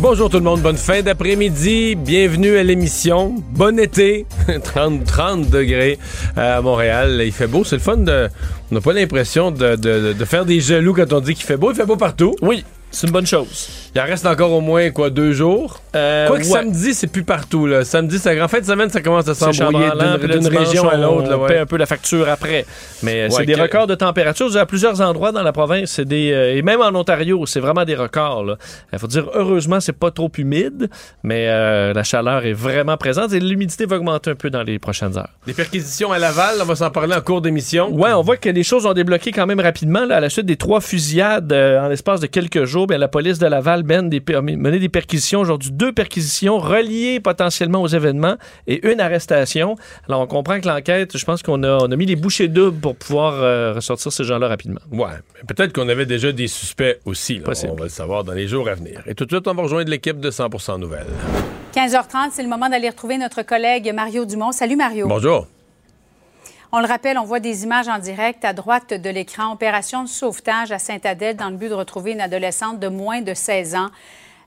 Bonjour 0.00 0.30
tout 0.30 0.38
le 0.38 0.42
monde, 0.44 0.62
bonne 0.62 0.76
fin 0.78 1.02
d'après-midi, 1.02 1.94
bienvenue 1.94 2.56
à 2.56 2.62
l'émission, 2.62 3.34
bon 3.52 3.78
été, 3.78 4.24
30, 4.64 5.04
30 5.04 5.50
degrés 5.50 5.98
à 6.36 6.62
Montréal, 6.62 7.20
il 7.24 7.32
fait 7.32 7.46
beau, 7.46 7.64
c'est 7.64 7.76
le 7.76 7.82
fun 7.82 7.98
de... 7.98 8.28
On 8.70 8.76
n'a 8.76 8.80
pas 8.80 8.92
l'impression 8.94 9.50
de, 9.50 9.76
de- 9.76 10.12
de 10.14 10.24
faire 10.24 10.46
des 10.46 10.60
jaloux 10.60 10.94
quand 10.94 11.12
on 11.12 11.20
dit 11.20 11.34
qu'il 11.34 11.44
fait 11.44 11.56
beau, 11.58 11.70
il 11.72 11.76
fait 11.76 11.84
beau 11.84 11.96
partout. 11.96 12.34
Oui, 12.40 12.64
c'est 12.90 13.06
une 13.06 13.12
bonne 13.12 13.26
chose. 13.26 13.68
Il 13.94 14.00
en 14.00 14.04
reste 14.04 14.26
encore 14.26 14.52
au 14.52 14.60
moins, 14.60 14.90
quoi, 14.90 15.10
deux 15.10 15.32
jours. 15.32 15.80
Euh, 15.96 16.26
Quoique 16.28 16.42
ouais. 16.44 16.48
samedi, 16.48 16.94
c'est 16.94 17.06
plus 17.08 17.24
partout, 17.24 17.66
là. 17.66 17.84
Samedi, 17.84 18.18
c'est 18.18 18.40
en 18.40 18.48
fin 18.48 18.60
de 18.60 18.64
semaine, 18.64 18.88
ça 18.90 19.00
commence 19.00 19.26
à 19.28 19.34
s'embrouiller 19.34 19.90
d'une 20.28 20.46
région 20.46 20.88
à 20.88 20.96
l'autre. 20.96 21.28
On 21.34 21.42
ouais. 21.42 21.48
paie 21.48 21.58
un 21.58 21.66
peu 21.66 21.76
la 21.76 21.86
facture 21.86 22.28
après. 22.28 22.66
Mais 23.02 23.22
euh, 23.22 23.24
Ouais, 23.24 23.30
c'est 23.30 23.46
des 23.46 23.54
que- 23.54 23.60
records 23.60 23.86
de 23.86 23.94
température 23.94 24.56
à 24.56 24.66
plusieurs 24.66 25.00
endroits 25.00 25.32
dans 25.32 25.42
la 25.42 25.52
province. 25.52 25.90
C'est 25.90 26.04
des 26.04 26.30
euh, 26.32 26.54
et 26.56 26.62
même 26.62 26.80
en 26.80 26.94
Ontario, 26.98 27.44
c'est 27.46 27.60
vraiment 27.60 27.84
des 27.84 27.94
records. 27.96 28.56
Il 28.92 28.98
faut 28.98 29.06
dire 29.06 29.28
heureusement, 29.34 29.80
c'est 29.80 29.92
pas 29.96 30.10
trop 30.10 30.30
humide, 30.38 30.88
mais 31.22 31.46
euh, 31.48 31.92
la 31.92 32.02
chaleur 32.04 32.44
est 32.44 32.52
vraiment 32.52 32.96
présente 32.96 33.32
et 33.32 33.40
l'humidité 33.40 33.86
va 33.86 33.96
augmenter 33.96 34.30
un 34.30 34.34
peu 34.34 34.50
dans 34.50 34.62
les 34.62 34.78
prochaines 34.78 35.16
heures. 35.18 35.30
Des 35.46 35.54
perquisitions 35.54 36.12
à 36.12 36.18
Laval, 36.18 36.56
on 36.60 36.64
va 36.64 36.74
s'en 36.76 36.90
parler 36.90 37.14
en 37.14 37.20
cours 37.20 37.40
d'émission. 37.40 37.90
Ouais, 37.92 38.12
on 38.12 38.22
voit 38.22 38.36
que 38.36 38.48
les 38.48 38.62
choses 38.62 38.86
ont 38.86 38.92
débloqué 38.92 39.32
quand 39.32 39.46
même 39.46 39.60
rapidement 39.60 40.04
là, 40.04 40.16
à 40.16 40.20
la 40.20 40.28
suite 40.30 40.46
des 40.46 40.56
trois 40.56 40.80
fusillades 40.80 41.52
euh, 41.52 41.80
en 41.84 41.88
l'espace 41.88 42.20
de 42.20 42.26
quelques 42.26 42.64
jours. 42.64 42.79
Bien, 42.86 42.98
la 42.98 43.08
police 43.08 43.38
de 43.38 43.46
Laval 43.46 43.84
mène 43.84 44.08
des, 44.08 44.22
mené 44.40 44.78
des 44.78 44.88
perquisitions 44.88 45.40
aujourd'hui, 45.40 45.70
deux 45.72 45.92
perquisitions 45.92 46.58
reliées 46.58 47.20
potentiellement 47.20 47.82
aux 47.82 47.88
événements 47.88 48.36
et 48.66 48.86
une 48.90 49.00
arrestation. 49.00 49.76
Alors 50.08 50.20
on 50.20 50.26
comprend 50.26 50.60
que 50.60 50.68
l'enquête, 50.68 51.16
je 51.16 51.24
pense 51.24 51.42
qu'on 51.42 51.62
a, 51.62 51.78
on 51.78 51.90
a 51.90 51.96
mis 51.96 52.06
les 52.06 52.16
bouchées 52.16 52.48
doubles 52.48 52.80
pour 52.80 52.96
pouvoir 52.96 53.34
euh, 53.34 53.72
ressortir 53.74 54.12
ces 54.12 54.24
gens-là 54.24 54.48
rapidement. 54.48 54.80
Ouais, 54.92 55.08
peut-être 55.46 55.72
qu'on 55.72 55.88
avait 55.88 56.06
déjà 56.06 56.32
des 56.32 56.48
suspects 56.48 56.98
aussi. 57.04 57.38
là. 57.38 57.44
On 57.68 57.74
va 57.74 57.84
le 57.84 57.88
savoir 57.88 58.24
dans 58.24 58.32
les 58.32 58.48
jours 58.48 58.68
à 58.68 58.74
venir. 58.74 59.02
Et 59.06 59.14
tout 59.14 59.24
de 59.24 59.30
suite, 59.30 59.46
on 59.46 59.54
va 59.54 59.62
rejoindre 59.62 59.90
l'équipe 59.90 60.18
de 60.20 60.30
100% 60.30 60.78
Nouvelles. 60.78 61.06
15h30, 61.74 62.30
c'est 62.32 62.42
le 62.42 62.48
moment 62.48 62.68
d'aller 62.68 62.88
retrouver 62.88 63.18
notre 63.18 63.42
collègue 63.42 63.92
Mario 63.94 64.24
Dumont. 64.24 64.52
Salut 64.52 64.76
Mario. 64.76 65.06
Bonjour. 65.06 65.46
On 66.72 66.78
le 66.78 66.86
rappelle, 66.86 67.18
on 67.18 67.24
voit 67.24 67.40
des 67.40 67.64
images 67.64 67.88
en 67.88 67.98
direct 67.98 68.44
à 68.44 68.52
droite 68.52 68.94
de 68.94 69.10
l'écran. 69.10 69.52
Opération 69.52 70.04
de 70.04 70.08
sauvetage 70.08 70.70
à 70.70 70.78
Saint-Adèle 70.78 71.34
dans 71.34 71.50
le 71.50 71.56
but 71.56 71.68
de 71.68 71.74
retrouver 71.74 72.12
une 72.12 72.20
adolescente 72.20 72.78
de 72.78 72.86
moins 72.86 73.22
de 73.22 73.34
16 73.34 73.74
ans 73.74 73.88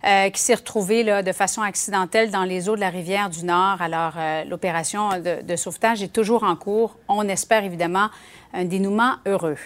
euh, 0.06 0.30
qui 0.30 0.40
s'est 0.40 0.56
retrouvée 0.56 1.04
de 1.22 1.32
façon 1.34 1.62
accidentelle 1.62 2.32
dans 2.32 2.46
les 2.46 2.70
eaux 2.70 2.76
de 2.78 2.80
la 2.80 2.92
rivière 2.92 3.30
du 3.30 3.44
Nord. 3.44 3.82
Alors, 3.82 4.14
euh, 4.16 4.46
l'opération 4.46 5.10
de, 5.20 5.42
de 5.42 5.56
sauvetage 5.58 6.02
est 6.02 6.14
toujours 6.14 6.46
en 6.46 6.56
cours. 6.56 6.96
On 7.10 7.28
espère 7.28 7.66
évidemment 7.66 8.08
un 8.54 8.64
dénouement 8.64 9.16
heureux. 9.26 9.58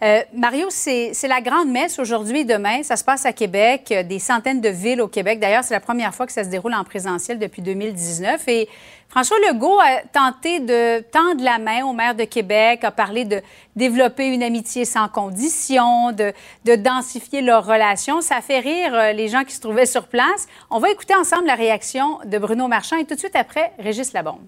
Euh, 0.00 0.20
Mario, 0.32 0.68
c'est 0.70 1.12
la 1.26 1.40
grande 1.40 1.70
messe 1.70 1.98
aujourd'hui 1.98 2.40
et 2.40 2.44
demain. 2.44 2.84
Ça 2.84 2.96
se 2.96 3.02
passe 3.02 3.26
à 3.26 3.32
Québec, 3.32 3.88
euh, 3.90 4.04
des 4.04 4.20
centaines 4.20 4.60
de 4.60 4.68
villes 4.68 5.00
au 5.00 5.08
Québec. 5.08 5.40
D'ailleurs, 5.40 5.64
c'est 5.64 5.74
la 5.74 5.80
première 5.80 6.14
fois 6.14 6.26
que 6.26 6.32
ça 6.32 6.44
se 6.44 6.48
déroule 6.48 6.74
en 6.74 6.84
présentiel 6.84 7.40
depuis 7.40 7.62
2019. 7.62 8.46
Et 8.46 8.68
François 9.08 9.38
Legault 9.48 9.80
a 9.80 10.02
tenté 10.12 10.60
de 10.60 11.00
tendre 11.00 11.42
la 11.42 11.58
main 11.58 11.84
au 11.84 11.92
maire 11.92 12.14
de 12.14 12.22
Québec, 12.24 12.84
a 12.84 12.92
parlé 12.92 13.24
de 13.24 13.42
développer 13.74 14.26
une 14.26 14.44
amitié 14.44 14.84
sans 14.84 15.08
condition, 15.08 16.12
de, 16.12 16.32
de 16.64 16.76
densifier 16.76 17.40
leurs 17.40 17.66
relations. 17.66 18.20
Ça 18.20 18.40
fait 18.40 18.60
rire 18.60 18.94
euh, 18.94 19.12
les 19.12 19.26
gens 19.26 19.42
qui 19.42 19.54
se 19.54 19.60
trouvaient 19.60 19.86
sur 19.86 20.06
place. 20.06 20.46
On 20.70 20.78
va 20.78 20.90
écouter 20.90 21.16
ensemble 21.16 21.46
la 21.46 21.56
réaction 21.56 22.20
de 22.24 22.38
Bruno 22.38 22.68
Marchand 22.68 22.98
et 22.98 23.04
tout 23.04 23.14
de 23.14 23.20
suite 23.20 23.34
après, 23.34 23.72
Régis 23.80 24.12
Labombe. 24.12 24.46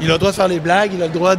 Il 0.00 0.10
a 0.10 0.14
le 0.14 0.18
droit 0.18 0.30
de 0.30 0.36
faire 0.36 0.48
les 0.48 0.60
blagues, 0.60 0.92
il 0.94 1.02
a 1.02 1.06
le 1.06 1.12
droit 1.12 1.36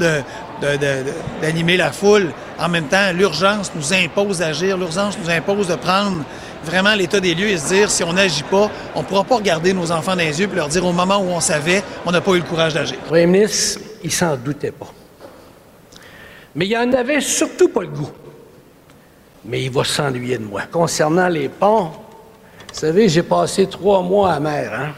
d'animer 1.41 1.77
la 1.77 1.91
foule. 1.91 2.31
En 2.59 2.69
même 2.69 2.87
temps, 2.87 3.11
l'urgence 3.13 3.71
nous 3.75 3.93
impose 3.93 4.39
d'agir, 4.39 4.77
l'urgence 4.77 5.17
nous 5.23 5.29
impose 5.29 5.67
de 5.67 5.75
prendre 5.75 6.23
vraiment 6.63 6.95
l'état 6.95 7.19
des 7.19 7.35
lieux 7.35 7.49
et 7.49 7.57
se 7.57 7.67
dire 7.67 7.89
si 7.89 8.03
on 8.03 8.13
n'agit 8.13 8.43
pas, 8.43 8.69
on 8.95 9.01
ne 9.01 9.05
pourra 9.05 9.23
pas 9.23 9.35
regarder 9.35 9.73
nos 9.73 9.91
enfants 9.91 10.15
dans 10.15 10.23
les 10.23 10.39
yeux 10.39 10.49
et 10.51 10.55
leur 10.55 10.67
dire 10.67 10.85
au 10.85 10.91
moment 10.91 11.17
où 11.17 11.29
on 11.29 11.39
savait, 11.39 11.83
on 12.05 12.11
n'a 12.11 12.19
pas 12.19 12.31
eu 12.31 12.39
le 12.39 12.43
courage 12.43 12.73
d'agir. 12.73 12.97
Le 13.03 13.07
premier 13.07 13.27
ministre, 13.27 13.79
il 14.03 14.11
s'en 14.11 14.35
doutait 14.35 14.71
pas. 14.71 14.91
Mais 16.55 16.65
il 16.67 16.75
en 16.75 16.91
avait 16.93 17.21
surtout 17.21 17.69
pas 17.69 17.81
le 17.81 17.89
goût. 17.89 18.09
Mais 19.45 19.63
il 19.63 19.71
va 19.71 19.83
s'ennuyer 19.83 20.39
de 20.39 20.43
moi. 20.43 20.63
Concernant 20.71 21.27
les 21.27 21.47
ponts, 21.47 21.91
vous 22.73 22.79
savez, 22.79 23.07
j'ai 23.07 23.23
passé 23.23 23.67
trois 23.67 24.01
mois 24.01 24.33
à 24.33 24.39
mer, 24.39 24.73
hein? 24.73 24.93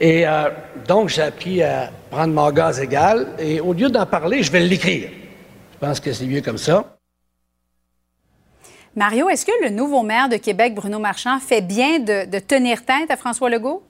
Et 0.00 0.26
euh, 0.26 0.50
donc, 0.88 1.08
j'ai 1.08 1.22
appris 1.22 1.62
à 1.62 1.90
prendre 2.10 2.32
mon 2.34 2.50
gaz 2.50 2.80
égal. 2.80 3.28
Et 3.38 3.60
au 3.60 3.72
lieu 3.72 3.88
d'en 3.88 4.06
parler, 4.06 4.42
je 4.42 4.50
vais 4.50 4.60
l'écrire. 4.60 5.08
Je 5.74 5.78
pense 5.86 6.00
que 6.00 6.12
c'est 6.12 6.26
mieux 6.26 6.40
comme 6.40 6.58
ça. 6.58 6.96
Mario, 8.96 9.28
est-ce 9.28 9.44
que 9.44 9.52
le 9.64 9.70
nouveau 9.70 10.02
maire 10.02 10.28
de 10.28 10.36
Québec, 10.36 10.74
Bruno 10.74 10.98
Marchand, 10.98 11.38
fait 11.40 11.60
bien 11.60 11.98
de, 11.98 12.30
de 12.30 12.38
tenir 12.38 12.84
tête 12.84 13.10
à 13.10 13.16
François 13.16 13.50
Legault? 13.50 13.82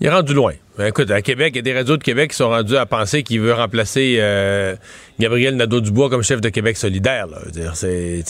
Il 0.00 0.06
est 0.06 0.10
rendu 0.10 0.34
loin. 0.34 0.54
Ben, 0.76 0.86
écoute, 0.86 1.10
à 1.10 1.22
Québec, 1.22 1.52
il 1.54 1.56
y 1.56 1.58
a 1.60 1.62
des 1.62 1.74
radios 1.74 1.96
de 1.96 2.02
Québec 2.02 2.30
qui 2.30 2.36
sont 2.36 2.48
rendus 2.48 2.76
à 2.76 2.84
penser 2.84 3.22
qu'il 3.22 3.40
veut 3.40 3.52
remplacer 3.54 4.16
euh, 4.18 4.74
Gabriel 5.20 5.56
Nadeau-Dubois 5.56 6.10
comme 6.10 6.22
chef 6.22 6.40
de 6.40 6.48
Québec 6.48 6.76
solidaire. 6.76 7.26
là. 7.28 7.38
Dire, 7.52 7.72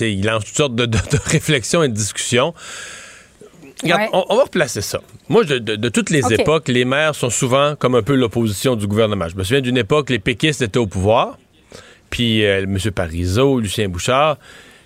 il 0.01 0.25
lance 0.27 0.45
toutes 0.45 0.57
sortes 0.57 0.75
de, 0.75 0.85
de- 0.85 0.99
de 0.99 1.19
réflexions 1.25 1.83
et 1.83 1.89
de 1.89 1.95
discussions. 1.95 2.53
Regarde, 3.85 4.03
Ouais. 4.03 4.09
on, 4.13 4.25
on 4.31 4.37
va 4.37 4.43
replacer 4.45 4.81
ça. 4.81 5.01
Moi, 5.29 5.45
de, 5.45 5.59
de- 5.59 5.77
de 5.77 5.89
toutes 5.89 6.11
les 6.11 6.33
époques, 6.33 6.69
les 6.69 6.85
maires 6.85 7.15
sont 7.15 7.31
souvent 7.31 7.77
comme 7.77 7.95
un 7.95 8.03
peu 8.03 8.15
l'opposition 8.15 8.75
du 8.77 8.87
gouvernement. 8.87 9.29
Je 9.29 9.37
me 9.37 9.45
souviens 9.45 9.61
d'une 9.61 9.77
époque, 9.79 10.11
les 10.11 10.19
péquistes 10.19 10.63
étaient 10.63 10.79
au 10.79 10.87
pouvoir, 10.87 11.39
puis 12.11 12.45
euh, 12.45 12.63
M. 12.65 12.79
Parizeau, 12.95 13.61
Lucien 13.61 13.89
Bouchard, 13.89 14.39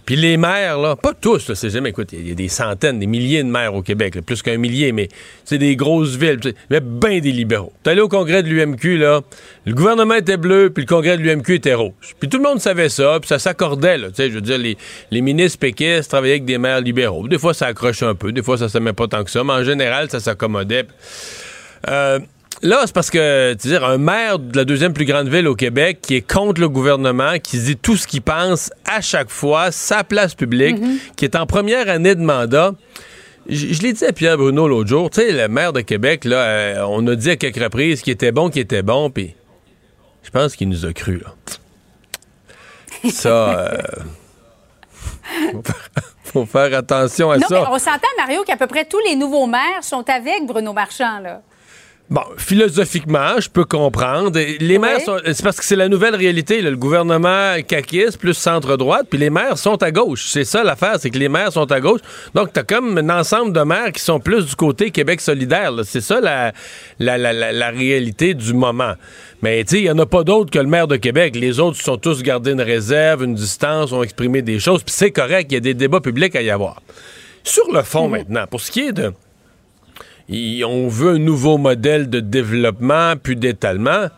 puis 0.09 0.17
les 0.17 0.39
maires, 0.39 0.79
là, 0.79 0.97
pas 0.97 1.13
tous, 1.13 1.53
c'est 1.53 1.69
jamais, 1.69 1.91
écoute, 1.91 2.15
il 2.15 2.27
y, 2.27 2.33
a 2.33 2.35
des 2.35 2.49
centaines, 2.49 2.99
des 2.99 3.07
milliers 3.07 3.43
de 3.43 3.51
maires 3.51 3.75
au 3.75 3.83
Québec, 3.83 4.15
là, 4.15 4.23
plus 4.23 4.41
qu'un 4.41 4.57
millier, 4.57 4.91
mais 4.91 5.09
c'est 5.45 5.59
des 5.59 5.77
grosses 5.77 6.17
villes, 6.17 6.41
sais, 6.43 6.55
mais 6.71 6.81
ben 6.81 7.21
des 7.21 7.31
libéraux. 7.31 7.75
T'es 7.83 7.91
allé 7.91 8.01
au 8.01 8.09
congrès 8.09 8.43
de 8.43 8.49
l'UMQ, 8.49 8.97
là, 8.97 9.21
le 9.67 9.75
gouvernement 9.75 10.15
était 10.15 10.39
bleu, 10.39 10.71
puis 10.71 10.85
le 10.85 10.89
congrès 10.89 11.19
de 11.19 11.23
l'UMQ 11.23 11.57
était 11.57 11.75
rouge. 11.75 12.17
Puis 12.19 12.31
tout 12.31 12.39
le 12.39 12.43
monde 12.43 12.59
savait 12.59 12.89
ça, 12.89 13.19
puis 13.21 13.29
ça 13.29 13.39
s'accordait, 13.39 13.99
là, 13.99 14.09
tu 14.09 14.15
sais, 14.15 14.31
je 14.31 14.37
veux 14.37 14.41
dire, 14.41 14.57
les, 14.57 14.79
les 15.11 15.21
ministres 15.21 15.59
péquistes 15.59 16.09
travaillaient 16.09 16.37
avec 16.37 16.47
des 16.47 16.57
maires 16.57 16.81
libéraux. 16.81 17.29
Des 17.29 17.39
fois, 17.39 17.53
ça 17.53 17.67
accroche 17.67 18.03
un 18.03 18.15
peu, 18.15 18.33
des 18.33 18.43
fois, 18.43 18.57
ça 18.57 18.71
se 18.71 18.79
met 18.79 18.95
pas 18.95 19.09
tant 19.09 19.23
que 19.25 19.31
ça, 19.31 19.45
mais 19.45 19.53
en 19.53 19.63
général, 19.63 20.11
ça 20.11 20.21
s'accommodait. 20.21 20.87
Euh, 21.87 22.19
Là, 22.63 22.83
c'est 22.87 22.95
parce 22.95 23.11
que, 23.11 23.55
tu 23.55 23.69
dire, 23.69 23.85
un 23.85 23.99
maire 23.99 24.39
de 24.39 24.57
la 24.57 24.65
deuxième 24.65 24.93
plus 24.93 25.05
grande 25.05 25.29
ville 25.29 25.47
au 25.47 25.55
Québec 25.55 26.01
qui 26.03 26.17
est 26.17 26.29
contre 26.29 26.61
le 26.61 26.69
gouvernement, 26.69 27.39
qui 27.43 27.59
dit 27.59 27.77
tout 27.77 27.97
ce 27.97 28.07
qu'il 28.07 28.23
pense 28.23 28.71
à 28.85 29.01
chaque 29.01 29.31
fois, 29.31 29.71
sa 29.71 30.03
place 30.03 30.35
publique, 30.35 30.77
qui 31.17 31.25
est 31.25 31.37
en 31.37 31.47
première 31.47 31.89
année 31.89 32.15
de 32.17 32.21
mandat. 32.21 32.73
Je, 33.49 33.73
je 33.73 33.83
l'ai 33.83 33.93
dit 33.93 34.05
à 34.05 34.13
Pierre 34.13 34.37
Bruno 34.37 34.67
l'autre 34.67 34.89
jour, 34.89 35.09
tu 35.09 35.21
sais, 35.21 35.33
le 35.33 35.49
maire 35.49 35.73
de 35.73 35.81
Québec, 35.81 36.25
là, 36.25 36.37
euh, 36.37 36.85
on 36.89 37.07
a 37.07 37.15
dit 37.15 37.31
à 37.31 37.37
quelques 37.37 37.63
reprises 37.63 38.03
qu'il 38.03 38.13
était 38.13 38.33
bon, 38.33 38.51
qu'il 38.51 38.61
était 38.61 38.83
bon, 38.83 39.09
puis 39.09 39.35
je 40.23 40.31
pense 40.31 40.55
qu'il 40.57 40.69
nous 40.69 40.85
a 40.85 40.93
cru, 40.93 41.19
là. 41.19 41.35
Ça, 43.11 43.29
euh, 43.59 43.77
faut, 45.53 45.63
faire, 45.63 45.91
faut 46.25 46.47
faire 46.47 46.77
attention 46.79 47.31
à 47.31 47.39
Non, 47.39 47.47
ça. 47.49 47.61
mais 47.61 47.67
on 47.71 47.79
s'entend, 47.79 48.09
Mario, 48.19 48.43
qu'à 48.43 48.57
peu 48.57 48.67
près 48.67 48.85
tous 48.85 49.01
les 49.09 49.15
nouveaux 49.15 49.47
maires 49.47 49.83
sont 49.83 50.05
avec 50.11 50.45
Bruno 50.45 50.73
Marchand, 50.73 51.21
là. 51.21 51.41
Bon, 52.11 52.23
philosophiquement, 52.39 53.39
je 53.39 53.51
peux 53.51 53.67
comprendre. 53.67 54.41
Les 54.61 54.79
maires 54.79 55.01
sont. 55.03 55.19
C'est 55.27 55.43
parce 55.43 55.59
que 55.59 55.65
c'est 55.65 55.77
la 55.77 55.89
nouvelle 55.89 56.15
réalité. 56.17 56.63
là. 56.63 56.71
Le 56.71 56.77
gouvernement 56.79 57.55
caquiste 57.67 58.17
plus 58.19 58.33
centre-droite, 58.33 59.07
puis 59.11 59.19
les 59.19 59.29
maires 59.29 59.59
sont 59.59 59.83
à 59.83 59.91
gauche. 59.91 60.25
C'est 60.29 60.45
ça 60.45 60.65
l'affaire, 60.65 60.97
c'est 60.99 61.11
que 61.11 61.19
les 61.19 61.29
maires 61.29 61.53
sont 61.53 61.71
à 61.71 61.81
gauche. 61.81 62.01
Donc, 62.35 62.51
t'as 62.55 62.63
comme 62.63 62.97
un 62.97 63.11
ensemble 63.21 63.53
de 63.53 63.61
maires 63.61 63.93
qui 63.93 64.01
sont 64.03 64.21
plus 64.21 64.47
du 64.47 64.57
côté 64.57 64.91
Québec 64.91 65.21
solidaire. 65.21 65.71
C'est 65.85 66.01
ça 66.01 66.19
la, 66.19 66.53
la, 66.99 67.19
la, 67.19 67.35
la- 67.35 67.53
la 67.53 67.69
réalité 67.71 68.33
du 68.33 68.55
moment. 68.55 68.95
Mais 69.43 69.63
tu 69.65 69.73
sais, 69.77 69.81
il 69.81 69.85
n'y 69.85 69.91
en 69.91 69.99
a 69.99 70.07
pas 70.07 70.25
d'autres 70.25 70.51
que 70.51 70.59
le 70.59 70.67
maire 70.67 70.89
de 70.89 70.97
Québec. 70.97 71.37
Les 71.37 71.61
autres 71.61 71.79
sont 71.79 71.99
tous 71.99 72.23
gardés 72.23 72.53
une 72.53 72.63
réserve, 72.63 73.23
une 73.25 73.35
distance, 73.35 73.93
ont 73.93 74.03
exprimé 74.03 74.41
des 74.41 74.59
choses, 74.61 74.83
puis 74.83 74.95
c'est 74.97 75.11
correct, 75.11 75.49
il 75.51 75.55
y 75.55 75.59
a 75.59 75.61
des 75.61 75.75
débats 75.75 76.01
publics 76.01 76.35
à 76.37 76.41
y 76.41 76.49
avoir. 76.49 76.81
Sur 77.45 77.71
le 77.71 77.83
fond 77.83 78.09
maintenant, 78.09 78.47
pour 78.51 78.61
ce 78.63 78.71
qui 78.71 78.81
est 78.81 78.93
de 78.93 79.13
on 80.31 80.89
veut 80.89 81.15
un 81.15 81.19
nouveau 81.19 81.59
modèle 81.59 82.11
de 82.11 82.21
développement, 82.21 83.15
puis 83.23 83.37
d'étalement. 83.37 84.09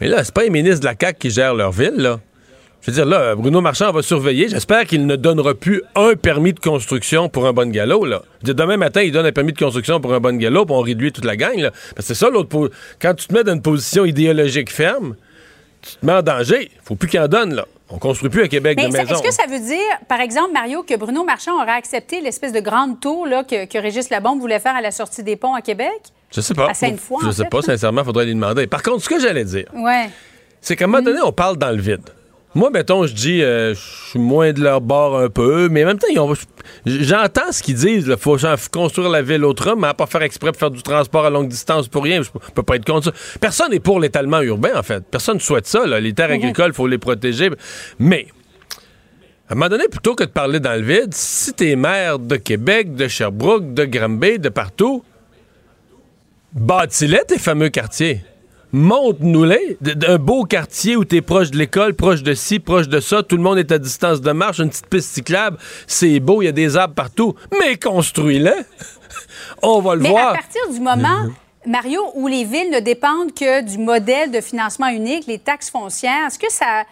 Mais 0.00 0.08
là, 0.08 0.24
c'est 0.24 0.34
pas 0.34 0.44
les 0.44 0.50
ministres 0.50 0.80
de 0.80 0.86
la 0.86 0.94
CAQ 0.98 1.18
qui 1.18 1.30
gèrent 1.30 1.54
leur 1.54 1.72
ville, 1.72 1.96
là. 1.96 2.20
Je 2.80 2.90
veux 2.90 2.96
dire, 2.96 3.06
là, 3.06 3.36
Bruno 3.36 3.60
Marchand 3.60 3.92
va 3.92 4.02
surveiller. 4.02 4.48
J'espère 4.48 4.86
qu'il 4.86 5.06
ne 5.06 5.14
donnera 5.14 5.54
plus 5.54 5.82
un 5.94 6.14
permis 6.16 6.52
de 6.52 6.58
construction 6.58 7.28
pour 7.28 7.46
un 7.46 7.52
bon 7.52 7.70
galop, 7.70 8.04
là. 8.04 8.22
Je 8.42 8.48
veux 8.48 8.54
dire, 8.54 8.66
demain 8.66 8.76
matin, 8.76 9.02
il 9.02 9.12
donne 9.12 9.26
un 9.26 9.32
permis 9.32 9.52
de 9.52 9.58
construction 9.58 10.00
pour 10.00 10.12
un 10.14 10.18
bon 10.18 10.36
galop, 10.36 10.66
on 10.70 10.80
réduit 10.80 11.12
toute 11.12 11.24
la 11.24 11.36
gang, 11.36 11.56
là. 11.56 11.70
Parce 11.94 12.08
que 12.08 12.14
c'est 12.14 12.14
ça, 12.14 12.28
l'autre. 12.28 12.70
Quand 13.00 13.14
tu 13.14 13.28
te 13.28 13.34
mets 13.34 13.44
dans 13.44 13.52
une 13.52 13.62
position 13.62 14.04
idéologique 14.04 14.72
ferme, 14.72 15.14
tu 15.82 15.94
te 15.94 16.04
mets 16.04 16.12
en 16.12 16.22
danger. 16.22 16.70
Faut 16.82 16.96
plus 16.96 17.08
qu'il 17.08 17.20
en 17.20 17.28
donne, 17.28 17.54
là. 17.54 17.66
On 17.94 17.98
construit 17.98 18.30
plus 18.30 18.42
à 18.42 18.48
Québec 18.48 18.78
Mais 18.78 18.88
de 18.88 18.92
maisons. 18.92 19.12
est-ce 19.14 19.22
que 19.22 19.30
ça 19.32 19.44
veut 19.48 19.60
dire, 19.60 19.78
par 20.08 20.20
exemple, 20.20 20.52
Mario, 20.52 20.82
que 20.82 20.96
Bruno 20.96 21.24
Marchand 21.24 21.60
aurait 21.62 21.72
accepté 21.72 22.20
l'espèce 22.20 22.52
de 22.52 22.60
grande 22.60 23.00
tour 23.00 23.26
là, 23.26 23.44
que, 23.44 23.66
que 23.66 23.76
Régis 23.78 24.08
Labombe 24.10 24.40
voulait 24.40 24.60
faire 24.60 24.74
à 24.74 24.80
la 24.80 24.90
sortie 24.90 25.22
des 25.22 25.36
ponts 25.36 25.54
à 25.54 25.60
Québec? 25.60 25.90
Je 26.34 26.40
sais 26.40 26.54
pas. 26.54 26.70
à 26.70 26.74
Sainte-Foy, 26.74 27.18
Je 27.24 27.30
sais 27.30 27.42
fait, 27.44 27.48
pas, 27.50 27.58
là? 27.58 27.62
sincèrement, 27.64 28.02
faudrait 28.04 28.24
lui 28.24 28.34
demander. 28.34 28.66
Par 28.66 28.82
contre, 28.82 29.02
ce 29.04 29.08
que 29.10 29.20
j'allais 29.20 29.44
dire, 29.44 29.66
Ouais. 29.74 30.08
c'est 30.62 30.74
qu'à 30.76 30.84
un 30.84 30.88
moment 30.88 31.02
donné, 31.02 31.20
on 31.22 31.32
parle 31.32 31.58
dans 31.58 31.70
le 31.70 31.80
vide. 31.82 32.08
Moi, 32.54 32.68
mettons, 32.70 33.06
je 33.06 33.14
dis, 33.14 33.42
euh, 33.42 33.72
je 33.74 33.80
suis 34.10 34.18
moins 34.18 34.52
de 34.52 34.60
leur 34.60 34.82
bord 34.82 35.16
un 35.18 35.30
peu, 35.30 35.68
mais 35.70 35.84
en 35.84 35.86
même 35.86 35.98
temps, 35.98 36.06
ils 36.10 36.18
ont- 36.20 36.34
j'entends 36.84 37.50
ce 37.50 37.62
qu'ils 37.62 37.76
disent. 37.76 38.06
Il 38.06 38.16
faut 38.18 38.36
construire 38.70 39.08
la 39.08 39.22
ville 39.22 39.42
autrement, 39.44 39.76
mais 39.80 39.88
à 39.88 39.94
pas 39.94 40.04
faire 40.06 40.20
exprès 40.22 40.52
pour 40.52 40.58
faire 40.60 40.70
du 40.70 40.82
transport 40.82 41.24
à 41.24 41.30
longue 41.30 41.48
distance 41.48 41.88
pour 41.88 42.04
rien. 42.04 42.20
Je 42.22 42.28
peux 42.54 42.62
pas 42.62 42.76
être 42.76 42.84
contre 42.84 43.06
ça. 43.06 43.12
Personne 43.40 43.70
n'est 43.70 43.80
pour 43.80 44.00
l'étalement 44.00 44.42
urbain, 44.42 44.72
en 44.76 44.82
fait. 44.82 45.02
Personne 45.10 45.36
ne 45.36 45.40
souhaite 45.40 45.66
ça. 45.66 45.86
là. 45.86 45.98
Les 45.98 46.12
terres 46.12 46.30
agricoles, 46.30 46.72
il 46.72 46.74
faut 46.74 46.86
les 46.86 46.98
protéger. 46.98 47.48
Mais, 47.98 48.26
à 49.48 49.52
un 49.52 49.54
moment 49.54 49.70
donné, 49.70 49.88
plutôt 49.88 50.14
que 50.14 50.24
de 50.24 50.30
parler 50.30 50.60
dans 50.60 50.74
le 50.78 50.82
vide, 50.86 51.14
si 51.14 51.54
t'es 51.54 51.74
maire 51.74 52.18
de 52.18 52.36
Québec, 52.36 52.94
de 52.94 53.08
Sherbrooke, 53.08 53.72
de 53.72 53.86
Granby, 53.86 54.38
de 54.38 54.50
partout, 54.50 55.02
bâtis-les 56.52 57.22
tes 57.26 57.38
fameux 57.38 57.70
quartiers. 57.70 58.20
Montre-nous-les. 58.72 59.76
Un 60.08 60.16
beau 60.18 60.44
quartier 60.44 60.96
où 60.96 61.04
tu 61.04 61.16
es 61.16 61.20
proche 61.20 61.50
de 61.50 61.58
l'école, 61.58 61.94
proche 61.94 62.22
de 62.22 62.32
ci, 62.34 62.58
proche 62.58 62.88
de 62.88 63.00
ça, 63.00 63.22
tout 63.22 63.36
le 63.36 63.42
monde 63.42 63.58
est 63.58 63.70
à 63.70 63.78
distance 63.78 64.20
de 64.22 64.32
marche, 64.32 64.60
une 64.60 64.70
petite 64.70 64.86
piste 64.86 65.10
cyclable, 65.14 65.58
c'est 65.86 66.20
beau, 66.20 66.40
il 66.40 66.46
y 66.46 66.48
a 66.48 66.52
des 66.52 66.76
arbres 66.76 66.94
partout. 66.94 67.34
Mais 67.60 67.76
construis-les. 67.76 68.50
On 69.62 69.80
va 69.80 69.94
le 69.94 70.00
Mais 70.02 70.08
voir. 70.08 70.30
à 70.30 70.32
partir 70.34 70.62
du 70.72 70.80
moment, 70.80 71.28
Mario, 71.66 72.00
où 72.14 72.26
les 72.28 72.44
villes 72.44 72.70
ne 72.70 72.80
dépendent 72.80 73.34
que 73.34 73.62
du 73.62 73.76
modèle 73.78 74.30
de 74.30 74.40
financement 74.40 74.88
unique, 74.88 75.26
les 75.26 75.38
taxes 75.38 75.70
foncières, 75.70 76.26
est-ce 76.28 76.38
que 76.38 76.50
ça. 76.50 76.84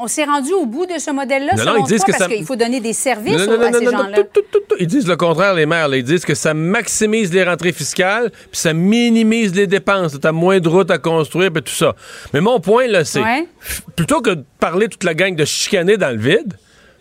On 0.00 0.08
s'est 0.08 0.24
rendu 0.24 0.52
au 0.52 0.66
bout 0.66 0.86
de 0.86 0.98
ce 0.98 1.10
modèle-là, 1.12 1.52
Non, 1.56 1.64
non, 1.64 1.72
selon 1.72 1.84
ils 1.84 1.88
disent 1.88 1.98
toi, 1.98 2.06
que 2.06 2.10
parce 2.18 2.22
ça- 2.24 2.28
qu'il 2.36 2.44
faut 2.44 2.56
donner 2.56 2.80
des 2.80 2.92
services 2.92 3.46
Non, 3.46 3.56
aux- 3.58 3.60
à 3.62 3.72
ces 3.72 3.84
gens-là? 3.84 4.16
tout, 4.16 4.24
tout, 4.34 4.42
tout, 4.52 4.60
tout. 4.68 4.76
Ils 4.80 4.86
disent 4.88 5.06
le 5.06 5.16
contraire, 5.16 5.54
les 5.54 5.66
maires. 5.66 5.86
là. 5.88 5.96
Ils 5.96 6.02
disent 6.02 6.24
que 6.24 6.34
ça 6.34 6.52
maximise 6.52 7.32
les 7.32 7.44
rentrées 7.44 7.72
fiscales, 7.72 8.30
puis 8.30 8.60
ça 8.60 8.72
minimise 8.72 9.54
les 9.54 9.66
dépenses. 9.68 10.18
T'as 10.20 10.32
moins 10.32 10.58
de 10.58 10.68
routes 10.68 10.90
à 10.90 10.98
construire, 10.98 11.52
puis 11.52 11.62
tout 11.62 11.72
ça. 11.72 11.94
Mais 12.32 12.40
mon 12.40 12.58
point, 12.60 12.86
là, 12.88 13.04
c'est 13.04 13.20
Ouais. 13.22 13.46
plutôt 13.94 14.20
que 14.20 14.30
de 14.30 14.44
parler 14.58 14.88
toute 14.88 15.04
la 15.04 15.14
gang 15.14 15.34
de 15.36 15.44
chicaner 15.44 15.96
dans 15.96 16.10
le 16.10 16.18
vide, 16.18 16.54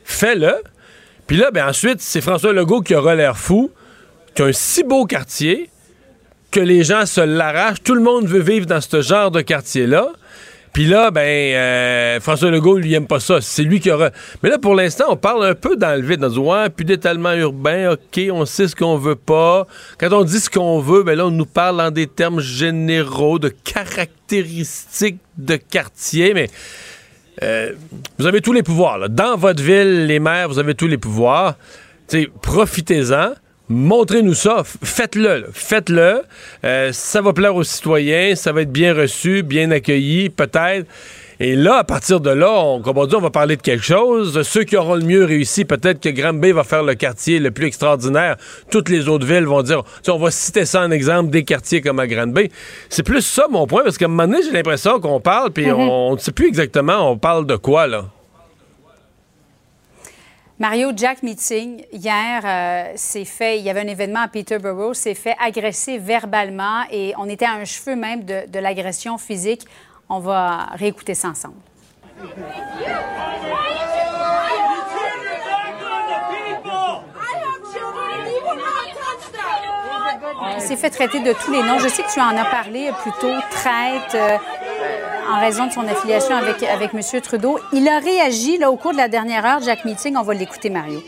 fais-le. 0.06 0.54
Puis 1.25 1.38
là, 1.38 1.50
ben 1.51 1.68
ensuite, 1.68 2.00
c'est 2.00 2.22
François 2.22 2.54
Legault 2.54 2.81
qui 2.81 2.94
aura 2.94 3.16
l'air 3.16 3.38
fou, 3.38 3.72
qui 4.36 4.42
a 4.42 4.45
un 4.45 4.51
si 4.54 4.84
beau 4.84 5.06
quartier, 5.06 5.69
que 6.51 6.60
les 6.60 6.84
gens 6.84 7.07
se 7.07 7.22
l'arrachent. 7.22 7.81
Tout 7.84 7.95
le 7.95 8.01
monde 8.01 8.28
veut 8.28 8.42
vivre 8.42 8.68
dans 8.68 8.81
ce 8.81 9.01
genre 9.01 9.31
de 9.31 9.42
quartier-là. 9.42 10.10
Puis 10.74 10.86
là, 10.86 11.12
ben, 11.12 11.22
euh, 11.22 12.20
François 12.20 12.50
Legault, 12.50 12.80
lui, 12.80 12.96
aime 12.96 13.06
pas 13.06 13.20
ça. 13.20 13.40
C'est 13.42 13.62
lui 13.62 13.80
qui 13.80 13.92
aura. 13.92 14.10
Mais 14.42 14.50
là, 14.50 14.58
pour 14.58 14.74
l'instant, 14.74 15.06
on 15.10 15.16
parle 15.16 15.46
un 15.46 15.54
peu 15.54 15.75
dans 15.75 15.96
le 15.96 16.06
vide. 16.06 16.24
On 16.24 16.30
dit, 16.30 16.40
ouais, 16.40 16.70
plus 16.72 16.84
d'étalement 16.84 17.34
urbain, 17.34 17.92
OK, 17.92 18.20
on 18.31 18.44
sait 18.46 18.68
ce 18.68 18.75
qu'on 18.75 18.98
veut 18.98 19.16
pas. 19.16 19.68
Quand 20.00 20.12
on 20.12 20.24
dit 20.24 20.40
ce 20.40 20.50
qu'on 20.50 20.80
veut, 20.80 21.04
ben 21.04 21.16
là, 21.16 21.28
on 21.28 21.31
nous 21.31 21.46
parle 21.46 21.80
en 21.80 21.92
des 21.92 22.08
termes 22.08 22.40
généraux 22.40 23.38
de 23.38 23.50
caractéristiques 23.50 25.20
de 25.38 25.58
quartier. 25.58 26.34
Mais 26.34 26.50
euh, 27.44 27.74
vous 28.18 28.26
avez 28.26 28.42
tous 28.42 28.54
les 28.54 28.64
pouvoirs. 28.64 29.10
Dans 29.10 29.38
votre 29.38 29.62
ville, 29.62 30.08
les 30.08 30.19
maires, 30.19 30.50
vous 30.50 30.58
avez 30.58 30.74
tous 30.74 30.88
les 30.88 30.98
pouvoirs. 30.98 31.56
Profitez-en. 32.42 33.34
Montrez-nous 33.69 34.33
ça. 34.33 34.63
Faites-le. 34.65 35.48
Faites-le. 35.54 36.24
Euh, 36.65 36.92
ça 36.92 37.21
va 37.21 37.33
plaire 37.33 37.56
aux 37.56 37.63
citoyens. 37.63 38.36
Ça 38.36 38.51
va 38.51 38.62
être 38.62 38.71
bien 38.71 38.94
reçu, 38.94 39.42
bien 39.42 39.71
accueilli, 39.71 40.30
peut-être. 40.30 40.88
Et 41.39 41.56
là, 41.56 41.77
à 41.77 41.83
partir 41.83 42.19
de 42.19 42.30
là, 42.30 42.51
on, 42.51 42.81
comme 42.81 42.98
on 42.98 43.06
dit, 43.06 43.15
on 43.15 43.21
va 43.21 43.30
parler 43.30 43.57
de 43.57 43.62
quelque 43.62 43.83
chose. 43.83 44.42
Ceux 44.44 44.63
qui 44.63 44.77
auront 44.77 44.95
le 44.95 45.04
mieux 45.04 45.25
réussi, 45.25 45.65
peut-être 45.65 46.00
que 46.00 46.10
Granby 46.10 46.51
va 46.51 46.63
faire 46.63 46.83
le 46.83 46.95
quartier 46.95 47.39
le 47.39 47.51
plus 47.51 47.68
extraordinaire. 47.68 48.38
Toutes 48.69 48.89
les 48.89 49.10
autres 49.10 49.25
villes 49.25 49.45
vont 49.45 49.62
dire, 49.62 49.83
on 50.07 50.18
va 50.18 50.31
citer 50.31 50.66
ça 50.66 50.81
en 50.81 50.92
exemple 50.92 51.31
des 51.31 51.44
quartiers 51.44 51.81
comme 51.81 52.00
à 52.00 52.07
Granby. 52.07 52.50
C'est 52.89 53.04
plus 53.04 53.21
ça 53.21 53.48
mon 53.50 53.66
point, 53.66 53.83
parce 53.83 53.98
qu'à 53.98 54.06
un 54.06 54.09
moment 54.09 54.27
donné, 54.27 54.44
j'ai 54.44 54.51
l'impression 54.51 55.00
qu'on 55.00 55.19
parle, 55.19 55.51
puis 55.51 55.71
on 55.71 56.13
ne 56.13 56.19
sait 56.19 56.31
plus 56.31 56.48
exactement 56.48 57.12
on 57.12 57.18
parle 57.18 57.45
de 57.45 57.56
quoi, 57.56 57.88
là. 57.88 58.06
Mario 60.63 60.94
Jack 60.95 61.24
Meeting, 61.24 61.83
hier, 61.92 62.42
euh, 62.45 62.94
s'est 62.95 63.25
fait, 63.25 63.60
il 63.60 63.65
y 63.65 63.69
avait 63.69 63.81
un 63.81 63.88
événement 63.88 64.21
à 64.21 64.30
Peterborough, 64.30 64.94
s'est 64.94 65.13
fait 65.13 65.36
agresser 65.38 65.98
verbalement 65.98 66.83
et 66.89 67.13
on 67.18 67.27
était 67.27 67.44
à 67.44 67.51
un 67.51 67.65
cheveu 67.65 67.98
même 67.98 68.24
de, 68.24 68.60
l'agression 68.60 69.18
physique. 69.18 69.65
On 70.07 70.19
va 70.19 70.68
réécouter 70.75 71.15
ça 71.15 71.27
ensemble. 71.27 71.57
Il 80.56 80.62
s'est 80.62 80.77
fait 80.77 80.89
traiter 80.89 81.19
de 81.19 81.33
tous 81.33 81.51
les 81.51 81.62
noms. 81.62 81.80
Je 81.80 81.89
sais 81.89 82.04
que 82.04 82.13
tu 82.13 82.21
en 82.21 82.38
as 82.38 82.45
parlé 82.45 82.89
plus 83.01 83.12
tôt, 83.19 83.36
traite, 83.51 84.16
euh, 84.16 84.38
en 85.30 85.40
raison 85.40 85.68
de 85.68 85.72
son 85.72 85.81
affiliation 85.81 86.36
avec, 86.36 86.94
M. 86.94 87.22
Trudeau. 87.22 87.60
Il 87.72 87.88
a 87.88 88.00
réagi 88.00 88.58
là, 88.58 88.72
au 88.72 88.78
cours 88.78 88.92
de 88.92 88.98
la 88.98 89.08
dernière 89.08 89.46
heure, 89.46 89.62
Jack 89.62 89.86
Meeting. 89.86 90.16
On 90.18 90.24
va 90.24 90.34
l'écouter, 90.34 90.70
Mario. 90.70 91.02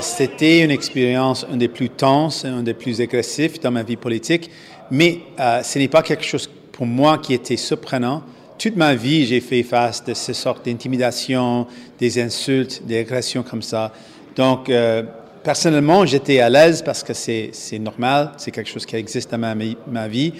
C'était 0.00 0.60
une 0.60 0.70
expérience, 0.70 1.44
une 1.50 1.58
des 1.58 1.68
plus 1.68 1.90
tenses, 1.90 2.44
une 2.44 2.62
des 2.62 2.74
plus 2.74 3.00
agressives 3.00 3.60
dans 3.60 3.72
ma 3.72 3.82
vie 3.82 3.96
politique, 3.96 4.50
mais 4.90 5.20
euh, 5.40 5.62
ce 5.62 5.78
n'est 5.78 5.88
pas 5.88 6.02
quelque 6.02 6.24
chose 6.24 6.48
pour 6.72 6.86
moi 6.86 7.18
qui 7.18 7.34
était 7.34 7.56
surprenant. 7.56 8.22
Toute 8.58 8.76
ma 8.76 8.94
vie, 8.94 9.26
j'ai 9.26 9.40
fait 9.40 9.62
face 9.64 10.04
de 10.04 10.14
ces 10.14 10.34
sortes 10.34 10.64
d'intimidation, 10.64 11.66
des 11.98 12.22
insultes, 12.22 12.82
des 12.84 13.00
agressions 13.00 13.42
comme 13.42 13.62
ça. 13.62 13.92
Donc, 14.36 14.68
euh, 14.68 15.02
personnellement, 15.42 16.06
j'étais 16.06 16.40
à 16.40 16.48
l'aise 16.48 16.82
parce 16.82 17.02
que 17.02 17.12
c'est 17.12 17.78
normal, 17.80 18.32
c'est 18.36 18.52
quelque 18.52 18.70
chose 18.70 18.86
qui 18.86 18.94
existe 18.94 19.30
dans 19.32 19.38
ma 19.38 20.08
vie. 20.08 20.32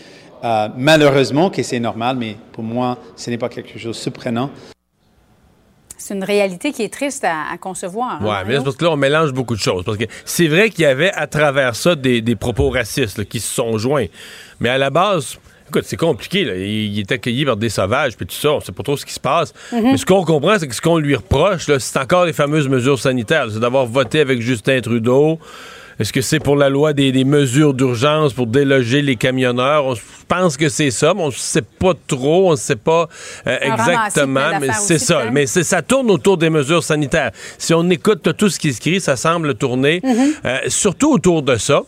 Euh, 0.44 0.69
malheureusement 0.76 1.50
que 1.50 1.62
c'est 1.62 1.81
normal, 1.81 2.17
mais 2.17 2.37
pour 2.52 2.62
moi, 2.64 2.99
ce 3.17 3.31
n'est 3.31 3.38
pas 3.38 3.49
quelque 3.49 3.79
chose 3.79 3.85
de 3.85 3.93
surprenant. 3.93 4.50
C'est 6.00 6.14
une 6.14 6.23
réalité 6.25 6.70
qui 6.73 6.82
est 6.85 6.93
triste 6.93 7.25
à, 7.25 7.50
à 7.52 7.58
concevoir. 7.58 8.19
hein, 8.23 8.25
Ouais, 8.25 8.44
mais 8.46 8.56
c'est 8.58 8.64
parce 8.64 8.76
que 8.76 8.85
là, 8.85 8.93
on 8.93 8.96
mélange 8.96 9.32
beaucoup 9.32 9.56
de 9.56 9.61
choses. 9.61 9.85
Parce 9.85 9.99
que 9.99 10.05
c'est 10.25 10.46
vrai 10.46 10.70
qu'il 10.70 10.82
y 10.82 10.87
avait 10.87 11.12
à 11.12 11.26
travers 11.26 11.75
ça 11.75 11.94
des, 11.96 12.20
des 12.23 12.37
propos 12.37 12.70
racistes 12.70 13.19
là, 13.19 13.25
qui 13.25 13.40
se 13.40 13.52
sont 13.52 13.76
joints. 13.79 14.06
Mais 14.61 14.69
à 14.69 14.79
la 14.79 14.90
base, 14.90 15.39
écoute, 15.69 15.82
c'est 15.86 15.96
compliqué. 15.96 16.44
Là. 16.44 16.55
Il, 16.55 16.94
il 16.94 17.01
est 17.01 17.10
accueilli 17.10 17.44
par 17.44 17.56
des 17.56 17.69
sauvages, 17.69 18.17
puis 18.17 18.27
tout 18.27 18.36
ça. 18.36 18.53
On 18.53 18.60
sait 18.60 18.70
pas 18.70 18.84
trop 18.84 18.96
ce 18.96 19.05
qui 19.05 19.12
se 19.12 19.19
passe. 19.20 19.53
Mais 19.72 19.96
ce 19.96 20.06
qu'on 20.06 20.24
comprend, 20.24 20.56
c'est 20.56 20.69
que 20.69 20.74
ce 20.74 20.81
qu'on 20.81 20.98
lui 20.98 21.17
reproche, 21.17 21.67
c'est 21.79 21.98
encore 21.98 22.27
les 22.27 22.32
fameuses 22.32 22.69
mesures 22.69 22.98
sanitaires. 23.01 23.46
C'est 23.53 23.58
d'avoir 23.60 23.84
voté 23.84 24.20
avec 24.20 24.41
Justin 24.41 24.81
Trudeau. 24.81 25.41
Est-ce 25.98 26.12
que 26.12 26.20
c'est 26.20 26.38
pour 26.38 26.56
la 26.56 26.69
loi 26.69 26.93
des, 26.93 27.10
des 27.10 27.24
mesures 27.24 27.74
d'urgence 27.74 28.32
pour 28.32 28.46
déloger 28.46 29.02
les 29.02 29.17
camionneurs? 29.17 29.84
On 29.84 29.94
pense 30.28 30.56
que 30.56 30.69
c'est 30.69 30.90
ça, 30.90 31.12
mais 31.14 31.22
on 31.22 31.28
ne 31.28 31.32
sait 31.32 31.62
pas 31.62 31.93
trop, 32.06 32.48
on 32.48 32.52
ne 32.52 32.56
sait 32.56 32.76
pas 32.76 33.08
euh, 33.46 33.58
exactement. 33.60 34.60
Mais 34.60 34.69
c'est 34.74 34.98
ça. 34.98 35.20
peut-être. 35.20 35.32
Mais 35.32 35.46
ça 35.46 35.82
tourne 35.82 36.10
autour 36.10 36.36
des 36.36 36.50
mesures 36.50 36.84
sanitaires. 36.84 37.32
Si 37.56 37.74
on 37.74 37.88
écoute 37.90 38.36
tout 38.36 38.48
ce 38.48 38.60
qui 38.60 38.72
se 38.72 38.81
crie, 38.81 39.00
ça 39.00 39.17
semble 39.17 39.55
tourner 39.55 40.00
euh, 40.44 40.58
surtout 40.69 41.12
autour 41.12 41.43
de 41.43 41.56
ça. 41.56 41.82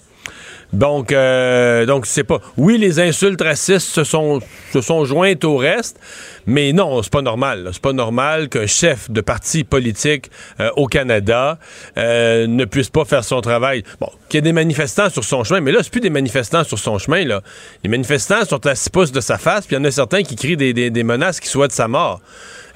Donc, 0.72 1.12
euh, 1.12 1.84
donc 1.84 2.06
c'est 2.06 2.24
pas. 2.24 2.38
Oui, 2.56 2.78
les 2.78 3.00
insultes 3.00 3.40
racistes 3.40 3.88
se 3.88 4.04
sont, 4.04 4.40
se 4.72 4.80
sont 4.80 5.04
jointes 5.04 5.44
au 5.44 5.56
reste, 5.56 5.98
mais 6.46 6.72
non, 6.72 7.02
c'est 7.02 7.12
pas 7.12 7.22
normal. 7.22 7.70
C'est 7.72 7.82
pas 7.82 7.92
normal 7.92 8.48
qu'un 8.48 8.66
chef 8.66 9.10
de 9.10 9.20
parti 9.20 9.64
politique 9.64 10.30
euh, 10.60 10.70
au 10.76 10.86
Canada 10.86 11.58
euh, 11.96 12.46
ne 12.46 12.64
puisse 12.64 12.88
pas 12.88 13.04
faire 13.04 13.24
son 13.24 13.40
travail. 13.40 13.82
Bon, 14.00 14.08
qu'il 14.28 14.38
y 14.38 14.40
ait 14.40 14.42
des 14.42 14.52
manifestants 14.52 15.10
sur 15.10 15.24
son 15.24 15.44
chemin, 15.44 15.60
mais 15.60 15.72
là, 15.72 15.80
c'est 15.82 15.90
plus 15.90 16.00
des 16.00 16.10
manifestants 16.10 16.64
sur 16.64 16.78
son 16.78 16.98
chemin. 16.98 17.24
Là. 17.24 17.42
Les 17.84 17.90
manifestants 17.90 18.44
sont 18.44 18.64
à 18.66 18.74
six 18.74 18.90
pouces 18.90 19.12
de 19.12 19.20
sa 19.20 19.38
face, 19.38 19.66
puis 19.66 19.76
il 19.76 19.78
y 19.78 19.82
en 19.82 19.84
a 19.84 19.90
certains 19.90 20.22
qui 20.22 20.36
crient 20.36 20.56
des, 20.56 20.72
des- 20.72 21.02
menaces 21.04 21.40
qui 21.40 21.48
souhaitent 21.48 21.72
sa 21.72 21.88
mort. 21.88 22.20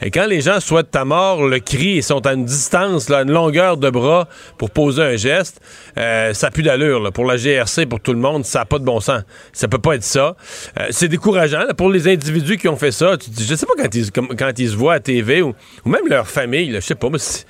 Et 0.03 0.11
quand 0.11 0.27
les 0.27 0.41
gens 0.41 0.59
souhaitent 0.59 0.91
ta 0.91 1.05
mort, 1.05 1.47
le 1.47 1.61
cri, 1.61 1.95
ils 1.97 2.03
sont 2.03 2.27
à 2.27 2.33
une 2.35 2.45
distance, 2.45 3.09
là, 3.09 3.23
une 3.23 3.31
longueur 3.31 3.77
de 3.77 3.89
bras 3.91 4.29
pour 4.59 4.71
poser 4.71 5.03
un 5.03 5.17
geste, 5.17 5.61
euh, 5.99 6.35
ça 6.35 6.51
plus 6.51 6.65
d'allure. 6.65 7.13
Pour 7.13 7.25
la 7.25 7.37
GRC, 7.37 7.87
pour 7.87 8.01
tout 8.01 8.13
le 8.13 8.19
monde, 8.19 8.45
ça 8.45 8.61
n'a 8.61 8.65
pas 8.65 8.81
de 8.81 8.85
bon 8.85 8.99
sens. 9.01 9.23
Ça 9.53 9.69
peut 9.69 9.79
pas 9.79 9.95
être 9.95 10.03
ça. 10.03 10.37
Euh, 10.81 10.89
c'est 10.91 11.07
décourageant 11.09 11.63
pour 11.77 11.91
les 11.91 12.09
individus 12.09 12.57
qui 12.59 12.67
ont 12.69 12.77
fait 12.77 12.91
ça. 12.91 13.17
Tu 13.17 13.31
dis, 13.31 13.47
je 13.47 13.55
sais 13.65 13.75
pas 13.77 13.83
quand 13.83 13.95
ils, 13.95 14.11
comme- 14.13 14.37
quand 14.37 14.59
ils 14.59 14.69
se 14.71 14.77
voient 14.77 14.95
à 14.95 15.01
TV 15.01 15.43
ou, 15.43 15.55
ou 15.85 15.89
même 15.89 16.07
leur 16.09 16.29
famille, 16.29 16.71
là, 16.71 16.81
je 16.81 16.87
sais 16.87 16.95
pas. 16.95 17.09
c'est- 17.19 17.47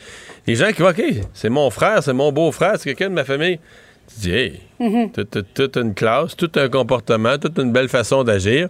les 0.47 0.55
gens 0.57 0.71
qui 0.73 0.83
voient, 0.83 0.91
OK, 0.91 1.03
c'est 1.33 1.49
mon 1.49 1.71
frère, 1.71 2.03
c'est 2.03 2.13
mon 2.13 2.31
beau-frère, 2.33 2.75
c'est 2.77 2.85
quelqu'un 2.85 3.09
de 3.11 3.15
ma 3.15 3.25
famille. 3.25 3.59
Tu 4.15 4.21
dis, 4.21 4.33
hey, 4.33 4.61
toute, 5.15 5.31
toute- 5.31 5.55
toute 5.55 5.77
une 5.77 5.95
classe, 5.95 6.37
tout 6.37 6.51
un 6.57 6.69
comportement, 6.69 7.39
toute 7.39 7.59
une 7.59 7.73
belle 7.73 7.89
façon 7.89 8.23
d'agir. 8.25 8.69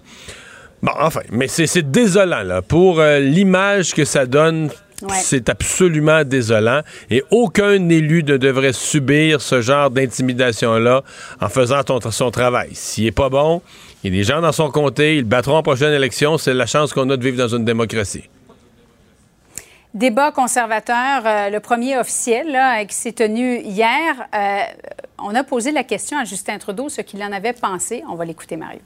Bon, 0.83 0.93
enfin, 1.01 1.21
mais 1.33 1.49
c'est 1.49 1.67
c'est 1.67 1.91
désolant, 1.91 2.43
là. 2.43 2.63
Pour 2.63 3.01
euh, 3.01 3.19
l'image 3.19 3.95
que 3.95 4.05
ça 4.05 4.27
donne, 4.27 4.71
Ouais. 5.03 5.17
c'est 5.21 5.49
absolument 5.49 6.23
désolant. 6.25 6.83
Et 7.11 7.25
aucun 7.31 7.89
élu 7.89 8.23
ne 8.23 8.37
devrait 8.37 8.73
subir 8.73 9.41
ce 9.41 9.61
genre 9.61 9.91
d'intimidation-là 9.91 11.03
en 11.41 11.49
faisant 11.49 11.83
ton- 11.83 12.01
son 12.11 12.31
travail. 12.31 12.69
S'il 12.75 13.07
est 13.07 13.11
pas 13.13 13.29
bon, 13.29 13.61
il 14.05 14.13
y 14.13 14.17
a 14.19 14.21
des 14.21 14.25
gens 14.25 14.43
dans 14.43 14.53
son 14.53 14.71
comté, 14.71 15.17
ils 15.17 15.21
le 15.21 15.25
battront 15.25 15.57
en 15.57 15.63
prochaine 15.63 15.95
élection. 15.95 16.37
C'est 16.37 16.53
la 16.53 16.67
chance 16.67 16.93
qu'on 16.93 17.09
a 17.09 17.17
de 17.17 17.25
vivre 17.25 17.39
dans 17.39 17.57
une 17.57 17.65
démocratie. 17.65 18.29
Débat 19.95 20.31
conservateur, 20.31 21.23
euh, 21.25 21.49
le 21.49 21.59
premier 21.61 21.97
officiel 21.97 22.53
là, 22.53 22.83
euh, 22.83 22.85
qui 22.85 22.95
s'est 22.95 23.13
tenu 23.13 23.61
hier. 23.61 24.27
Euh, 24.35 24.59
on 25.19 25.35
a 25.35 25.43
posé 25.43 25.73
la 25.73 25.85
question 25.85 26.19
à 26.19 26.25
Justin 26.25 26.59
Trudeau, 26.59 26.91
ce 26.91 27.01
qu'il 27.01 27.23
en 27.23 27.33
avait 27.33 27.55
pensé. 27.55 28.03
On 28.11 28.15
va 28.15 28.27
l'écouter, 28.27 28.57
Mario. 28.57 28.81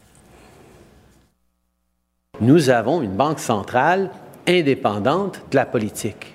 Nous 2.40 2.70
avons 2.70 3.02
une 3.02 3.16
banque 3.16 3.40
centrale 3.40 4.10
indépendante 4.46 5.40
de 5.50 5.56
la 5.56 5.66
politique. 5.66 6.34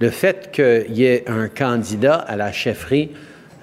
Le 0.00 0.08
fait 0.08 0.50
qu'il 0.52 0.96
y 0.96 1.04
ait 1.04 1.28
un 1.28 1.48
candidat 1.48 2.14
à 2.14 2.36
la 2.36 2.50
chefferie 2.50 3.10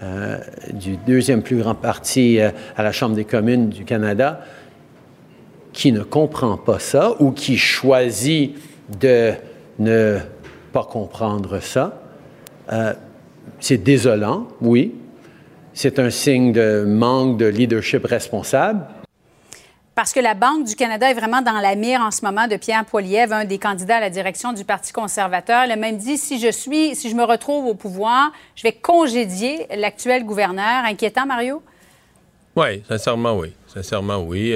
euh, 0.04 0.38
du 0.74 0.98
deuxième 0.98 1.42
plus 1.42 1.58
grand 1.58 1.76
parti 1.76 2.40
euh, 2.40 2.50
à 2.76 2.84
la 2.84 2.92
Chambre 2.92 3.16
des 3.16 3.24
communes 3.24 3.70
du 3.70 3.86
Canada 3.86 4.42
qui 5.72 5.94
ne 5.94 6.04
comprend 6.04 6.58
pas 6.58 6.80
ça 6.80 7.16
ou 7.22 7.32
qui 7.32 7.58
choisit 7.58 8.58
de 9.00 9.32
ne 9.80 10.18
pas 10.74 10.84
comprendre 10.84 11.62
ça, 11.62 12.02
euh, 12.74 12.94
c'est 13.60 13.78
désolant, 13.78 14.48
oui. 14.62 14.94
C'est 15.74 16.00
un 16.00 16.10
signe 16.10 16.52
de 16.52 16.84
manque 16.86 17.38
de 17.38 17.46
leadership 17.46 18.06
responsable. 18.06 18.82
Parce 19.96 20.12
que 20.12 20.20
la 20.20 20.34
Banque 20.34 20.66
du 20.66 20.76
Canada 20.76 21.12
est 21.12 21.14
vraiment 21.14 21.42
dans 21.42 21.60
la 21.60 21.76
mire 21.76 22.02
en 22.02 22.10
ce 22.10 22.26
moment 22.26 22.48
de 22.48 22.56
Pierre 22.56 22.84
Poilievre, 22.84 23.34
un 23.34 23.46
des 23.46 23.60
candidats 23.60 23.98
à 23.98 24.00
la 24.00 24.10
direction 24.10 24.52
du 24.52 24.66
Parti 24.66 24.92
conservateur. 24.92 25.66
Il 25.66 25.72
a 25.72 25.76
même 25.76 25.98
dit 25.98 26.18
si 26.18 26.40
je 26.40 26.50
suis, 26.50 26.96
si 26.96 27.12
je 27.12 27.16
me 27.16 27.24
retrouve 27.24 27.68
au 27.68 27.76
pouvoir, 27.76 28.32
je 28.56 28.64
vais 28.64 28.72
congédier 28.72 29.68
l'actuel 29.76 30.26
gouverneur. 30.26 30.84
Inquiétant, 30.86 31.28
Mario? 31.28 31.62
Oui, 32.56 32.82
sincèrement, 32.88 33.38
oui. 33.38 33.54
Sincèrement, 33.68 34.18
oui. 34.18 34.56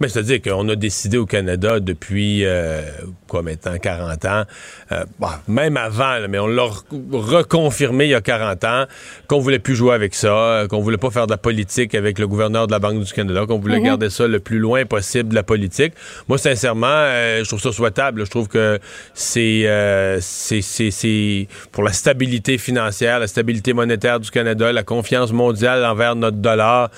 Mais 0.00 0.08
c'est-à-dire 0.08 0.40
qu'on 0.40 0.66
a 0.70 0.76
décidé 0.76 1.18
au 1.18 1.26
Canada 1.26 1.78
depuis, 1.78 2.44
euh, 2.46 2.80
quoi 3.28 3.42
maintenant, 3.42 3.76
40 3.76 4.24
ans, 4.24 4.44
euh, 4.92 5.04
bah, 5.18 5.42
même 5.46 5.76
avant, 5.76 6.18
là, 6.18 6.26
mais 6.26 6.38
on 6.38 6.46
l'a 6.46 6.62
re- 6.62 6.82
reconfirmé 7.12 8.06
il 8.06 8.10
y 8.10 8.14
a 8.14 8.22
40 8.22 8.64
ans, 8.64 8.84
qu'on 9.28 9.40
voulait 9.40 9.58
plus 9.58 9.76
jouer 9.76 9.94
avec 9.94 10.14
ça, 10.14 10.28
euh, 10.32 10.68
qu'on 10.68 10.80
voulait 10.80 10.96
pas 10.96 11.10
faire 11.10 11.26
de 11.26 11.32
la 11.32 11.36
politique 11.36 11.94
avec 11.94 12.18
le 12.18 12.26
gouverneur 12.26 12.66
de 12.66 12.72
la 12.72 12.78
Banque 12.78 13.02
du 13.04 13.12
Canada, 13.12 13.44
qu'on 13.46 13.58
voulait 13.58 13.76
garder 13.84 14.08
ça 14.08 14.26
le 14.26 14.40
plus 14.40 14.58
loin 14.58 14.86
possible 14.86 15.28
de 15.28 15.34
la 15.34 15.42
politique. 15.42 15.92
Moi, 16.28 16.38
sincèrement, 16.38 16.86
euh, 16.88 17.44
je 17.44 17.48
trouve 17.48 17.60
ça 17.60 17.70
souhaitable. 17.72 18.24
Je 18.24 18.30
trouve 18.30 18.48
que 18.48 18.78
c'est 19.12 19.64
euh, 19.66 20.16
c'est- 20.22 20.62
c'est- 20.62 20.90
c'est 20.90 21.46
pour 21.72 21.82
la 21.84 21.92
stabilité 21.92 22.56
financière, 22.56 23.18
la 23.18 23.26
stabilité 23.26 23.74
monétaire 23.74 24.18
du 24.18 24.30
Canada, 24.30 24.72
la 24.72 24.82
confiance 24.82 25.30
mondiale 25.32 25.84
envers 25.84 26.16
notre 26.16 26.38
dollar. 26.38 26.90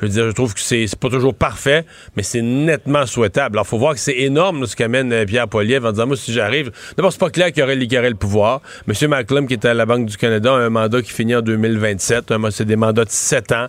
Je 0.00 0.06
veux 0.06 0.08
dire, 0.12 0.26
je 0.26 0.32
trouve 0.32 0.52
que 0.54 0.60
c'est 0.60 0.86
pas 0.98 1.08
toujours 1.08 1.34
parfait, 1.34 1.84
mais 2.16 2.24
c'est 2.24 2.42
nettement 2.42 3.06
souhaitable. 3.06 3.56
Alors, 3.56 3.66
faut 3.66 3.78
voir 3.78 3.94
que 3.94 4.00
c'est 4.00 4.18
énorme 4.18 4.66
ce 4.66 4.74
qu'amène 4.74 5.12
euh, 5.12 5.24
Pierre 5.24 5.46
Poilievre 5.46 5.86
en 5.86 5.92
disant, 5.92 6.08
moi, 6.08 6.16
si 6.16 6.32
j'arrive... 6.32 6.72
D'abord, 6.96 7.12
c'est 7.12 7.20
pas 7.20 7.30
clair 7.30 7.52
qu'il 7.52 7.62
aurait, 7.62 7.76
aurait 7.96 8.10
le 8.10 8.16
pouvoir. 8.16 8.60
M. 8.88 8.94
McClum, 9.08 9.46
qui 9.46 9.54
était 9.54 9.68
à 9.68 9.74
la 9.74 9.86
Banque 9.86 10.06
du 10.06 10.16
Canada, 10.16 10.52
a 10.52 10.56
un 10.56 10.68
mandat 10.70 11.00
qui 11.00 11.12
finit 11.12 11.36
en 11.36 11.42
2027. 11.42 12.32
Un- 12.32 12.50
C'est 12.50 12.64
des 12.64 12.74
mandats 12.74 13.04
de 13.04 13.10
7 13.10 13.52
ans. 13.52 13.68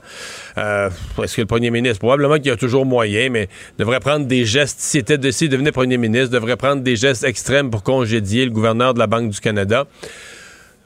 Euh, 0.57 0.89
Est-ce 1.23 1.35
que 1.35 1.41
le 1.41 1.47
premier 1.47 1.69
ministre... 1.69 1.99
Probablement 1.99 2.35
qu'il 2.37 2.47
y 2.47 2.51
a 2.51 2.57
toujours 2.57 2.87
moyen, 2.87 3.29
mais 3.29 3.47
devrait 3.77 3.99
prendre 3.99 4.25
des 4.25 4.45
gestes... 4.45 4.79
S'il 4.79 5.01
était 5.01 5.19
de, 5.19 5.29
devenait 5.47 5.71
premier 5.71 5.97
ministre, 5.97 6.29
devrait 6.31 6.57
prendre 6.57 6.81
des 6.81 6.95
gestes 6.95 7.23
extrêmes 7.23 7.69
pour 7.69 7.83
congédier 7.83 8.45
le 8.45 8.51
gouverneur 8.51 8.95
de 8.95 8.99
la 8.99 9.05
Banque 9.07 9.29
du 9.29 9.39
Canada. 9.39 9.85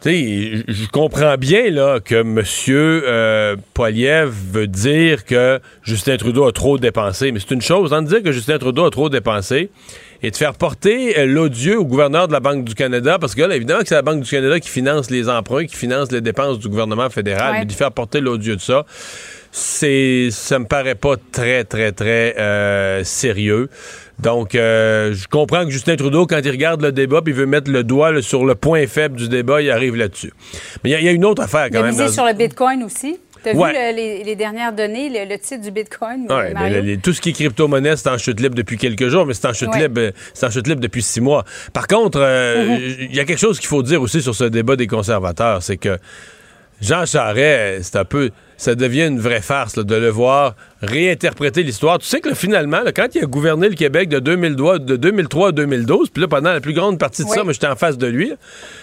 Sais, 0.02 0.64
je- 0.66 0.88
comprends 0.88 1.36
bien 1.36 1.70
là, 1.72 2.00
que 2.00 2.16
M. 2.16 2.42
Euh, 2.70 3.58
Poiliev 3.74 4.30
veut 4.54 4.68
dire 4.68 5.26
que 5.26 5.60
Justin 5.84 6.16
Trudeau 6.16 6.48
a 6.48 6.54
trop 6.54 6.78
dépensé. 6.78 7.34
Mais 7.34 7.40
c'est 7.42 7.54
une 7.54 7.62
chose, 7.62 7.92
hein, 7.92 8.02
de 8.02 8.08
dire 8.08 8.24
que 8.24 8.32
Justin 8.32 8.58
Trudeau 8.60 8.86
a 8.86 8.92
trop 8.92 9.10
dépensé 9.10 9.70
et 10.24 10.32
de 10.32 10.36
faire 10.38 10.54
porter 10.54 11.26
l'odieux 11.26 11.80
au 11.80 11.86
gouverneur 11.86 12.30
de 12.30 12.34
la 12.34 12.40
Banque 12.40 12.64
du 12.64 12.76
Canada, 12.76 13.18
parce 13.20 13.36
que 13.36 13.42
là, 13.42 13.54
évidemment 13.56 13.82
que 13.82 13.88
c'est 13.90 13.96
la 13.96 14.02
Banque 14.02 14.22
du 14.22 14.30
Canada 14.30 14.60
qui 14.62 14.70
finance 14.70 15.10
les 15.12 15.28
emprunts, 15.28 15.66
qui 15.66 15.76
finance 15.76 16.12
les 16.14 16.22
dépenses 16.22 16.60
du 16.60 16.70
gouvernement 16.70 17.10
fédéral, 17.10 17.52
Ouais. 17.54 17.60
mais 17.60 17.66
d'y 17.66 17.76
faire 17.76 17.92
porter 17.92 18.22
l'odieux 18.22 18.56
de 18.56 18.62
ça, 18.62 18.86
c'est 19.52 20.30
ça 20.32 20.60
me 20.60 20.66
paraît 20.66 20.96
pas 20.96 21.16
très, 21.32 21.64
très, 21.66 21.92
très 21.92 22.36
euh, 22.40 23.04
sérieux. 23.04 23.70
Donc, 24.22 24.54
euh, 24.56 25.14
je 25.14 25.28
comprends 25.28 25.64
que 25.66 25.70
Justin 25.72 25.96
Trudeau, 25.96 26.28
quand 26.28 26.40
il 26.44 26.50
regarde 26.52 26.82
le 26.82 26.92
débat 26.92 27.22
puis 27.22 27.32
il 27.34 27.38
veut 27.38 27.46
mettre 27.46 27.72
le 27.72 27.84
doigt 27.84 28.12
là, 28.12 28.22
sur 28.22 28.46
le 28.46 28.56
point 28.56 28.86
faible 28.88 29.16
du 29.16 29.30
débat, 29.30 29.62
il 29.62 29.72
arrive 29.72 29.96
là-dessus. 29.96 30.34
Mais 30.84 30.90
il 30.90 30.94
y 30.94 30.96
a- 30.96 31.00
il 31.00 31.06
y, 31.06 31.10
a 31.10 31.12
une 31.12 31.26
autre 31.26 31.42
affaire 31.42 31.68
Il 31.68 31.74
quand 31.74 31.80
a 31.80 31.84
même. 31.84 31.96
dans- 31.96 32.08
sur 32.10 32.26
le 32.26 32.34
Bitcoin 32.34 32.84
aussi. 32.84 33.18
Tu 33.42 33.50
as 33.52 33.54
Ouais. 33.56 33.70
vu 33.72 33.76
le- 33.78 33.96
les, 33.96 34.24
les 34.26 34.36
dernières 34.36 34.74
données, 34.74 35.08
le, 35.08 35.32
le 35.32 35.40
titre 35.40 35.62
du 35.64 35.72
Bitcoin, 35.72 36.24
Ouais, 36.30 36.52
Mario? 36.54 36.58
mais 36.60 36.70
le- 36.72 36.82
les- 36.82 36.98
tout 36.98 37.14
ce 37.14 37.22
qui 37.22 37.30
est 37.30 37.34
crypto-monnaie, 37.34 37.96
c'est 37.96 38.10
en 38.10 38.18
chute 38.18 38.42
libre 38.42 38.56
depuis 38.56 38.78
quelques 38.78 39.08
jours, 39.08 39.26
mais 39.26 39.34
c'est 39.34 39.48
en 39.48 39.54
chute 39.54 39.70
Ouais. 39.70 39.84
libre, 39.84 40.02
euh, 40.02 40.12
c'est 40.34 40.46
en 40.46 40.50
chute 40.50 40.68
libre 40.68 40.82
depuis 40.82 41.02
six 41.02 41.22
mois. 41.22 41.46
Par 41.72 41.88
contre, 41.88 42.20
euh, 42.22 42.66
Mm-hmm. 42.78 43.08
il 43.12 43.16
y 43.16 43.20
a 43.22 43.24
quelque 43.24 43.40
chose 43.40 43.58
qu'il 43.58 43.70
faut 43.70 43.82
dire 43.82 44.02
aussi 44.02 44.22
sur 44.22 44.36
ce 44.36 44.44
débat 44.44 44.76
des 44.76 44.88
conservateurs, 44.88 45.64
c'est 45.64 45.78
que 45.78 45.98
Jean 46.82 47.06
Charest, 47.06 47.40
euh, 47.40 47.80
c'est 47.82 47.96
un 47.98 48.04
peu, 48.04 48.30
ça 48.60 48.76
devient 48.76 49.08
une 49.08 49.20
vraie 49.20 49.42
farce 49.42 49.78
là, 49.78 49.84
de 49.84 49.96
le 49.96 50.10
voir 50.10 50.54
réinterpréter 50.82 51.64
l'histoire. 51.64 51.98
Tu 51.98 52.06
sais 52.06 52.20
que 52.20 52.28
là, 52.28 52.36
finalement, 52.36 52.82
là, 52.82 52.92
quand 52.92 53.08
il 53.16 53.24
a 53.24 53.26
gouverné 53.26 53.70
le 53.70 53.76
Québec 53.76 54.10
de 54.10 54.20
2003, 54.20 54.80
de 54.80 54.98
2003 54.98 55.48
à 55.48 55.52
2012, 55.54 56.10
puis 56.10 56.22
là, 56.22 56.28
pendant 56.28 56.52
la 56.52 56.60
plus 56.60 56.74
grande 56.74 57.00
partie 57.00 57.24
de 57.24 57.30
ça, 57.30 57.46
moi, 57.46 57.54
j'étais 57.54 57.68
en 57.68 57.78
face 57.78 57.98
de 57.98 58.08
lui. 58.08 58.34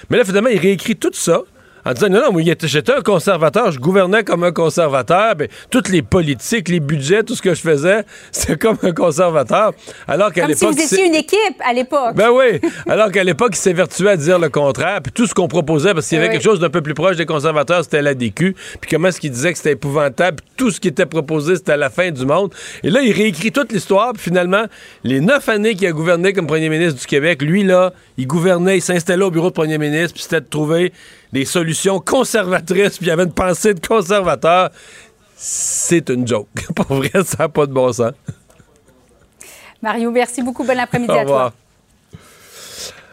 Mais 0.08 0.16
là, 0.16 0.24
finalement, 0.24 0.48
il 0.48 0.58
réécrit 0.58 0.96
tout 0.96 1.10
ça 1.12 1.42
en 1.86 1.92
disant 1.92 2.08
non, 2.08 2.20
non, 2.20 2.32
moi, 2.32 2.42
j'étais 2.42 2.92
un 2.92 3.00
conservateur, 3.00 3.70
je 3.70 3.78
gouvernais 3.78 4.24
comme 4.24 4.42
un 4.44 4.52
conservateur, 4.52 5.36
ben, 5.36 5.48
toutes 5.70 5.88
les 5.88 6.02
politiques, 6.02 6.68
les 6.68 6.80
budgets, 6.80 7.22
tout 7.22 7.34
ce 7.36 7.42
que 7.42 7.54
je 7.54 7.60
faisais, 7.60 8.04
c'est 8.32 8.58
comme 8.60 8.76
un 8.82 8.92
conservateur. 8.92 9.72
Alors 10.08 10.32
qu'à 10.32 10.42
Comme 10.46 10.54
si 10.54 10.64
l'époque. 10.64 10.76
vous 10.78 10.82
étiez 10.94 11.06
une 11.06 11.14
équipe 11.14 11.60
à 11.64 11.72
l'époque. 11.72 12.14
ben 12.16 12.30
oui. 12.32 12.60
Alors 12.88 13.10
qu'à 13.12 13.22
l'époque, 13.24 13.52
il 13.54 13.58
s'évertuait 13.60 14.10
à 14.10 14.16
dire 14.16 14.38
le 14.38 14.48
contraire. 14.48 15.00
Puis 15.02 15.12
tout 15.12 15.26
ce 15.26 15.34
qu'on 15.34 15.48
proposait, 15.48 15.94
parce 15.94 16.08
qu'il 16.08 16.16
y 16.16 16.18
avait 16.18 16.28
Oui. 16.28 16.34
quelque 16.34 16.44
chose 16.44 16.60
d'un 16.60 16.70
peu 16.70 16.80
plus 16.82 16.94
proche 16.94 17.16
des 17.16 17.26
conservateurs, 17.26 17.84
c'était 17.84 18.02
la 18.02 18.14
DQ. 18.14 18.54
Puis 18.80 18.90
comment 18.90 19.08
est-ce 19.08 19.20
qu'il 19.20 19.30
disait 19.30 19.52
que 19.52 19.58
c'était 19.58 19.72
épouvantable. 19.72 20.38
Puis 20.42 20.52
tout 20.56 20.70
ce 20.72 20.80
qui 20.80 20.88
était 20.88 21.06
proposé, 21.06 21.54
c'était 21.56 21.76
la 21.76 21.90
fin 21.90 22.10
du 22.10 22.26
monde. 22.26 22.52
Et 22.82 22.90
là, 22.90 23.00
il 23.02 23.12
réécrit 23.12 23.52
toute 23.52 23.70
l'histoire. 23.72 24.12
Puis 24.12 24.22
finalement, 24.24 24.64
les 25.04 25.20
neuf 25.20 25.48
années 25.48 25.74
qu'il 25.74 25.86
a 25.86 25.92
gouverné 25.92 26.32
comme 26.32 26.46
premier 26.48 26.68
ministre 26.68 26.98
du 27.00 27.06
Québec, 27.06 27.42
lui, 27.42 27.62
là, 27.62 27.92
il 28.18 28.26
gouvernait, 28.26 28.78
il 28.78 28.82
s'installait 28.82 29.24
au 29.24 29.30
bureau 29.30 29.48
de 29.50 29.54
premier 29.54 29.78
ministre. 29.78 30.14
Puis 30.14 30.22
c'était 30.24 30.40
de 30.40 30.46
trouver 30.48 30.92
des 31.32 31.44
solutions 31.44 31.98
conservatrices. 32.00 32.98
Puis 32.98 33.06
il 33.06 33.08
y 33.08 33.12
avait 33.12 33.24
une 33.24 33.32
pensée 33.32 33.74
de 33.74 33.84
conservateur. 33.86 34.70
C'est 35.36 36.08
une 36.10 36.26
joke. 36.26 36.48
Pour 36.74 36.86
vrai, 36.96 37.10
ça 37.24 37.36
n'a 37.40 37.48
pas 37.48 37.66
de 37.66 37.72
bon 37.72 37.92
sens. 37.92 38.12
Mario, 39.82 40.10
merci 40.10 40.42
beaucoup. 40.42 40.64
Bon 40.64 40.78
après-midi 40.78 41.12
à 41.12 41.24
toi. 41.24 41.52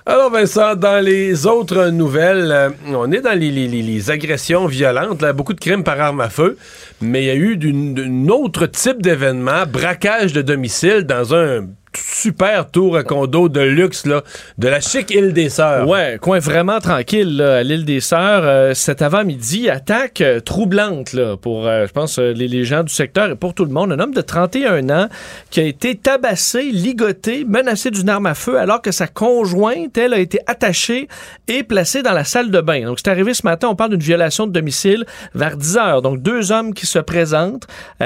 Alors 0.05 0.31
Vincent, 0.31 0.75
dans 0.75 1.01
les 1.03 1.45
autres 1.45 1.85
nouvelles, 1.87 2.51
euh, 2.51 2.69
on 2.87 3.09
est 3.13 3.21
dans 3.21 3.37
les, 3.39 3.49
les- 3.49 3.69
les- 3.69 4.11
agressions 4.11 4.65
violentes, 4.67 5.21
là, 5.21 5.31
beaucoup 5.31 5.53
de 5.53 5.59
crimes 5.61 5.83
par 5.85 5.97
arme 6.01 6.19
à 6.19 6.29
feu, 6.29 6.57
mais 6.99 7.23
il 7.23 7.27
y 7.27 7.29
a 7.29 7.35
eu 7.35 7.55
d'un 7.55 8.27
autre 8.27 8.65
type 8.65 9.01
d'événement, 9.01 9.63
braquage 9.65 10.33
de 10.33 10.41
domicile 10.41 11.03
dans 11.03 11.33
un 11.33 11.67
super 11.97 12.69
tour 12.69 12.97
à 12.97 13.03
condo 13.03 13.49
de 13.49 13.61
luxe 13.61 14.05
là, 14.05 14.23
de 14.57 14.67
la 14.67 14.79
chic 14.79 15.11
île 15.11 15.33
des 15.33 15.49
Sœurs. 15.49 15.87
Ouais, 15.87 16.17
coin 16.21 16.39
vraiment 16.39 16.79
tranquille 16.79 17.37
là, 17.37 17.57
à 17.57 17.63
l'île 17.63 17.85
des 17.85 17.99
Sœurs. 17.99 18.43
Euh, 18.43 18.73
cet 18.73 19.01
avant-midi, 19.01 19.69
attaque 19.69 20.21
euh, 20.21 20.39
troublante 20.39 21.13
là, 21.13 21.37
pour, 21.37 21.67
euh, 21.67 21.85
je 21.87 21.91
pense, 21.91 22.19
les, 22.19 22.47
les 22.47 22.63
gens 22.63 22.83
du 22.83 22.93
secteur 22.93 23.31
et 23.31 23.35
pour 23.35 23.53
tout 23.53 23.65
le 23.65 23.71
monde. 23.71 23.91
Un 23.91 23.99
homme 23.99 24.13
de 24.13 24.21
31 24.21 24.89
ans 24.89 25.07
qui 25.49 25.59
a 25.59 25.63
été 25.63 25.95
tabassé, 25.95 26.63
ligoté, 26.63 27.45
menacé 27.45 27.91
d'une 27.91 28.09
arme 28.09 28.25
à 28.25 28.35
feu 28.35 28.57
alors 28.57 28.81
que 28.81 28.91
sa 28.91 29.07
conjointe, 29.07 29.97
elle, 29.97 30.13
a 30.13 30.19
été 30.19 30.39
attachée 30.47 31.07
et 31.47 31.63
placée 31.63 32.01
dans 32.01 32.13
la 32.13 32.23
salle 32.23 32.51
de 32.51 32.61
bain. 32.61 32.85
Donc, 32.85 32.99
c'est 33.03 33.09
arrivé 33.09 33.33
ce 33.33 33.45
matin. 33.45 33.67
On 33.69 33.75
parle 33.75 33.91
d'une 33.91 33.99
violation 33.99 34.47
de 34.47 34.51
domicile 34.51 35.05
vers 35.35 35.57
10 35.57 35.77
heures. 35.77 36.01
Donc, 36.01 36.21
deux 36.21 36.51
hommes 36.51 36.73
qui 36.73 36.85
se 36.85 36.99
présentent. 36.99 37.67
et 37.99 38.05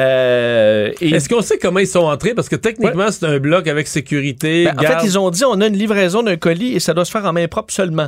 Est-ce 1.01 1.29
qu'on 1.29 1.41
sait 1.41 1.57
comment 1.57 1.79
ils 1.79 1.87
sont 1.87 2.05
entrés? 2.05 2.33
Parce 2.33 2.49
que 2.49 2.55
techniquement, 2.55 3.11
c'est 3.11 3.25
un 3.25 3.37
bloc 3.37 3.67
avec 3.67 3.76
sécurité, 3.85 4.65
ben, 4.65 4.73
en 4.79 4.81
fait, 4.81 5.05
ils 5.05 5.19
ont 5.19 5.29
dit 5.29 5.43
on 5.45 5.61
a 5.61 5.67
une 5.67 5.77
livraison 5.77 6.23
d'un 6.23 6.37
colis 6.37 6.73
et 6.73 6.79
ça 6.79 6.95
doit 6.95 7.05
se 7.05 7.11
faire 7.11 7.25
en 7.25 7.33
main 7.33 7.47
propre 7.47 7.71
seulement. 7.71 8.07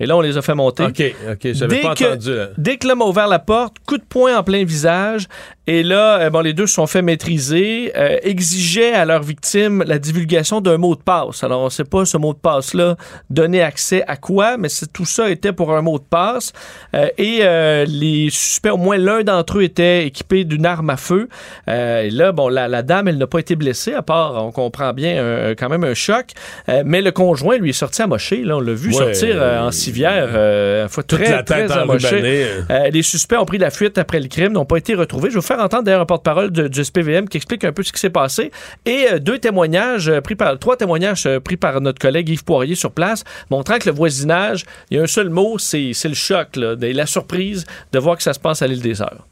Et 0.00 0.06
là, 0.06 0.16
on 0.16 0.20
les 0.22 0.36
a 0.36 0.42
fait 0.42 0.54
monter. 0.54 0.84
OK, 0.84 1.02
OK, 1.30 1.52
j'avais 1.52 1.80
pas 1.82 1.94
que- 1.94 2.04
entendu. 2.04 2.34
là. 2.34 2.48
Dès 2.58 2.78
que 2.78 2.88
l'homme 2.88 3.02
a 3.02 3.04
ouvert 3.04 3.28
la 3.28 3.38
porte, 3.38 3.76
coup 3.86 3.98
de 3.98 4.02
poing 4.02 4.36
en 4.36 4.42
plein 4.42 4.64
visage 4.64 5.28
Et 5.66 5.82
là, 5.82 6.18
euh, 6.20 6.30
bon, 6.30 6.40
les 6.40 6.52
deux 6.52 6.66
se 6.66 6.74
sont 6.74 6.86
fait 6.86 7.00
maîtriser, 7.00 7.92
euh, 7.96 8.18
exigeaient 8.22 8.92
à 8.92 9.04
leurs 9.06 9.22
victimes 9.22 9.82
la 9.86 9.98
divulgation 9.98 10.60
d'un 10.60 10.76
mot 10.76 10.94
de 10.94 11.00
passe. 11.00 11.42
Alors, 11.42 11.62
on 11.62 11.64
ne 11.66 11.70
sait 11.70 11.84
pas 11.84 12.04
ce 12.04 12.18
mot 12.18 12.34
de 12.34 12.38
passe-là 12.38 12.96
donnait 13.30 13.62
accès 13.62 14.04
à 14.06 14.16
quoi, 14.16 14.58
mais 14.58 14.68
tout 14.92 15.06
ça 15.06 15.30
était 15.30 15.52
pour 15.52 15.74
un 15.74 15.80
mot 15.80 15.98
de 15.98 16.04
passe. 16.04 16.52
Euh, 16.94 17.08
et 17.16 17.38
euh, 17.42 17.86
les 17.88 18.28
suspects, 18.30 18.72
au 18.72 18.76
moins 18.76 18.98
l'un 18.98 19.22
d'entre 19.22 19.58
eux 19.58 19.62
était 19.62 20.06
équipé 20.06 20.44
d'une 20.44 20.66
arme 20.66 20.90
à 20.90 20.96
feu. 20.98 21.28
Euh, 21.68 22.02
et 22.02 22.10
là, 22.10 22.32
bon, 22.32 22.48
la, 22.48 22.68
la 22.68 22.82
dame, 22.82 23.08
elle 23.08 23.16
n'a 23.18 23.26
pas 23.26 23.38
été 23.38 23.56
blessée, 23.56 23.94
à 23.94 24.02
part, 24.02 24.44
on 24.44 24.52
comprend 24.52 24.92
bien, 24.92 25.24
un- 25.24 25.54
quand 25.54 25.70
même 25.70 25.84
un 25.84 25.94
choc. 25.94 26.26
Euh, 26.68 26.82
mais 26.84 27.00
le 27.00 27.10
conjoint, 27.10 27.56
lui, 27.56 27.70
est 27.70 27.72
sorti 27.72 28.02
amoché. 28.02 28.42
Là, 28.44 28.58
on 28.58 28.60
l'a 28.60 28.74
vu 28.74 28.88
Ouais, 28.88 28.94
sortir 29.14 29.36
euh, 29.40 29.60
en 29.66 29.70
civière, 29.70 30.28
euh, 30.34 30.82
une 30.82 30.88
fois 30.90 31.02
très, 31.04 31.30
la 31.30 31.42
tête 31.42 31.68
très 31.68 31.78
amoché. 31.78 32.46
Euh, 32.70 32.90
les 32.90 33.02
suspects 33.02 33.38
ont 33.38 33.46
pris 33.46 33.58
la 33.58 33.70
fuite 33.70 33.96
après 33.96 34.20
le 34.20 34.28
crime, 34.28 34.52
n'ont 34.52 34.66
pas 34.66 34.76
été 34.76 34.94
retrouvés. 34.94 35.30
Je 35.30 35.34
vais 35.36 35.40
vous 35.40 35.46
faire 35.46 35.53
entendre 35.60 35.84
d'ailleurs 35.84 36.00
un 36.00 36.06
porte-parole 36.06 36.50
du 36.50 36.84
SPVM 36.84 37.28
qui 37.28 37.36
explique 37.36 37.64
un 37.64 37.72
peu 37.72 37.82
ce 37.82 37.92
qui 37.92 38.00
s'est 38.00 38.10
passé. 38.10 38.50
Et 38.84 39.06
euh, 39.10 39.18
deux 39.18 39.38
témoignages 39.38 40.08
euh, 40.08 40.20
pris 40.20 40.34
par, 40.34 40.58
trois 40.58 40.76
témoignages 40.76 41.26
euh, 41.26 41.40
pris 41.40 41.56
par 41.56 41.80
notre 41.80 41.98
collègue 41.98 42.28
Yves 42.28 42.44
Poirier 42.44 42.74
sur 42.74 42.92
place, 42.92 43.24
montrant 43.50 43.78
que 43.78 43.88
le 43.88 43.94
voisinage, 43.94 44.64
il 44.90 44.96
y 44.96 45.00
a 45.00 45.02
un 45.02 45.06
seul 45.06 45.30
mot, 45.30 45.58
c'est 45.58 45.92
le 46.04 46.14
choc, 46.14 46.56
là, 46.56 46.74
la 46.80 47.06
surprise 47.06 47.64
de 47.92 47.98
voir 47.98 48.16
que 48.16 48.22
ça 48.22 48.32
se 48.32 48.40
passe 48.40 48.62
à 48.62 48.66
l'île 48.66 48.82
des 48.82 49.02
Heures. 49.02 49.26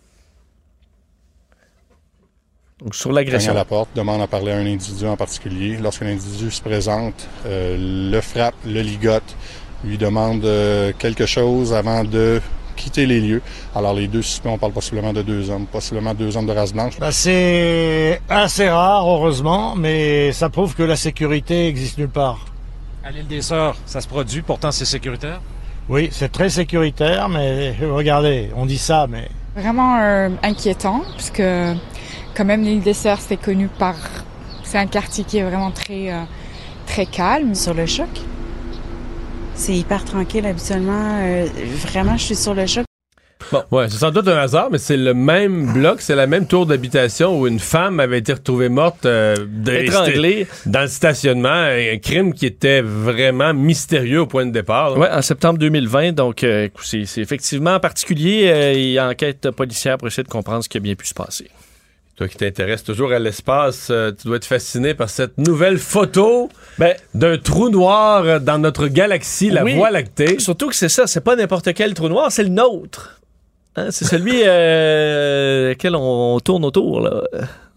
Donc, 2.83 2.97
sur 2.97 3.11
cogne 3.11 3.19
à 3.19 3.21
l'agression. 3.21 3.55
la 3.55 3.65
porte, 3.65 3.91
demande 3.95 4.21
à 4.21 4.27
parler 4.27 4.51
à 4.51 4.57
un 4.57 4.67
individu 4.67 5.07
en 5.07 5.17
particulier. 5.17 5.79
Lorsqu'un 5.81 6.07
individu 6.07 6.51
se 6.51 6.61
présente, 6.61 7.29
euh, 7.47 7.77
le 8.11 8.21
frappe, 8.21 8.57
le 8.67 8.81
ligote, 8.81 9.37
lui 9.85 9.99
demande 9.99 10.45
euh, 10.45 10.93
quelque 10.99 11.27
chose 11.27 11.73
avant 11.73 12.03
de 12.03 12.41
quitter 12.73 13.07
les 13.07 13.21
lieux. 13.21 13.43
Alors 13.75 13.95
les 13.95 14.09
deux 14.09 14.23
suspects, 14.23 14.51
on 14.51 14.59
parle 14.59 14.73
possiblement 14.73 15.13
de 15.13 15.23
deux 15.23 15.51
hommes, 15.51 15.67
possiblement 15.67 16.15
deux 16.15 16.37
hommes 16.37 16.47
de 16.47 16.53
race 16.53 16.73
blanche. 16.73 16.99
Bah, 16.99 17.13
c'est 17.13 18.21
assez 18.29 18.69
rare, 18.69 19.07
heureusement, 19.07 19.75
mais 19.77 20.33
ça 20.33 20.49
prouve 20.49 20.75
que 20.75 20.83
la 20.83 20.97
sécurité 20.97 21.69
existe 21.69 21.99
nulle 21.99 22.09
part. 22.09 22.47
À 23.05 23.11
l'île 23.11 23.27
des 23.27 23.43
Sœurs, 23.43 23.77
ça 23.87 24.01
se 24.01 24.09
produit, 24.09 24.43
pourtant 24.43 24.71
c'est 24.71 24.85
sécuritaire? 24.85 25.41
Oui, 25.89 26.09
c'est 26.13 26.31
très 26.31 26.49
sécuritaire, 26.49 27.29
mais 27.29 27.75
regardez, 27.81 28.51
on 28.55 28.67
dit 28.67 28.79
ça, 28.79 29.07
mais 29.09 29.29
Vraiment 29.55 29.99
euh, 30.01 30.31
inquiétant, 30.43 31.03
parce 31.15 31.31
que 31.31 31.75
quand 32.35 32.45
même 32.45 32.63
l'île 32.63 32.81
des 32.81 32.95
Sœurs, 32.95 33.19
c'est 33.21 33.37
connu 33.37 33.69
par... 33.69 33.97
C'est 34.65 34.79
un 34.79 34.87
quartier 34.87 35.25
qui 35.25 35.37
est 35.37 35.43
vraiment 35.43 35.71
très, 35.71 36.11
euh, 36.11 36.23
très 36.87 37.05
calme. 37.05 37.55
Sur 37.55 37.75
le 37.75 37.85
choc? 37.85 38.09
C'est 39.63 39.75
hyper 39.75 40.05
tranquille 40.05 40.45
habituellement. 40.45 41.21
Euh, 41.23 41.47
vraiment, 41.87 42.17
je 42.17 42.25
suis 42.25 42.35
sur 42.35 42.53
le 42.53 42.67
choc. 42.67 42.85
Ouais, 43.71 43.89
c'est 43.89 43.99
sans 43.99 44.11
doute 44.11 44.27
un 44.27 44.37
hasard, 44.37 44.71
mais 44.73 44.79
c'est 44.79 44.97
le 44.97 45.15
même 45.15 45.73
bloc, 45.73 46.01
c'est 46.01 46.17
la 46.17 46.27
même 46.27 46.49
tour 46.49 46.67
d'habitation 46.67 47.39
où 47.39 47.47
une 47.47 47.61
femme 47.61 48.01
avait 48.01 48.19
été 48.19 48.33
retrouvée 48.33 48.69
morte 48.69 49.07
euh, 49.07 49.37
Étranglée. 49.65 50.49
dans 50.67 50.81
le 50.81 50.89
stationnement. 50.89 51.49
Un 51.49 51.99
crime 51.99 52.35
qui 52.35 52.47
était 52.47 52.81
vraiment 52.81 53.55
mystérieux 53.55 54.23
au 54.23 54.27
point 54.27 54.47
de 54.47 54.51
départ. 54.51 54.99
Ouais, 54.99 55.09
en 55.09 55.23
septembre 55.23 55.61
2020. 55.61 56.11
Donc, 56.11 56.43
euh, 56.43 56.69
c'est 56.83 57.05
c'est 57.05 57.21
effectivement 57.21 57.79
particulier. 57.79 58.51
Euh, 58.53 58.73
il 58.73 58.91
y 58.91 58.99
a 58.99 59.09
enquête 59.09 59.49
policière 59.53 59.97
pour 59.97 60.09
essayer 60.09 60.25
de 60.25 60.29
comprendre 60.29 60.65
ce 60.65 60.69
qui 60.69 60.79
a 60.79 60.81
bien 60.81 60.97
pu 60.97 61.07
se 61.07 61.15
passer. 61.15 61.49
Toi 62.17 62.29
qui 62.29 62.37
t'intéresses 62.37 62.85
toujours 62.85 63.13
à 63.13 63.19
l'espace, 63.19 63.89
euh, 63.91 64.13
tu 64.13 64.27
dois 64.27 64.37
être 64.37 64.45
fasciné 64.45 64.93
par 64.95 65.09
cette 65.09 65.39
nouvelle 65.39 65.79
photo 65.79 66.51
Ben, 66.79 66.95
d'un 67.15 67.39
trou 67.39 67.71
noir 67.71 68.39
dans 68.41 68.59
notre 68.59 68.87
galaxie, 68.89 69.49
la 69.51 69.65
Oui. 69.65 69.75
Voie 69.75 69.91
lactée. 69.91 70.39
Surtout 70.39 70.69
que 70.69 70.75
c'est 70.77 70.91
ça, 70.91 71.07
c'est 71.07 71.23
pas 71.23 71.37
n'importe 71.37 71.73
quel 71.73 71.95
trou 71.95 72.09
noir, 72.09 72.31
c'est 72.31 72.43
le 72.43 72.51
nôtre. 72.51 73.22
Hein, 73.77 73.87
c'est 73.91 74.05
celui 74.05 74.43
euh, 74.45 75.71
lequel 75.71 75.97
on, 75.97 76.35
on 76.35 76.41
tourne 76.41 76.65
autour. 76.65 77.01
Là. 77.01 77.23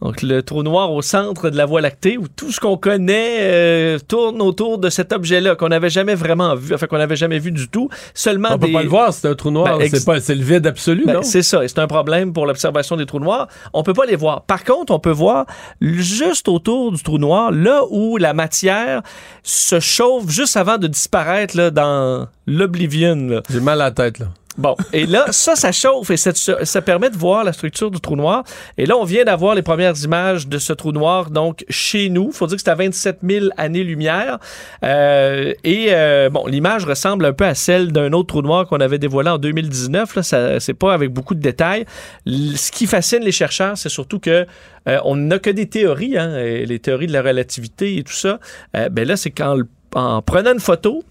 Donc 0.01 0.21
le 0.21 0.43
trou 0.43 0.61
noir 0.61 0.91
au 0.91 1.01
centre 1.01 1.49
de 1.49 1.55
la 1.57 1.65
Voie 1.65 1.79
lactée, 1.79 2.17
où 2.17 2.27
tout 2.27 2.51
ce 2.51 2.59
qu'on 2.59 2.77
connaît 2.77 3.37
euh, 3.39 3.97
tourne 4.05 4.41
autour 4.41 4.77
de 4.77 4.89
cet 4.89 5.13
objet-là 5.13 5.55
qu'on 5.55 5.69
n'avait 5.69 5.89
jamais 5.89 6.15
vraiment 6.15 6.53
vu, 6.53 6.75
enfin 6.75 6.85
qu'on 6.87 6.97
n'avait 6.97 7.15
jamais 7.15 7.39
vu 7.39 7.51
du 7.51 7.69
tout. 7.69 7.89
Seulement 8.13 8.49
On 8.51 8.59
peut 8.59 8.71
pas 8.71 8.83
le 8.83 8.89
voir, 8.89 9.13
c'est 9.13 9.27
un 9.27 9.35
trou 9.35 9.51
noir. 9.51 9.77
Ben, 9.79 9.87
c'est 9.89 10.05
pas, 10.05 10.19
c'est 10.19 10.35
le 10.35 10.43
vide 10.43 10.67
absolu, 10.67 11.05
Ben, 11.05 11.13
non? 11.13 11.23
c'est 11.23 11.41
ça, 11.41 11.63
et 11.63 11.67
c'est 11.69 11.79
un 11.79 11.87
problème 11.87 12.33
pour 12.33 12.45
l'observation 12.45 12.97
des 12.97 13.05
trous 13.05 13.19
noirs. 13.19 13.47
On 13.73 13.83
peut 13.83 13.93
pas 13.93 14.05
les 14.05 14.17
voir. 14.17 14.41
Par 14.43 14.63
contre, 14.63 14.93
on 14.93 14.99
peut 14.99 15.11
voir 15.11 15.45
juste 15.79 16.49
autour 16.49 16.91
du 16.91 17.01
trou 17.01 17.17
noir, 17.17 17.51
là 17.51 17.83
où 17.89 18.17
la 18.17 18.33
matière 18.33 19.01
se 19.43 19.79
chauffe 19.79 20.29
juste 20.29 20.57
avant 20.57 20.77
de 20.77 20.87
disparaître 20.87 21.55
là, 21.55 21.71
dans 21.71 22.27
l'oblivion. 22.47 23.15
là. 23.29 23.41
J'ai 23.49 23.61
mal 23.61 23.79
à 23.81 23.85
la 23.85 23.91
tête, 23.91 24.19
là. 24.19 24.27
Bon, 24.57 24.75
et 24.93 25.05
là, 25.05 25.25
ça, 25.31 25.55
ça 25.55 25.71
chauffe 25.71 26.09
et 26.11 26.17
ça, 26.17 26.31
ça 26.33 26.81
permet 26.81 27.09
de 27.09 27.17
voir 27.17 27.43
la 27.43 27.51
structure 27.51 27.91
du 27.91 27.99
trou 27.99 28.15
noir. 28.15 28.43
Et 28.77 28.85
là, 28.85 28.95
on 28.97 29.03
vient 29.03 29.25
d'avoir 29.25 29.53
les 29.53 29.61
premières 29.61 30.01
images 30.03 30.47
de 30.47 30.57
ce 30.57 30.71
trou 30.71 30.93
noir, 30.93 31.29
donc 31.29 31.65
chez 31.69 32.09
nous. 32.09 32.31
faut 32.31 32.47
dire 32.47 32.55
que 32.55 32.63
c'est 32.63 32.71
à 32.71 32.75
27 32.75 33.19
000 33.21 33.45
années-lumière. 33.57 34.39
Euh, 34.83 35.53
et 35.63 35.87
euh, 35.89 36.29
bon, 36.29 36.45
l'image 36.47 36.85
ressemble 36.85 37.25
un 37.25 37.33
peu 37.33 37.45
à 37.45 37.53
celle 37.53 37.91
d'un 37.91 38.13
autre 38.13 38.27
trou 38.27 38.41
noir 38.41 38.65
qu'on 38.65 38.79
avait 38.79 38.99
dévoilé 38.99 39.29
en 39.29 39.37
2019. 39.37 40.15
Là, 40.15 40.23
ça, 40.23 40.59
c'est 40.59 40.73
pas 40.73 40.93
avec 40.93 41.11
beaucoup 41.11 41.35
de 41.35 41.41
détails. 41.41 41.85
Ce 42.25 42.71
qui 42.71 42.87
fascine 42.87 43.23
les 43.23 43.33
chercheurs, 43.33 43.77
c'est 43.77 43.89
surtout 43.89 44.19
que 44.19 44.45
euh, 44.87 44.99
on 45.03 45.15
n'a 45.15 45.39
que 45.39 45.49
des 45.49 45.67
théories, 45.67 46.17
hein, 46.17 46.37
les 46.37 46.79
théories 46.79 47.07
de 47.07 47.13
la 47.13 47.21
relativité 47.21 47.97
et 47.97 48.03
tout 48.03 48.13
ça. 48.13 48.39
Euh, 48.75 48.89
ben 48.89 49.07
là, 49.07 49.17
c'est 49.17 49.31
qu'en 49.31 49.57
en 49.95 50.21
prenant 50.21 50.53
une 50.53 50.59
photo, 50.59 51.03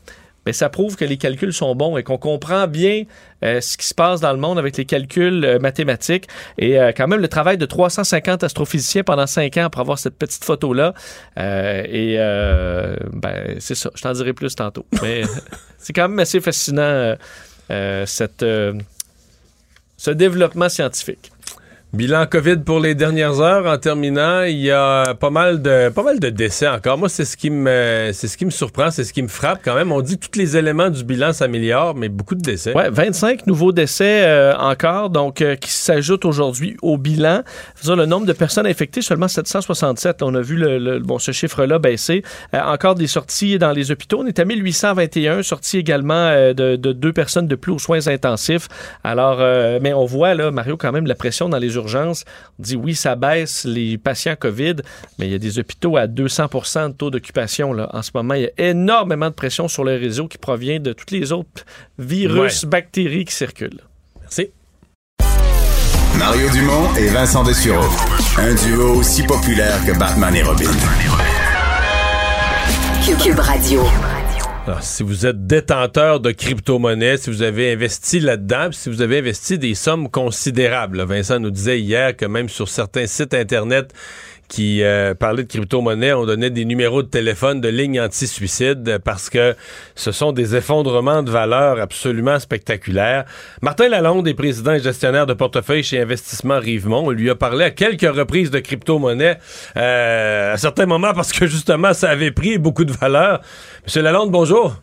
ben, 0.45 0.53
ça 0.53 0.69
prouve 0.69 0.97
que 0.97 1.05
les 1.05 1.17
calculs 1.17 1.53
sont 1.53 1.75
bons 1.75 1.97
et 1.97 2.03
qu'on 2.03 2.19
comprend 2.19 2.67
bien 2.67 3.05
euh, 3.45 3.61
ce 3.61 3.77
qui 3.77 3.87
se 3.87 3.95
passe 3.95 4.21
dans 4.21 4.33
le 4.33 4.39
monde 4.39 4.59
avec 4.59 4.77
les 4.77 4.85
calculs 4.85 5.45
euh, 5.45 5.59
mathématiques. 5.59 6.29
Et 6.59 6.79
euh, 6.79 6.93
quand 6.97 7.09
même, 7.09 7.21
le 7.21 7.29
travail 7.29 7.59
de 7.59 7.67
350 7.67 8.45
astrophysiciens 8.45 9.03
pendant 9.03 9.27
5 9.27 9.57
ans 9.59 9.71
pour 9.71 9.81
avoir 9.81 9.99
cette 9.99 10.17
petite 10.17 10.45
photo-là. 10.45 10.95
Et 11.37 12.17
ben, 12.17 13.57
c'est 13.59 13.75
ça, 13.75 13.91
je 13.95 14.03
t'en 14.03 14.13
dirai 14.13 14.33
plus 14.33 14.55
tantôt. 14.55 14.87
Mais 15.03 15.23
c'est 15.79 15.93
quand 15.93 16.09
même 16.09 16.19
assez 16.19 16.41
fascinant, 16.41 17.17
cette, 17.69 18.45
ce 19.97 20.11
développement 20.11 20.69
scientifique. 20.69 21.31
Bilan 21.95 22.27
COVID 22.27 22.57
pour 22.57 22.81
les 22.81 22.97
dernières 22.97 23.41
heures. 23.41 23.67
En 23.73 23.79
terminant, 23.79 24.43
il 24.43 24.59
y 24.59 24.73
a 24.73 25.15
pas 25.15 25.31
mal 25.31 25.63
de 25.63 25.91
pas 25.91 26.03
mal 26.03 26.19
de 26.19 26.29
décès 26.29 26.67
encore. 26.67 26.99
Moi, 26.99 27.09
c'est 27.09 27.25
ce 27.25 27.37
qui 27.37 27.51
me 27.51 28.11
c'est 28.13 28.27
ce 28.27 28.37
qui 28.37 28.45
me 28.45 28.51
surprend, 28.51 28.91
c'est 28.91 29.05
ce 29.05 29.13
qui 29.13 29.23
me 29.23 29.29
frappe 29.29 29.61
quand 29.65 29.77
même. 29.77 29.93
On 29.93 30.01
dit 30.01 30.19
que 30.19 30.27
tous 30.27 30.37
les 30.37 30.57
éléments 30.57 30.91
du 30.91 31.05
bilan 31.05 31.33
s'améliorent, 31.33 31.95
mais 31.95 32.09
beaucoup 32.09 32.35
de 32.35 32.41
décès. 32.41 32.75
Ouais, 32.75 32.91
25 32.91 33.47
nouveaux 33.47 33.71
décès 33.71 34.25
euh, 34.25 34.57
encore, 34.57 35.09
donc 35.09 35.41
euh, 35.41 35.55
qui 35.55 35.71
s'ajoutent 35.71 36.25
aujourd'hui 36.25 36.77
au 36.83 36.99
bilan. 36.99 37.43
Dire, 37.85 37.95
le 37.95 38.07
nombre 38.07 38.27
de 38.27 38.33
personnes 38.33 38.67
infectées, 38.67 39.01
seulement 39.01 39.29
767. 39.29 40.23
On 40.23 40.35
a 40.35 40.41
vu 40.41 40.57
le, 40.57 40.99
bon, 40.99 41.21
ce 41.21 41.31
chiffre-là 41.31 41.79
baisser. 41.79 42.25
Euh, 42.55 42.61
encore 42.61 42.97
des 42.97 43.07
sorties 43.07 43.57
dans 43.57 43.71
les 43.71 43.93
hôpitaux. 43.93 44.19
On 44.21 44.27
est 44.27 44.41
à 44.41 44.45
1821, 44.45 45.45
sorties 45.45 45.79
également 45.79 46.29
de, 46.29 46.75
de 46.75 46.93
deux 46.93 47.13
personnes 47.13 47.47
de 47.47 47.55
plus 47.55 47.71
aux 47.71 47.79
soins 47.79 48.09
intensifs. 48.09 48.67
Alors, 49.05 49.39
mais 49.81 49.95
on 49.95 50.07
voit 50.07 50.35
là, 50.35 50.51
Mario, 50.51 50.77
quand 50.77 50.91
même 50.91 51.07
la 51.07 51.15
pression 51.15 51.49
dans 51.49 51.59
les 51.59 51.77
urgences. 51.77 51.84
On 51.85 52.13
dit 52.59 52.77
oui, 52.77 52.95
ça 52.95 53.17
baisse 53.17 53.65
les 53.65 53.99
patients 53.99 54.37
COVID, 54.39 54.77
mais 55.19 55.27
il 55.27 55.33
y 55.33 55.35
a 55.35 55.39
des 55.39 55.59
hôpitaux 55.59 55.97
à 55.97 56.07
200 56.07 56.49
de 56.89 56.93
taux 56.93 57.11
d'occupation 57.11 57.73
là. 57.73 57.89
En 57.93 58.03
ce 58.03 58.11
moment, 58.15 58.35
il 58.35 58.43
y 58.43 58.47
a 58.47 58.71
énormément 58.71 59.29
de 59.29 59.35
pression 59.35 59.69
sur 59.69 59.85
le 59.85 59.93
réseau 59.93 60.29
qui 60.29 60.39
provient 60.39 60.81
de 60.81 60.93
tous 60.93 61.13
les 61.13 61.33
autres 61.33 61.65
virus, 61.99 62.65
bactéries 62.65 63.25
qui 63.25 63.35
circulent. 63.35 63.81
Merci. 64.21 64.51
Mario 66.19 66.49
Dumont 66.51 66.95
et 66.97 67.09
Vincent 67.09 67.43
Dessureau. 67.43 67.89
Un 68.39 68.55
duo 68.55 68.99
aussi 68.99 69.23
populaire 69.25 69.85
que 69.85 69.99
Batman 69.99 70.35
et 70.35 70.43
Robin. 70.43 70.71
Cube 73.23 73.39
Radio. 73.39 74.14
Alors, 74.67 74.83
si 74.83 75.03
vous 75.03 75.27
êtes 75.27 75.47
détenteur 75.47 76.21
de 76.21 76.31
crypto-monnaies, 76.31 77.19
si 77.19 77.29
vous 77.29 77.43
avez 77.43 77.75
investi 77.75 78.19
là-dedans, 78.19 78.73
si 78.73 78.89
vous 78.89 79.03
avez 79.03 79.19
investi 79.19 79.59
des 79.59 79.75
sommes 79.75 80.09
considérables, 80.09 81.03
Vincent 81.03 81.39
nous 81.39 81.51
disait 81.51 81.81
hier 81.81 82.17
que 82.17 82.25
même 82.25 82.49
sur 82.49 82.67
certains 82.71 83.07
sites 83.07 83.35
Internet 83.35 83.93
qui 84.49 84.83
euh, 84.83 85.15
parlaient 85.15 85.43
de 85.43 85.49
crypto-monnaies, 85.49 86.13
on 86.13 86.27
donnait 86.27 86.51
des 86.51 86.65
numéros 86.65 87.03
de 87.03 87.09
téléphone 87.09 87.61
de 87.61 87.69
lignes 87.69 88.01
anti-suicide 88.01 88.99
parce 89.05 89.31
que 89.31 89.55
ce 89.95 90.13
sont 90.13 90.33
des 90.33 90.57
effondrements 90.57 91.23
de 91.23 91.31
valeur 91.31 91.81
absolument 91.81 92.39
spectaculaires. 92.39 93.25
Martin 93.63 93.89
Lalonde 93.89 94.29
est 94.29 94.35
président 94.35 94.73
et 94.73 94.81
gestionnaire 94.81 95.27
de 95.27 95.35
portefeuille 95.35 95.83
chez 95.83 96.01
Investissement 96.01 96.59
Rivemont. 96.59 97.07
On 97.07 97.11
lui 97.11 97.31
a 97.31 97.35
parlé 97.35 97.65
à 97.65 97.71
quelques 97.71 98.03
reprises 98.03 98.51
de 98.51 98.61
crypto-monnaies 98.61 99.39
euh, 99.77 100.55
à 100.55 100.57
certains 100.57 100.87
moments 100.87 101.15
parce 101.15 101.33
que 101.33 101.47
justement, 101.47 101.93
ça 101.95 102.11
avait 102.11 102.31
pris 102.31 102.59
beaucoup 102.59 102.85
de 102.85 102.93
valeur. 102.93 103.41
Monsieur 103.85 104.03
Lalonde, 104.03 104.31
bonjour. 104.31 104.77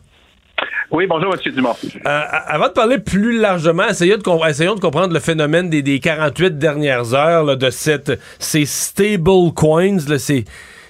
Oui, 0.92 1.06
bonjour, 1.06 1.32
M. 1.34 1.52
Dumont. 1.54 1.74
Euh, 1.84 2.00
avant 2.04 2.68
de 2.68 2.72
parler 2.74 2.98
plus 2.98 3.38
largement, 3.38 3.88
essayons 3.88 4.18
de, 4.18 4.48
essayons 4.48 4.74
de 4.74 4.80
comprendre 4.80 5.14
le 5.14 5.20
phénomène 5.20 5.70
des, 5.70 5.80
des 5.82 6.00
48 6.00 6.58
dernières 6.58 7.14
heures 7.14 7.44
là, 7.44 7.56
de 7.56 7.70
cette, 7.70 8.12
ces 8.38 8.66
stable 8.66 9.52
coins, 9.56 9.96
là, 10.06 10.18
ces- 10.18 10.44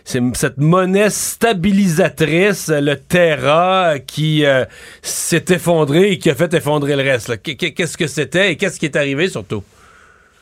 c'est 0.05 0.21
cette 0.35 0.59
monnaie 0.59 1.09
stabilisatrice, 1.11 2.69
le 2.75 2.97
Terra, 2.97 4.01
qui 4.05 4.45
euh, 4.45 4.65
s'est 5.01 5.45
effondré 5.51 6.11
et 6.11 6.19
qui 6.19 6.29
a 6.31 6.35
fait 6.35 6.53
effondrer 6.55 6.97
le 6.97 7.03
reste. 7.05 7.41
Qu'est-ce 7.41 7.97
que 7.97 8.09
c'était 8.09 8.51
et 8.51 8.57
qu'est-ce 8.57 8.81
qui 8.81 8.87
est 8.87 8.97
arrivé 8.97 9.29
surtout? 9.29 9.63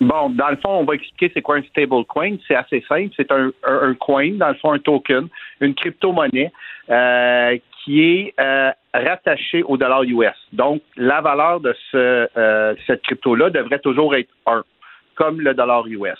Bon, 0.00 0.30
dans 0.30 0.48
le 0.48 0.56
fond, 0.56 0.70
on 0.78 0.84
va 0.84 0.94
expliquer 0.94 1.30
c'est 1.34 1.42
quoi 1.42 1.56
un 1.56 1.62
stablecoin. 1.64 2.36
C'est 2.48 2.54
assez 2.54 2.82
simple. 2.88 3.10
C'est 3.18 3.30
un, 3.30 3.50
un, 3.66 3.94
coin, 3.96 4.30
dans 4.38 4.48
le 4.48 4.54
fond, 4.54 4.72
un 4.72 4.78
token, 4.78 5.28
une 5.60 5.74
crypto-monnaie 5.74 6.50
euh, 6.88 7.58
qui 7.84 8.00
est 8.02 8.34
euh, 8.40 8.70
rattaché 8.94 9.62
au 9.62 9.76
dollar 9.76 10.02
US. 10.04 10.34
Donc, 10.52 10.82
la 10.96 11.20
valeur 11.20 11.60
de 11.60 11.74
ce, 11.90 12.28
euh, 12.36 12.74
cette 12.86 13.02
crypto-là 13.02 13.50
devrait 13.50 13.78
toujours 13.78 14.14
être 14.14 14.30
1, 14.46 14.64
comme 15.14 15.40
le 15.40 15.54
dollar 15.54 15.86
US. 15.86 16.18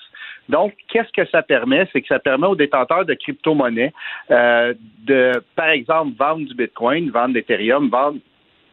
Donc, 0.49 0.75
qu'est-ce 0.89 1.13
que 1.13 1.29
ça 1.31 1.43
permet? 1.43 1.89
C'est 1.93 2.01
que 2.01 2.09
ça 2.09 2.19
permet 2.19 2.47
aux 2.47 2.57
détenteurs 2.57 3.05
de 3.05 3.15
crypto-monnaies 3.15 3.93
euh, 4.31 4.75
de, 5.05 5.43
par 5.55 5.69
exemple, 5.69 6.13
vendre 6.19 6.47
du 6.47 6.55
Bitcoin, 6.55 7.11
vendre 7.11 7.35
d'Ethereum, 7.35 7.89
vendre 7.89 8.19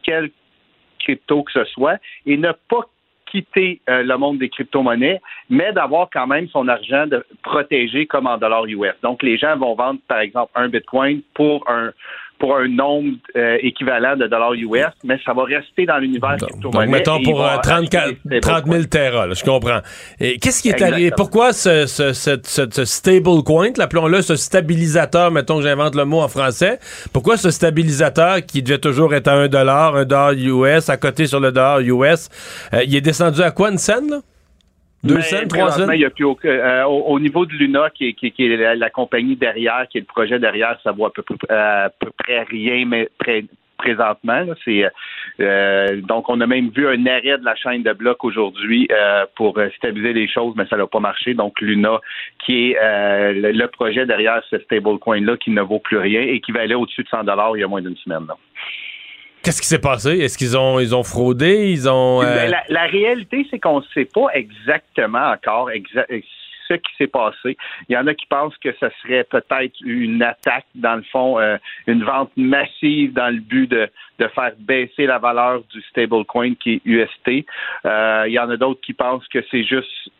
quel 0.02 0.30
crypto 0.98 1.42
que 1.44 1.52
ce 1.52 1.64
soit 1.64 1.98
et 2.26 2.36
ne 2.36 2.52
pas 2.68 2.84
quitter 3.30 3.80
euh, 3.88 4.02
le 4.02 4.16
monde 4.16 4.38
des 4.38 4.48
crypto-monnaies, 4.48 5.20
mais 5.50 5.72
d'avoir 5.72 6.08
quand 6.10 6.26
même 6.26 6.48
son 6.48 6.66
argent 6.66 7.06
de, 7.06 7.24
protégé 7.42 8.06
comme 8.06 8.26
en 8.26 8.38
dollars 8.38 8.66
US. 8.66 8.94
Donc, 9.02 9.22
les 9.22 9.36
gens 9.36 9.56
vont 9.56 9.74
vendre, 9.74 10.00
par 10.08 10.20
exemple, 10.20 10.50
un 10.54 10.68
Bitcoin 10.68 11.22
pour 11.34 11.68
un, 11.70 11.92
pour 12.38 12.56
un 12.56 12.68
nombre 12.68 13.16
euh, 13.36 13.56
équivalent 13.62 14.16
de 14.16 14.26
dollars 14.26 14.54
US, 14.54 14.86
mais 15.04 15.18
ça 15.24 15.32
va 15.32 15.44
rester 15.44 15.86
dans 15.86 15.98
l'univers 15.98 16.36
crypto 16.40 16.70
Donc, 16.70 16.86
mettons 16.86 17.20
pour 17.22 17.44
30, 17.62 17.88
30 18.40 18.66
000 18.66 18.84
Terra, 18.84 19.32
je 19.32 19.44
comprends. 19.44 19.80
Et 20.20 20.38
qu'est-ce 20.38 20.62
qui 20.62 20.68
est 20.68 20.82
arrivé? 20.82 21.10
Pourquoi 21.16 21.52
ce, 21.52 21.86
ce, 21.86 22.12
ce, 22.12 22.38
ce 22.42 22.84
stable 22.84 23.42
coin, 23.44 23.70
l'appelons-le 23.76 24.22
ce 24.22 24.36
stabilisateur, 24.36 25.30
mettons 25.30 25.58
que 25.58 25.62
j'invente 25.62 25.94
le 25.94 26.04
mot 26.04 26.20
en 26.20 26.28
français, 26.28 26.78
pourquoi 27.12 27.36
ce 27.36 27.50
stabilisateur 27.50 28.44
qui 28.46 28.62
devait 28.62 28.78
toujours 28.78 29.14
être 29.14 29.28
à 29.28 29.34
1 29.34 29.48
dollar, 29.48 29.96
1 29.96 30.04
dollar 30.04 30.32
US, 30.32 30.88
à 30.88 30.96
côté 30.96 31.26
sur 31.26 31.40
le 31.40 31.52
dollar 31.52 31.80
US, 31.80 32.28
euh, 32.72 32.82
il 32.84 32.94
est 32.94 33.00
descendu 33.00 33.42
à 33.42 33.50
quoi 33.50 33.70
une 33.70 33.78
scène, 33.78 34.10
là? 34.10 34.20
Deux 35.04 35.20
cents, 35.20 35.46
trois 35.48 35.70
cents? 35.70 35.90
Il 35.92 36.00
y 36.00 36.04
a 36.04 36.10
plus 36.10 36.26
euh, 36.44 36.84
au, 36.84 37.02
au, 37.02 37.20
niveau 37.20 37.46
de 37.46 37.52
Luna, 37.52 37.90
qui, 37.90 38.14
qui, 38.14 38.32
qui 38.32 38.46
est 38.46 38.56
la, 38.56 38.74
la, 38.74 38.90
compagnie 38.90 39.36
derrière, 39.36 39.86
qui 39.88 39.98
est 39.98 40.00
le 40.00 40.06
projet 40.06 40.38
derrière, 40.38 40.78
ça 40.82 40.92
vaut 40.92 41.06
à 41.06 41.12
peu, 41.12 41.22
euh, 41.50 41.86
à 41.86 41.90
peu 41.90 42.10
près 42.18 42.42
rien, 42.42 42.84
mais 42.84 43.08
près, 43.18 43.44
présentement. 43.78 44.44
C'est 44.64 44.84
euh, 45.40 46.00
donc 46.02 46.28
on 46.28 46.40
a 46.40 46.46
même 46.46 46.70
vu 46.70 46.86
un 46.86 47.06
arrêt 47.06 47.38
de 47.38 47.44
la 47.44 47.54
chaîne 47.54 47.82
de 47.82 47.92
blocs 47.92 48.24
aujourd'hui 48.24 48.88
euh, 48.90 49.24
pour 49.36 49.58
stabiliser 49.76 50.12
les 50.12 50.28
choses, 50.28 50.54
mais 50.56 50.66
ça 50.66 50.76
n'a 50.76 50.86
pas 50.86 51.00
marché. 51.00 51.32
Donc 51.32 51.60
Luna, 51.60 52.00
qui 52.44 52.72
est 52.72 52.78
euh, 52.82 53.32
le, 53.32 53.52
le, 53.52 53.68
projet 53.68 54.04
derrière 54.04 54.42
ce 54.50 54.58
stablecoin 54.58 55.20
là, 55.20 55.36
qui 55.36 55.50
ne 55.50 55.62
vaut 55.62 55.78
plus 55.78 55.98
rien 55.98 56.20
et 56.22 56.40
qui 56.40 56.52
valait 56.52 56.74
au-dessus 56.74 57.04
de 57.04 57.08
100 57.08 57.24
dollars 57.24 57.56
il 57.56 57.60
y 57.60 57.64
a 57.64 57.68
moins 57.68 57.80
d'une 57.80 57.96
semaine. 57.96 58.26
Là. 58.26 58.36
Qu'est-ce 59.48 59.62
qui 59.62 59.68
s'est 59.68 59.78
passé? 59.78 60.18
Est-ce 60.18 60.36
qu'ils 60.36 60.58
ont 60.58 60.78
ils 60.78 60.94
ont 60.94 61.02
fraudé? 61.02 61.70
Ils 61.70 61.88
ont. 61.88 62.20
Euh... 62.22 62.48
La, 62.48 62.64
la, 62.68 62.84
réalité, 62.84 63.46
c'est 63.50 63.58
qu'on 63.58 63.78
ne 63.78 63.84
sait 63.94 64.04
pas 64.04 64.26
exactement 64.34 65.30
encore 65.30 65.70
exa 65.70 66.04
ce 66.68 66.74
qui 66.74 66.94
s'est 66.98 67.06
passé. 67.06 67.56
Il 67.88 67.94
y 67.94 67.96
en 67.96 68.06
a 68.06 68.12
qui 68.12 68.26
pensent 68.26 68.58
que 68.58 68.70
ce 68.78 68.86
serait 69.00 69.24
peut-être 69.24 69.74
une 69.82 70.22
attaque, 70.22 70.66
dans 70.74 70.96
le 70.96 71.02
fond, 71.10 71.40
euh, 71.40 71.56
une 71.86 72.04
vente 72.04 72.30
massive 72.36 73.14
dans 73.14 73.34
le 73.34 73.40
but 73.40 73.70
de, 73.70 73.88
de 74.18 74.28
faire 74.28 74.52
baisser 74.58 75.06
la 75.06 75.18
valeur 75.18 75.62
du 75.72 75.80
stablecoin 75.80 76.54
qui 76.56 76.74
est 76.74 76.82
UST. 76.84 77.46
Euh, 77.86 78.24
il 78.26 78.34
y 78.34 78.38
en 78.38 78.50
a 78.50 78.58
d'autres 78.58 78.82
qui 78.82 78.92
pensent 78.92 79.26
que 79.28 79.42
c'est 79.50 79.64
juste 79.64 80.10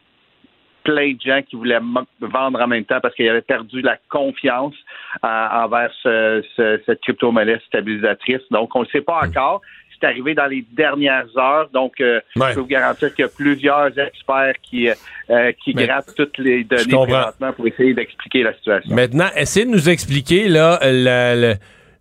plein 0.89 1.13
de 1.13 1.21
gens 1.21 1.43
qui 1.43 1.55
voulaient 1.55 1.81
vendre 2.21 2.61
en 2.61 2.67
même 2.67 2.85
temps 2.85 3.01
parce 3.03 3.15
qu'ils 3.15 3.29
avaient 3.29 3.43
perdu 3.43 3.83
la 3.83 3.99
confiance 4.09 4.75
euh, 5.23 5.47
envers 5.53 5.91
ce, 6.03 6.43
ce, 6.57 6.81
cette 6.87 7.03
crypto-monnaie 7.03 7.61
stabilisatrice. 7.67 8.41
Donc, 8.51 8.75
on 8.75 8.81
ne 8.81 8.85
le 8.85 8.91
sait 8.91 9.03
pas 9.03 9.21
encore. 9.23 9.61
C'est 10.01 10.07
arrivé 10.07 10.35
dans 10.35 10.47
les 10.47 10.65
dernières 10.73 11.27
heures. 11.37 11.69
Donc, 11.75 12.01
euh, 12.01 12.21
ouais. 12.37 12.51
je 12.51 12.55
peux 12.55 12.61
vous 12.61 12.67
garantir 12.67 13.15
qu'il 13.15 13.25
y 13.25 13.29
a 13.29 13.31
plusieurs 13.31 13.99
experts 13.99 14.55
qui, 14.63 14.89
euh, 14.89 15.53
qui 15.63 15.75
Mais 15.75 15.87
grattent 15.87 16.15
toutes 16.17 16.39
les 16.39 16.65
données 16.65 17.07
présentement 17.07 17.53
pour 17.53 17.67
essayer 17.67 17.93
d'expliquer 17.93 18.45
la 18.45 18.55
situation. 18.55 18.95
Maintenant, 18.95 19.29
essayez 19.37 19.67
de 19.67 19.71
nous 19.71 19.91
expliquer 19.91 20.49
là 20.49 20.79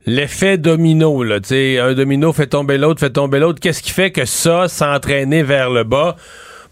l'effet 0.05 0.57
domino, 0.57 1.23
là, 1.23 1.41
tu 1.41 1.49
sais, 1.49 1.79
un 1.79 1.93
domino 1.93 2.31
fait 2.31 2.47
tomber 2.47 2.77
l'autre, 2.77 3.01
fait 3.01 3.09
tomber 3.09 3.39
l'autre. 3.39 3.59
Qu'est-ce 3.59 3.83
qui 3.83 3.91
fait 3.91 4.11
que 4.11 4.23
ça 4.23 4.69
s'entraîner 4.69 5.43
vers 5.43 5.69
le 5.69 5.83
bas? 5.83 6.15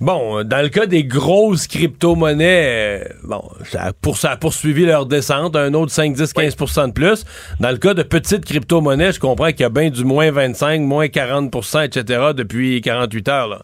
Bon, 0.01 0.43
dans 0.43 0.62
le 0.62 0.69
cas 0.69 0.86
des 0.86 1.05
grosses 1.05 1.67
crypto-monnaies, 1.67 3.01
euh, 3.01 3.03
bon, 3.23 3.41
ça, 3.63 3.93
pour, 4.01 4.17
ça 4.17 4.31
a 4.31 4.38
poursuivi 4.38 4.86
leur 4.86 5.05
descente, 5.05 5.55
un 5.55 5.73
autre 5.73 5.91
5, 5.91 6.13
10, 6.13 6.34
15 6.34 6.55
oui. 6.60 6.88
de 6.88 6.91
plus. 6.91 7.25
Dans 7.62 7.71
le 7.71 7.77
cas 7.77 7.93
de 7.93 8.03
petites 8.03 8.43
crypto-monnaies, 8.43 9.13
je 9.13 9.19
comprends 9.19 9.51
qu'il 9.51 9.62
y 9.62 9.63
a 9.63 9.69
bien 9.69 9.89
du 9.89 10.03
moins 10.03 10.31
25, 10.31 10.81
moins 10.81 11.05
40% 11.05 11.86
etc. 11.86 12.31
depuis 12.36 12.81
48 12.81 13.27
heures. 13.29 13.47
Là. 13.47 13.62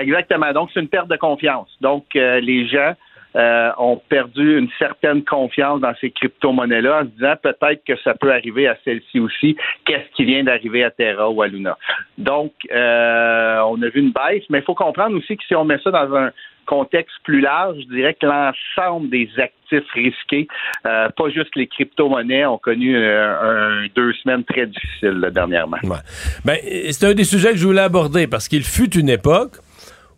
Exactement. 0.00 0.52
Donc, 0.52 0.70
c'est 0.74 0.80
une 0.80 0.88
perte 0.88 1.08
de 1.08 1.16
confiance. 1.16 1.68
Donc, 1.80 2.04
euh, 2.16 2.40
les 2.40 2.68
gens 2.68 2.92
euh, 3.36 3.70
ont 3.78 4.00
perdu 4.08 4.58
une 4.58 4.68
certaine 4.78 5.22
confiance 5.22 5.80
dans 5.80 5.94
ces 6.00 6.10
crypto-monnaies-là 6.10 7.00
en 7.00 7.04
se 7.04 7.10
disant 7.10 7.34
peut-être 7.42 7.84
que 7.84 7.96
ça 8.02 8.14
peut 8.14 8.32
arriver 8.32 8.66
à 8.66 8.78
celle-ci 8.84 9.20
aussi. 9.20 9.56
Qu'est-ce 9.84 10.14
qui 10.14 10.24
vient 10.24 10.42
d'arriver 10.42 10.84
à 10.84 10.90
Terra 10.90 11.28
ou 11.28 11.42
à 11.42 11.46
Luna? 11.46 11.76
Donc, 12.16 12.52
euh, 12.72 13.60
on 13.66 13.82
a 13.82 13.88
vu 13.88 14.00
une 14.00 14.12
baisse, 14.12 14.44
mais 14.48 14.58
il 14.58 14.64
faut 14.64 14.74
comprendre 14.74 15.16
aussi 15.16 15.36
que 15.36 15.44
si 15.46 15.54
on 15.54 15.64
met 15.64 15.78
ça 15.84 15.90
dans 15.90 16.14
un 16.14 16.30
contexte 16.64 17.14
plus 17.24 17.40
large, 17.40 17.76
je 17.78 17.94
dirais 17.94 18.16
que 18.20 18.26
l'ensemble 18.26 19.10
des 19.10 19.28
actifs 19.38 19.88
risqués, 19.92 20.48
euh, 20.86 21.08
pas 21.10 21.28
juste 21.28 21.54
les 21.56 21.66
crypto-monnaies, 21.66 22.46
ont 22.46 22.58
connu 22.58 22.96
un, 22.96 23.86
deux 23.94 24.12
semaines 24.14 24.44
très 24.44 24.66
difficiles 24.66 25.30
dernièrement. 25.32 25.76
Ouais. 25.84 25.98
Ben, 26.44 26.56
c'est 26.90 27.06
un 27.06 27.14
des 27.14 27.24
sujets 27.24 27.50
que 27.50 27.58
je 27.58 27.66
voulais 27.66 27.82
aborder 27.82 28.26
parce 28.26 28.48
qu'il 28.48 28.64
fut 28.64 28.98
une 28.98 29.10
époque 29.10 29.58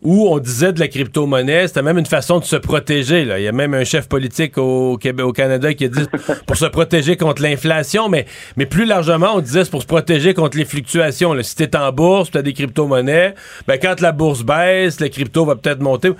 où 0.01 0.27
on 0.29 0.39
disait 0.39 0.71
de 0.71 0.79
la 0.79 0.87
crypto-monnaie, 0.87 1.67
c'était 1.67 1.81
même 1.81 1.97
une 1.97 2.05
façon 2.05 2.39
de 2.39 2.45
se 2.45 2.55
protéger. 2.55 3.25
Là. 3.25 3.39
Il 3.39 3.43
y 3.43 3.47
a 3.47 3.51
même 3.51 3.73
un 3.73 3.83
chef 3.83 4.07
politique 4.07 4.57
au, 4.57 4.97
Québec, 4.97 5.25
au 5.25 5.33
Canada 5.33 5.73
qui 5.73 5.85
a 5.85 5.87
dit 5.89 6.05
pour 6.47 6.55
se 6.55 6.65
protéger 6.65 7.17
contre 7.17 7.41
l'inflation, 7.41 8.07
mais, 8.07 8.25
mais 8.55 8.65
plus 8.65 8.85
largement, 8.85 9.35
on 9.35 9.41
disait 9.41 9.65
c'est 9.65 9.71
pour 9.71 9.81
se 9.81 9.87
protéger 9.87 10.33
contre 10.33 10.57
les 10.57 10.65
fluctuations. 10.65 11.33
Là. 11.33 11.43
Si 11.43 11.55
t'es 11.55 11.75
en 11.75 11.91
bourse, 11.91 12.31
t'as 12.31 12.41
des 12.41 12.53
crypto-monnaies, 12.53 13.35
ben 13.67 13.77
quand 13.77 13.99
la 13.99 14.13
bourse 14.13 14.43
baisse, 14.43 15.01
le 15.01 15.09
crypto 15.09 15.45
va 15.45 15.55
peut-être 15.55 15.81
monter. 15.81 16.11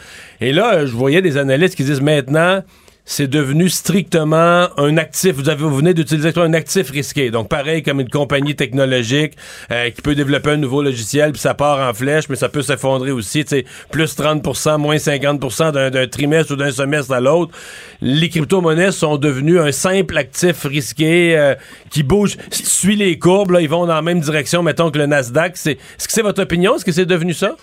Et 0.41 0.51
là, 0.51 0.85
je 0.85 0.91
voyais 0.91 1.21
des 1.21 1.37
analystes 1.37 1.75
qui 1.75 1.83
disent 1.83 2.01
maintenant, 2.01 2.61
c'est 3.09 3.27
devenu 3.27 3.69
strictement 3.69 4.67
un 4.77 4.97
actif. 4.97 5.33
Vous, 5.33 5.49
avez, 5.49 5.63
vous 5.63 5.75
venez 5.75 5.95
d'utiliser 5.95 6.31
un 6.35 6.53
actif 6.53 6.91
risqué. 6.91 7.31
Donc, 7.31 7.49
pareil 7.49 7.81
comme 7.81 7.99
une 7.99 8.07
compagnie 8.07 8.55
technologique 8.55 9.33
euh, 9.71 9.89
qui 9.89 10.03
peut 10.03 10.13
développer 10.13 10.51
un 10.51 10.57
nouveau 10.57 10.83
logiciel, 10.83 11.31
puis 11.31 11.41
ça 11.41 11.55
part 11.55 11.89
en 11.89 11.91
flèche, 11.95 12.29
mais 12.29 12.35
ça 12.35 12.49
peut 12.49 12.61
s'effondrer 12.61 13.09
aussi. 13.09 13.43
Sais, 13.47 13.65
plus 13.89 14.15
30% 14.15 14.77
moins 14.77 14.99
50 14.99 15.73
d'un 15.73 16.07
trimestre 16.07 16.53
ou 16.53 16.55
d'un 16.55 16.69
semestre 16.69 17.11
à 17.11 17.19
l'autre. 17.19 17.51
Les 17.99 18.29
crypto-monnaies 18.29 18.91
sont 18.91 19.17
devenues 19.17 19.59
un 19.59 19.71
simple 19.71 20.15
actif 20.15 20.65
risqué 20.65 21.35
euh, 21.35 21.55
qui 21.89 22.03
bouge. 22.03 22.37
Suis 22.51 22.95
les 22.95 23.17
courbes, 23.17 23.51
là, 23.51 23.61
ils 23.61 23.69
vont 23.69 23.87
dans 23.87 23.95
la 23.95 24.03
même 24.03 24.19
direction, 24.19 24.61
mettons, 24.61 24.91
que 24.91 24.99
le 24.99 25.07
Nasdaq. 25.07 25.53
Est-ce 25.55 25.73
que 25.73 26.13
c'est 26.13 26.21
votre 26.21 26.43
opinion? 26.43 26.75
Est-ce 26.75 26.85
que 26.85 26.91
c'est 26.91 27.07
devenu 27.07 27.33
ça? 27.33 27.55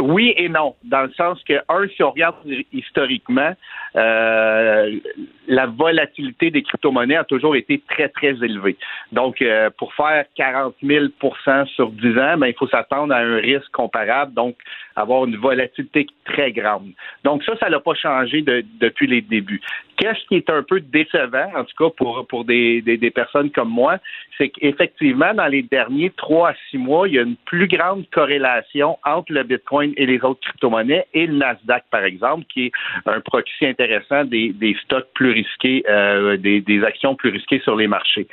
Oui 0.00 0.34
et 0.36 0.48
non, 0.48 0.74
dans 0.84 1.02
le 1.02 1.12
sens 1.12 1.42
que, 1.44 1.54
un, 1.68 1.88
si 1.88 2.02
on 2.02 2.10
regarde 2.10 2.36
historiquement, 2.72 3.54
euh, 3.96 4.98
la 5.46 5.66
volatilité 5.66 6.50
des 6.50 6.62
crypto-monnaies 6.62 7.16
a 7.16 7.24
toujours 7.24 7.56
été 7.56 7.82
très, 7.88 8.08
très 8.08 8.28
élevée. 8.28 8.76
Donc, 9.12 9.42
euh, 9.42 9.70
pour 9.76 9.92
faire 9.94 10.24
40 10.36 10.74
000% 10.82 11.66
sur 11.66 11.90
10 11.90 12.18
ans, 12.18 12.36
ben, 12.38 12.46
il 12.46 12.54
faut 12.54 12.68
s'attendre 12.68 13.14
à 13.14 13.18
un 13.18 13.36
risque 13.36 13.70
comparable, 13.72 14.32
donc 14.34 14.56
avoir 15.00 15.24
une 15.24 15.36
volatilité 15.36 16.06
très 16.24 16.52
grande. 16.52 16.90
Donc, 17.24 17.42
ça, 17.44 17.56
ça 17.58 17.68
n'a 17.68 17.80
pas 17.80 17.94
changé 17.94 18.42
de, 18.42 18.64
depuis 18.80 19.06
les 19.06 19.20
débuts. 19.20 19.60
Qu'est-ce 19.96 20.26
qui 20.28 20.36
est 20.36 20.48
un 20.48 20.62
peu 20.62 20.80
décevant, 20.80 21.50
en 21.54 21.64
tout 21.64 21.76
cas 21.78 21.90
pour, 21.96 22.26
pour 22.26 22.44
des, 22.44 22.80
des, 22.80 23.10
personnes 23.10 23.50
comme 23.50 23.68
moi, 23.68 23.98
c'est 24.38 24.48
qu'effectivement, 24.48 25.34
dans 25.34 25.46
les 25.46 25.62
derniers 25.62 26.10
3 26.16 26.50
à 26.50 26.54
6 26.70 26.78
mois, 26.78 27.06
il 27.06 27.14
y 27.14 27.18
a 27.18 27.22
une 27.22 27.36
plus 27.36 27.68
grande 27.68 28.08
corrélation 28.10 28.98
entre 29.04 29.32
le 29.32 29.42
Bitcoin 29.42 29.92
et 29.98 30.06
les 30.06 30.22
autres 30.24 30.40
crypto-monnaies 30.40 31.06
et 31.12 31.26
le 31.26 31.34
Nasdaq, 31.34 31.84
par 31.90 32.04
exemple, 32.04 32.44
qui 32.52 32.66
est 32.66 32.72
un 33.04 33.20
proxy 33.20 33.66
intéressant 33.66 34.24
des, 34.24 34.76
stocks 34.84 35.08
plus 35.14 35.32
risqués, 35.32 35.84
euh, 35.88 36.38
des, 36.38 36.82
actions 36.84 37.14
plus 37.14 37.30
risquées 37.30 37.60
sur 37.60 37.76
les 37.76 37.86
marchés. 37.86 38.26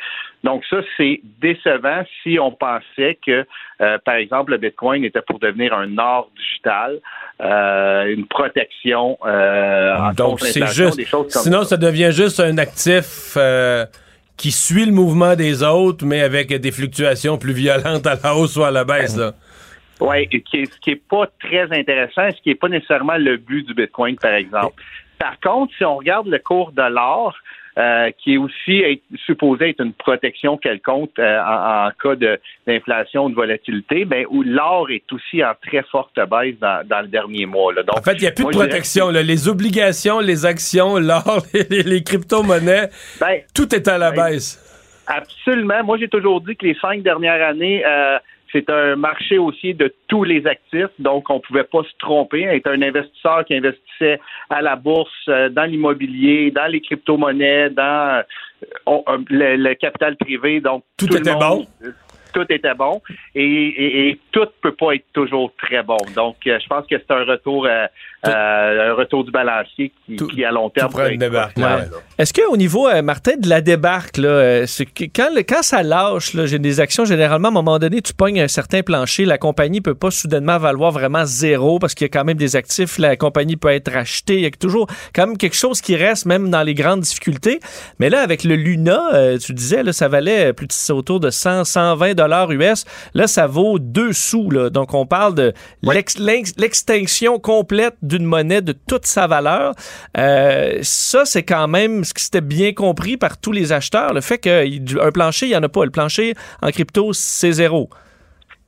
Donc 0.44 0.64
ça, 0.70 0.78
c'est 0.96 1.22
décevant 1.42 2.04
si 2.22 2.38
on 2.40 2.52
pensait 2.52 3.18
que, 3.26 3.46
euh, 3.82 3.98
par 4.06 4.16
exemple, 4.16 4.52
le 4.52 4.58
Bitcoin 4.58 5.04
était 5.04 5.22
pour 5.22 5.40
devenir 5.40 5.74
un 5.74 5.98
or 5.98 6.30
digital, 6.38 7.00
euh, 7.42 8.14
une 8.14 8.28
protection. 8.28 9.18
Euh, 9.26 9.96
Donc 10.16 10.40
c'est 10.40 10.68
juste. 10.68 11.02
Sinon, 11.30 11.64
ça. 11.64 11.70
ça. 11.70 11.78
devient 11.78 12.12
juste 12.12 12.40
un 12.40 12.58
actif 12.58 13.34
euh, 13.36 13.86
qui 14.38 14.52
suit 14.52 14.86
le 14.86 14.92
mouvement 14.92 15.36
des 15.36 15.64
autres, 15.64 16.06
mais 16.06 16.22
avec 16.22 16.54
des 16.54 16.72
fluctuations 16.72 17.38
plus 17.38 17.54
violentes 17.54 18.06
à 18.06 18.16
la 18.24 18.36
hausse 18.36 18.56
ou 18.58 18.64
à 18.64 18.72
la 18.72 18.84
baisse. 18.84 19.18
Là. 19.18 19.34
Oui, 20.00 20.30
ce 20.32 20.80
qui 20.80 20.90
n'est 20.92 20.96
pas 20.96 21.28
très 21.40 21.64
intéressant, 21.72 22.30
ce 22.30 22.42
qui 22.42 22.50
n'est 22.50 22.56
pas 22.56 22.70
nécessairement 22.70 23.18
le 23.18 23.38
but 23.38 23.66
du 23.66 23.74
Bitcoin, 23.74 24.16
par 24.16 24.34
exemple. 24.34 24.82
Par 25.18 25.40
contre, 25.40 25.74
si 25.76 25.84
on 25.84 25.98
regarde 25.98 26.28
le 26.28 26.38
cours 26.38 26.72
de 26.72 26.84
l'or, 26.84 27.36
euh, 27.78 28.10
qui 28.18 28.34
est 28.34 28.38
aussi 28.38 28.80
être, 28.80 29.04
supposé 29.26 29.70
être 29.70 29.84
une 29.84 29.94
protection 29.94 30.58
quelconque 30.58 31.12
euh, 31.20 31.40
en, 31.40 31.88
en, 31.88 31.92
cas 31.92 32.16
d'inflation, 32.66 33.30
de, 33.30 33.36
volatilité, 33.36 34.04
ben, 34.04 34.26
où 34.30 34.42
l'or 34.42 34.90
est 34.90 35.04
aussi 35.12 35.44
en 35.44 35.54
très 35.62 35.84
forte 35.84 36.16
baisse 36.16 36.56
dans, 36.60 36.86
dans 36.88 37.02
le 37.02 37.08
dernier 37.08 37.46
mois. 37.46 37.74
Là. 37.74 37.84
Donc, 37.84 38.00
en 38.00 38.02
fait, 38.02 38.14
il 38.14 38.22
n'y 38.22 38.28
a 38.28 38.32
plus 38.32 38.46
de 38.46 38.50
protection. 38.50 39.10
Là. 39.10 39.22
Les 39.22 39.48
obligations, 39.48 40.20
les 40.20 40.46
actions, 40.46 40.98
l'or, 40.98 41.46
les, 41.54 41.84
les 41.84 42.04
crypto-monnaies, 42.04 42.90
ben, 43.20 43.42
tout 43.54 43.74
est 43.76 43.88
à 43.88 43.98
la 43.98 44.12
ben, 44.12 44.32
baisse. 44.32 44.64
Absolument. 45.08 45.84
Moi, 45.84 45.98
j'ai 46.00 46.10
toujours 46.10 46.42
dit 46.42 46.56
que 46.56 46.66
les 46.66 46.76
cinq 46.82 47.02
dernières 47.02 47.48
années, 47.48 47.84
euh, 47.86 48.18
c'est 48.52 48.70
un 48.70 48.96
marché 48.96 49.38
aussi 49.38 49.74
de 49.74 49.94
tous 50.08 50.24
les 50.24 50.46
actifs, 50.48 50.92
donc 51.00 51.30
on 51.30 51.36
ne 51.36 51.40
pouvait 51.40 51.64
pas 51.64 51.84
se 51.84 51.98
tromper. 52.00 52.44
Être 52.44 52.70
un 52.70 52.82
investisseur 52.82 53.46
qui 53.46 53.56
investissait 53.56 54.20
à 54.50 54.62
la 54.62 54.76
bourse, 54.76 55.12
euh, 55.28 55.50
dans 55.50 55.66
l'immobilier, 55.66 56.52
dans 56.52 56.68
les 56.68 56.82
crypto-monnaies, 56.82 57.70
dans 57.72 58.24
euh, 58.88 59.18
le, 59.30 59.56
le, 59.58 59.74
capital 59.76 60.16
privé, 60.18 60.62
donc 60.62 60.84
tout, 60.98 61.08
tout 61.08 61.18
était 61.18 61.34
monde, 61.34 61.66
bon. 61.82 61.92
Tout 62.38 62.54
était 62.54 62.76
bon 62.76 63.02
et, 63.34 63.42
et, 63.42 64.10
et, 64.10 64.20
tout 64.32 64.46
peut 64.62 64.76
pas 64.76 64.94
être 64.94 65.06
toujours 65.12 65.52
très 65.58 65.82
bon. 65.82 65.98
Donc, 66.16 66.36
euh, 66.46 66.60
je 66.62 66.68
pense 66.68 66.86
que 66.86 66.96
c'est 66.96 67.12
un 67.12 67.24
retour, 67.24 67.66
euh, 67.66 67.88
euh, 68.28 68.92
un 68.92 68.94
retour 68.94 69.24
du 69.24 69.32
balancier 69.32 69.92
qui, 70.06 70.16
tout, 70.16 70.28
qui 70.28 70.46
à 70.46 70.52
long 70.52 70.70
terme. 70.70 70.92
Une 71.10 71.18
débarque, 71.18 71.58
ouais. 71.58 71.64
Est-ce 72.20 72.34
qu'au 72.34 72.58
niveau, 72.58 72.88
euh, 72.88 73.02
Martin, 73.02 73.38
de 73.38 73.50
la 73.50 73.62
débarque, 73.62 74.18
là, 74.18 74.66
que, 74.66 75.06
quand, 75.06 75.30
quand 75.48 75.64
ça 75.64 75.82
lâche, 75.82 76.36
j'ai 76.46 76.60
des 76.60 76.80
actions, 76.80 77.06
généralement, 77.06 77.48
à 77.48 77.52
un 77.52 77.54
moment 77.54 77.80
donné, 77.80 78.02
tu 78.02 78.14
pognes 78.14 78.42
un 78.42 78.48
certain 78.48 78.82
plancher, 78.82 79.26
la 79.26 79.38
compagnie 79.38 79.82
peut 79.82 79.96
pas 79.96 80.12
soudainement 80.12 80.58
valoir 80.58 80.92
vraiment 80.92 81.26
zéro 81.26 81.80
parce 81.80 81.96
qu'il 81.96 82.06
y 82.06 82.10
a 82.10 82.14
quand 82.14 82.26
même 82.26 82.38
des 82.38 82.56
actifs, 82.56 82.98
la 82.98 83.16
compagnie 83.16 83.56
peut 83.56 83.70
être 83.70 83.92
rachetée, 83.92 84.36
il 84.36 84.42
y 84.42 84.46
a 84.46 84.52
toujours 84.52 84.88
quand 85.16 85.28
même 85.28 85.38
quelque 85.38 85.56
chose 85.56 85.82
qui 85.82 85.96
reste, 85.96 86.26
même 86.26 86.50
dans 86.50 86.64
les 86.64 86.74
grandes 86.74 87.02
difficultés. 87.02 87.60
Mais 88.00 88.10
là, 88.10 88.22
avec 88.22 88.44
le 88.44 88.56
Luna, 88.56 89.02
euh, 89.14 89.38
tu 89.38 89.54
disais, 89.54 89.84
là, 89.84 89.94
ça 89.94 90.08
valait 90.08 90.54
plus 90.54 90.68
de, 90.68 90.94
autour 90.94 91.20
de 91.20 91.30
100, 91.30 91.66
120 91.66 92.14
dollars 92.28 92.52
US. 92.52 92.86
Là, 93.14 93.28
ça 93.28 93.48
vaut 93.48 93.80
2 93.80 94.14
sous. 94.14 94.50
Là. 94.50 94.70
Donc, 94.70 94.94
on 94.94 95.06
parle 95.06 95.36
de 95.36 95.54
ouais. 95.84 96.04
l'extinction 96.58 97.40
complète 97.40 97.96
d'une 98.02 98.26
monnaie 98.26 98.62
de 98.62 98.74
toute 98.74 99.06
sa 99.06 99.28
valeur. 99.28 99.74
Euh, 100.18 100.80
ça, 100.82 101.26
c'est 101.26 101.44
quand 101.44 101.68
même 101.68 102.04
ce 102.04 102.14
qui 102.14 102.24
s'était 102.24 102.42
bien 102.42 102.74
compris 102.74 103.18
par 103.18 103.40
tous 103.40 103.52
les 103.52 103.72
acheteurs. 103.72 104.14
Le 104.14 104.22
fait 104.22 104.38
qu'un 104.38 105.12
plancher, 105.14 105.48
il 105.48 105.50
n'y 105.50 105.56
en 105.56 105.64
a 105.64 105.70
pas. 105.70 105.86
Le 105.86 105.92
plancher 105.92 106.34
en 106.62 106.70
crypto, 106.70 107.14
c'est 107.14 107.52
zéro. 107.52 107.90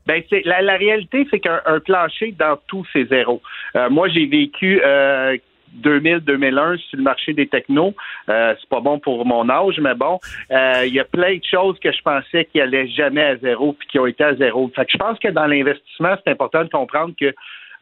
Ben, 0.07 0.23
c'est, 0.29 0.41
la, 0.45 0.61
la 0.61 0.75
réalité, 0.75 1.27
c'est 1.29 1.39
qu'un 1.39 1.61
plancher 1.85 2.33
dans 2.39 2.57
tout, 2.67 2.83
c'est 2.91 3.07
zéro. 3.09 3.41
Euh, 3.75 3.89
moi, 3.89 4.07
j'ai 4.09 4.25
vécu 4.25 4.81
euh, 4.83 5.37
2000-2001 5.81 6.77
sur 6.77 6.97
le 6.97 7.03
marché 7.03 7.33
des 7.33 7.47
technos. 7.47 7.93
Euh, 8.29 8.55
c'est 8.59 8.69
pas 8.69 8.79
bon 8.79 8.99
pour 8.99 9.25
mon 9.25 9.49
âge, 9.49 9.79
mais 9.79 9.95
bon, 9.95 10.19
euh, 10.51 10.83
il 10.85 10.93
y 10.93 10.99
a 10.99 11.05
plein 11.05 11.35
de 11.35 11.43
choses 11.43 11.79
que 11.79 11.91
je 11.91 12.01
pensais 12.01 12.45
qui 12.45 12.61
allaient 12.61 12.87
jamais 12.87 13.23
à 13.23 13.37
zéro 13.37 13.73
puis 13.73 13.87
qui 13.87 13.99
ont 13.99 14.05
été 14.05 14.23
à 14.23 14.35
zéro. 14.35 14.69
Fait 14.75 14.85
que 14.85 14.91
je 14.91 14.97
pense 14.97 15.19
que 15.19 15.29
dans 15.29 15.45
l'investissement, 15.45 16.15
c'est 16.23 16.31
important 16.31 16.63
de 16.63 16.69
comprendre 16.69 17.13
que 17.19 17.33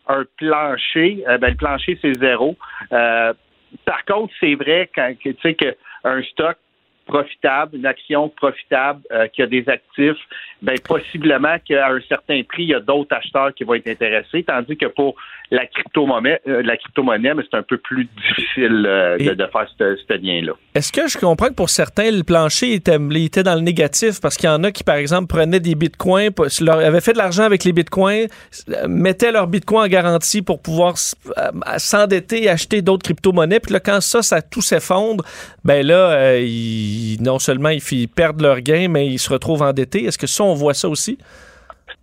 un 0.07 0.23
plancher, 0.37 1.23
euh, 1.27 1.37
ben, 1.37 1.49
le 1.49 1.55
plancher, 1.55 1.97
c'est 2.01 2.17
zéro. 2.17 2.55
Euh, 2.91 3.33
par 3.85 4.05
contre, 4.05 4.33
c'est 4.39 4.55
vrai 4.55 4.89
quand 4.95 5.13
tu 5.19 5.35
sais 5.41 5.53
qu'un 5.53 6.23
stock 6.31 6.57
profitable, 7.07 7.77
une 7.77 7.85
action 7.85 8.29
profitable 8.29 9.01
euh, 9.11 9.27
qui 9.27 9.41
a 9.41 9.47
des 9.47 9.63
actifs, 9.67 10.17
ben 10.61 10.77
possiblement 10.79 11.57
qu'à 11.65 11.89
un 11.89 11.99
certain 12.07 12.41
prix, 12.43 12.63
il 12.63 12.69
y 12.69 12.73
a 12.73 12.79
d'autres 12.79 13.15
acheteurs 13.15 13.53
qui 13.53 13.63
vont 13.63 13.75
être 13.75 13.87
intéressés, 13.87 14.43
tandis 14.43 14.75
que 14.75 14.87
pour 14.87 15.15
la 15.49 15.65
crypto-monnaie, 15.65 16.41
euh, 16.47 16.61
la 16.63 16.75
crypto-monnaie, 16.75 17.33
mais 17.33 17.43
c'est 17.49 17.57
un 17.57 17.63
peu 17.63 17.77
plus 17.77 18.05
difficile 18.05 18.85
euh, 18.85 19.17
de, 19.17 19.33
de, 19.33 19.45
faire 19.45 19.67
ce, 19.77 19.97
ce 20.07 20.13
lien-là. 20.13 20.53
Est-ce 20.75 20.91
que 20.91 21.07
je 21.07 21.17
comprends 21.17 21.47
que 21.47 21.53
pour 21.53 21.69
certains, 21.69 22.11
le 22.11 22.23
plancher 22.23 22.73
était, 22.73 22.97
était 23.15 23.43
dans 23.43 23.55
le 23.55 23.61
négatif? 23.61 24.19
Parce 24.21 24.35
qu'il 24.35 24.49
y 24.49 24.51
en 24.51 24.63
a 24.63 24.71
qui, 24.71 24.83
par 24.83 24.97
exemple, 24.97 25.27
prenaient 25.27 25.61
des 25.61 25.75
bitcoins, 25.75 26.31
avaient 26.67 27.01
fait 27.01 27.13
de 27.13 27.17
l'argent 27.17 27.43
avec 27.43 27.63
les 27.63 27.71
bitcoins, 27.71 28.27
mettaient 28.87 29.31
leurs 29.31 29.47
bitcoins 29.47 29.85
en 29.85 29.87
garantie 29.87 30.41
pour 30.41 30.61
pouvoir 30.61 30.95
s'endetter 31.77 32.43
et 32.43 32.49
acheter 32.49 32.81
d'autres 32.81 33.03
crypto-monnaies, 33.03 33.59
puis 33.59 33.71
là, 33.71 33.79
quand 33.79 34.01
ça, 34.01 34.21
ça 34.21 34.41
tout 34.41 34.61
s'effondre, 34.61 35.23
ben 35.63 35.85
là, 35.85 36.11
euh, 36.11 36.39
non 37.21 37.39
seulement 37.39 37.69
ils, 37.69 38.07
perdent 38.07 38.41
leur 38.41 38.61
gain, 38.61 38.87
mais 38.89 39.07
ils 39.07 39.19
se 39.19 39.31
retrouvent 39.31 39.61
endettés. 39.61 40.05
Est-ce 40.05 40.17
que 40.17 40.27
ça, 40.27 40.43
on 40.43 40.53
voit 40.53 40.73
ça 40.73 40.89
aussi? 40.89 41.17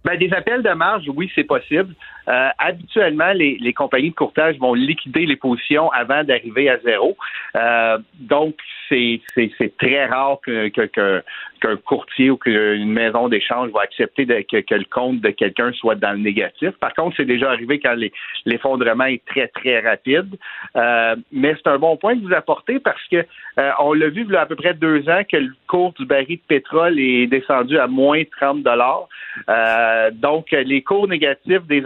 Ben, 0.05 0.19
des 0.19 0.33
appels 0.33 0.63
de 0.63 0.71
marge, 0.71 1.05
oui, 1.15 1.31
c'est 1.35 1.45
possible. 1.45 1.95
Euh, 2.29 2.49
habituellement, 2.59 3.33
les, 3.33 3.57
les, 3.61 3.73
compagnies 3.73 4.11
de 4.11 4.15
courtage 4.15 4.59
vont 4.59 4.75
liquider 4.75 5.27
les 5.27 5.37
positions 5.37 5.91
avant 5.93 6.25
d'arriver 6.25 6.69
à 6.71 6.79
zéro. 6.79 7.17
Euh, 7.57 7.99
donc, 8.15 8.55
c'est 8.89 9.77
très 9.79 10.07
rare 10.07 10.39
qu'un 10.43 11.77
courtier 11.85 12.31
ou 12.31 12.37
qu'une 12.37 12.93
maison 12.93 13.29
d'échange 13.29 13.71
va 13.71 13.81
accepter 13.83 14.27
que, 14.45 14.75
le 14.75 14.85
compte 14.91 15.21
de 15.21 15.31
quelqu'un 15.31 15.73
soit 15.73 15.95
dans 15.95 16.13
le 16.13 16.19
négatif. 16.19 16.71
Par 16.81 16.95
contre, 16.95 17.17
c'est 17.17 17.25
déjà 17.25 17.51
arrivé 17.51 17.79
quand 17.81 17.97
l'effondrement 18.45 19.05
est 19.05 19.25
très, 19.25 19.49
très 19.49 19.81
rapide. 19.81 20.37
Euh, 20.77 21.17
mais 21.33 21.55
c'est 21.57 21.71
un 21.71 21.79
bon 21.79 21.97
point 21.97 22.15
que 22.17 22.23
vous 22.23 22.35
apportez 22.35 22.79
parce 22.81 23.03
que 23.11 23.25
euh, 23.59 23.71
on 23.81 23.93
l'a 23.93 24.09
vu 24.09 24.25
il 24.27 24.33
y 24.33 24.37
a 24.37 24.43
à 24.43 24.47
peu 24.47 24.57
près 24.57 24.75
deux 24.75 25.09
ans 25.09 25.23
que 25.31 25.37
le 25.37 25.53
cours 25.69 25.93
du 25.93 26.07
baril 26.07 26.37
de 26.37 26.43
pétrole 26.47 26.99
est 26.99 27.27
descendu 27.27 27.79
à 27.79 27.87
moins 27.87 28.23
30 28.39 28.63
dollars. 28.63 29.09
Euh, 29.49 30.11
donc, 30.13 30.51
les 30.51 30.83
cours 30.83 31.09
négatifs 31.09 31.63
des, 31.69 31.83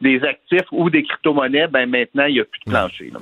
des, 0.00 0.24
actifs 0.24 0.66
ou 0.72 0.90
des 0.90 1.02
crypto-monnaies, 1.02 1.68
ben 1.68 1.88
maintenant, 1.88 2.26
il 2.26 2.34
n'y 2.34 2.40
a 2.40 2.44
plus 2.44 2.60
de 2.66 2.70
plancher. 2.70 3.12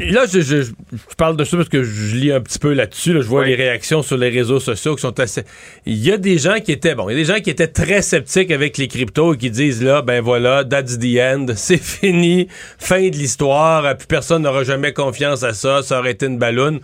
Là, 0.00 0.24
je, 0.26 0.40
je, 0.40 0.62
je, 0.62 0.72
parle 1.16 1.36
de 1.36 1.44
ça 1.44 1.56
parce 1.56 1.68
que 1.68 1.84
je 1.84 2.16
lis 2.16 2.32
un 2.32 2.40
petit 2.40 2.58
peu 2.58 2.72
là-dessus. 2.72 3.12
Là, 3.12 3.20
je 3.20 3.28
vois 3.28 3.42
oui. 3.42 3.48
les 3.48 3.54
réactions 3.54 4.02
sur 4.02 4.16
les 4.16 4.28
réseaux 4.28 4.58
sociaux 4.58 4.96
qui 4.96 5.02
sont 5.02 5.20
assez. 5.20 5.44
Il 5.86 5.96
y 6.04 6.10
a 6.10 6.16
des 6.16 6.36
gens 6.36 6.58
qui 6.58 6.72
étaient 6.72 6.96
bon, 6.96 7.08
il 7.08 7.12
y 7.12 7.16
a 7.16 7.18
des 7.18 7.32
gens 7.32 7.40
qui 7.40 7.48
étaient 7.48 7.68
très 7.68 8.02
sceptiques 8.02 8.50
avec 8.50 8.76
les 8.76 8.88
cryptos 8.88 9.34
et 9.34 9.36
qui 9.36 9.50
disent 9.50 9.84
là, 9.84 10.02
ben 10.02 10.20
voilà, 10.20 10.64
that's 10.64 10.98
the 10.98 11.18
end, 11.20 11.46
c'est 11.54 11.80
fini, 11.80 12.48
fin 12.78 13.08
de 13.08 13.14
l'histoire, 13.14 13.96
plus 13.96 14.08
personne 14.08 14.42
n'aura 14.42 14.64
jamais 14.64 14.92
confiance 14.92 15.44
à 15.44 15.54
ça, 15.54 15.82
ça 15.84 16.00
aurait 16.00 16.12
été 16.12 16.26
une 16.26 16.38
balloune. 16.38 16.80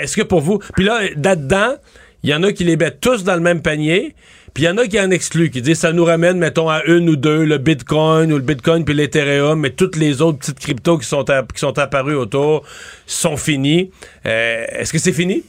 Est-ce 0.00 0.16
que 0.16 0.22
pour 0.22 0.42
vous, 0.42 0.60
puis 0.76 0.84
là, 0.84 1.00
là-dedans, 1.16 1.74
il 2.22 2.30
y 2.30 2.34
en 2.34 2.42
a 2.44 2.52
qui 2.52 2.62
les 2.62 2.76
mettent 2.76 3.00
tous 3.00 3.24
dans 3.24 3.34
le 3.34 3.40
même 3.40 3.62
panier. 3.62 4.14
Puis 4.54 4.64
il 4.64 4.66
y 4.66 4.68
en 4.68 4.76
a 4.76 4.86
qui 4.86 5.00
en 5.00 5.10
excluent, 5.10 5.50
qui 5.50 5.62
disent 5.62 5.80
ça 5.80 5.92
nous 5.92 6.04
ramène, 6.04 6.38
mettons, 6.38 6.68
à 6.68 6.82
une 6.84 7.08
ou 7.08 7.16
deux, 7.16 7.44
le 7.44 7.58
Bitcoin 7.58 8.32
ou 8.32 8.36
le 8.36 8.42
Bitcoin 8.42 8.84
puis 8.84 8.94
l'Ethereum, 8.94 9.58
mais 9.58 9.70
toutes 9.70 9.96
les 9.96 10.20
autres 10.20 10.38
petites 10.38 10.58
cryptos 10.58 10.98
qui 10.98 11.06
sont, 11.06 11.28
à, 11.30 11.42
qui 11.42 11.58
sont 11.58 11.78
apparues 11.78 12.16
autour 12.16 12.62
sont 13.06 13.36
finies. 13.36 13.90
Euh, 14.26 14.64
Est-ce 14.68 14.92
que 14.92 14.98
c'est 14.98 15.12
fini? 15.12 15.42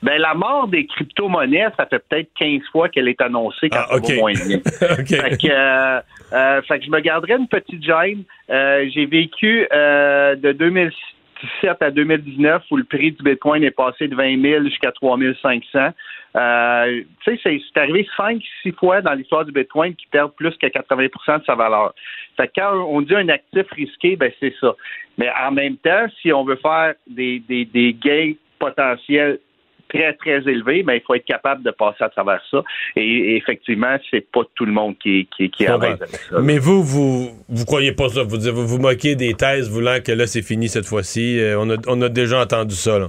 Ben, 0.00 0.20
la 0.20 0.34
mort 0.34 0.68
des 0.68 0.86
crypto-monnaies, 0.86 1.68
ça 1.76 1.86
fait 1.86 1.98
peut-être 2.08 2.30
15 2.38 2.60
fois 2.70 2.88
qu'elle 2.88 3.08
est 3.08 3.20
annoncée 3.20 3.68
quand 3.68 3.80
ah, 3.88 3.96
okay. 3.96 4.06
ça 4.06 4.14
va 4.14 4.20
moins 4.20 4.32
bien. 4.32 4.58
okay. 4.98 5.16
fait, 5.16 5.36
que, 5.36 5.48
euh, 5.50 6.00
euh, 6.32 6.62
fait 6.62 6.78
que 6.78 6.84
je 6.84 6.90
me 6.90 7.00
garderais 7.00 7.36
une 7.36 7.48
petite 7.48 7.82
gêne. 7.82 8.22
Euh, 8.48 8.88
J'ai 8.94 9.06
vécu 9.06 9.66
de 9.72 10.52
2017 10.52 11.82
à 11.82 11.90
2019 11.90 12.62
où 12.70 12.76
le 12.76 12.84
prix 12.84 13.10
du 13.10 13.22
Bitcoin 13.24 13.64
est 13.64 13.72
passé 13.72 14.06
de 14.06 14.14
20 14.14 14.40
000 14.40 14.64
jusqu'à 14.66 14.92
3 14.92 15.18
500. 15.42 15.90
Euh, 16.36 17.02
tu 17.24 17.36
sais, 17.36 17.60
c'est 17.72 17.80
arrivé 17.80 18.06
5 18.16 18.42
six 18.62 18.72
fois 18.72 19.00
dans 19.00 19.14
l'histoire 19.14 19.44
du 19.44 19.52
Bitcoin 19.52 19.94
qui 19.94 20.06
perd 20.06 20.32
plus 20.32 20.54
que 20.56 20.66
80% 20.66 21.40
de 21.40 21.44
sa 21.44 21.54
valeur. 21.54 21.94
Fait 22.36 22.48
que 22.48 22.52
quand 22.56 22.74
on 22.74 23.00
dit 23.00 23.14
un 23.14 23.28
actif 23.28 23.66
risqué, 23.70 24.16
ben 24.16 24.30
c'est 24.38 24.54
ça. 24.60 24.74
Mais 25.16 25.30
en 25.42 25.52
même 25.52 25.76
temps, 25.76 26.06
si 26.20 26.32
on 26.32 26.44
veut 26.44 26.56
faire 26.56 26.94
des, 27.08 27.40
des, 27.48 27.64
des 27.64 27.94
gains 27.94 28.32
potentiels 28.58 29.40
très, 29.88 30.12
très 30.14 30.38
élevé, 30.48 30.82
mais 30.82 30.98
il 30.98 31.02
faut 31.02 31.14
être 31.14 31.24
capable 31.24 31.62
de 31.62 31.70
passer 31.70 32.04
à 32.04 32.10
travers 32.10 32.42
ça. 32.50 32.62
Et, 32.94 33.02
et 33.02 33.36
effectivement, 33.36 33.96
c'est 34.10 34.30
pas 34.30 34.42
tout 34.54 34.66
le 34.66 34.72
monde 34.72 34.96
qui, 34.98 35.26
qui, 35.34 35.50
qui 35.50 35.64
est 35.64 35.68
à 35.68 35.78
l'aise 35.78 36.02
avec 36.02 36.16
ça. 36.16 36.40
Mais 36.42 36.58
vous, 36.58 36.82
vous, 36.82 37.30
vous 37.48 37.64
croyez 37.64 37.92
pas 37.92 38.10
ça? 38.10 38.22
Vous, 38.22 38.38
vous 38.38 38.66
vous 38.66 38.78
moquez 38.78 39.14
des 39.16 39.32
thèses 39.32 39.70
voulant 39.70 39.98
que 40.04 40.12
là, 40.12 40.26
c'est 40.26 40.42
fini 40.42 40.68
cette 40.68 40.86
fois-ci. 40.86 41.40
On 41.56 41.70
a, 41.70 41.76
on 41.86 42.02
a 42.02 42.10
déjà 42.10 42.42
entendu 42.42 42.74
ça, 42.74 42.98
là. 42.98 43.08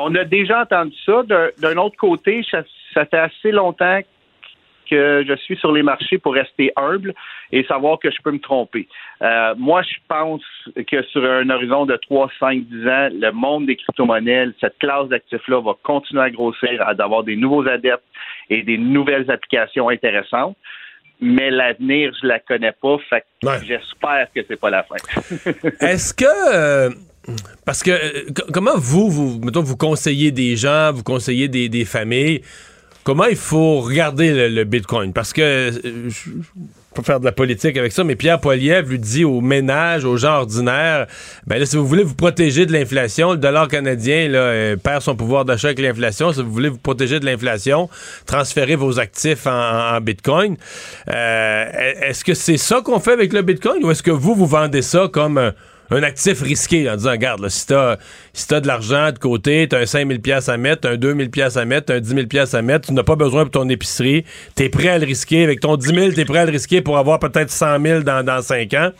On 0.00 0.14
a 0.14 0.24
déjà 0.24 0.62
entendu 0.62 0.96
ça. 1.04 1.22
D'un 1.58 1.76
autre 1.76 1.96
côté, 1.96 2.44
ça, 2.50 2.62
ça 2.94 3.04
fait 3.06 3.18
assez 3.18 3.52
longtemps 3.52 4.00
que 4.90 5.24
je 5.26 5.34
suis 5.36 5.56
sur 5.56 5.72
les 5.72 5.82
marchés 5.82 6.18
pour 6.18 6.34
rester 6.34 6.72
humble 6.76 7.14
et 7.52 7.64
savoir 7.64 7.98
que 8.00 8.10
je 8.10 8.16
peux 8.22 8.32
me 8.32 8.40
tromper. 8.40 8.88
Euh, 9.22 9.54
moi, 9.56 9.82
je 9.82 9.94
pense 10.08 10.42
que 10.74 11.02
sur 11.04 11.24
un 11.24 11.48
horizon 11.48 11.86
de 11.86 11.96
3, 11.96 12.28
5, 12.40 12.64
10 12.64 12.88
ans, 12.88 13.08
le 13.12 13.30
monde 13.30 13.66
des 13.66 13.76
crypto-monnaies, 13.76 14.48
cette 14.60 14.78
classe 14.78 15.08
d'actifs-là 15.08 15.60
va 15.60 15.74
continuer 15.82 16.22
à 16.22 16.30
grossir, 16.30 16.82
à 16.82 16.90
avoir 17.02 17.22
des 17.22 17.36
nouveaux 17.36 17.66
adeptes 17.68 18.02
et 18.48 18.62
des 18.62 18.78
nouvelles 18.78 19.30
applications 19.30 19.88
intéressantes. 19.88 20.56
Mais 21.20 21.50
l'avenir, 21.50 22.12
je 22.20 22.26
la 22.26 22.40
connais 22.40 22.72
pas. 22.72 22.96
Fait 23.10 23.20
que 23.20 23.46
ouais. 23.46 23.58
j'espère 23.64 24.28
que 24.34 24.40
c'est 24.48 24.58
pas 24.58 24.70
la 24.70 24.82
fin. 24.82 24.96
Est-ce 25.80 26.14
que 26.14 26.88
euh 26.88 26.90
parce 27.64 27.82
que 27.82 28.30
comment 28.52 28.76
vous, 28.76 29.10
vous, 29.10 29.40
mettons, 29.42 29.62
vous 29.62 29.76
conseillez 29.76 30.30
des 30.30 30.56
gens, 30.56 30.92
vous 30.92 31.02
conseillez 31.02 31.48
des, 31.48 31.68
des 31.68 31.84
familles, 31.84 32.42
comment 33.04 33.26
il 33.26 33.36
faut 33.36 33.80
regarder 33.80 34.48
le, 34.48 34.64
Bitcoin? 34.64 35.12
Parce 35.12 35.32
que, 35.32 35.42
euh, 35.42 36.08
je 36.08 36.30
pas 36.94 37.02
faire 37.02 37.20
de 37.20 37.24
la 37.24 37.32
politique 37.32 37.76
avec 37.76 37.92
ça, 37.92 38.02
mais 38.02 38.16
Pierre 38.16 38.40
Poilievre 38.40 38.88
lui 38.88 38.98
dit 38.98 39.24
aux 39.24 39.40
ménages, 39.40 40.04
aux 40.04 40.16
gens 40.16 40.38
ordinaires, 40.38 41.06
ben 41.46 41.58
là, 41.58 41.66
si 41.66 41.76
vous 41.76 41.86
voulez 41.86 42.02
vous 42.02 42.16
protéger 42.16 42.66
de 42.66 42.72
l'inflation, 42.72 43.32
le 43.32 43.38
dollar 43.38 43.68
canadien 43.68 44.32
euh, 44.34 44.76
perd 44.76 45.02
son 45.02 45.14
pouvoir 45.14 45.44
d'achat 45.44 45.68
avec 45.68 45.78
l'inflation. 45.78 46.32
Si 46.32 46.42
vous 46.42 46.50
voulez 46.50 46.68
vous 46.68 46.78
protéger 46.78 47.20
de 47.20 47.26
l'inflation, 47.26 47.88
transférez 48.26 48.74
vos 48.74 48.98
actifs 48.98 49.46
en, 49.46 50.00
Bitcoin. 50.00 50.56
Euh, 51.08 51.64
est-ce 52.00 52.24
que 52.24 52.34
c'est 52.34 52.56
ça 52.56 52.80
qu'on 52.80 52.98
fait 52.98 53.12
avec 53.12 53.32
le 53.32 53.42
Bitcoin 53.42 53.84
ou 53.84 53.90
est-ce 53.90 54.02
que 54.02 54.10
vous, 54.10 54.34
vous 54.34 54.46
vendez 54.46 54.82
ça 54.82 55.08
comme 55.12 55.52
un, 55.90 56.02
actif 56.02 56.40
risqué 56.42 56.88
en 56.90 56.96
disant, 56.96 57.10
regarde, 57.12 57.40
là, 57.40 57.48
si 57.48 57.66
t'as 57.66 57.96
si 58.32 58.46
t'as 58.48 58.60
de 58.60 58.66
l'argent 58.66 59.10
de 59.12 59.18
côté, 59.18 59.66
t'as 59.68 59.80
un 59.80 59.86
5000 59.86 60.20
pièces 60.20 60.48
à 60.48 60.56
mettre, 60.56 60.82
t'as 60.82 60.90
un 60.92 60.96
2000 60.96 61.30
pièces 61.30 61.56
à 61.56 61.64
mettre, 61.64 61.86
t'as 61.86 61.94
un 61.96 62.00
10 62.00 62.08
000 62.14 62.26
pièces 62.26 62.54
à 62.54 62.62
mettre, 62.62 62.88
tu 62.88 62.94
n'as 62.94 63.02
pas 63.02 63.16
besoin 63.16 63.42
pour 63.42 63.50
ton 63.62 63.68
épicerie, 63.68 64.24
t'es 64.54 64.68
prêt 64.68 64.88
à 64.88 64.98
le 64.98 65.06
risquer, 65.06 65.44
avec 65.44 65.60
ton 65.60 65.76
10 65.76 65.86
000, 65.94 66.12
t'es 66.12 66.24
prêt 66.24 66.38
à 66.40 66.44
le 66.46 66.52
risquer 66.52 66.80
pour 66.82 66.98
avoir 66.98 67.18
peut-être 67.18 67.50
100 67.50 67.80
000 67.80 68.00
dans, 68.02 68.24
dans 68.24 68.40
5 68.42 68.72
ans. 68.74 68.90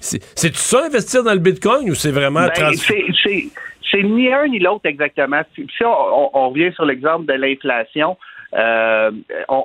C'est- 0.00 0.22
C'est-tu 0.36 0.58
ça, 0.58 0.84
investir 0.86 1.22
dans 1.24 1.32
le 1.32 1.38
Bitcoin, 1.40 1.90
ou 1.90 1.94
c'est 1.94 2.12
vraiment... 2.12 2.46
Ben, 2.46 2.50
trans- 2.52 2.70
c'est- 2.74 4.02
ni 4.02 4.32
un 4.32 4.46
ni 4.48 4.58
l'autre 4.58 4.84
exactement. 4.84 5.40
Si 5.54 5.66
si 5.76 5.84
on, 5.84 5.88
on- 5.88 6.30
on 6.34 6.50
revient 6.50 6.72
sur 6.74 6.84
l'exemple 6.84 7.24
de 7.26 7.32
l'inflation, 7.32 8.16
euh, 8.56 9.10
on- 9.48 9.64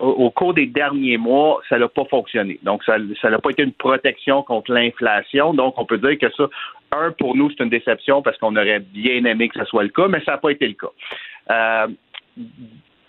au, 0.00 0.30
cours 0.30 0.54
des 0.54 0.66
derniers 0.66 1.18
mois, 1.18 1.60
ça 1.68 1.78
n'a 1.78 1.88
pas 1.88 2.04
fonctionné. 2.06 2.58
Donc, 2.62 2.82
ça 2.84 2.96
ça 3.20 3.30
n'a 3.30 3.38
pas 3.38 3.50
été 3.50 3.62
une 3.62 3.72
protection 3.72 4.42
contre 4.42 4.72
l'inflation. 4.72 5.54
Donc, 5.54 5.74
on 5.78 5.84
peut 5.84 5.98
dire 5.98 6.18
que 6.18 6.34
ça, 6.36 6.48
un, 6.92 7.12
pour 7.12 7.36
nous, 7.36 7.50
c'est 7.50 7.62
une 7.62 7.70
déception 7.70 8.22
parce 8.22 8.36
qu'on 8.38 8.56
aurait 8.56 8.80
bien 8.80 9.24
aimé 9.24 9.48
que 9.48 9.58
ce 9.58 9.64
soit 9.66 9.82
le 9.82 9.90
cas, 9.90 10.08
mais 10.08 10.22
ça 10.24 10.32
n'a 10.32 10.38
pas 10.38 10.50
été 10.50 10.66
le 10.66 10.74
cas. 10.74 10.88
Euh, 11.50 11.88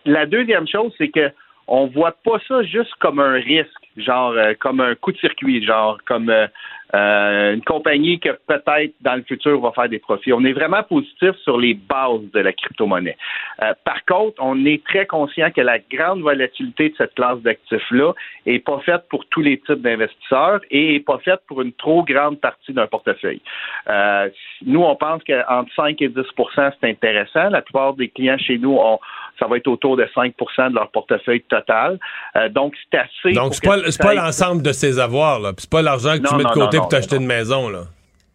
la 0.06 0.26
deuxième 0.26 0.68
chose, 0.68 0.94
c'est 0.98 1.10
que 1.10 1.32
on 1.68 1.88
voit 1.88 2.16
pas 2.24 2.40
ça 2.48 2.64
juste 2.64 2.94
comme 3.00 3.20
un 3.20 3.34
risque, 3.34 3.70
genre 3.96 4.32
euh, 4.32 4.54
comme 4.60 4.82
un 4.82 4.96
coup 4.96 5.12
de 5.12 5.18
circuit, 5.18 5.64
genre 5.66 5.98
comme 6.06 6.30
euh, 6.30 6.48
euh, 6.94 7.54
une 7.54 7.64
compagnie 7.64 8.20
que 8.20 8.30
peut-être 8.48 8.94
dans 9.02 9.16
le 9.16 9.24
futur 9.24 9.60
va 9.62 9.72
faire 9.72 9.90
des 9.90 10.00
profits. 10.00 10.34
On 10.34 10.44
est 10.44 10.54
vraiment 10.54 10.84
positif 10.84 11.32
sur 11.44 11.58
les 11.58 11.74
bases 11.74 12.30
de 12.34 12.40
la 12.40 12.52
crypto-monnaie. 12.54 13.18
Euh, 13.62 13.74
par 13.84 14.04
contre, 14.06 14.36
on 14.40 14.66
est 14.66 14.84
très 14.84 15.06
conscient 15.06 15.52
que 15.52 15.62
la 15.62 15.80
grande 15.80 16.22
volatilité 16.22 16.90
de 16.90 16.96
cette 16.98 17.14
classe 17.16 17.40
d'actifs-là 17.40 18.14
est 18.46 18.60
pas 18.60 18.80
faite 18.80 19.04
pour 19.10 19.26
tous 19.26 19.42
les 19.42 19.60
types 19.60 19.82
d'investisseurs 19.82 20.62
et 20.70 20.96
est 20.96 21.00
pas 21.06 21.20
faite 21.20 21.42
pour 21.48 21.62
une 21.62 21.74
trop 21.74 22.04
grande 22.04 22.40
partie 22.40 22.74
d'un 22.74 22.88
portefeuille. 22.88 23.42
Euh, 23.90 24.30
nous, 24.66 24.82
on 24.82 24.96
pense 24.96 25.24
qu'entre 25.24 25.74
5 25.76 26.02
et 26.02 26.10
10% 26.10 26.72
c'est 26.80 26.90
intéressant. 26.90 27.50
La 27.50 27.62
plupart 27.62 27.94
des 27.94 28.10
clients 28.10 28.38
chez 28.38 28.58
nous, 28.58 28.76
ont, 28.76 29.00
ça 29.42 29.48
va 29.48 29.58
être 29.58 29.68
autour 29.68 29.98
de 29.98 30.04
5% 30.04 30.70
de 30.70 30.76
leur 30.76 30.92
portefeuille 30.92 31.42
total. 31.42 32.00
Euh, 32.36 32.50
donc, 32.50 32.76
c'est 32.92 33.00
assez. 33.00 33.34
Donc, 33.34 33.56
c'est 33.56 33.66
pas, 33.66 33.78
pas 34.00 34.14
l'ensemble 34.14 34.62
de 34.62 34.72
ses 34.72 35.00
avoirs, 35.00 35.40
là. 35.40 35.52
C'est 35.58 35.70
pas 35.70 35.82
l'argent 35.82 36.14
que 36.14 36.28
tu 36.28 36.32
Non, 36.32 36.38
mets 36.38 36.44
de 36.44 36.50
côté 36.50 36.78
non, 36.78 36.84
pour 36.84 36.90
t'acheter 36.90 37.16
une 37.16 37.26
maison, 37.26 37.70
là. 37.70 37.84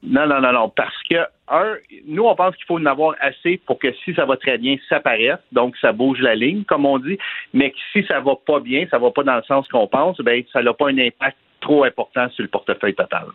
Non, 0.03 0.27
non, 0.27 0.41
non, 0.41 0.53
non. 0.53 0.69
Parce 0.69 0.97
que, 1.09 1.17
un, 1.49 1.75
nous, 2.07 2.25
on 2.25 2.35
pense 2.35 2.57
qu'il 2.57 2.67
faut 2.67 2.79
en 2.79 2.87
avoir 2.87 3.15
assez 3.21 3.61
pour 3.67 3.79
que 3.79 3.89
si 4.05 4.15
ça 4.15 4.25
va 4.25 4.37
très 4.37 4.59
bien, 4.59 4.77
ça 4.89 5.01
paraisse. 5.01 5.39
Donc, 5.53 5.77
ça 5.81 5.93
bouge 5.93 6.19
la 6.21 6.35
ligne, 6.35 6.65
comme 6.65 6.85
on 6.87 6.99
dit. 6.99 7.19
Mais 7.55 7.71
que 7.71 7.77
si 7.93 8.05
ça 8.07 8.21
va 8.21 8.35
pas 8.35 8.61
bien, 8.61 8.87
ça 8.91 8.99
va 8.99 9.11
pas 9.11 9.23
dans 9.23 9.37
le 9.37 9.43
sens 9.45 9.67
qu'on 9.69 9.87
pense, 9.87 10.19
ben, 10.19 10.43
ça 10.53 10.63
n'a 10.63 10.75
pas 10.75 10.89
un 10.89 10.99
impact 10.99 11.37
trop 11.61 11.85
important 11.85 12.29
sur 12.31 12.43
le 12.43 12.49
portefeuille 12.49 12.95
total. 12.95 13.27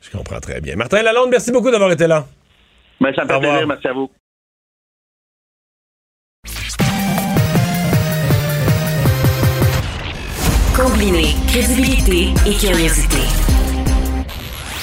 Je 0.00 0.10
comprends 0.10 0.40
très 0.40 0.60
bien. 0.60 0.76
Martin 0.76 1.02
Lalonde, 1.02 1.30
merci 1.30 1.50
beaucoup 1.52 1.70
d'avoir 1.70 1.90
été 1.92 2.06
là. 2.06 2.24
Ben, 3.00 3.12
ça 3.14 3.24
me 3.24 3.28
fait 3.28 3.38
plaisir. 3.38 3.66
Merci 3.66 3.88
à 3.88 3.92
vous. 3.92 4.10
Combiner 10.76 11.30
crédibilité 11.46 12.34
et 12.50 12.54
curiosité. 12.58 13.22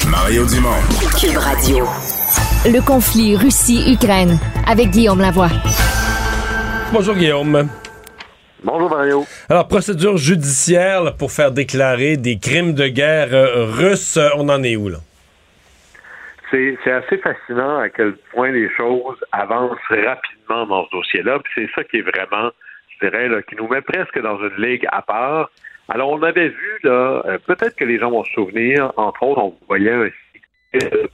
Mario 0.09 0.45
Dumont. 0.45 0.79
Cube 1.19 1.35
Radio. 1.35 1.83
Le 2.63 2.79
conflit 2.79 3.35
Russie-Ukraine 3.35 4.39
avec 4.65 4.91
Guillaume 4.91 5.19
Lavoie. 5.19 5.49
Bonjour, 6.93 7.13
Guillaume. 7.13 7.67
Bonjour, 8.63 8.89
Mario. 8.89 9.25
Alors, 9.49 9.67
procédure 9.67 10.15
judiciaire 10.15 11.03
là, 11.03 11.11
pour 11.11 11.33
faire 11.33 11.51
déclarer 11.51 12.15
des 12.15 12.39
crimes 12.39 12.73
de 12.73 12.87
guerre 12.87 13.33
euh, 13.33 13.65
russes, 13.65 14.15
euh, 14.15 14.29
on 14.37 14.47
en 14.47 14.63
est 14.63 14.77
où, 14.77 14.87
là? 14.87 14.99
C'est 16.51 16.77
c'est 16.85 16.91
assez 16.93 17.17
fascinant 17.17 17.79
à 17.79 17.89
quel 17.89 18.15
point 18.33 18.51
les 18.51 18.69
choses 18.77 19.17
avancent 19.33 19.77
rapidement 19.89 20.65
dans 20.67 20.85
ce 20.85 20.91
dossier-là. 20.91 21.39
Puis 21.43 21.51
c'est 21.55 21.69
ça 21.75 21.83
qui 21.83 21.97
est 21.97 22.01
vraiment, 22.01 22.51
je 22.87 23.07
dirais, 23.07 23.27
là, 23.27 23.41
qui 23.41 23.55
nous 23.57 23.67
met 23.67 23.81
presque 23.81 24.17
dans 24.21 24.37
une 24.39 24.55
ligue 24.57 24.87
à 24.89 25.01
part. 25.01 25.49
Alors, 25.93 26.09
on 26.09 26.23
avait 26.23 26.49
vu, 26.49 26.79
là, 26.83 27.21
euh, 27.25 27.37
peut-être 27.45 27.75
que 27.75 27.83
les 27.83 27.99
gens 27.99 28.11
vont 28.11 28.23
se 28.23 28.31
souvenir, 28.31 28.93
entre 28.97 29.23
autres, 29.23 29.41
on 29.41 29.57
voyait 29.67 29.91
un 29.91 30.09
cycliste 30.79 31.11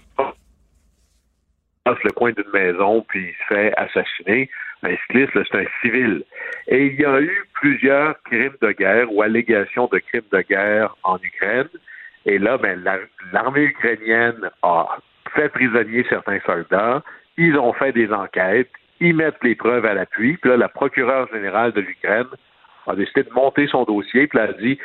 le 2.04 2.12
coin 2.12 2.32
d'une 2.32 2.52
maison 2.54 3.06
puis 3.08 3.28
il 3.30 3.34
se 3.34 3.54
fait 3.54 3.74
assassiner. 3.78 4.50
Un 4.84 4.96
cycliste, 4.98 5.32
c'est 5.34 5.58
un 5.60 5.66
civil. 5.82 6.24
Et 6.68 6.88
il 6.88 7.00
y 7.00 7.06
a 7.06 7.20
eu 7.22 7.46
plusieurs 7.54 8.22
crimes 8.24 8.56
de 8.62 8.72
guerre 8.72 9.12
ou 9.12 9.22
allégations 9.22 9.88
de 9.88 9.98
crimes 10.00 10.30
de 10.32 10.42
guerre 10.42 10.96
en 11.04 11.18
Ukraine. 11.18 11.70
Et 12.26 12.38
là, 12.38 12.58
ben, 12.58 12.84
la- 12.84 13.00
l'armée 13.32 13.64
ukrainienne 13.64 14.50
a 14.62 14.98
fait 15.34 15.50
prisonnier 15.50 16.06
certains 16.10 16.40
soldats. 16.46 17.02
Ils 17.38 17.58
ont 17.58 17.74
fait 17.74 17.92
des 17.92 18.12
enquêtes. 18.12 18.70
Ils 19.00 19.16
mettent 19.16 19.44
les 19.44 19.56
preuves 19.56 19.86
à 19.86 19.94
l'appui. 19.94 20.38
Puis 20.38 20.50
là, 20.52 20.58
la 20.58 20.70
procureure 20.70 21.28
générale 21.34 21.72
de 21.72 21.82
l'Ukraine 21.82 22.28
a 22.88 22.96
décidé 22.96 23.24
de 23.24 23.32
monter 23.32 23.68
son 23.68 23.84
dossier. 23.84 24.28
Puis 24.28 24.40
elle 24.40 24.50
a 24.50 24.54
dit, 24.54 24.80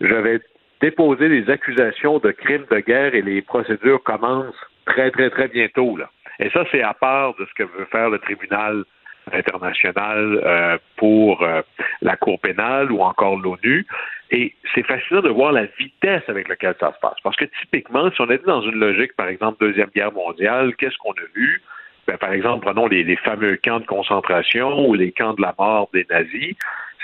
je 0.00 0.14
vais 0.14 0.40
déposer 0.80 1.28
des 1.28 1.50
accusations 1.50 2.18
de 2.18 2.30
crimes 2.30 2.66
de 2.70 2.78
guerre 2.80 3.14
et 3.14 3.22
les 3.22 3.42
procédures 3.42 4.02
commencent 4.02 4.54
très, 4.86 5.10
très, 5.10 5.30
très 5.30 5.48
bientôt. 5.48 5.96
Là. 5.96 6.08
Et 6.38 6.50
ça, 6.50 6.64
c'est 6.70 6.82
à 6.82 6.94
part 6.94 7.34
de 7.34 7.46
ce 7.46 7.54
que 7.54 7.64
veut 7.64 7.86
faire 7.90 8.10
le 8.10 8.18
tribunal 8.18 8.84
international 9.32 10.40
euh, 10.44 10.78
pour 10.96 11.42
euh, 11.42 11.60
la 12.00 12.16
Cour 12.16 12.40
pénale 12.40 12.90
ou 12.90 13.00
encore 13.02 13.36
l'ONU. 13.36 13.86
Et 14.30 14.54
c'est 14.74 14.86
fascinant 14.86 15.20
de 15.20 15.28
voir 15.28 15.52
la 15.52 15.66
vitesse 15.78 16.22
avec 16.28 16.48
laquelle 16.48 16.74
ça 16.80 16.92
se 16.94 17.00
passe. 17.00 17.16
Parce 17.22 17.36
que 17.36 17.46
typiquement, 17.60 18.10
si 18.10 18.20
on 18.20 18.30
était 18.30 18.46
dans 18.46 18.62
une 18.62 18.78
logique, 18.78 19.14
par 19.16 19.28
exemple, 19.28 19.58
Deuxième 19.60 19.90
Guerre 19.94 20.12
mondiale, 20.12 20.74
qu'est-ce 20.76 20.96
qu'on 20.98 21.12
a 21.12 21.26
vu? 21.34 21.62
Ben, 22.06 22.16
par 22.16 22.32
exemple, 22.32 22.64
prenons 22.64 22.86
les 22.86 23.16
fameux 23.16 23.58
camps 23.62 23.80
de 23.80 23.86
concentration 23.86 24.88
ou 24.88 24.94
les 24.94 25.12
camps 25.12 25.34
de 25.34 25.42
la 25.42 25.54
mort 25.58 25.90
des 25.92 26.06
nazis. 26.08 26.54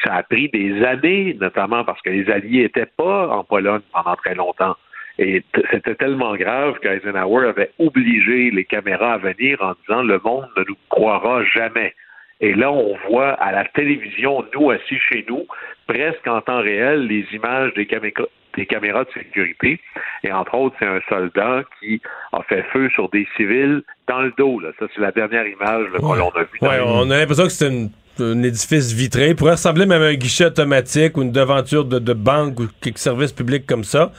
Ça 0.02 0.14
a 0.14 0.22
pris 0.22 0.48
des 0.48 0.82
années, 0.84 1.36
notamment 1.40 1.84
parce 1.84 2.00
que 2.02 2.10
les 2.10 2.28
Alliés 2.30 2.62
n'étaient 2.62 2.90
pas 2.96 3.28
en 3.28 3.44
Pologne 3.44 3.82
pendant 3.92 4.16
très 4.16 4.34
longtemps. 4.34 4.76
Et 5.18 5.44
c'était 5.70 5.94
tellement 5.94 6.34
grave 6.34 6.74
qu'Eisenhower 6.82 7.48
avait 7.48 7.70
obligé 7.78 8.50
les 8.50 8.64
caméras 8.64 9.14
à 9.14 9.18
venir 9.18 9.58
en 9.62 9.74
disant 9.86 10.02
le 10.02 10.20
monde 10.24 10.48
ne 10.56 10.64
nous 10.66 10.76
croira 10.88 11.44
jamais. 11.44 11.94
Et 12.40 12.52
là, 12.54 12.72
on 12.72 12.96
voit 13.08 13.30
à 13.34 13.52
la 13.52 13.64
télévision, 13.64 14.44
nous 14.54 14.70
assis 14.72 14.98
chez 14.98 15.24
nous, 15.28 15.46
presque 15.86 16.26
en 16.26 16.40
temps 16.40 16.60
réel, 16.60 17.06
les 17.06 17.24
images 17.32 17.72
des, 17.74 17.86
camé- 17.86 18.12
des 18.56 18.66
caméras 18.66 19.04
de 19.04 19.10
sécurité. 19.12 19.78
Et 20.24 20.32
entre 20.32 20.54
autres, 20.56 20.74
c'est 20.80 20.86
un 20.86 21.00
soldat 21.08 21.62
qui 21.80 22.02
a 22.32 22.42
fait 22.42 22.64
feu 22.72 22.90
sur 22.90 23.08
des 23.10 23.26
civils 23.36 23.82
dans 24.08 24.20
le 24.22 24.32
dos. 24.36 24.58
Là. 24.58 24.70
Ça, 24.80 24.86
c'est 24.92 25.00
la 25.00 25.12
dernière 25.12 25.46
image 25.46 25.86
qu'on 26.00 26.30
a 26.30 26.42
vue. 26.42 26.58
Ouais, 26.60 26.80
on 26.84 27.08
a 27.12 27.18
l'impression 27.18 27.44
que 27.44 27.50
c'est 27.50 27.68
une- 27.68 27.90
un 28.20 28.42
édifice 28.42 28.92
vitré. 28.92 29.30
Il 29.30 29.36
pourrait 29.36 29.52
ressembler 29.52 29.86
même 29.86 30.02
à 30.02 30.06
un 30.06 30.14
guichet 30.14 30.46
automatique 30.46 31.16
ou 31.16 31.22
une 31.22 31.32
devanture 31.32 31.84
de, 31.84 31.98
de 31.98 32.12
banque 32.12 32.60
ou 32.60 32.68
quelque 32.80 32.98
service 33.00 33.32
public 33.32 33.66
comme 33.66 33.84
ça. 33.84 34.12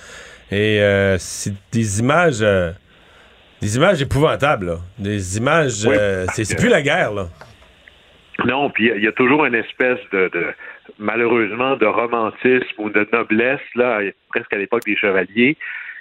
Et 0.52 0.82
euh, 0.82 1.18
c'est 1.18 1.54
des 1.72 2.00
images... 2.00 2.40
euh, 2.42 2.72
des 3.62 3.78
images 3.78 4.02
épouvantables, 4.02 4.66
là. 4.68 4.78
Des 5.00 5.38
images... 5.38 5.86
Oui, 5.88 5.96
euh, 5.98 6.26
c'est 6.34 6.58
plus 6.58 6.70
la 6.70 6.82
guerre, 6.82 7.14
là. 7.14 7.28
Non, 8.46 8.70
puis 8.70 8.86
il 8.86 8.88
y 8.88 8.92
a- 8.92 8.96
il 8.98 9.04
y, 9.04 9.08
a 9.08 9.14
toujours 9.14 9.46
une 9.46 9.56
espèce 9.56 10.00
de, 10.12 10.30
de 10.34 10.46
malheureusement 11.00 11.78
de 11.78 11.86
romantisme 11.86 12.76
ou 12.80 12.90
de 12.90 13.08
noblesse 13.14 13.62
là, 13.76 14.02
presque 14.30 14.52
à 14.52 14.58
l'époque 14.58 14.84
des 14.86 14.98
chevaliers. 14.98 15.56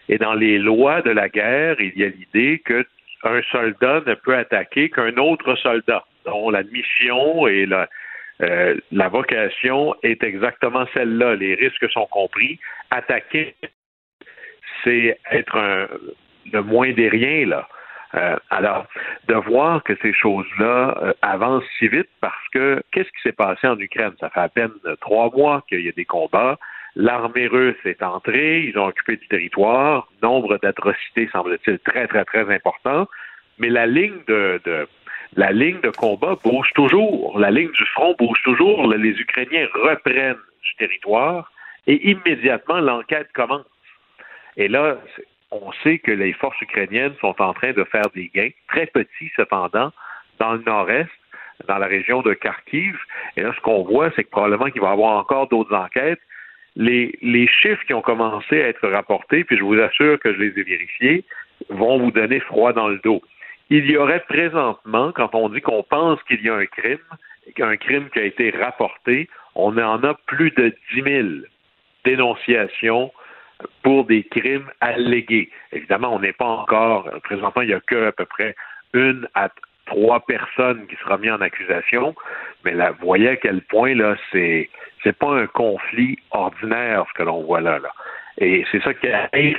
Et 0.08 0.18
dans 0.18 0.34
les 0.34 0.58
lois 0.58 1.00
de 1.00 1.10
la 1.10 1.28
guerre, 1.28 1.76
il 1.80 1.92
y 1.96 2.04
a 2.04 2.08
l'idée 2.08 2.60
que 2.64 2.84
un 3.24 3.42
soldat 3.50 4.02
ne 4.06 4.14
peut 4.14 4.36
attaquer 4.36 4.90
qu'un 4.90 5.16
autre 5.16 5.54
soldat, 5.56 6.04
dont 6.24 6.50
la 6.50 6.62
mission 6.62 7.46
et 7.46 7.66
la, 7.66 7.88
euh, 8.42 8.76
vocation 9.10 9.94
est 10.02 10.22
exactement 10.22 10.86
celle-là. 10.94 11.36
Les 11.36 11.54
risques 11.54 11.90
sont 11.90 12.06
compris. 12.06 12.58
Attaquer, 12.90 13.54
c'est 14.82 15.18
être 15.30 15.88
le 16.52 16.62
moins 16.62 16.92
des 16.92 17.08
riens 17.08 17.46
là. 17.46 17.68
Euh, 18.14 18.36
alors, 18.50 18.86
de 19.26 19.34
voir 19.34 19.82
que 19.82 19.94
ces 20.00 20.12
choses-là 20.12 20.96
euh, 21.02 21.12
avancent 21.22 21.64
si 21.78 21.88
vite 21.88 22.08
parce 22.20 22.48
que 22.52 22.80
qu'est-ce 22.92 23.08
qui 23.08 23.22
s'est 23.24 23.32
passé 23.32 23.66
en 23.66 23.78
Ukraine? 23.78 24.12
Ça 24.20 24.30
fait 24.30 24.40
à 24.40 24.48
peine 24.48 24.70
trois 25.00 25.30
mois 25.30 25.64
qu'il 25.68 25.80
y 25.80 25.88
a 25.88 25.92
des 25.92 26.04
combats. 26.04 26.56
L'armée 26.96 27.48
russe 27.48 27.76
est 27.84 28.02
entrée, 28.02 28.60
ils 28.62 28.78
ont 28.78 28.86
occupé 28.86 29.16
du 29.16 29.26
territoire, 29.26 30.08
nombre 30.22 30.58
d'atrocités 30.58 31.28
semble-t-il 31.32 31.78
très, 31.80 32.06
très, 32.06 32.24
très 32.24 32.54
important, 32.54 33.08
mais 33.58 33.68
la 33.68 33.86
ligne 33.86 34.20
de, 34.28 34.60
de- 34.64 34.86
la 35.36 35.50
ligne 35.50 35.80
de 35.80 35.90
combat 35.90 36.36
bouge 36.44 36.70
toujours, 36.74 37.38
la 37.38 37.50
ligne 37.50 37.72
du 37.72 37.84
front 37.86 38.14
bouge 38.18 38.40
toujours, 38.44 38.86
les 38.86 39.10
Ukrainiens 39.20 39.66
reprennent 39.74 40.36
du 40.62 40.74
territoire 40.78 41.50
et 41.88 42.10
immédiatement 42.10 42.80
l'enquête 42.80 43.28
commence. 43.34 43.66
Et 44.56 44.68
là, 44.68 44.96
on 45.50 45.72
sait 45.82 45.98
que 45.98 46.12
les 46.12 46.32
forces 46.32 46.60
ukrainiennes 46.60 47.14
sont 47.20 47.34
en 47.42 47.52
train 47.52 47.72
de 47.72 47.82
faire 47.84 48.08
des 48.14 48.30
gains, 48.32 48.50
très 48.68 48.86
petits 48.86 49.32
cependant, 49.34 49.90
dans 50.38 50.52
le 50.52 50.62
nord-est, 50.62 51.10
dans 51.66 51.78
la 51.78 51.86
région 51.86 52.22
de 52.22 52.34
Kharkiv. 52.34 52.96
Et 53.36 53.42
là, 53.42 53.52
ce 53.56 53.60
qu'on 53.60 53.82
voit, 53.82 54.10
c'est 54.14 54.24
que 54.24 54.30
probablement 54.30 54.70
qu'il 54.70 54.80
va 54.80 54.90
y 54.90 54.92
avoir 54.92 55.16
encore 55.16 55.48
d'autres 55.48 55.74
enquêtes. 55.74 56.20
Les, 56.76 57.16
les 57.22 57.46
chiffres 57.46 57.84
qui 57.86 57.94
ont 57.94 58.02
commencé 58.02 58.60
à 58.60 58.68
être 58.68 58.88
rapportés, 58.88 59.44
puis 59.44 59.56
je 59.56 59.62
vous 59.62 59.78
assure 59.78 60.18
que 60.18 60.32
je 60.32 60.38
les 60.38 60.58
ai 60.58 60.62
vérifiés, 60.64 61.24
vont 61.68 61.98
vous 61.98 62.10
donner 62.10 62.40
froid 62.40 62.72
dans 62.72 62.88
le 62.88 62.98
dos. 62.98 63.22
Il 63.70 63.90
y 63.90 63.96
aurait 63.96 64.24
présentement, 64.28 65.12
quand 65.12 65.34
on 65.34 65.48
dit 65.48 65.60
qu'on 65.60 65.82
pense 65.82 66.22
qu'il 66.24 66.42
y 66.42 66.48
a 66.48 66.54
un 66.54 66.66
crime, 66.66 66.98
qu'un 67.54 67.76
crime 67.76 68.08
qui 68.10 68.18
a 68.18 68.24
été 68.24 68.50
rapporté, 68.50 69.28
on 69.54 69.78
en 69.78 70.02
a 70.02 70.14
plus 70.26 70.50
de 70.52 70.74
10 70.94 71.02
000 71.02 71.28
dénonciations 72.04 73.12
pour 73.82 74.04
des 74.04 74.24
crimes 74.24 74.70
allégués. 74.80 75.50
Évidemment, 75.72 76.14
on 76.14 76.20
n'est 76.20 76.32
pas 76.32 76.46
encore, 76.46 77.08
présentement, 77.22 77.62
il 77.62 77.68
n'y 77.68 77.74
a 77.74 77.80
que 77.80 78.08
à 78.08 78.12
peu 78.12 78.24
près 78.24 78.54
une 78.92 79.28
à 79.34 79.48
trois 79.86 80.20
personnes 80.20 80.86
qui 80.86 80.96
sera 80.96 81.18
mis 81.18 81.30
en 81.30 81.40
accusation, 81.40 82.14
mais 82.64 82.72
là, 82.72 82.92
vous 82.92 83.06
voyez 83.06 83.28
à 83.30 83.36
quel 83.36 83.60
point 83.62 83.94
là, 83.94 84.16
c'est 84.32 84.70
c'est 85.02 85.16
pas 85.16 85.32
un 85.32 85.46
conflit 85.46 86.18
ordinaire 86.30 87.04
ce 87.08 87.14
que 87.14 87.22
l'on 87.24 87.42
voit 87.42 87.60
là, 87.60 87.78
là. 87.78 87.92
Et 88.38 88.64
c'est 88.72 88.82
ça 88.82 88.94
qui 88.94 89.08
arrive, 89.08 89.58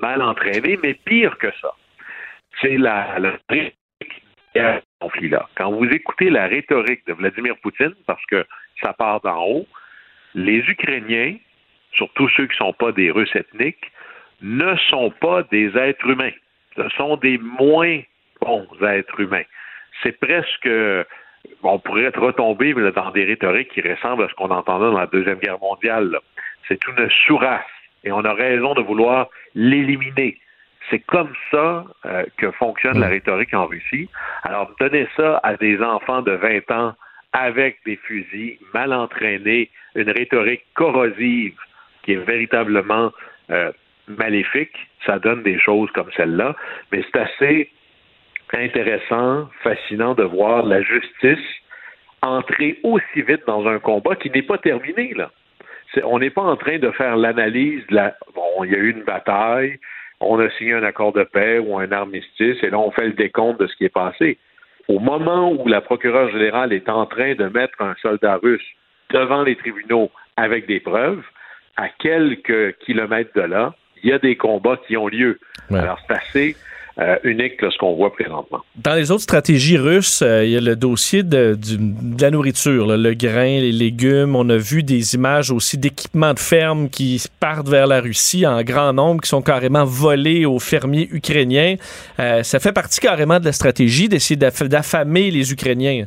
mal 0.00 0.22
entraîné, 0.22 0.78
mais 0.82 0.94
pire 0.94 1.36
que 1.38 1.50
ça, 1.60 1.72
c'est 2.60 2.76
la, 2.76 3.18
la 3.18 3.38
conflit-là. 5.00 5.48
Quand 5.56 5.70
vous 5.72 5.86
écoutez 5.86 6.30
la 6.30 6.46
rhétorique 6.46 7.06
de 7.06 7.12
Vladimir 7.12 7.56
Poutine, 7.62 7.94
parce 8.06 8.24
que 8.26 8.44
ça 8.82 8.92
part 8.92 9.20
d'en 9.20 9.44
haut, 9.44 9.66
les 10.34 10.58
Ukrainiens, 10.58 11.36
surtout 11.92 12.28
ceux 12.30 12.46
qui 12.46 12.54
ne 12.60 12.66
sont 12.66 12.72
pas 12.72 12.92
des 12.92 13.10
Russes 13.10 13.34
ethniques, 13.34 13.90
ne 14.40 14.76
sont 14.76 15.10
pas 15.20 15.42
des 15.44 15.76
êtres 15.76 16.08
humains. 16.08 16.32
Ce 16.76 16.88
sont 16.90 17.16
des 17.16 17.38
moins 17.38 18.00
bons 18.40 18.66
êtres 18.82 19.20
humains. 19.20 19.44
C'est 20.02 20.18
presque, 20.18 20.68
on 21.62 21.78
pourrait 21.78 22.10
retomber 22.14 22.74
dans 22.74 23.10
des 23.10 23.24
rhétoriques 23.24 23.72
qui 23.72 23.80
ressemblent 23.80 24.24
à 24.24 24.28
ce 24.28 24.34
qu'on 24.34 24.50
entendait 24.50 24.90
dans 24.90 24.98
la 24.98 25.06
Deuxième 25.06 25.38
Guerre 25.38 25.58
mondiale. 25.60 26.18
C'est 26.68 26.80
une 26.86 27.08
sous-race 27.26 27.64
et 28.04 28.12
on 28.12 28.24
a 28.24 28.32
raison 28.32 28.74
de 28.74 28.82
vouloir 28.82 29.28
l'éliminer. 29.54 30.38
C'est 30.90 31.00
comme 31.00 31.32
ça 31.50 31.84
euh, 32.06 32.24
que 32.36 32.50
fonctionne 32.52 33.00
la 33.00 33.08
rhétorique 33.08 33.52
en 33.52 33.66
Russie. 33.66 34.08
Alors, 34.44 34.70
donner 34.80 35.06
ça 35.16 35.40
à 35.42 35.56
des 35.56 35.80
enfants 35.82 36.22
de 36.22 36.32
20 36.32 36.70
ans 36.70 36.94
avec 37.32 37.78
des 37.84 37.96
fusils 37.96 38.58
mal 38.72 38.92
entraînés, 38.92 39.70
une 39.94 40.10
rhétorique 40.10 40.64
corrosive 40.74 41.56
qui 42.02 42.12
est 42.12 42.24
véritablement 42.24 43.12
euh, 43.50 43.70
maléfique, 44.06 44.76
ça 45.04 45.18
donne 45.18 45.42
des 45.42 45.58
choses 45.58 45.90
comme 45.92 46.10
celle-là. 46.16 46.56
Mais 46.90 47.04
c'est 47.12 47.20
assez 47.20 47.70
intéressant, 48.56 49.48
fascinant 49.62 50.14
de 50.14 50.22
voir 50.22 50.64
la 50.64 50.82
justice 50.82 51.38
entrer 52.22 52.78
aussi 52.82 53.22
vite 53.22 53.42
dans 53.46 53.66
un 53.66 53.78
combat 53.78 54.16
qui 54.16 54.30
n'est 54.30 54.42
pas 54.42 54.58
terminé, 54.58 55.14
là. 55.14 55.30
on 56.04 56.18
n'est 56.18 56.30
pas 56.30 56.42
en 56.42 56.56
train 56.56 56.78
de 56.78 56.90
faire 56.90 57.16
l'analyse 57.16 57.86
de 57.88 57.94
la. 57.94 58.16
Bon, 58.34 58.64
il 58.64 58.72
y 58.72 58.74
a 58.74 58.78
eu 58.78 58.90
une 58.90 59.04
bataille, 59.04 59.78
on 60.20 60.38
a 60.40 60.50
signé 60.50 60.72
un 60.72 60.82
accord 60.82 61.12
de 61.12 61.22
paix 61.22 61.58
ou 61.58 61.78
un 61.78 61.90
armistice, 61.92 62.56
et 62.62 62.70
là, 62.70 62.78
on 62.78 62.90
fait 62.90 63.06
le 63.06 63.12
décompte 63.12 63.60
de 63.60 63.66
ce 63.66 63.76
qui 63.76 63.84
est 63.84 63.88
passé. 63.88 64.38
Au 64.88 64.98
moment 64.98 65.52
où 65.52 65.68
la 65.68 65.80
procureure 65.80 66.30
générale 66.30 66.72
est 66.72 66.88
en 66.88 67.06
train 67.06 67.34
de 67.34 67.44
mettre 67.48 67.80
un 67.80 67.94
soldat 68.00 68.38
russe 68.42 68.66
devant 69.10 69.42
les 69.42 69.56
tribunaux 69.56 70.10
avec 70.36 70.66
des 70.66 70.80
preuves, 70.80 71.22
à 71.76 71.88
quelques 71.88 72.76
kilomètres 72.78 73.30
de 73.34 73.42
là, 73.42 73.74
il 74.02 74.10
y 74.10 74.12
a 74.12 74.18
des 74.18 74.36
combats 74.36 74.78
qui 74.86 74.96
ont 74.96 75.08
lieu. 75.08 75.38
Alors, 75.70 75.98
c'est 76.06 76.14
assez 76.14 76.56
euh, 77.00 77.16
unique 77.22 77.60
ce 77.60 77.78
qu'on 77.78 77.94
voit 77.94 78.12
présentement. 78.12 78.58
Dans 78.74 78.94
les 78.94 79.12
autres 79.12 79.22
stratégies 79.22 79.78
russes, 79.78 80.20
euh, 80.20 80.44
il 80.44 80.50
y 80.50 80.56
a 80.56 80.60
le 80.60 80.74
dossier 80.74 81.22
de, 81.22 81.56
la 82.20 82.30
nourriture, 82.32 82.88
le 82.88 83.14
grain, 83.14 83.60
les 83.60 83.70
légumes. 83.70 84.34
On 84.34 84.48
a 84.48 84.56
vu 84.56 84.82
des 84.82 85.14
images 85.14 85.52
aussi 85.52 85.78
d'équipements 85.78 86.34
de 86.34 86.40
ferme 86.40 86.88
qui 86.88 87.24
partent 87.38 87.68
vers 87.68 87.86
la 87.86 88.00
Russie 88.00 88.44
en 88.44 88.60
grand 88.62 88.92
nombre, 88.92 89.20
qui 89.20 89.28
sont 89.28 89.42
carrément 89.42 89.84
volés 89.84 90.44
aux 90.44 90.58
fermiers 90.58 91.08
ukrainiens. 91.12 91.76
Euh, 92.18 92.42
ça 92.42 92.58
fait 92.58 92.72
partie 92.72 92.98
carrément 92.98 93.38
de 93.38 93.44
la 93.44 93.52
stratégie 93.52 94.08
d'essayer 94.08 94.36
d'affamer 94.36 95.30
les 95.30 95.52
Ukrainiens. 95.52 96.06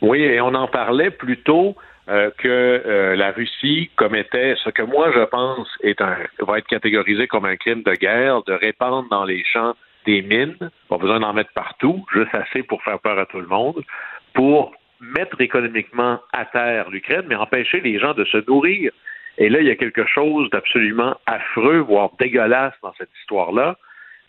Oui, 0.00 0.22
et 0.22 0.40
on 0.40 0.54
en 0.54 0.66
parlait 0.66 1.10
plutôt 1.10 1.76
euh, 2.08 2.30
que 2.38 2.48
euh, 2.48 3.16
la 3.16 3.32
Russie 3.32 3.90
commettait 3.96 4.54
ce 4.64 4.70
que 4.70 4.82
moi 4.82 5.10
je 5.14 5.24
pense 5.24 5.68
est 5.82 6.00
un 6.00 6.16
va 6.40 6.58
être 6.58 6.66
catégorisé 6.66 7.26
comme 7.26 7.44
un 7.44 7.56
crime 7.56 7.82
de 7.82 7.92
guerre, 7.92 8.42
de 8.44 8.54
répandre 8.54 9.08
dans 9.10 9.24
les 9.24 9.44
champs 9.44 9.74
des 10.06 10.22
mines, 10.22 10.70
pas 10.88 10.96
besoin 10.96 11.20
d'en 11.20 11.34
mettre 11.34 11.52
partout, 11.52 12.06
juste 12.14 12.34
assez 12.34 12.62
pour 12.62 12.82
faire 12.82 12.98
peur 13.00 13.18
à 13.18 13.26
tout 13.26 13.40
le 13.40 13.46
monde, 13.46 13.84
pour 14.32 14.72
mettre 15.00 15.38
économiquement 15.40 16.20
à 16.32 16.46
terre 16.46 16.88
l'Ukraine, 16.88 17.26
mais 17.28 17.34
empêcher 17.34 17.80
les 17.80 17.98
gens 17.98 18.14
de 18.14 18.24
se 18.24 18.38
nourrir. 18.48 18.90
Et 19.36 19.50
là, 19.50 19.60
il 19.60 19.66
y 19.66 19.70
a 19.70 19.76
quelque 19.76 20.06
chose 20.06 20.48
d'absolument 20.50 21.16
affreux, 21.26 21.78
voire 21.78 22.10
dégueulasse 22.18 22.74
dans 22.82 22.94
cette 22.94 23.10
histoire-là. 23.20 23.76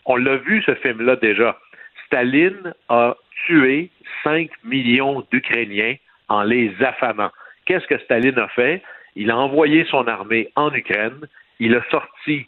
On 0.04 0.16
l'a 0.16 0.36
vu, 0.36 0.62
ce 0.62 0.74
film-là, 0.74 1.16
déjà. 1.16 1.58
Staline 2.06 2.74
a 2.88 3.16
tué 3.46 3.90
5 4.22 4.50
millions 4.64 5.24
d'Ukrainiens 5.32 5.96
en 6.28 6.42
les 6.42 6.72
affamant 6.80 7.30
qu'est-ce 7.66 7.86
que 7.86 7.98
Staline 7.98 8.38
a 8.38 8.48
fait? 8.48 8.82
Il 9.16 9.30
a 9.30 9.36
envoyé 9.36 9.84
son 9.84 10.06
armée 10.06 10.50
en 10.56 10.72
Ukraine, 10.72 11.26
il 11.58 11.74
a 11.74 11.82
sorti 11.90 12.46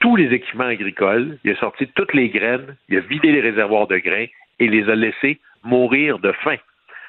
tous 0.00 0.16
les 0.16 0.32
équipements 0.32 0.64
agricoles, 0.64 1.38
il 1.44 1.52
a 1.52 1.56
sorti 1.56 1.86
toutes 1.88 2.14
les 2.14 2.28
graines, 2.28 2.76
il 2.88 2.98
a 2.98 3.00
vidé 3.00 3.32
les 3.32 3.40
réservoirs 3.40 3.86
de 3.86 3.98
grains 3.98 4.26
et 4.58 4.68
les 4.68 4.88
a 4.90 4.94
laissés 4.94 5.40
mourir 5.64 6.18
de 6.18 6.32
faim. 6.32 6.58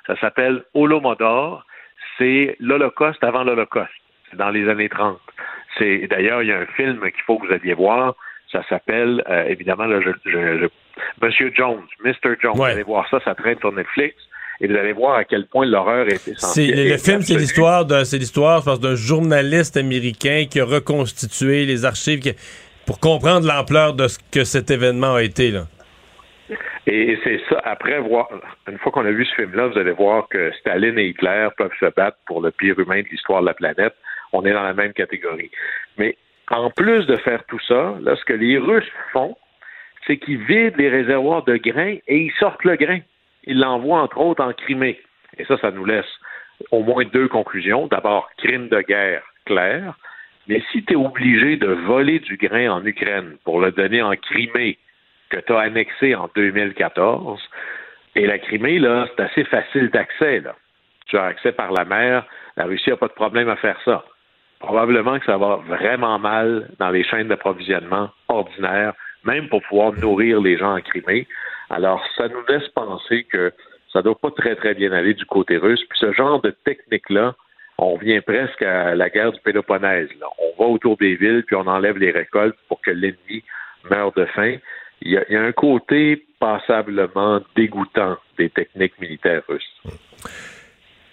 Ça 0.07 0.17
s'appelle 0.19 0.63
Holomodor, 0.73 1.65
c'est 2.17 2.55
l'Holocauste 2.59 3.23
avant 3.23 3.43
l'Holocauste. 3.43 3.91
C'est 4.29 4.37
dans 4.37 4.49
les 4.49 4.67
années 4.69 4.89
30. 4.89 5.19
C'est 5.77 6.07
d'ailleurs 6.07 6.41
il 6.43 6.49
y 6.49 6.51
a 6.51 6.59
un 6.59 6.65
film 6.65 6.99
qu'il 7.01 7.21
faut 7.25 7.37
que 7.37 7.47
vous 7.47 7.53
alliez 7.53 7.73
voir. 7.73 8.15
Ça 8.51 8.63
s'appelle 8.69 9.23
euh, 9.29 9.43
évidemment 9.45 9.85
là, 9.85 9.99
je, 10.01 10.67
Monsieur 11.21 11.51
Jones, 11.53 11.83
Mr. 12.03 12.35
Jones. 12.41 12.55
Vous 12.55 12.63
allez 12.63 12.83
voir 12.83 13.07
ça, 13.09 13.19
ça 13.19 13.35
traîne 13.35 13.59
sur 13.59 13.71
Netflix 13.71 14.15
et 14.59 14.67
vous 14.67 14.75
allez 14.75 14.93
voir 14.93 15.15
à 15.15 15.23
quel 15.23 15.45
point 15.45 15.65
l'horreur 15.65 16.07
est 16.07 16.27
essentielle. 16.27 16.89
Le, 16.89 16.97
film, 16.97 17.21
c'est 17.21 17.35
l'histoire 17.35 17.85
d'un, 17.85 18.03
c'est 18.05 18.17
l'histoire, 18.17 18.63
d'un 18.79 18.95
journaliste 18.95 19.77
américain 19.77 20.45
qui 20.49 20.59
a 20.59 20.65
reconstitué 20.65 21.65
les 21.65 21.85
archives 21.85 22.33
pour 22.85 22.99
comprendre 22.99 23.45
l'ampleur 23.45 23.93
de 23.93 24.07
ce 24.07 24.17
que 24.31 24.43
cet 24.43 24.71
événement 24.71 25.15
a 25.15 25.23
été. 25.23 25.51
Là. 25.51 25.65
Et 26.87 27.19
c'est 27.23 27.41
ça, 27.49 27.61
après 27.65 27.99
voir, 27.99 28.29
une 28.69 28.77
fois 28.79 28.91
qu'on 28.93 29.05
a 29.05 29.11
vu 29.11 29.25
ce 29.25 29.35
film-là, 29.35 29.67
vous 29.67 29.77
allez 29.77 29.91
voir 29.91 30.27
que 30.29 30.51
Staline 30.59 30.97
et 30.97 31.07
Hitler 31.07 31.49
peuvent 31.57 31.75
se 31.79 31.93
battre 31.93 32.17
pour 32.25 32.41
le 32.41 32.51
pire 32.51 32.79
humain 32.79 33.01
de 33.01 33.07
l'histoire 33.09 33.41
de 33.41 33.47
la 33.47 33.53
planète. 33.53 33.93
On 34.31 34.45
est 34.45 34.53
dans 34.53 34.63
la 34.63 34.73
même 34.73 34.93
catégorie. 34.93 35.51
Mais 35.97 36.17
en 36.49 36.69
plus 36.69 37.05
de 37.05 37.17
faire 37.17 37.43
tout 37.49 37.59
ça, 37.67 37.97
là, 38.01 38.15
ce 38.15 38.23
que 38.23 38.33
les 38.33 38.57
Russes 38.57 38.89
font, 39.11 39.35
c'est 40.05 40.17
qu'ils 40.17 40.41
vident 40.45 40.77
les 40.77 40.89
réservoirs 40.89 41.43
de 41.43 41.57
grains 41.57 41.97
et 42.07 42.17
ils 42.17 42.33
sortent 42.39 42.63
le 42.63 42.77
grain 42.77 42.99
il 43.47 43.59
l'envoie 43.59 44.01
entre 44.01 44.19
autres 44.19 44.43
en 44.43 44.53
Crimée. 44.53 44.99
Et 45.37 45.45
ça, 45.45 45.57
ça 45.57 45.71
nous 45.71 45.85
laisse 45.85 46.05
au 46.71 46.83
moins 46.83 47.05
deux 47.05 47.27
conclusions. 47.27 47.87
D'abord, 47.87 48.29
crime 48.37 48.67
de 48.69 48.81
guerre 48.81 49.23
clair. 49.45 49.95
Mais 50.47 50.63
si 50.71 50.83
tu 50.83 50.93
es 50.93 50.95
obligé 50.95 51.57
de 51.57 51.67
voler 51.67 52.19
du 52.19 52.37
grain 52.37 52.69
en 52.69 52.85
Ukraine 52.85 53.37
pour 53.43 53.59
le 53.59 53.71
donner 53.71 54.01
en 54.01 54.15
Crimée, 54.15 54.77
que 55.29 55.39
tu 55.39 55.53
as 55.53 55.59
annexé 55.59 56.15
en 56.15 56.29
2014, 56.35 57.41
et 58.15 58.25
la 58.25 58.39
Crimée, 58.39 58.79
là, 58.79 59.07
c'est 59.09 59.23
assez 59.23 59.43
facile 59.43 59.89
d'accès. 59.89 60.39
Là. 60.39 60.55
Tu 61.07 61.17
as 61.17 61.25
accès 61.25 61.51
par 61.51 61.71
la 61.71 61.85
mer. 61.85 62.25
La 62.55 62.65
Russie 62.65 62.89
n'a 62.89 62.97
pas 62.97 63.07
de 63.07 63.13
problème 63.13 63.49
à 63.49 63.55
faire 63.57 63.79
ça. 63.85 64.05
Probablement 64.59 65.19
que 65.19 65.25
ça 65.25 65.37
va 65.37 65.57
vraiment 65.57 66.17
mal 66.17 66.69
dans 66.79 66.89
les 66.89 67.03
chaînes 67.03 67.27
d'approvisionnement 67.27 68.09
ordinaires, 68.27 68.93
même 69.23 69.49
pour 69.49 69.61
pouvoir 69.63 69.93
nourrir 69.93 70.41
les 70.41 70.57
gens 70.57 70.75
en 70.75 70.81
Crimée. 70.81 71.27
Alors, 71.69 72.03
ça 72.15 72.27
nous 72.27 72.43
laisse 72.47 72.67
penser 72.69 73.25
que 73.25 73.51
ça 73.91 73.99
ne 73.99 74.03
doit 74.03 74.19
pas 74.19 74.31
très, 74.31 74.55
très 74.55 74.73
bien 74.73 74.91
aller 74.91 75.13
du 75.13 75.25
côté 75.25 75.57
russe. 75.57 75.83
Puis 75.89 75.99
ce 75.99 76.11
genre 76.13 76.41
de 76.41 76.51
technique-là, 76.65 77.35
on 77.77 77.97
vient 77.97 78.21
presque 78.21 78.61
à 78.61 78.95
la 78.95 79.09
guerre 79.09 79.31
du 79.31 79.39
Péloponnèse. 79.41 80.09
On 80.39 80.63
va 80.63 80.69
autour 80.69 80.97
des 80.97 81.15
villes, 81.15 81.43
puis 81.45 81.55
on 81.55 81.67
enlève 81.67 81.97
les 81.97 82.11
récoltes 82.11 82.57
pour 82.67 82.81
que 82.81 82.91
l'ennemi 82.91 83.43
meure 83.89 84.11
de 84.13 84.25
faim. 84.25 84.55
Il 85.01 85.11
y, 85.11 85.17
a, 85.17 85.41
un 85.41 85.51
côté 85.51 86.25
passablement 86.39 87.41
dégoûtant 87.55 88.17
des 88.37 88.49
techniques 88.49 88.99
militaires 88.99 89.43
russes. 89.47 89.77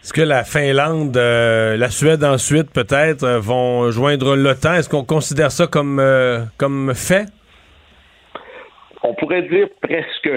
Est-ce 0.02 0.12
que 0.12 0.22
la 0.22 0.44
Finlande, 0.44 1.16
euh, 1.16 1.76
la 1.76 1.90
Suède 1.90 2.24
ensuite 2.24 2.70
peut-être 2.70 3.24
euh, 3.24 3.40
vont 3.40 3.90
joindre 3.90 4.36
l'OTAN? 4.36 4.74
Est-ce 4.74 4.88
qu'on 4.88 5.05
considère 5.05 5.50
ça 5.50 5.66
comme, 5.66 5.98
euh, 5.98 6.44
comme 6.59 6.94
fait? 6.94 7.26
On 9.05 9.14
pourrait 9.14 9.42
dire 9.42 9.68
presque 9.82 10.30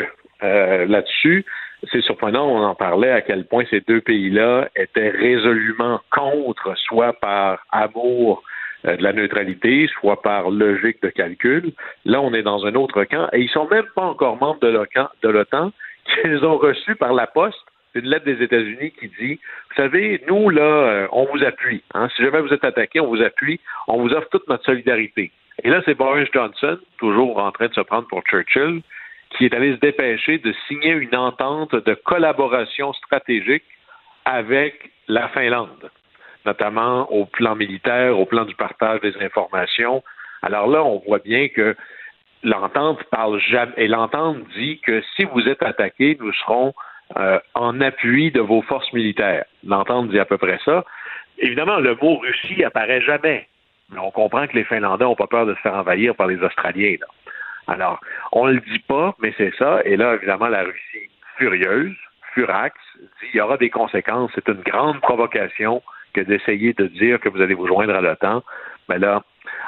euh, 0.44 0.86
là-dessus. 0.86 1.46
c'est 1.92 2.02
surprenant, 2.02 2.48
on 2.48 2.64
en 2.64 2.76
parlait 2.76 3.12
à 3.12 3.22
quel 3.22 3.46
point 3.46 3.64
ces 3.70 3.82
deux 3.82 4.02
pays-là 4.02 4.70
étaient 4.76 5.10
résolument 5.10 6.02
contre, 6.12 6.78
soit 6.78 7.14
par 7.14 7.66
amour 7.72 8.44
euh, 8.86 8.98
de 8.98 9.04
la 9.04 9.14
neutralité, 9.14 9.90
soit 10.00 10.22
par 10.22 10.52
logique 10.52 11.02
de 11.02 11.10
calcul. 11.10 11.72
Là, 12.06 12.22
on 12.22 12.34
est 12.34 12.44
dans 12.44 12.66
un 12.66 12.76
autre 12.76 13.04
camp 13.06 13.30
et 13.34 13.40
ils 13.40 13.50
sont 13.50 13.68
même 13.70 13.88
pas 13.96 14.04
encore 14.04 14.38
membres 14.40 14.60
de 14.60 15.30
l'OTAN, 15.30 15.72
qu'ils 16.22 16.46
ont 16.46 16.58
reçu 16.58 16.96
par 16.96 17.14
la 17.14 17.26
poste 17.26 17.58
une 17.96 18.10
lettre 18.10 18.26
des 18.26 18.44
États-Unis 18.44 18.92
qui 19.00 19.08
dit, 19.20 19.40
vous 19.70 19.76
savez, 19.76 20.22
nous, 20.28 20.50
là, 20.50 20.62
euh, 20.62 21.08
on 21.12 21.26
vous 21.26 21.44
appuie. 21.44 21.82
Hein. 21.96 22.10
Si 22.16 22.24
jamais 22.24 22.42
vous 22.42 22.54
êtes 22.54 22.64
attaqué, 22.64 23.00
on 23.00 23.08
vous 23.08 23.24
appuie, 23.24 23.60
on 23.88 23.98
vous 24.02 24.14
offre 24.14 24.30
toute 24.30 24.48
notre 24.48 24.66
solidarité. 24.66 25.32
Et 25.64 25.70
là, 25.70 25.82
c'est 25.86 25.96
Boris 25.96 26.30
Johnson, 26.34 26.78
toujours 26.98 27.40
en 27.40 27.52
train 27.52 27.68
de 27.68 27.74
se 27.74 27.82
prendre 27.82 28.08
pour 28.08 28.22
Churchill, 28.24 28.82
qui 29.32 29.46
est 29.46 29.54
allé 29.54 29.74
se 29.74 29.80
dépêcher 29.80 30.38
de 30.38 30.54
signer 30.68 30.92
une 30.92 31.16
entente 31.16 31.76
de 31.76 31.94
collaboration 31.94 32.94
stratégique 32.94 33.66
avec 34.26 34.92
la 35.08 35.30
Finlande, 35.30 35.90
notamment 36.46 37.12
au 37.12 37.26
plan 37.26 37.56
militaire, 37.56 38.18
au 38.18 38.26
plan 38.26 38.46
du 38.46 38.56
partage 38.56 39.02
des 39.02 39.16
informations. 39.18 40.04
Alors 40.42 40.68
là, 40.68 40.84
on 40.84 41.00
voit 41.00 41.20
bien 41.20 41.48
que 41.50 41.76
l'entente 42.44 43.04
parle 43.06 43.40
jamais, 43.40 43.74
et 43.78 43.88
l'entente 43.88 44.38
dit 44.56 44.80
que 44.80 45.02
si 45.16 45.26
vous 45.26 45.48
êtes 45.48 45.64
attaqué, 45.64 46.18
nous 46.20 46.34
serons 46.34 46.74
euh, 47.18 47.40
en 47.56 47.82
appui 47.82 48.32
de 48.32 48.42
vos 48.42 48.62
forces 48.62 48.92
militaires. 48.94 49.46
L'entente 49.66 50.10
dit 50.10 50.20
à 50.20 50.26
peu 50.26 50.38
près 50.38 50.60
ça. 50.64 50.86
Évidemment, 51.40 51.78
le 51.78 51.96
mot 51.96 52.18
Russie 52.18 52.64
apparaît 52.64 53.02
jamais. 53.02 53.48
On 53.96 54.12
comprend 54.12 54.48
que 54.48 54.56
les 54.56 54.64
Finlandais 54.64 55.06
n'ont 55.06 55.16
pas 55.16 55.28
peur 55.28 55.46
de 55.46 55.56
se 55.56 55.60
faire 55.62 55.76
envahir 55.76 56.16
par 56.16 56.28
les 56.28 56.42
Australiens. 56.42 56.98
Alors, 57.68 58.00
on 58.32 58.48
ne 58.48 58.54
le 58.54 58.62
dit 58.62 58.80
pas, 58.80 59.16
mais 59.20 59.34
c'est 59.38 59.54
ça. 59.58 59.82
Et 59.86 59.98
là, 59.98 60.16
évidemment, 60.16 60.48
la 60.48 60.64
Russie, 60.64 61.10
furieuse, 61.38 61.96
furax, 62.34 62.76
dit 63.00 63.30
il 63.34 63.38
y 63.38 63.42
aura 63.42 63.58
des 63.58 63.70
conséquences. 63.70 64.32
C'est 64.36 64.48
une 64.48 64.62
grande 64.62 65.00
provocation 65.02 65.82
que 66.14 66.22
d'essayer 66.22 66.74
de 66.74 66.88
dire 66.88 67.20
que 67.20 67.30
vous 67.30 67.42
allez 67.42 67.54
vous 67.54 67.68
joindre 67.68 67.96
à 67.96 68.02
l'OTAN. 68.02 68.44
Mais 68.90 69.00
là, 69.00 69.24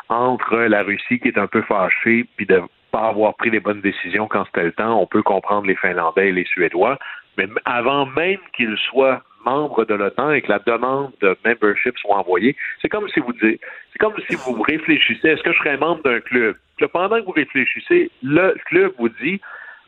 entre 0.10 0.56
la 0.56 0.84
Russie 0.84 1.20
qui 1.20 1.28
est 1.28 1.38
un 1.38 1.48
peu 1.48 1.62
fâchée, 1.62 2.26
puis 2.36 2.46
de 2.46 2.62
pas 2.92 3.08
avoir 3.08 3.36
pris 3.36 3.50
les 3.50 3.60
bonnes 3.60 3.82
décisions 3.82 4.28
quand 4.28 4.46
c'était 4.46 4.64
le 4.64 4.72
temps, 4.72 5.00
on 5.00 5.06
peut 5.06 5.22
comprendre 5.22 5.68
les 5.68 5.76
Finlandais 5.76 6.30
et 6.30 6.32
les 6.32 6.46
Suédois, 6.46 6.98
mais 7.38 7.48
avant 7.66 8.06
même 8.08 8.40
qu'ils 8.54 8.78
soient 8.78 9.22
membres 9.46 9.86
de 9.86 9.94
l'OTAN 9.94 10.32
et 10.32 10.42
que 10.42 10.52
la 10.52 10.60
demande 10.60 11.12
de 11.22 11.36
membership 11.46 11.98
soit 11.98 12.18
envoyée, 12.18 12.56
c'est 12.82 12.90
comme 12.90 13.08
si 13.10 13.20
vous 13.20 13.34
dites, 13.34 13.62
c'est 13.92 14.00
comme 14.00 14.14
si 14.30 14.36
vous 14.36 14.62
réfléchissez, 14.62 15.30
est-ce 15.30 15.44
que 15.44 15.54
je 15.54 15.58
serais 15.58 15.78
membre 15.78 16.04
d'un 16.04 16.20
club? 16.20 16.56
pendant 16.94 17.20
que 17.20 17.26
vous 17.26 17.32
réfléchissez, 17.32 18.10
le 18.24 18.56
club 18.68 18.94
vous 18.98 19.10
dit, 19.22 19.42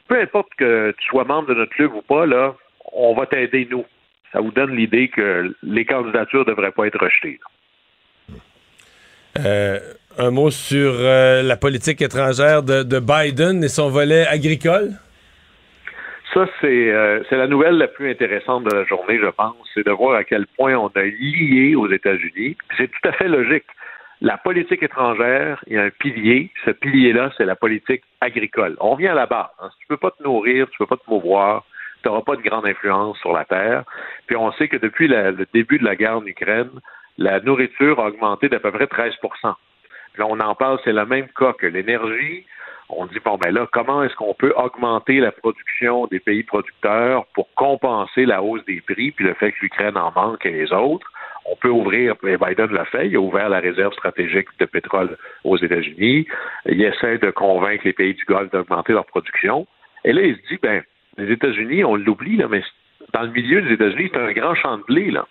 peu 0.09 0.19
importe 0.19 0.49
que 0.57 0.93
tu 0.97 1.05
sois 1.07 1.23
membre 1.23 1.49
de 1.49 1.53
notre 1.53 1.73
club 1.73 1.93
ou 1.93 2.01
pas, 2.01 2.25
là, 2.25 2.53
on 2.91 3.13
va 3.13 3.25
t'aider 3.25 3.65
nous. 3.71 3.85
Ça 4.33 4.41
vous 4.41 4.51
donne 4.51 4.75
l'idée 4.75 5.07
que 5.07 5.55
les 5.63 5.85
candidatures 5.85 6.41
ne 6.41 6.45
devraient 6.51 6.71
pas 6.71 6.87
être 6.87 6.99
rejetées. 6.99 7.39
Euh, 9.39 9.79
un 10.17 10.31
mot 10.31 10.51
sur 10.51 10.93
euh, 10.97 11.41
la 11.43 11.55
politique 11.55 12.01
étrangère 12.01 12.63
de 12.63 12.99
Biden 12.99 13.63
et 13.63 13.69
son 13.69 13.89
volet 13.89 14.27
agricole? 14.27 14.97
Ça, 16.33 16.45
euh, 16.63 17.23
c'est 17.29 17.35
la 17.35 17.47
nouvelle 17.47 17.77
la 17.77 17.87
plus 17.87 18.09
intéressante 18.09 18.63
de 18.63 18.73
la 18.73 18.85
journée, 18.85 19.19
je 19.19 19.27
pense, 19.27 19.55
c'est 19.73 19.85
de 19.85 19.91
voir 19.91 20.15
à 20.15 20.23
quel 20.23 20.47
point 20.47 20.75
on 20.75 20.87
a 20.87 21.03
lié 21.03 21.75
aux 21.75 21.89
États-Unis. 21.91 22.55
C'est 22.77 22.89
tout 22.89 23.09
à 23.09 23.11
fait 23.11 23.27
logique. 23.27 23.65
La 24.21 24.37
politique 24.37 24.81
étrangère, 24.81 25.61
il 25.67 25.73
y 25.73 25.77
a 25.77 25.83
un 25.83 25.89
pilier. 25.89 26.51
Ce 26.63 26.71
pilier-là, 26.71 27.31
c'est 27.35 27.43
la 27.43 27.55
politique 27.55 28.03
agricole. 28.21 28.77
On 28.79 28.95
vient 28.95 29.11
à 29.11 29.15
la 29.15 29.25
base. 29.25 29.49
Hein. 29.59 29.69
Tu 29.79 29.87
peux 29.87 29.97
pas 29.97 30.11
te 30.11 30.23
nourrir, 30.23 30.69
tu 30.69 30.77
peux 30.77 30.85
pas 30.85 30.97
te 30.97 31.09
mouvoir, 31.09 31.65
tu 32.01 32.07
n'auras 32.07 32.21
pas 32.21 32.37
de 32.37 32.41
grande 32.41 32.65
influence 32.65 33.17
sur 33.17 33.33
la 33.33 33.43
terre. 33.43 33.83
Puis 34.27 34.37
on 34.37 34.53
sait 34.53 34.69
que 34.69 34.77
depuis 34.77 35.09
le 35.09 35.45
début 35.53 35.79
de 35.79 35.85
la 35.85 35.97
guerre 35.97 36.17
en 36.17 36.25
Ukraine, 36.25 36.69
la 37.17 37.41
nourriture 37.41 37.99
a 37.99 38.07
augmenté 38.07 38.47
d'à 38.47 38.59
peu 38.59 38.71
près 38.71 38.87
13 38.87 39.15
Là, 40.17 40.25
on 40.27 40.39
en 40.39 40.55
parle, 40.55 40.79
c'est 40.83 40.93
le 40.93 41.05
même 41.05 41.27
cas 41.37 41.53
que 41.53 41.67
l'énergie, 41.67 42.45
on 42.89 43.05
dit, 43.05 43.19
bon, 43.23 43.37
ben 43.37 43.53
là, 43.53 43.67
comment 43.71 44.03
est-ce 44.03 44.15
qu'on 44.15 44.33
peut 44.33 44.53
augmenter 44.55 45.19
la 45.19 45.31
production 45.31 46.07
des 46.07 46.19
pays 46.19 46.43
producteurs 46.43 47.25
pour 47.33 47.47
compenser 47.55 48.25
la 48.25 48.43
hausse 48.43 48.65
des 48.65 48.81
prix, 48.81 49.11
puis 49.11 49.25
le 49.25 49.33
fait 49.33 49.51
que 49.53 49.61
l'Ukraine 49.61 49.97
en 49.97 50.11
manque 50.11 50.45
et 50.45 50.51
les 50.51 50.73
autres? 50.73 51.07
On 51.45 51.55
peut 51.55 51.69
ouvrir, 51.69 52.15
et 52.27 52.37
Biden 52.37 52.71
l'a 52.71 52.85
fait, 52.85 53.07
il 53.07 53.15
a 53.15 53.19
ouvert 53.19 53.49
la 53.49 53.59
réserve 53.59 53.93
stratégique 53.93 54.47
de 54.59 54.65
pétrole 54.65 55.17
aux 55.43 55.57
États-Unis. 55.57 56.27
Il 56.65 56.83
essaie 56.83 57.17
de 57.17 57.31
convaincre 57.31 57.83
les 57.85 57.93
pays 57.93 58.13
du 58.13 58.23
Golfe 58.25 58.51
d'augmenter 58.51 58.93
leur 58.93 59.05
production. 59.05 59.65
Et 60.03 60.13
là, 60.13 60.21
il 60.21 60.35
se 60.35 60.41
dit, 60.49 60.59
ben, 60.61 60.83
les 61.17 61.31
États-Unis, 61.31 61.83
on 61.83 61.95
l'oublie, 61.95 62.37
là, 62.37 62.47
mais 62.49 62.61
dans 63.13 63.23
le 63.23 63.29
milieu 63.29 63.61
des 63.61 63.73
États-Unis, 63.73 64.11
c'est 64.13 64.19
un 64.19 64.31
grand 64.33 64.55
champ 64.55 64.77
de 64.77 64.83
blé, 64.83 65.11
là. 65.11 65.27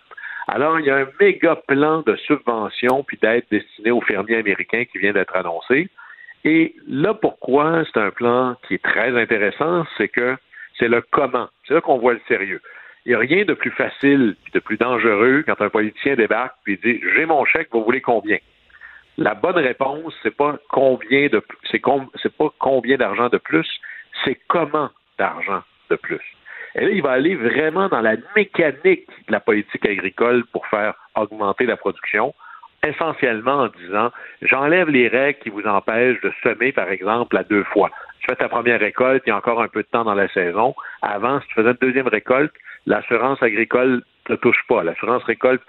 Alors, 0.52 0.80
il 0.80 0.86
y 0.86 0.90
a 0.90 0.96
un 0.96 1.06
méga 1.20 1.54
plan 1.54 2.02
de 2.02 2.16
subvention 2.16 3.04
puis 3.04 3.16
d'aide 3.22 3.44
destiné 3.52 3.92
aux 3.92 4.00
fermiers 4.00 4.38
américains 4.38 4.84
qui 4.84 4.98
vient 4.98 5.12
d'être 5.12 5.36
annoncé. 5.36 5.88
Et 6.44 6.74
là, 6.88 7.14
pourquoi 7.14 7.84
c'est 7.84 8.00
un 8.00 8.10
plan 8.10 8.56
qui 8.66 8.74
est 8.74 8.82
très 8.82 9.16
intéressant, 9.16 9.84
c'est 9.96 10.08
que 10.08 10.36
c'est 10.76 10.88
le 10.88 11.02
comment. 11.12 11.48
C'est 11.68 11.74
là 11.74 11.80
qu'on 11.80 11.98
voit 11.98 12.14
le 12.14 12.20
sérieux. 12.26 12.60
Il 13.06 13.10
n'y 13.10 13.14
a 13.14 13.18
rien 13.20 13.44
de 13.44 13.54
plus 13.54 13.70
facile 13.70 14.34
et 14.48 14.50
de 14.50 14.58
plus 14.58 14.76
dangereux 14.76 15.44
quand 15.46 15.60
un 15.60 15.68
politicien 15.68 16.16
débarque 16.16 16.56
et 16.66 16.76
dit 16.78 17.00
J'ai 17.14 17.26
mon 17.26 17.44
chèque, 17.44 17.68
vous 17.70 17.84
voulez 17.84 18.00
combien? 18.00 18.38
La 19.18 19.34
bonne 19.34 19.58
réponse, 19.58 20.14
c'est 20.24 20.36
pas 20.36 20.58
combien 20.68 21.28
de 21.28 21.40
c'est 21.70 22.36
pas 22.36 22.52
combien 22.58 22.96
d'argent 22.96 23.28
de 23.28 23.38
plus, 23.38 23.68
c'est 24.24 24.40
comment 24.48 24.90
d'argent 25.16 25.62
de 25.90 25.94
plus. 25.94 26.39
Et 26.74 26.84
là, 26.84 26.90
il 26.90 27.02
va 27.02 27.12
aller 27.12 27.34
vraiment 27.34 27.88
dans 27.88 28.00
la 28.00 28.16
mécanique 28.36 29.08
de 29.26 29.32
la 29.32 29.40
politique 29.40 29.86
agricole 29.86 30.44
pour 30.52 30.66
faire 30.68 30.94
augmenter 31.16 31.66
la 31.66 31.76
production 31.76 32.34
essentiellement 32.86 33.64
en 33.64 33.68
disant 33.68 34.10
j'enlève 34.42 34.88
les 34.88 35.08
règles 35.08 35.38
qui 35.40 35.50
vous 35.50 35.66
empêchent 35.66 36.20
de 36.22 36.32
semer, 36.42 36.72
par 36.72 36.88
exemple, 36.90 37.36
à 37.36 37.44
deux 37.44 37.64
fois. 37.64 37.90
Tu 38.20 38.26
fais 38.26 38.36
ta 38.36 38.48
première 38.48 38.80
récolte, 38.80 39.22
il 39.26 39.30
y 39.30 39.32
a 39.32 39.36
encore 39.36 39.62
un 39.62 39.68
peu 39.68 39.82
de 39.82 39.88
temps 39.88 40.04
dans 40.04 40.14
la 40.14 40.28
saison. 40.28 40.74
Avant, 41.02 41.40
si 41.40 41.48
tu 41.48 41.54
faisais 41.54 41.70
une 41.70 41.78
deuxième 41.80 42.08
récolte, 42.08 42.52
l'assurance 42.86 43.42
agricole 43.42 44.02
ne 44.28 44.36
touche 44.36 44.62
pas. 44.68 44.82
L'assurance 44.82 45.22
récolte 45.24 45.62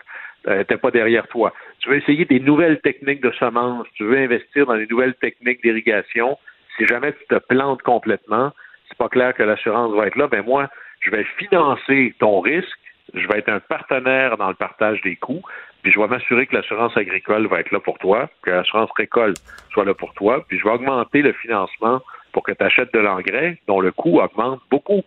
n'était 0.48 0.76
euh, 0.76 0.78
pas 0.78 0.92
derrière 0.92 1.28
toi. 1.28 1.54
Tu 1.80 1.90
veux 1.90 1.98
essayer 1.98 2.26
des 2.26 2.40
nouvelles 2.40 2.80
techniques 2.82 3.22
de 3.22 3.32
semences, 3.32 3.88
tu 3.94 4.04
veux 4.04 4.18
investir 4.18 4.66
dans 4.66 4.76
des 4.76 4.88
nouvelles 4.88 5.16
techniques 5.16 5.62
d'irrigation. 5.62 6.38
Si 6.78 6.86
jamais 6.88 7.14
tu 7.14 7.26
te 7.30 7.36
plantes 7.36 7.82
complètement, 7.84 8.52
c'est 8.88 8.98
pas 8.98 9.10
clair 9.10 9.34
que 9.34 9.44
l'assurance 9.44 9.94
va 9.94 10.08
être 10.08 10.16
là. 10.16 10.28
Ben 10.28 10.44
moi, 10.44 10.70
je 11.02 11.12
vais 11.12 11.26
financer 11.38 12.14
ton 12.20 12.40
risque 12.40 12.80
je 13.14 13.28
vais 13.28 13.40
être 13.40 13.50
un 13.50 13.60
partenaire 13.60 14.38
dans 14.38 14.50
le 14.50 14.54
partage 14.54 15.02
des 15.02 15.16
coûts, 15.16 15.42
puis 15.82 15.92
je 15.92 16.00
vais 16.00 16.08
m'assurer 16.08 16.48
que 16.48 16.56
l'assurance 16.56 16.96
agricole 16.96 17.48
va 17.48 17.60
être 17.60 17.72
là 17.72 17.80
pour 17.80 17.98
toi, 18.00 18.30
que 18.42 18.52
l'assurance 18.52 18.90
récolte 18.96 19.38
soit 19.72 19.86
là 19.86 19.94
pour 19.94 20.14
toi, 20.14 20.44
puis 20.48 20.58
je 20.60 20.64
vais 20.64 20.72
augmenter 20.72 21.22
le 21.22 21.34
financement 21.34 22.02
pour 22.32 22.44
que 22.44 22.52
tu 22.52 22.64
achètes 22.64 22.94
de 22.94 23.00
l'engrais 23.00 23.58
dont 23.68 23.82
le 23.82 23.92
coût 23.92 24.20
augmente 24.20 24.62
beaucoup. 24.70 25.02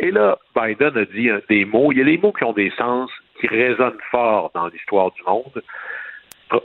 Et 0.00 0.10
là, 0.10 0.38
Biden 0.56 0.96
a 0.96 1.04
dit 1.04 1.30
des 1.48 1.64
mots, 1.64 1.92
il 1.92 1.98
y 1.98 2.02
a 2.02 2.04
des 2.04 2.18
mots 2.18 2.32
qui 2.32 2.44
ont 2.44 2.52
des 2.52 2.72
sens, 2.76 3.10
qui 3.40 3.46
résonnent 3.46 4.00
fort 4.10 4.50
dans 4.54 4.66
l'histoire 4.68 5.12
du 5.12 5.22
monde. 5.22 5.62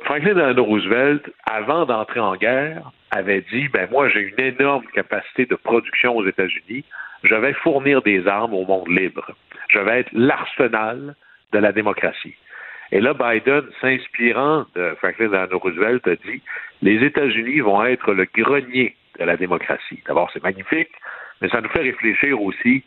Franklin 0.04 0.34
Delano 0.34 0.64
Roosevelt, 0.64 1.32
avant 1.46 1.86
d'entrer 1.86 2.20
en 2.20 2.36
guerre, 2.36 2.92
avait 3.12 3.44
dit 3.52 3.68
ben 3.70 3.88
moi 3.92 4.10
j'ai 4.10 4.22
une 4.22 4.40
énorme 4.44 4.86
capacité 4.94 5.46
de 5.46 5.56
production 5.56 6.16
aux 6.16 6.26
États-Unis, 6.28 6.84
je 7.24 7.36
vais 7.36 7.54
fournir 7.54 8.02
des 8.02 8.28
armes 8.28 8.54
au 8.54 8.66
monde 8.66 8.88
libre. 8.90 9.32
Je 9.70 9.80
vais 9.80 10.02
être 10.02 10.10
l'arsenal 10.14 11.16
de 11.54 11.60
la 11.60 11.72
démocratie. 11.72 12.36
Et 12.92 13.02
là, 13.02 13.14
Biden, 13.14 13.64
s'inspirant 13.82 14.66
de 14.76 14.96
Franklin 15.00 15.28
Delano 15.28 15.60
Roosevelt, 15.60 16.08
a 16.08 16.16
dit 16.16 16.42
les 16.82 17.06
États-Unis 17.06 17.60
vont 17.60 17.86
être 17.86 18.14
le 18.14 18.26
grenier 18.34 18.96
de 19.20 19.26
la 19.26 19.38
démocratie. 19.38 20.02
D'abord, 20.08 20.30
c'est 20.34 20.44
magnifique, 20.44 20.90
mais 21.42 21.50
ça 21.50 21.62
nous 21.62 21.70
fait 21.70 21.82
réfléchir 21.82 22.42
aussi. 22.42 22.84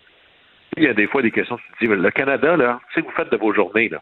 Il 0.77 0.85
y 0.85 0.89
a 0.89 0.95
des 0.95 1.07
fois 1.07 1.23
des 1.23 1.31
questions, 1.31 1.57
tu 1.57 1.87
te 1.87 1.93
dis, 1.93 2.01
le 2.01 2.11
Canada, 2.11 2.57
là, 2.57 2.81
qu'est-ce 2.95 3.05
que 3.05 3.11
vous 3.11 3.17
faites 3.17 3.31
de 3.31 3.37
vos 3.37 3.53
journées, 3.53 3.91
là? 3.91 4.01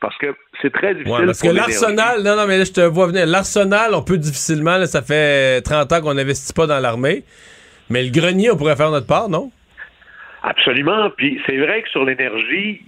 Parce 0.00 0.16
que 0.18 0.34
c'est 0.60 0.72
très 0.72 0.94
difficile. 0.94 1.20
Ouais, 1.20 1.26
parce 1.26 1.40
que 1.40 1.48
l'arsenal, 1.48 2.22
non, 2.22 2.36
non, 2.36 2.46
mais 2.46 2.58
là, 2.58 2.64
je 2.64 2.72
te 2.72 2.80
vois 2.80 3.06
venir. 3.06 3.26
L'arsenal, 3.26 3.94
on 3.94 4.02
peut 4.02 4.18
difficilement, 4.18 4.84
ça 4.86 5.02
fait 5.02 5.62
30 5.62 5.92
ans 5.92 6.00
qu'on 6.02 6.14
n'investit 6.14 6.52
pas 6.52 6.66
dans 6.66 6.78
l'armée. 6.78 7.24
Mais 7.90 8.02
le 8.02 8.10
grenier, 8.10 8.50
on 8.50 8.56
pourrait 8.56 8.76
faire 8.76 8.90
notre 8.90 9.06
part, 9.06 9.28
non? 9.28 9.50
Absolument. 10.46 11.08
Puis 11.08 11.40
c'est 11.46 11.56
vrai 11.56 11.82
que 11.82 11.88
sur 11.88 12.04
l'énergie, 12.04 12.82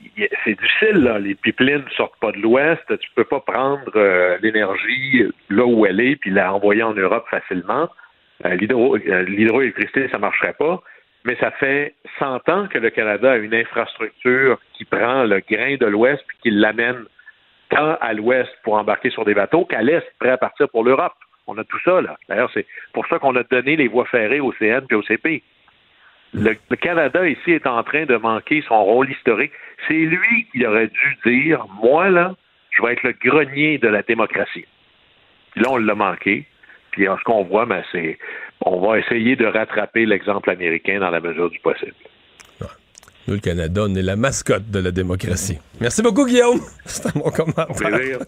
c'est 0.44 0.60
difficile. 0.60 1.02
Là. 1.02 1.18
Les 1.18 1.34
pipelines 1.34 1.84
ne 1.86 1.90
sortent 1.96 2.20
pas 2.20 2.30
de 2.32 2.36
l'Ouest. 2.36 2.82
Tu 2.86 3.10
peux 3.14 3.24
pas 3.24 3.40
prendre 3.40 3.90
euh, 3.96 4.36
l'énergie 4.42 5.24
là 5.48 5.64
où 5.64 5.86
elle 5.86 6.00
est 6.00 6.16
puis 6.16 6.30
la 6.30 6.52
envoyer 6.52 6.82
en 6.82 6.92
Europe 6.92 7.24
facilement. 7.30 7.88
Euh, 8.44 8.58
euh, 8.60 9.22
l'hydroélectricité, 9.22 10.06
ça 10.10 10.18
marcherait 10.18 10.52
pas. 10.52 10.82
Mais 11.24 11.34
ça 11.36 11.50
fait 11.52 11.94
100 12.18 12.46
ans 12.50 12.68
que 12.68 12.76
le 12.76 12.90
Canada 12.90 13.32
a 13.32 13.36
une 13.36 13.54
infrastructure 13.54 14.58
qui 14.74 14.84
prend 14.84 15.24
le 15.24 15.40
grain 15.50 15.76
de 15.80 15.86
l'Ouest 15.86 16.22
puis 16.28 16.36
qui 16.42 16.50
l'amène 16.50 17.04
tant 17.70 17.96
à 18.02 18.12
l'Ouest 18.12 18.50
pour 18.64 18.74
embarquer 18.74 19.08
sur 19.08 19.24
des 19.24 19.34
bateaux 19.34 19.64
qu'à 19.64 19.80
l'Est, 19.80 20.06
prêt 20.20 20.30
à 20.30 20.36
partir 20.36 20.68
pour 20.68 20.84
l'Europe. 20.84 21.14
On 21.46 21.56
a 21.56 21.64
tout 21.64 21.80
ça, 21.84 22.02
là. 22.02 22.18
D'ailleurs, 22.28 22.50
c'est 22.52 22.66
pour 22.92 23.06
ça 23.06 23.18
qu'on 23.18 23.34
a 23.34 23.44
donné 23.44 23.76
les 23.76 23.88
voies 23.88 24.04
ferrées 24.04 24.40
au 24.40 24.52
CN 24.52 24.82
et 24.90 24.94
au 24.94 25.02
CP. 25.02 25.42
Le, 26.34 26.56
le 26.70 26.76
Canada 26.76 27.26
ici 27.26 27.52
est 27.52 27.66
en 27.66 27.82
train 27.82 28.04
de 28.04 28.16
manquer 28.16 28.62
son 28.68 28.84
rôle 28.84 29.10
historique. 29.10 29.52
C'est 29.88 29.94
lui 29.94 30.46
qui 30.52 30.66
aurait 30.66 30.88
dû 30.88 31.18
dire, 31.24 31.66
moi 31.82 32.10
là, 32.10 32.34
je 32.70 32.82
vais 32.82 32.92
être 32.92 33.02
le 33.02 33.12
grenier 33.12 33.78
de 33.78 33.88
la 33.88 34.02
démocratie. 34.02 34.66
Puis 35.52 35.62
là, 35.62 35.70
on 35.70 35.76
l'a 35.78 35.94
manqué. 35.94 36.46
Puis 36.90 37.08
en 37.08 37.16
ce 37.18 37.24
qu'on 37.24 37.44
voit, 37.44 37.66
ben, 37.66 37.82
c'est 37.92 38.18
on 38.64 38.80
va 38.80 38.98
essayer 38.98 39.36
de 39.36 39.46
rattraper 39.46 40.06
l'exemple 40.06 40.50
américain 40.50 40.98
dans 40.98 41.10
la 41.10 41.20
mesure 41.20 41.50
du 41.50 41.58
possible. 41.60 41.94
Nous, 43.26 43.34
le 43.34 43.40
Canada, 43.40 43.82
on 43.84 43.94
est 43.94 44.02
la 44.02 44.14
mascotte 44.14 44.70
de 44.70 44.78
la 44.78 44.92
démocratie. 44.92 45.58
Merci 45.80 46.00
beaucoup, 46.00 46.26
Guillaume. 46.26 46.60
C'est 46.84 47.06
un 47.06 47.18
bon 47.18 47.30
commentaire. 47.30 48.20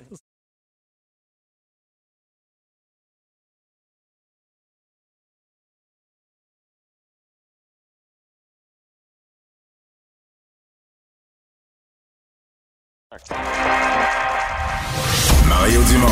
Mario 15.49 15.81
Dumont. 15.91 16.07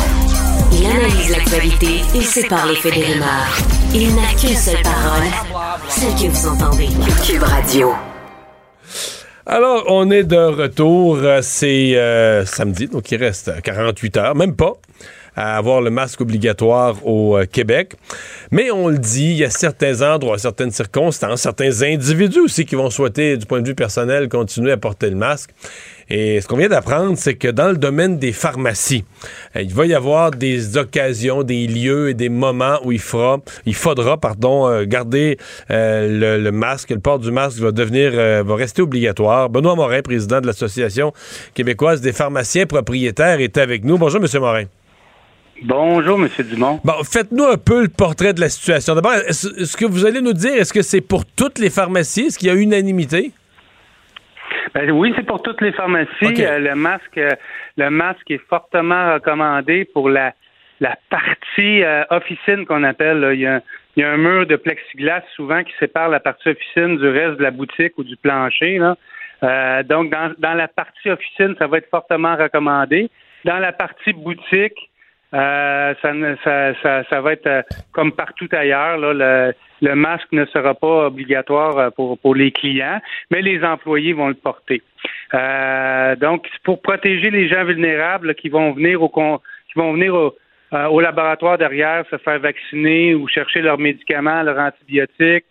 Il 0.71 0.85
analyse 0.85 1.29
l'actualité 1.31 2.01
et 2.15 2.21
sépare 2.21 2.65
les 2.67 2.75
faits 2.75 2.93
des 2.93 3.03
rumeurs. 3.03 3.57
Il 3.93 4.15
n'a 4.15 4.33
qu'une 4.39 4.55
seule 4.55 4.81
parole, 4.83 5.27
celle 5.87 6.13
que 6.15 6.31
vous 6.31 6.47
entendez. 6.47 6.89
Cube 7.25 7.43
Radio. 7.43 7.93
Alors, 9.45 9.85
on 9.87 10.11
est 10.11 10.23
de 10.23 10.35
retour. 10.35 11.17
Euh, 11.17 11.39
C'est 11.41 11.95
euh, 11.95 12.45
samedi, 12.45 12.87
donc 12.87 13.09
il 13.11 13.17
reste 13.17 13.61
48 13.61 14.17
heures, 14.17 14.35
même 14.35 14.55
pas, 14.55 14.73
à 15.37 15.55
avoir 15.57 15.81
le 15.81 15.89
masque 15.89 16.19
obligatoire 16.19 17.05
au 17.07 17.37
euh, 17.37 17.45
Québec. 17.45 17.93
Mais 18.51 18.71
on 18.71 18.89
le 18.89 18.97
dit, 18.97 19.31
il 19.31 19.37
y 19.37 19.45
a 19.45 19.49
certains 19.49 20.01
endroits, 20.01 20.37
certaines 20.37 20.71
circonstances, 20.71 21.41
certains 21.41 21.81
individus 21.81 22.41
aussi 22.41 22.65
qui 22.65 22.75
vont 22.75 22.89
souhaiter, 22.89 23.37
du 23.37 23.45
point 23.45 23.61
de 23.61 23.67
vue 23.67 23.75
personnel, 23.75 24.27
continuer 24.27 24.73
à 24.73 24.77
porter 24.77 25.09
le 25.09 25.15
masque. 25.15 25.51
Et 26.09 26.39
ce 26.39 26.47
qu'on 26.47 26.57
vient 26.57 26.69
d'apprendre, 26.69 27.17
c'est 27.17 27.35
que 27.35 27.49
dans 27.49 27.69
le 27.69 27.77
domaine 27.77 28.17
des 28.17 28.31
pharmacies, 28.31 29.03
euh, 29.55 29.61
il 29.61 29.73
va 29.73 29.85
y 29.85 29.93
avoir 29.93 30.31
des 30.31 30.77
occasions, 30.77 31.43
des 31.43 31.67
lieux 31.67 32.09
et 32.09 32.13
des 32.13 32.29
moments 32.29 32.79
où 32.85 32.91
il, 32.93 32.99
faudra 32.99 34.17
pardon, 34.17 34.67
euh, 34.67 34.85
garder 34.85 35.37
euh, 35.69 36.37
le, 36.37 36.43
le 36.43 36.51
masque. 36.51 36.91
Le 36.91 36.99
port 36.99 37.19
du 37.19 37.31
masque 37.31 37.59
va 37.59 37.71
devenir, 37.71 38.11
euh, 38.13 38.43
va 38.45 38.55
rester 38.55 38.81
obligatoire. 38.81 39.49
Benoît 39.49 39.75
Morin, 39.75 40.01
président 40.01 40.39
de 40.39 40.47
l'Association 40.47 41.11
québécoise 41.53 41.99
des 41.99 42.13
pharmaciens 42.13 42.65
propriétaires, 42.65 43.41
est 43.41 43.57
avec 43.57 43.83
nous. 43.83 43.97
Bonjour, 43.97 44.21
Monsieur 44.21 44.39
Morin. 44.39 44.63
Bonjour, 45.63 46.19
M. 46.19 46.29
Dumont. 46.49 46.79
Bon, 46.83 46.93
faites-nous 47.03 47.45
un 47.45 47.57
peu 47.57 47.81
le 47.81 47.87
portrait 47.87 48.33
de 48.33 48.39
la 48.39 48.49
situation. 48.49 48.93
D'abord, 48.93 49.13
est-ce 49.13 49.75
que 49.75 49.85
vous 49.85 50.05
allez 50.05 50.21
nous 50.21 50.33
dire, 50.33 50.53
est-ce 50.53 50.71
que 50.71 50.83
c'est 50.83 51.01
pour 51.01 51.25
toutes 51.25 51.57
les 51.57 51.71
pharmacies? 51.71 52.27
Est-ce 52.27 52.37
qu'il 52.37 52.47
y 52.47 52.51
a 52.51 52.55
unanimité? 52.55 53.31
Ben 54.73 54.91
oui, 54.91 55.13
c'est 55.15 55.25
pour 55.25 55.41
toutes 55.41 55.61
les 55.61 55.71
pharmacies. 55.71 56.43
Euh, 56.43 56.59
le 56.59 56.75
masque, 56.75 57.17
euh, 57.17 57.31
le 57.77 57.89
masque 57.89 58.29
est 58.29 58.41
fortement 58.49 59.13
recommandé 59.13 59.85
pour 59.85 60.09
la 60.09 60.33
la 60.79 60.95
partie 61.09 61.83
euh, 61.83 62.03
officine 62.09 62.65
qu'on 62.65 62.83
appelle. 62.83 63.19
là. 63.19 63.33
Il, 63.33 63.39
y 63.39 63.47
a, 63.47 63.61
il 63.95 64.01
y 64.01 64.03
a 64.03 64.11
un 64.11 64.17
mur 64.17 64.45
de 64.45 64.55
plexiglas 64.55 65.23
souvent 65.35 65.63
qui 65.63 65.73
sépare 65.79 66.09
la 66.09 66.19
partie 66.19 66.49
officine 66.49 66.97
du 66.97 67.07
reste 67.07 67.37
de 67.37 67.43
la 67.43 67.51
boutique 67.51 67.97
ou 67.97 68.03
du 68.03 68.15
plancher. 68.15 68.77
Là. 68.77 68.95
Euh, 69.43 69.83
donc, 69.83 70.11
dans, 70.11 70.33
dans 70.37 70.53
la 70.53 70.67
partie 70.67 71.09
officine, 71.09 71.55
ça 71.57 71.67
va 71.67 71.77
être 71.77 71.89
fortement 71.89 72.35
recommandé. 72.35 73.09
Dans 73.45 73.59
la 73.59 73.71
partie 73.71 74.13
boutique, 74.13 74.86
euh, 75.33 75.93
ça, 76.01 76.13
ça, 76.43 76.73
ça, 76.81 77.03
ça 77.09 77.21
va 77.21 77.33
être 77.33 77.47
euh, 77.47 77.61
comme 77.91 78.11
partout 78.11 78.47
ailleurs. 78.51 78.97
Là, 78.97 79.13
le, 79.13 79.53
le 79.81 79.95
masque 79.95 80.31
ne 80.31 80.45
sera 80.45 80.73
pas 80.73 81.07
obligatoire 81.07 81.77
euh, 81.77 81.89
pour, 81.89 82.17
pour 82.19 82.33
les 82.33 82.51
clients, 82.51 82.99
mais 83.29 83.41
les 83.41 83.63
employés 83.63 84.13
vont 84.13 84.29
le 84.29 84.35
porter. 84.35 84.81
Euh, 85.33 86.15
donc, 86.15 86.47
pour 86.63 86.81
protéger 86.81 87.29
les 87.29 87.47
gens 87.49 87.65
vulnérables 87.65 88.35
qui 88.35 88.49
vont 88.49 88.71
venir 88.71 89.01
au 89.03 89.09
qui 89.09 89.73
vont 89.75 89.93
venir 89.93 90.13
au, 90.15 90.35
euh, 90.73 90.85
au 90.85 91.01
laboratoire 91.01 91.57
derrière 91.57 92.05
se 92.09 92.17
faire 92.17 92.39
vacciner 92.39 93.13
ou 93.13 93.27
chercher 93.27 93.61
leurs 93.61 93.79
médicaments, 93.79 94.43
leurs 94.43 94.59
antibiotiques. 94.59 95.45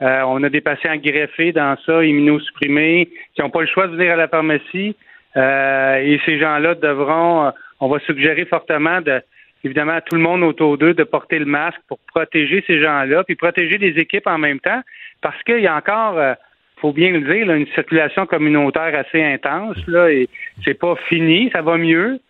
On 0.00 0.40
a 0.44 0.48
des 0.48 0.60
patients 0.60 0.96
greffés 0.96 1.50
dans 1.50 1.76
ça, 1.84 2.04
immunosupprimés, 2.04 3.10
qui 3.34 3.42
n'ont 3.42 3.50
pas 3.50 3.62
le 3.62 3.66
choix 3.66 3.88
de 3.88 3.96
venir 3.96 4.12
à 4.12 4.16
la 4.16 4.28
pharmacie. 4.28 4.94
Et 5.34 6.20
ces 6.24 6.38
gens-là 6.38 6.76
devront, 6.76 7.52
on 7.80 7.88
va 7.88 7.98
suggérer 8.00 8.44
fortement 8.44 9.00
de, 9.00 9.20
évidemment, 9.64 9.92
à 9.92 10.00
tout 10.00 10.14
le 10.14 10.20
monde 10.20 10.42
autour 10.42 10.78
d'eux 10.78 10.94
de 10.94 11.04
porter 11.04 11.38
le 11.38 11.46
masque 11.46 11.80
pour 11.88 11.98
protéger 12.12 12.62
ces 12.66 12.80
gens-là, 12.80 13.24
puis 13.24 13.36
protéger 13.36 13.78
les 13.78 14.00
équipes 14.00 14.26
en 14.26 14.38
même 14.38 14.60
temps, 14.60 14.82
parce 15.20 15.42
qu'il 15.44 15.60
y 15.60 15.66
a 15.66 15.76
encore, 15.76 16.18
euh, 16.18 16.34
faut 16.80 16.92
bien 16.92 17.10
le 17.10 17.20
dire, 17.20 17.50
une 17.50 17.66
circulation 17.74 18.26
communautaire 18.26 18.94
assez 18.94 19.22
intense, 19.22 19.76
là, 19.86 20.10
et 20.10 20.28
c'est 20.64 20.78
pas 20.78 20.94
fini, 21.08 21.50
ça 21.52 21.62
va 21.62 21.76
mieux. 21.76 22.20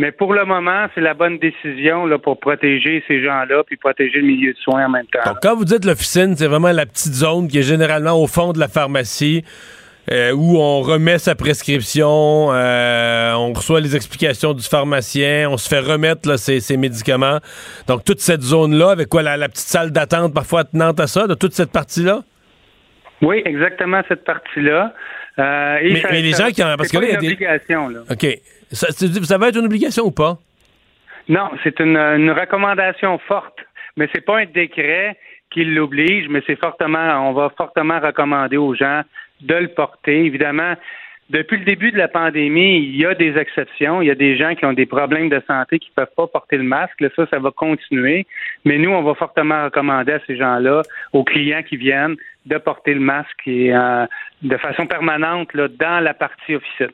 Mais 0.00 0.12
pour 0.12 0.32
le 0.32 0.44
moment, 0.44 0.86
c'est 0.94 1.00
la 1.00 1.12
bonne 1.12 1.38
décision 1.38 2.06
là, 2.06 2.18
pour 2.18 2.38
protéger 2.38 3.02
ces 3.08 3.20
gens-là 3.20 3.64
puis 3.64 3.76
protéger 3.76 4.20
le 4.20 4.28
milieu 4.28 4.52
de 4.52 4.58
soins 4.58 4.86
en 4.86 4.88
même 4.88 5.06
temps. 5.06 5.18
Donc, 5.26 5.38
quand 5.42 5.56
vous 5.56 5.64
dites 5.64 5.84
l'officine, 5.84 6.36
c'est 6.36 6.46
vraiment 6.46 6.70
la 6.70 6.86
petite 6.86 7.14
zone 7.14 7.48
qui 7.48 7.58
est 7.58 7.62
généralement 7.62 8.12
au 8.12 8.28
fond 8.28 8.52
de 8.52 8.60
la 8.60 8.68
pharmacie. 8.68 9.44
Euh, 10.10 10.32
où 10.32 10.58
on 10.58 10.80
remet 10.80 11.18
sa 11.18 11.34
prescription, 11.34 12.48
euh, 12.52 13.32
on 13.34 13.52
reçoit 13.52 13.80
les 13.80 13.94
explications 13.94 14.54
du 14.54 14.62
pharmacien, 14.62 15.48
on 15.50 15.56
se 15.56 15.68
fait 15.68 15.80
remettre 15.80 16.28
là, 16.28 16.36
ses, 16.38 16.60
ses 16.60 16.76
médicaments. 16.76 17.38
Donc, 17.86 18.04
toute 18.04 18.20
cette 18.20 18.42
zone-là, 18.42 18.90
avec 18.90 19.08
quoi, 19.08 19.22
la, 19.22 19.36
la 19.36 19.48
petite 19.48 19.66
salle 19.68 19.90
d'attente 19.92 20.32
parfois 20.34 20.60
attenante 20.60 20.98
à 21.00 21.06
ça, 21.06 21.26
de 21.26 21.34
toute 21.34 21.52
cette 21.52 21.72
partie-là? 21.72 22.22
Oui, 23.20 23.42
exactement 23.44 24.00
cette 24.08 24.24
partie-là. 24.24 24.94
Euh, 25.38 25.78
et 25.82 25.92
Mais- 25.92 26.00
ça- 26.00 26.08
mais 26.10 26.22
les 26.22 26.32
ça- 26.32 26.46
gens 26.46 26.50
qui 26.52 26.62
en- 26.62 26.76
parce 26.76 26.90
que 26.90 26.98
là, 26.98 27.06
il 27.06 27.12
y 27.12 27.16
a 27.16 27.20
une 27.20 27.26
obligation, 27.26 27.88
là. 27.88 28.00
OK. 28.10 28.26
Ça 28.72 29.38
va 29.38 29.48
être 29.48 29.58
une 29.58 29.66
obligation 29.66 30.04
ou 30.04 30.10
pas? 30.10 30.38
Non, 31.28 31.50
c'est 31.62 31.78
une, 31.80 31.96
une 31.96 32.30
recommandation 32.30 33.18
forte, 33.28 33.58
mais 33.96 34.08
c'est 34.14 34.24
pas 34.24 34.38
un 34.40 34.46
décret 34.46 35.16
qui 35.50 35.64
l'oblige, 35.64 36.26
mais 36.28 36.42
c'est 36.46 36.58
fortement, 36.58 37.28
on 37.28 37.32
va 37.32 37.50
fortement 37.56 38.00
recommander 38.00 38.56
aux 38.56 38.74
gens 38.74 39.02
de 39.40 39.54
le 39.54 39.68
porter. 39.68 40.24
Évidemment, 40.24 40.74
depuis 41.30 41.58
le 41.58 41.64
début 41.64 41.92
de 41.92 41.98
la 41.98 42.08
pandémie, 42.08 42.78
il 42.78 42.96
y 42.96 43.04
a 43.04 43.14
des 43.14 43.36
exceptions. 43.36 44.00
Il 44.00 44.06
y 44.08 44.10
a 44.10 44.14
des 44.14 44.36
gens 44.36 44.54
qui 44.54 44.64
ont 44.64 44.72
des 44.72 44.86
problèmes 44.86 45.28
de 45.28 45.42
santé 45.46 45.78
qui 45.78 45.90
peuvent 45.94 46.14
pas 46.16 46.26
porter 46.26 46.56
le 46.56 46.62
masque. 46.62 47.04
Ça, 47.16 47.26
ça 47.26 47.38
va 47.38 47.50
continuer. 47.50 48.26
Mais 48.64 48.78
nous, 48.78 48.90
on 48.90 49.02
va 49.02 49.14
fortement 49.14 49.64
recommander 49.64 50.12
à 50.12 50.20
ces 50.26 50.36
gens-là, 50.36 50.82
aux 51.12 51.24
clients 51.24 51.62
qui 51.62 51.76
viennent, 51.76 52.16
de 52.46 52.56
porter 52.56 52.94
le 52.94 53.00
masque 53.00 53.46
et, 53.46 53.74
euh, 53.74 54.06
de 54.42 54.56
façon 54.56 54.86
permanente 54.86 55.52
là, 55.52 55.68
dans 55.68 56.00
la 56.00 56.14
partie 56.14 56.54
officielle. 56.54 56.92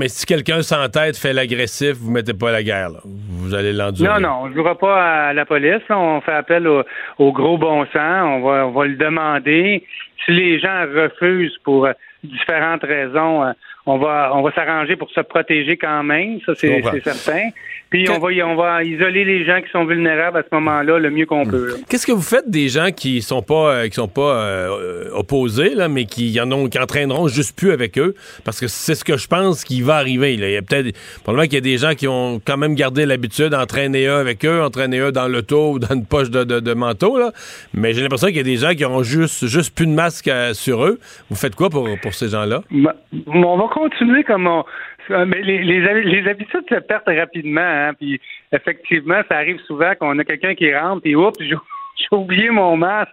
Mais 0.00 0.08
si 0.08 0.24
quelqu'un 0.24 0.62
sans 0.62 0.88
tête 0.88 1.18
fait 1.18 1.34
l'agressif, 1.34 1.92
vous 1.92 2.10
mettez 2.10 2.32
pas 2.32 2.50
la 2.50 2.62
guerre. 2.62 2.88
là. 2.88 3.00
Vous 3.04 3.52
allez 3.54 3.74
l'endurer. 3.74 4.08
Non, 4.08 4.18
non, 4.18 4.34
on 4.44 4.48
ne 4.48 4.54
jouera 4.54 4.74
pas 4.78 5.28
à 5.28 5.32
la 5.34 5.44
police. 5.44 5.82
On 5.90 6.22
fait 6.22 6.32
appel 6.32 6.66
au, 6.66 6.82
au 7.18 7.32
gros 7.32 7.58
bon 7.58 7.84
sens. 7.92 8.22
On 8.24 8.40
va, 8.40 8.66
on 8.66 8.70
va 8.70 8.86
le 8.86 8.96
demander. 8.96 9.84
Si 10.24 10.32
les 10.32 10.58
gens 10.58 10.86
refusent 10.94 11.58
pour 11.64 11.84
euh, 11.84 11.92
différentes 12.24 12.82
raisons, 12.82 13.44
euh, 13.44 13.52
on 13.84 13.98
va, 13.98 14.30
on 14.34 14.40
va 14.40 14.50
s'arranger 14.52 14.96
pour 14.96 15.10
se 15.10 15.20
protéger 15.20 15.76
quand 15.76 16.02
même. 16.02 16.40
Ça, 16.46 16.54
c'est 16.54 16.80
certain. 17.04 17.50
Puis 17.90 18.08
on 18.08 18.18
va, 18.20 18.28
on 18.46 18.54
va 18.56 18.84
isoler 18.84 19.24
les 19.24 19.44
gens 19.44 19.60
qui 19.60 19.70
sont 19.72 19.84
vulnérables 19.84 20.38
à 20.38 20.42
ce 20.42 20.54
moment-là 20.54 20.98
le 20.98 21.10
mieux 21.10 21.26
qu'on 21.26 21.44
peut. 21.44 21.74
Qu'est-ce 21.88 22.06
que 22.06 22.12
vous 22.12 22.22
faites 22.22 22.48
des 22.48 22.68
gens 22.68 22.90
qui 22.94 23.20
sont 23.20 23.42
pas 23.42 23.72
euh, 23.74 23.88
qui 23.88 23.94
sont 23.94 24.06
pas 24.08 24.34
euh, 24.44 25.08
opposés 25.12 25.74
là, 25.74 25.88
mais 25.88 26.04
qui 26.04 26.30
y 26.30 26.40
en 26.40 26.50
ont 26.52 26.68
qui 26.68 26.78
entraîneront 26.78 27.26
juste 27.28 27.58
plus 27.58 27.72
avec 27.72 27.98
eux? 27.98 28.14
Parce 28.44 28.60
que 28.60 28.68
c'est 28.68 28.94
ce 28.94 29.04
que 29.04 29.16
je 29.16 29.26
pense 29.26 29.64
qui 29.64 29.82
va 29.82 29.96
arriver. 29.96 30.36
Là. 30.36 30.48
Il 30.48 30.52
y 30.52 30.56
a 30.56 30.62
peut-être 30.62 30.96
probablement 31.24 31.44
qu'il 31.46 31.54
y 31.54 31.58
a 31.58 31.60
des 31.62 31.78
gens 31.78 31.94
qui 31.94 32.06
ont 32.06 32.40
quand 32.44 32.56
même 32.56 32.74
gardé 32.76 33.06
l'habitude 33.06 33.48
d'entraîner 33.48 34.06
un 34.06 34.18
avec 34.18 34.44
eux, 34.44 34.62
entraîner 34.62 35.00
un 35.00 35.10
dans 35.10 35.26
l'auto 35.26 35.72
ou 35.72 35.78
dans 35.80 35.94
une 35.94 36.06
poche 36.06 36.30
de, 36.30 36.44
de- 36.44 36.60
de 36.60 36.74
manteau 36.74 37.18
là. 37.18 37.32
Mais 37.74 37.92
j'ai 37.92 38.02
l'impression 38.02 38.28
qu'il 38.28 38.36
y 38.36 38.40
a 38.40 38.44
des 38.44 38.56
gens 38.56 38.72
qui 38.74 38.84
auront 38.84 39.02
juste 39.02 39.46
juste 39.46 39.74
plus 39.74 39.86
de 39.86 39.92
masque 39.92 40.28
euh, 40.28 40.54
sur 40.54 40.84
eux. 40.84 41.00
Vous 41.28 41.36
faites 41.36 41.56
quoi 41.56 41.68
pour 41.70 41.88
pour 42.00 42.14
ces 42.14 42.28
gens-là? 42.28 42.62
Ben, 42.70 42.92
on 43.26 43.56
va 43.58 43.64
continuer 43.74 44.22
comme 44.22 44.46
on. 44.46 44.62
Mais 45.08 45.42
les, 45.42 45.62
les, 45.62 45.86
hab- 45.88 46.04
les 46.04 46.28
habitudes 46.28 46.64
se 46.68 46.76
perdent 46.80 47.08
rapidement. 47.08 47.60
Hein, 47.60 47.94
puis 47.94 48.20
effectivement, 48.52 49.20
ça 49.28 49.36
arrive 49.38 49.58
souvent 49.66 49.94
qu'on 49.94 50.18
a 50.18 50.24
quelqu'un 50.24 50.54
qui 50.54 50.74
rentre, 50.74 51.02
puis 51.02 51.14
oups, 51.16 51.36
j'ai 51.40 51.56
j'ai 51.96 52.16
oublié 52.16 52.50
mon 52.50 52.76
masque. 52.76 53.10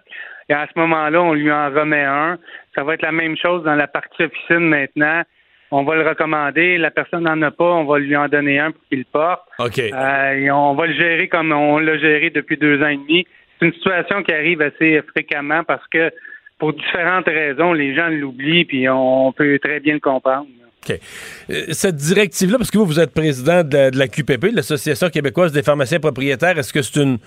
Et 0.48 0.54
à 0.54 0.66
ce 0.72 0.78
moment-là, 0.78 1.22
on 1.22 1.34
lui 1.34 1.52
en 1.52 1.68
remet 1.70 2.04
un. 2.04 2.38
Ça 2.74 2.82
va 2.82 2.94
être 2.94 3.02
la 3.02 3.12
même 3.12 3.36
chose 3.36 3.62
dans 3.64 3.74
la 3.74 3.86
partie 3.86 4.22
officine 4.22 4.60
maintenant. 4.60 5.22
On 5.70 5.82
va 5.82 5.96
le 5.96 6.08
recommander. 6.08 6.78
La 6.78 6.90
personne 6.90 7.24
n'en 7.24 7.42
a 7.42 7.50
pas, 7.50 7.70
on 7.70 7.84
va 7.84 7.98
lui 7.98 8.16
en 8.16 8.28
donner 8.28 8.58
un 8.58 8.70
pour 8.70 8.80
qu'il 8.88 9.00
le 9.00 9.04
porte. 9.12 9.42
OK. 9.58 9.78
Euh, 9.78 10.32
et 10.32 10.50
on 10.50 10.74
va 10.74 10.86
le 10.86 10.94
gérer 10.94 11.28
comme 11.28 11.52
on 11.52 11.78
l'a 11.78 11.98
géré 11.98 12.30
depuis 12.30 12.56
deux 12.56 12.82
ans 12.82 12.88
et 12.88 12.96
demi. 12.96 13.26
C'est 13.58 13.66
une 13.66 13.74
situation 13.74 14.22
qui 14.22 14.32
arrive 14.32 14.62
assez 14.62 15.02
fréquemment 15.14 15.64
parce 15.64 15.86
que 15.88 16.10
pour 16.58 16.72
différentes 16.72 17.26
raisons, 17.26 17.74
les 17.74 17.94
gens 17.94 18.08
l'oublient, 18.08 18.64
puis 18.64 18.88
on 18.88 19.30
peut 19.32 19.58
très 19.58 19.80
bien 19.80 19.94
le 19.94 20.00
comprendre. 20.00 20.46
Euh, 20.90 21.64
Cette 21.72 21.96
directive-là, 21.96 22.58
parce 22.58 22.70
que 22.70 22.78
vous, 22.78 22.86
vous 22.86 23.00
êtes 23.00 23.12
président 23.12 23.62
de 23.62 23.76
la, 23.76 23.90
de 23.90 24.06
QPP, 24.06 24.52
l'Association 24.52 25.10
québécoise 25.10 25.52
des 25.52 25.62
pharmaciens 25.62 26.00
propriétaires, 26.00 26.58
est-ce 26.58 26.72
que 26.72 26.82
c'est 26.82 27.00
une 27.00 27.18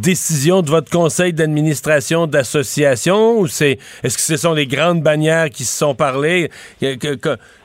décision 0.00 0.62
de 0.62 0.70
votre 0.70 0.90
conseil 0.90 1.32
d'administration 1.32 2.26
d'association 2.26 3.38
ou 3.38 3.46
c'est 3.46 3.78
est-ce 4.04 4.16
que 4.16 4.22
ce 4.22 4.36
sont 4.36 4.54
les 4.54 4.66
grandes 4.66 5.02
bannières 5.02 5.50
qui 5.50 5.64
se 5.64 5.76
sont 5.76 5.94
parlées? 5.94 6.50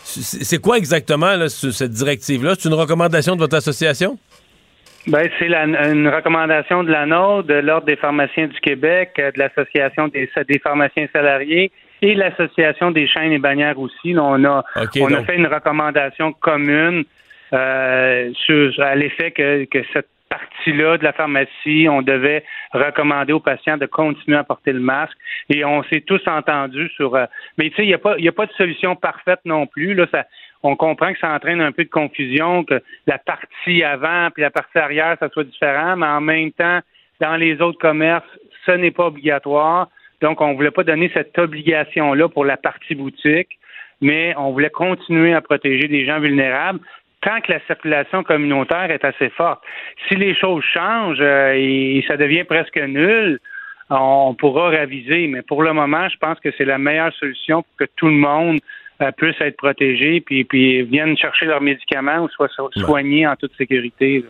c'est 0.04 0.62
quoi 0.62 0.78
exactement 0.78 1.36
là, 1.36 1.50
cette 1.50 1.92
directive-là? 1.92 2.56
C'est 2.58 2.70
une 2.70 2.76
recommandation 2.76 3.36
de 3.36 3.40
votre 3.42 3.56
association? 3.56 4.18
Ben, 5.08 5.28
c'est 5.40 5.48
une 5.48 6.08
recommandation 6.08 6.84
de 6.84 6.92
l'ANO, 6.92 7.42
de 7.42 7.56
l'Ordre 7.56 7.88
des 7.88 7.96
pharmaciens 7.96 8.46
du 8.46 8.60
Québec, 8.60 9.14
euh, 9.18 9.32
de 9.32 9.40
l'Association 9.40 10.10
des 10.10 10.60
pharmaciens 10.60 11.08
salariés 11.12 11.72
et 12.02 12.16
l'Association 12.16 12.92
des 12.92 13.08
chaînes 13.08 13.32
et 13.32 13.40
bannières 13.40 13.80
aussi. 13.80 14.16
on 14.18 14.44
a, 14.44 14.64
on 15.00 15.14
a 15.14 15.24
fait 15.24 15.36
une 15.36 15.48
recommandation 15.48 16.34
commune 16.34 17.04
euh, 17.54 18.32
sur, 18.46 18.80
à 18.80 18.96
l'effet 18.96 19.32
que, 19.32 19.66
que 19.66 19.80
cette 19.94 20.08
partie-là 20.30 20.98
de 20.98 21.04
la 21.04 21.12
pharmacie, 21.12 21.88
on 21.90 22.02
devait 22.02 22.44
recommander 22.72 23.34
aux 23.34 23.42
patients 23.42 23.78
de 23.78 23.86
continuer 23.86 24.38
à 24.38 24.44
porter 24.44 24.72
le 24.72 24.80
masque. 24.80 25.18
Et 25.50 25.66
on 25.66 25.84
s'est 25.84 26.02
tous 26.02 26.22
entendus 26.28 26.90
sur. 26.96 27.16
Euh, 27.16 27.26
mais 27.58 27.70
tu 27.70 27.76
sais, 27.76 27.84
il 27.84 27.88
n'y 27.88 27.94
a 27.94 27.98
pas, 27.98 28.16
il 28.18 28.28
a 28.28 28.32
pas 28.32 28.46
de 28.46 28.54
solution 28.54 28.96
parfaite 28.96 29.42
non 29.44 29.68
plus. 29.68 29.94
Là, 29.94 30.08
ça, 30.12 30.26
on 30.64 30.76
comprend 30.76 31.12
que 31.12 31.20
ça 31.20 31.34
entraîne 31.34 31.60
un 31.60 31.72
peu 31.72 31.84
de 31.84 31.90
confusion, 31.90 32.64
que 32.64 32.82
la 33.08 33.18
partie 33.18 33.84
avant 33.84 34.30
puis 34.32 34.42
la 34.42 34.52
partie 34.52 34.78
arrière, 34.78 35.18
ça 35.20 35.30
soit 35.30 35.44
différent, 35.44 35.98
mais 35.98 36.08
en 36.08 36.22
même 36.22 36.52
temps, 36.52 36.80
dans 37.20 37.36
les 37.36 37.62
autres 37.62 37.80
commerces, 37.80 38.24
ce 38.66 38.72
n'est 38.72 38.92
pas 38.92 39.08
obligatoire. 39.08 39.90
Donc, 40.22 40.42
on 40.42 40.50
ne 40.50 40.56
voulait 40.56 40.72
pas 40.72 40.84
donner 40.84 41.12
cette 41.14 41.38
obligation-là 41.38 42.30
pour 42.30 42.46
la 42.46 42.58
partie 42.58 42.96
boutique, 42.96 43.60
mais 44.02 44.34
on 44.38 44.52
voulait 44.52 44.70
continuer 44.70 45.34
à 45.34 45.42
protéger 45.42 45.88
des 45.88 46.06
gens 46.06 46.20
vulnérables 46.20 46.80
tant 47.22 47.40
que 47.42 47.52
la 47.52 47.60
circulation 47.68 48.24
communautaire 48.24 48.90
est 48.92 49.06
assez 49.06 49.30
forte. 49.30 49.62
Si 50.08 50.16
les 50.16 50.36
choses 50.36 50.64
changent 50.64 51.20
euh, 51.22 51.54
et 51.56 52.04
ça 52.08 52.18
devient 52.18 52.44
presque 52.44 52.78
nul, 52.78 53.40
on 53.90 54.34
pourra 54.34 54.70
raviser. 54.70 55.28
Mais 55.28 55.42
pour 55.42 55.64
le 55.64 55.74
moment, 55.74 56.08
je 56.10 56.18
pense 56.18 56.40
que 56.40 56.50
c'est 56.58 56.66
la 56.66 56.78
meilleure 56.78 57.14
solution 57.14 57.64
pour 57.64 57.76
que 57.78 57.92
tout 57.96 58.08
le 58.08 58.14
monde 58.14 58.60
euh, 59.02 59.12
puisse 59.12 59.40
être 59.40 59.58
protégé 59.58 60.22
puis, 60.22 60.44
puis 60.44 60.84
viennent 60.84 61.18
chercher 61.18 61.46
leurs 61.46 61.62
médicaments 61.62 62.24
ou 62.24 62.30
soient 62.30 62.50
soignés 62.76 63.28
en 63.28 63.36
toute 63.36 63.56
sécurité. 63.56 64.24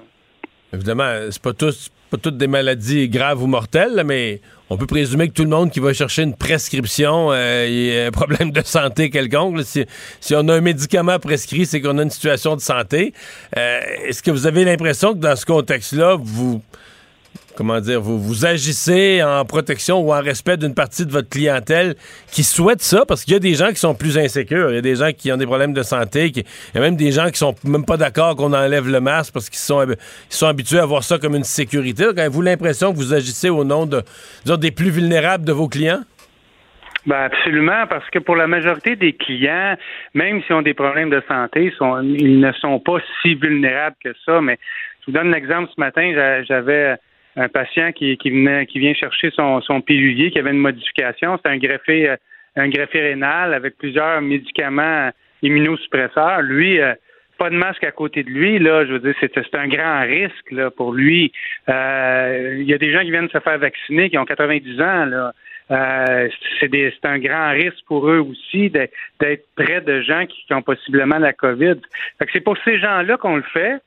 Évidemment, 0.74 1.14
c'est 1.30 1.42
pas 1.42 1.54
tous 1.54 1.92
pas 2.12 2.18
toutes 2.18 2.38
des 2.38 2.48
maladies 2.48 3.08
graves 3.08 3.42
ou 3.42 3.48
mortelles, 3.48 4.04
mais 4.06 4.42
on 4.70 4.76
peut 4.76 4.86
présumer 4.86 5.30
que 5.30 5.34
tout 5.34 5.44
le 5.44 5.50
monde 5.50 5.72
qui 5.72 5.80
va 5.80 5.94
chercher 5.94 6.24
une 6.24 6.36
prescription, 6.36 7.32
euh, 7.32 7.66
y 7.70 7.98
a 7.98 8.08
un 8.08 8.12
problème 8.12 8.52
de 8.52 8.62
santé 8.66 9.10
quelconque. 9.10 9.62
Si, 9.64 9.86
on 10.36 10.48
a 10.50 10.56
un 10.56 10.62
médicament 10.62 11.20
prescrit, 11.20 11.66
c'est 11.66 11.80
qu'on 11.80 11.98
a 11.98 12.04
une 12.04 12.10
situation 12.10 12.58
de 12.58 12.62
santé. 12.62 13.14
Euh, 13.58 13.80
est-ce 14.06 14.22
que 14.22 14.30
vous 14.30 14.46
avez 14.46 14.66
l'impression 14.66 15.14
que 15.14 15.20
dans 15.20 15.38
ce 15.38 15.46
contexte-là, 15.46 16.18
vous 16.20 16.62
comment 17.56 17.80
dire, 17.80 18.02
vous, 18.02 18.46
agissez 18.46 19.22
en 19.24 19.44
protection 19.46 20.00
ou 20.00 20.14
en 20.14 20.22
respect 20.22 20.58
d'une 20.58 20.74
partie 20.74 21.06
de 21.06 21.12
votre 21.12 21.30
clientèle 21.30 21.96
qui 22.32 22.44
souhaite 22.44 22.82
ça, 22.82 23.06
parce 23.08 23.24
qu'il 23.24 23.34
y 23.34 23.36
a 23.36 23.40
des 23.40 23.54
gens 23.54 23.70
qui 23.70 23.76
sont 23.76 23.96
plus 23.96 24.18
insécures, 24.18 24.72
il 24.72 24.76
y 24.76 24.80
a 24.80 24.82
des 24.82 24.96
gens 24.96 25.12
qui 25.16 25.32
ont 25.32 25.38
des 25.38 25.46
problèmes 25.46 25.74
de 25.74 25.84
santé, 25.84 26.32
il 26.36 26.44
y 26.76 26.78
a 26.78 26.82
même 26.82 26.96
des 26.96 27.12
gens 27.12 27.30
qui 27.30 27.38
sont 27.38 27.56
même 27.64 27.86
pas 27.86 27.98
d'accord 27.98 28.36
qu'on 28.36 28.54
enlève 28.54 28.88
le 28.88 29.00
masque 29.00 29.34
parce 29.34 29.50
qu'ils 29.50 29.60
sont, 29.60 30.48
habitués 30.48 30.80
à 30.80 30.86
voir 30.86 31.04
ça 31.04 31.18
comme 31.18 31.36
une 31.36 31.44
sécurité. 31.44 32.06
avez-vous 32.06 32.42
l'impression 32.42 32.92
que 32.92 32.98
vous 32.98 33.14
agissez 33.14 33.50
au 33.50 33.64
nom 33.64 33.86
de, 33.86 34.02
des 34.56 34.72
plus 34.72 34.90
vulnérables 34.90 35.46
de 35.46 35.52
vos 35.52 35.68
clients? 35.68 36.02
Ben 37.08 37.24
absolument, 37.24 37.88
parce 37.90 38.08
que 38.12 38.20
pour 38.20 38.36
la 38.36 38.46
majorité 38.46 38.96
des 38.96 39.14
clients, 39.14 39.76
même 40.14 40.44
s'ils 40.44 40.56
ont 40.56 40.62
des 40.62 40.76
problèmes 40.76 41.10
de 41.10 41.22
santé, 41.28 41.74
ils 41.82 42.40
ne 42.40 42.52
sont 42.54 42.80
pas 42.80 43.00
si 43.22 43.34
vulnérables 43.34 43.96
que 44.04 44.14
ça. 44.24 44.40
Mais 44.40 44.60
je 45.02 45.08
vous 45.08 45.12
donne 45.18 45.32
l'exemple 45.32 45.72
ce 45.76 45.80
matin, 45.80 46.44
j'avais 46.48 46.98
un 47.36 47.50
patient 47.50 47.92
qui, 47.92 48.18
qui, 48.18 48.30
venait, 48.30 48.66
qui 48.66 48.80
vient 48.80 48.94
chercher 48.94 49.32
son, 49.32 49.62
son 49.62 49.82
pilulier, 49.82 50.32
qui 50.32 50.40
avait 50.40 50.52
une 50.52 50.58
modification. 50.58 51.40
C'est 51.44 51.50
un 51.50 51.58
greffé, 51.58 52.10
euh, 52.10 52.16
un 52.56 52.70
greffé 52.70 53.02
rénal 53.02 53.54
avec 53.54 53.78
plusieurs 53.78 54.22
médicaments 54.22 55.10
immunosuppresseurs. 55.42 56.42
Lui, 56.42 56.80
euh, 56.80 56.94
pas 57.38 57.50
de 57.50 57.56
masque 57.56 57.84
à 57.84 57.92
côté 57.92 58.24
de 58.24 58.30
lui, 58.30 58.60
là, 58.60 58.86
je 58.86 58.94
veux 58.94 59.00
dire, 59.00 59.16
c'est, 59.20 59.56
un 59.56 59.68
grand 59.68 60.02
risque 60.02 60.52
là, 60.52 60.70
pour 60.70 60.94
lui. 60.94 61.32
Euh, 61.70 62.58
il 62.60 62.70
y 62.70 62.74
a 62.74 62.78
des 62.78 62.92
gens 62.92 63.02
qui 63.02 63.12
viennent 63.12 63.30
se 63.30 63.40
faire 63.40 63.58
vacciner, 63.58 64.10
qui 64.10 64.18
ont 64.18 64.26
90 64.26 64.82
ans, 64.82 65.06
là. 65.06 65.34
c'est, 66.60 66.70
c'est 66.70 67.06
un 67.06 67.18
grand 67.18 67.52
risque 67.52 67.84
pour 67.88 68.08
eux 68.10 68.20
aussi 68.20 68.70
d'être, 68.70 68.94
près 69.56 69.82
de 69.82 70.02
gens 70.02 70.26
qui, 70.28 70.46
qui, 70.46 70.54
ont 70.54 70.62
possiblement 70.62 71.18
la 71.18 71.34
COVID. 71.34 71.78
C'est 72.32 72.42
pour 72.42 72.58
ces 72.64 72.78
gens-là 72.78 73.18
qu'on 73.18 73.38
le 73.38 73.46
fait. 73.54 73.80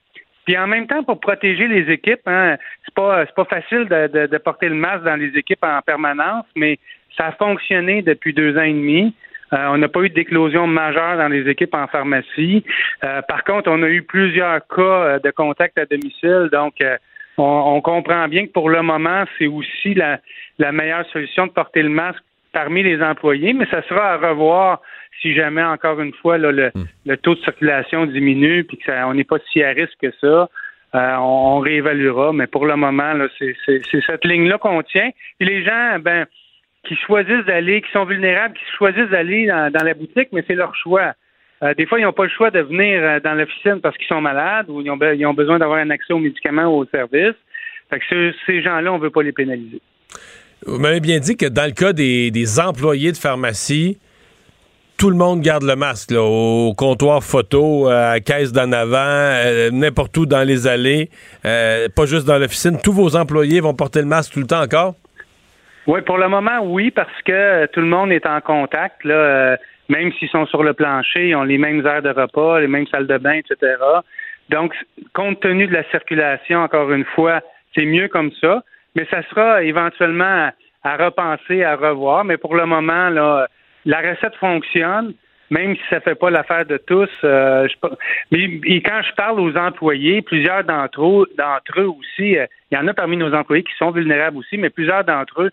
Puis 0.45 0.59
en 0.59 0.67
même 0.67 0.87
temps, 0.87 1.03
pour 1.03 1.21
protéger 1.21 1.67
les 1.69 1.91
équipes, 1.93 2.27
hein, 2.27 2.57
c'est 2.85 2.95
pas 2.95 3.25
c'est 3.27 3.35
pas 3.35 3.45
facile 3.45 3.87
de, 3.89 4.27
de, 4.27 4.39
porter 4.39 4.69
le 4.69 4.75
masque 4.75 5.05
dans 5.05 5.17
les 5.17 5.37
équipes 5.37 5.65
en 5.65 5.81
permanence, 5.81 6.45
mais 6.55 6.79
ça 7.17 7.27
a 7.27 7.33
fonctionné 7.33 8.03
depuis 8.03 8.35
deux 8.35 8.57
ans 8.59 8.63
et 8.63 8.73
demi. 8.73 9.15
Euh, 9.53 9.67
on 9.69 9.79
n'a 9.79 9.89
pas 9.89 10.01
eu 10.01 10.11
d'éclosion 10.11 10.67
majeure 10.67 11.17
dans 11.17 11.29
les 11.29 11.49
équipes 11.49 11.75
en 11.75 11.87
pharmacie. 11.87 12.65
Euh, 13.05 13.23
par 13.23 13.45
contre, 13.45 13.71
on 13.71 13.83
a 13.83 13.89
eu 13.89 14.03
plusieurs 14.03 14.67
cas 14.67 14.83
euh, 14.83 15.19
de 15.19 15.31
contact 15.31 15.79
à 15.79 15.87
domicile, 15.87 16.49
donc 16.53 16.75
on, 17.39 17.43
on, 17.77 17.81
comprend 17.81 18.27
bien 18.29 18.47
que 18.47 18.53
pour 18.53 18.69
le 18.69 18.83
moment, 18.83 19.25
c'est 19.39 19.47
aussi 19.47 19.95
la, 19.95 20.19
la 20.59 20.73
meilleure 20.73 21.07
solution 21.07 21.47
de 21.47 21.53
porter 21.53 21.83
le 21.83 21.89
masque 21.89 22.23
parmi 22.55 22.83
les 22.83 23.03
employés, 23.03 23.53
mais 23.53 23.67
ça 23.67 23.83
sera 23.83 24.15
à 24.15 24.17
revoir 24.17 24.81
si 25.21 25.35
jamais, 25.35 25.63
encore 25.63 26.01
une 26.01 26.15
fois, 26.15 26.39
hmm. 26.39 26.71
le, 27.05 27.17
taux 27.19 27.35
de 27.35 27.41
circulation 27.41 28.07
diminue 28.07 28.65
puis 28.65 28.79
qu'on 28.79 29.15
n'est 29.15 29.25
pas 29.25 29.39
si 29.53 29.63
à 29.63 29.71
risque 29.71 29.99
que 30.01 30.13
ça, 30.21 30.49
euh, 30.95 31.17
on, 31.19 31.59
réévaluera. 31.59 32.33
Mais 32.33 32.47
pour 32.47 32.67
le 32.67 32.77
moment, 32.77 33.13
c'est 33.39 33.57
cette 34.07 34.25
ligne-là 34.25 34.59
qu'on 34.59 34.83
tient. 34.83 35.11
Et 35.41 35.45
les 35.45 35.65
gens, 35.65 35.99
ben, 36.01 36.27
qui 36.87 36.97
choisissent 36.97 37.45
d'aller, 37.47 37.83
qui 37.83 37.91
sont 37.93 38.05
vulnérables, 38.05 38.55
qui 38.55 38.77
choisissent 38.77 39.11
d'aller 39.11 39.47
dans, 39.47 39.85
la 39.85 39.95
boutique, 39.95 40.29
mais 40.33 40.45
c'est 40.47 40.55
leur 40.55 40.75
choix. 40.77 41.15
Euh, 41.63 41.75
des 41.75 41.87
fois, 41.87 41.99
ils 41.99 42.03
n'ont 42.03 42.13
pas 42.13 42.25
le 42.25 42.31
choix 42.31 42.51
de 42.51 42.61
venir 42.61 43.03
euh, 43.03 43.21
dans 43.21 43.35
l'officine 43.35 43.81
parce 43.81 43.97
qu'ils 43.97 44.07
sont 44.07 44.21
malades 44.21 44.69
ou 44.69 44.81
ils 44.83 44.91
ont, 44.91 45.35
besoin 45.35 45.59
d'avoir 45.59 45.79
un 45.79 45.91
accès 45.91 46.13
aux 46.13 46.19
médicaments 46.19 46.67
ou 46.67 46.83
aux 46.83 46.87
services. 46.87 47.37
Fait 47.91 47.99
que 48.01 48.33
ces 48.47 48.63
gens-là, 48.63 48.93
on 48.93 48.99
ne 48.99 49.03
veut 49.03 49.11
pas 49.11 49.23
les 49.23 49.33
pénaliser. 49.33 49.81
Vous 50.67 50.79
m'avez 50.79 51.01
bien 51.01 51.19
dit 51.19 51.37
que 51.37 51.47
dans 51.47 51.67
le 51.67 51.73
cas 51.73 51.93
des 51.93 52.61
employés 52.61 53.13
de 53.13 53.17
pharmacie, 53.17 53.99
tout 54.99 55.11
le 55.11 55.17
monde 55.17 55.41
garde 55.41 55.65
le 55.65 55.77
masque 55.77 56.13
au 56.17 56.73
comptoir 56.77 57.23
photo, 57.23 57.89
à 57.89 58.15
la 58.15 58.21
caisse 58.21 58.53
d'en 58.53 58.71
avant, 58.73 58.97
euh, 58.97 59.71
n'importe 59.73 60.17
où 60.17 60.25
dans 60.25 60.47
les 60.47 60.67
allées, 60.67 61.11
euh, 61.45 61.89
pas 61.95 62.07
juste 62.07 62.27
dans 62.27 62.39
l'officine. 62.39 62.79
Tous 62.83 62.93
vos 62.93 63.17
employés 63.17 63.61
vont 63.61 63.75
porter 63.75 64.01
le 64.01 64.07
masque 64.07 64.35
tout 64.35 64.41
le 64.41 64.47
temps 64.47 64.63
encore? 64.63 64.95
Oui, 65.87 66.01
pour 66.03 66.17
le 66.17 66.29
moment, 66.29 66.61
oui, 66.63 66.91
parce 66.91 67.23
que 67.25 67.33
euh, 67.33 67.67
tout 67.73 67.81
le 67.81 67.87
monde 67.87 68.13
est 68.13 68.25
en 68.25 68.41
contact. 68.41 69.05
Là, 69.05 69.59
même 69.89 70.13
s'ils 70.13 70.31
sont 70.31 70.47
sur 70.47 70.63
le 70.63 70.73
plancher, 70.73 71.29
ils 71.29 71.35
ont 71.35 71.43
les 71.43 71.59
mêmes 71.59 71.85
heures 71.85 72.03
de 72.03 72.11
repas, 72.11 72.61
les 72.61 72.69
mêmes 72.69 72.87
salles 72.87 73.07
de 73.07 73.19
bain, 73.19 73.35
etc. 73.35 73.77
Donc, 74.49 74.73
compte 75.13 75.41
tenu 75.41 75.67
de 75.67 75.73
la 75.73 75.85
circulation, 75.91 76.61
encore 76.61 76.91
une 76.93 77.05
fois, 77.05 77.41
c'est 77.75 77.85
mieux 77.85 78.09
comme 78.09 78.31
ça. 78.41 78.63
Mais 78.95 79.07
ça 79.11 79.23
sera 79.29 79.63
éventuellement 79.63 80.51
à 80.83 80.97
repenser, 80.97 81.65
à 81.65 81.77
revoir. 81.77 82.25
Mais 82.25 82.37
pour 82.37 82.55
le 82.55 82.67
moment, 82.67 83.09
là, 83.09 83.49
la 83.85 84.01
recette 84.01 84.37
fonctionne, 84.37 85.15
même 85.51 85.77
si 85.77 85.83
ça 85.91 85.97
ne 85.97 86.01
fait 86.01 86.15
pas 86.15 86.31
l'affaire 86.31 86.67
de 86.67 86.77
tous. 86.77 87.11
Euh, 87.23 87.69
mais 88.31 88.81
quand 88.81 89.01
je 89.03 89.15
parle 89.15 89.41
aux 89.41 89.57
employés, 89.57 90.23
plusieurs 90.23 90.65
d'entre 90.65 91.05
eux, 91.05 91.27
d'entre 91.37 91.81
eux 91.81 91.89
aussi, 91.89 92.39
euh, 92.39 92.47
il 92.71 92.77
y 92.77 92.79
en 92.79 92.89
a 92.89 92.95
parmi 92.95 93.17
nos 93.17 93.35
employés 93.35 93.63
qui 93.63 93.75
sont 93.79 93.91
vulnérables 93.91 94.39
aussi, 94.39 94.57
mais 94.57 94.71
plusieurs 94.71 95.05
d'entre 95.05 95.43
eux 95.43 95.51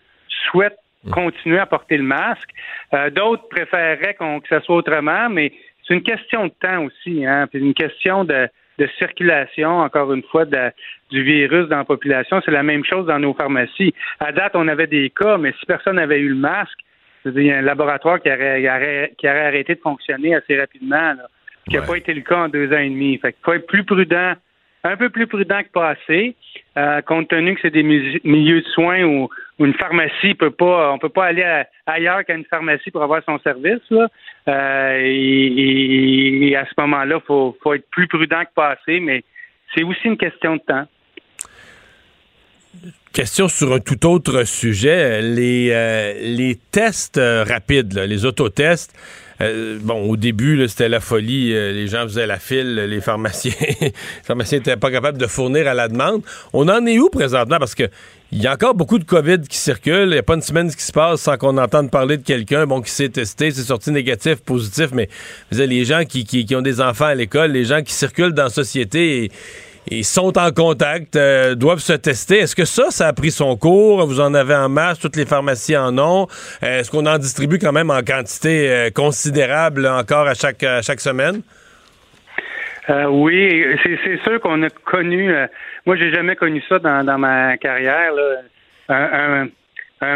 souhaitent 0.49 0.79
mmh. 1.03 1.11
continuer 1.11 1.59
à 1.59 1.65
porter 1.65 1.97
le 1.97 2.03
masque. 2.03 2.49
Euh, 2.93 3.09
d'autres 3.09 3.47
préféreraient 3.49 4.15
que 4.15 4.47
ça 4.49 4.61
soit 4.61 4.77
autrement, 4.77 5.29
mais 5.29 5.53
c'est 5.87 5.93
une 5.93 6.03
question 6.03 6.45
de 6.45 6.53
temps 6.59 6.83
aussi, 6.85 7.25
hein, 7.25 7.47
puis 7.47 7.59
une 7.59 7.73
question 7.73 8.23
de, 8.23 8.47
circulation, 8.97 9.79
encore 9.79 10.13
une 10.13 10.23
fois, 10.23 10.45
du 10.45 11.23
virus 11.23 11.67
dans 11.67 11.77
la 11.77 11.85
population. 11.85 12.41
C'est 12.43 12.51
la 12.51 12.63
même 12.63 12.83
chose 12.83 13.05
dans 13.05 13.19
nos 13.19 13.33
pharmacies. 13.33 13.93
À 14.19 14.31
date, 14.31 14.53
on 14.55 14.67
avait 14.67 14.87
des 14.87 15.09
cas, 15.09 15.37
mais 15.37 15.53
si 15.59 15.65
personne 15.65 15.95
n'avait 15.95 16.19
eu 16.19 16.29
le 16.29 16.35
masque, 16.35 16.79
il 17.25 17.43
y 17.43 17.51
a 17.51 17.57
un 17.57 17.61
laboratoire 17.61 18.19
qui 18.21 18.29
aurait, 18.31 19.13
qui 19.17 19.27
aurait 19.27 19.45
arrêté 19.45 19.75
de 19.75 19.79
fonctionner 19.79 20.35
assez 20.35 20.59
rapidement, 20.59 21.13
ce 21.65 21.71
qui 21.71 21.77
n'a 21.77 21.83
pas 21.83 21.97
été 21.97 22.13
le 22.13 22.21
cas 22.21 22.45
en 22.45 22.49
deux 22.49 22.73
ans 22.73 22.79
et 22.79 22.89
demi. 22.89 23.17
Fait 23.19 23.33
qu'il 23.33 23.43
faut 23.43 23.53
être 23.53 23.67
plus 23.67 23.83
prudent, 23.83 24.33
un 24.83 24.97
peu 24.97 25.09
plus 25.09 25.27
prudent 25.27 25.61
que 25.63 25.69
passé, 25.69 26.35
euh, 26.77 27.01
compte 27.01 27.27
tenu 27.27 27.55
que 27.55 27.61
c'est 27.61 27.71
des 27.71 27.83
milieux 27.83 28.61
de 28.61 28.67
soins 28.67 29.03
où, 29.03 29.29
une 29.59 29.75
pharmacie 29.75 30.33
peut 30.33 30.49
pas, 30.49 30.91
on 30.91 30.97
peut 30.97 31.09
pas 31.09 31.25
aller 31.25 31.63
ailleurs 31.85 32.25
qu'à 32.25 32.33
une 32.33 32.45
pharmacie 32.45 32.89
pour 32.89 33.03
avoir 33.03 33.21
son 33.23 33.37
service. 33.39 33.81
Là. 33.91 34.07
Euh, 34.47 34.99
et, 35.03 36.55
à 36.55 36.65
ce 36.65 36.71
moment-là, 36.81 37.19
faut, 37.27 37.55
faut 37.61 37.75
être 37.75 37.87
plus 37.91 38.07
prudent 38.07 38.41
que 38.41 38.53
passé, 38.55 38.99
mais 38.99 39.23
c'est 39.75 39.83
aussi 39.83 40.05
une 40.05 40.17
question 40.17 40.55
de 40.55 40.61
temps. 40.61 40.87
Question 43.13 43.49
sur 43.49 43.73
un 43.73 43.79
tout 43.79 44.03
autre 44.07 44.45
sujet, 44.45 45.21
les, 45.21 45.69
euh, 45.71 46.13
les 46.21 46.57
tests 46.71 47.21
rapides, 47.21 47.99
les 47.99 48.25
autotests. 48.25 48.95
Euh, 49.41 49.79
bon, 49.81 50.09
au 50.09 50.17
début, 50.17 50.67
c'était 50.67 50.89
la 50.89 50.99
folie. 50.99 51.53
Euh, 51.53 51.71
les 51.71 51.87
gens 51.87 52.03
faisaient 52.03 52.27
la 52.27 52.37
file. 52.37 52.75
Les 52.75 53.01
pharmaciens 53.01 53.53
les 53.81 53.93
pharmaciens 54.23 54.59
n'étaient 54.59 54.77
pas 54.77 54.91
capables 54.91 55.17
de 55.17 55.27
fournir 55.27 55.67
à 55.67 55.73
la 55.73 55.87
demande. 55.87 56.21
On 56.53 56.67
en 56.69 56.85
est 56.85 56.99
où 56.99 57.09
présentement? 57.09 57.57
Parce 57.57 57.75
que 57.75 57.89
il 58.33 58.41
y 58.41 58.47
a 58.47 58.53
encore 58.53 58.75
beaucoup 58.75 58.97
de 58.97 59.03
COVID 59.03 59.41
qui 59.41 59.57
circulent. 59.57 60.07
Il 60.07 60.11
n'y 60.11 60.17
a 60.17 60.23
pas 60.23 60.35
une 60.35 60.41
semaine 60.41 60.73
qui 60.73 60.83
se 60.83 60.93
passe 60.93 61.21
sans 61.21 61.37
qu'on 61.37 61.57
entende 61.57 61.91
parler 61.91 62.17
de 62.17 62.23
quelqu'un 62.23 62.65
bon, 62.65 62.81
qui 62.81 62.91
s'est 62.91 63.09
testé, 63.09 63.51
c'est 63.51 63.63
sorti 63.63 63.91
négatif, 63.91 64.35
positif, 64.35 64.91
mais 64.93 65.09
les 65.51 65.83
gens 65.83 66.05
qui, 66.05 66.23
qui, 66.23 66.55
ont 66.55 66.61
des 66.61 66.79
enfants 66.79 67.05
à 67.05 67.15
l'école, 67.15 67.51
les 67.51 67.65
gens 67.65 67.81
qui 67.81 67.93
circulent 67.93 68.31
dans 68.31 68.43
la 68.43 68.49
société 68.49 69.25
et, 69.25 69.31
sont 70.03 70.37
en 70.37 70.51
contact, 70.51 71.15
euh, 71.15 71.55
doivent 71.55 71.79
se 71.79 71.93
tester. 71.93 72.39
Est-ce 72.39 72.55
que 72.55 72.65
ça, 72.65 72.89
ça 72.89 73.07
a 73.07 73.13
pris 73.13 73.31
son 73.31 73.55
cours? 73.57 74.05
Vous 74.05 74.19
en 74.19 74.33
avez 74.33 74.55
en 74.55 74.69
masse, 74.69 74.99
toutes 74.99 75.15
les 75.15 75.25
pharmacies 75.25 75.77
en 75.77 75.97
ont. 75.97 76.27
Euh, 76.63 76.79
est-ce 76.79 76.91
qu'on 76.91 77.05
en 77.05 77.17
distribue 77.17 77.59
quand 77.59 77.73
même 77.73 77.89
en 77.89 78.01
quantité 78.01 78.69
euh, 78.69 78.89
considérable 78.89 79.87
encore 79.87 80.27
à 80.27 80.33
chaque, 80.33 80.65
chaque 80.81 80.99
semaine? 80.99 81.41
oui, 83.09 83.63
c'est 83.85 84.21
sûr 84.23 84.41
qu'on 84.41 84.63
a 84.63 84.69
connu 84.69 85.33
moi, 85.85 85.95
j'ai 85.95 86.13
jamais 86.13 86.35
connu 86.35 86.61
ça 86.69 86.77
dans, 86.79 87.17
ma 87.17 87.57
carrière. 87.57 88.11
Un, 88.89 89.47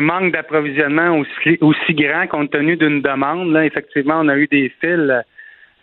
manque 0.02 0.32
d'approvisionnement 0.32 1.18
aussi, 1.20 1.58
aussi 1.62 1.94
grand 1.94 2.28
compte 2.28 2.52
tenu 2.52 2.76
d'une 2.76 3.02
demande. 3.02 3.52
Là, 3.52 3.66
effectivement, 3.66 4.20
on 4.20 4.28
a 4.30 4.36
eu 4.36 4.48
des 4.48 4.72
fils, 4.82 5.12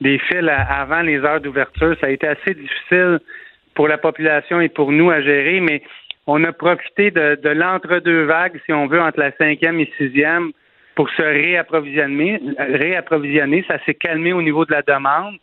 des 0.01 0.19
fils 0.19 0.49
avant 0.49 1.03
les 1.03 1.19
heures 1.19 1.41
d'ouverture. 1.41 1.97
Ça 2.01 2.09
a 2.09 2.11
été 2.11 2.27
assez 2.27 2.55
difficile 2.55 3.21
pour 3.75 3.89
la 3.89 3.99
population 3.99 4.61
et 4.61 4.69
pour 4.69 4.93
nous 4.93 5.11
à 5.11 5.21
gérer, 5.21 5.61
mais 5.61 5.83
on 6.27 6.45
a 6.45 6.53
profité 6.53 7.11
de, 7.11 7.39
de 7.43 7.49
l'entre-deux 7.49 8.25
vagues, 8.25 8.61
si 8.65 8.73
on 8.73 8.87
veut, 8.87 9.01
entre 9.01 9.19
la 9.19 9.33
cinquième 9.33 9.81
et 9.81 9.91
sixième, 9.99 10.53
pour 10.95 11.09
se 11.11 11.23
réapprovisionner. 11.23 12.41
réapprovisionner. 12.59 13.65
Ça 13.67 13.79
s'est 13.85 13.95
calmé 13.95 14.33
au 14.33 14.43
niveau 14.43 14.65
de 14.65 14.73
la 14.73 14.83
demande. 14.83 15.37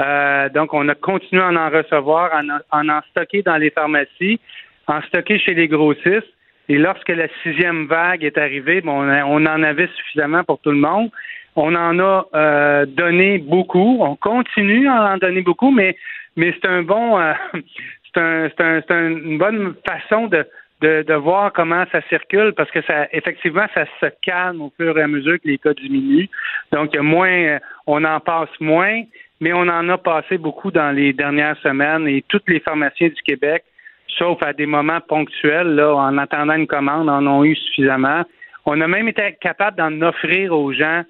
Euh, 0.00 0.48
donc, 0.50 0.74
on 0.74 0.88
a 0.88 0.94
continué 0.94 1.42
à 1.42 1.48
en 1.48 1.70
recevoir, 1.70 2.30
en 2.72 2.88
en, 2.88 3.00
stocker 3.10 3.42
dans 3.42 3.56
les 3.56 3.70
pharmacies, 3.70 4.40
en 4.86 5.00
stocker 5.02 5.38
chez 5.38 5.54
les 5.54 5.68
grossistes. 5.68 6.32
Et 6.68 6.76
lorsque 6.76 7.08
la 7.08 7.28
sixième 7.42 7.86
vague 7.86 8.22
est 8.24 8.36
arrivée, 8.36 8.82
bon, 8.82 9.08
on, 9.08 9.46
en 9.46 9.62
avait 9.62 9.88
suffisamment 9.96 10.44
pour 10.44 10.60
tout 10.60 10.70
le 10.70 10.76
monde. 10.76 11.10
On 11.56 11.74
en 11.74 11.98
a 11.98 12.26
euh, 12.34 12.86
donné 12.86 13.38
beaucoup. 13.38 13.98
On 14.00 14.16
continue 14.16 14.86
à 14.86 15.14
en 15.14 15.16
donner 15.16 15.40
beaucoup, 15.40 15.70
mais, 15.70 15.96
mais 16.38 16.54
c'est 16.54 16.68
un 16.68 16.82
bon, 16.82 17.18
euh, 17.18 17.32
c'est 18.14 18.20
un, 18.20 18.80
un, 18.88 19.08
une 19.10 19.36
bonne 19.36 19.74
façon 19.86 20.28
de, 20.28 20.46
de, 20.80 21.02
de, 21.02 21.14
voir 21.14 21.52
comment 21.52 21.84
ça 21.92 22.00
circule 22.08 22.54
parce 22.56 22.70
que 22.70 22.80
ça, 22.82 23.08
effectivement, 23.12 23.66
ça 23.74 23.84
se 24.00 24.06
calme 24.22 24.62
au 24.62 24.72
fur 24.78 24.98
et 24.98 25.02
à 25.02 25.08
mesure 25.08 25.34
que 25.34 25.48
les 25.48 25.58
cas 25.58 25.74
diminuent. 25.74 26.28
Donc, 26.72 26.96
moins, 26.96 27.58
on 27.86 28.04
en 28.04 28.20
passe 28.20 28.48
moins 28.60 29.02
mais 29.40 29.52
on 29.52 29.68
en 29.68 29.88
a 29.88 29.98
passé 29.98 30.38
beaucoup 30.38 30.70
dans 30.70 30.90
les 30.90 31.12
dernières 31.12 31.56
semaines 31.58 32.08
et 32.08 32.24
tous 32.28 32.42
les 32.48 32.60
pharmaciens 32.60 33.08
du 33.08 33.22
Québec, 33.22 33.64
sauf 34.18 34.42
à 34.42 34.52
des 34.52 34.66
moments 34.66 35.00
ponctuels, 35.00 35.74
là, 35.74 35.94
en 35.94 36.18
attendant 36.18 36.54
une 36.54 36.66
commande, 36.66 37.08
en 37.08 37.26
ont 37.26 37.44
eu 37.44 37.54
suffisamment. 37.54 38.22
On 38.66 38.80
a 38.80 38.88
même 38.88 39.08
été 39.08 39.36
capable 39.40 39.76
d'en 39.76 40.02
offrir 40.02 40.52
aux 40.52 40.72
gens 40.72 41.02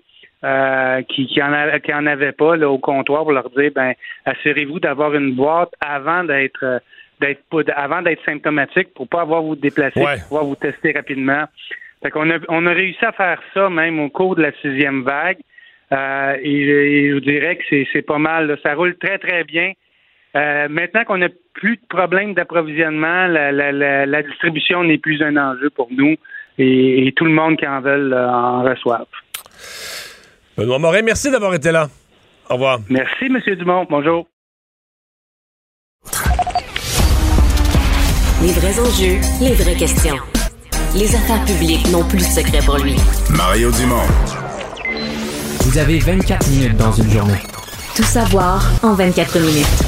euh, 0.44 1.02
qui, 1.02 1.26
qui, 1.26 1.42
en 1.42 1.52
avaient 1.52 2.32
pas 2.32 2.56
là, 2.56 2.70
au 2.70 2.78
comptoir 2.78 3.22
pour 3.22 3.32
leur 3.32 3.50
dire 3.50 3.72
ben 3.74 3.94
assurez-vous 4.24 4.80
d'avoir 4.80 5.14
une 5.14 5.32
boîte 5.32 5.72
avant 5.80 6.24
d'être 6.24 6.80
d'être 7.20 7.40
avant 7.74 8.02
d'être 8.02 8.24
symptomatique 8.24 8.94
pour 8.94 9.08
pas 9.08 9.22
avoir 9.22 9.42
vous 9.42 9.56
déplacer, 9.56 10.00
pour 10.00 10.28
pouvoir 10.28 10.44
vous 10.44 10.56
tester 10.56 10.92
rapidement. 10.92 11.44
Fait 12.02 12.10
qu'on 12.10 12.30
a, 12.30 12.38
on 12.48 12.66
a 12.66 12.72
réussi 12.72 13.04
à 13.04 13.12
faire 13.12 13.40
ça 13.54 13.68
même 13.68 13.98
au 13.98 14.08
cours 14.08 14.36
de 14.36 14.42
la 14.42 14.52
sixième 14.62 15.02
vague. 15.02 15.38
Euh, 15.92 16.36
et, 16.42 17.10
je 17.10 17.18
dirais 17.18 17.56
que 17.56 17.84
c'est 17.92 18.02
pas 18.02 18.18
mal. 18.18 18.56
Ça 18.62 18.74
roule 18.74 18.96
très, 18.98 19.18
très 19.18 19.44
bien. 19.44 19.72
Euh, 20.36 20.68
maintenant 20.68 21.04
qu'on 21.04 21.18
n'a 21.18 21.28
plus 21.54 21.76
de 21.76 21.86
problème 21.88 22.34
d'approvisionnement, 22.34 23.26
la, 23.26 24.22
distribution 24.22 24.84
n'est 24.84 24.98
plus 24.98 25.22
un 25.22 25.36
enjeu 25.36 25.70
pour 25.70 25.88
nous 25.90 26.16
et, 26.58 27.12
tout 27.16 27.24
le 27.24 27.32
monde 27.32 27.56
qui 27.56 27.66
en 27.66 27.80
veut 27.80 28.12
euh, 28.12 28.28
en 28.28 28.62
reçoive. 28.62 29.06
Benoît 30.58 30.80
Morin, 30.80 31.02
merci 31.02 31.30
d'avoir 31.30 31.54
été 31.54 31.70
là. 31.70 31.88
Au 32.50 32.54
revoir. 32.54 32.80
Merci, 32.90 33.26
M. 33.26 33.40
Dumont. 33.54 33.86
Bonjour. 33.88 34.26
Les 38.42 38.52
vrais 38.52 38.80
enjeux, 38.80 39.20
les 39.40 39.54
vraies 39.54 39.76
questions. 39.76 40.16
Les 40.96 41.14
affaires 41.14 41.44
publiques 41.44 41.86
n'ont 41.92 42.02
plus 42.02 42.18
de 42.18 42.24
secret 42.24 42.58
pour 42.66 42.78
lui. 42.78 42.96
Mario 43.30 43.70
Dumont. 43.70 44.06
Vous 45.60 45.78
avez 45.78 46.00
24 46.00 46.48
minutes 46.48 46.76
dans 46.76 46.92
une 46.92 47.10
journée. 47.10 47.42
Tout 47.94 48.02
savoir 48.02 48.68
en 48.82 48.94
24 48.94 49.38
minutes. 49.38 49.87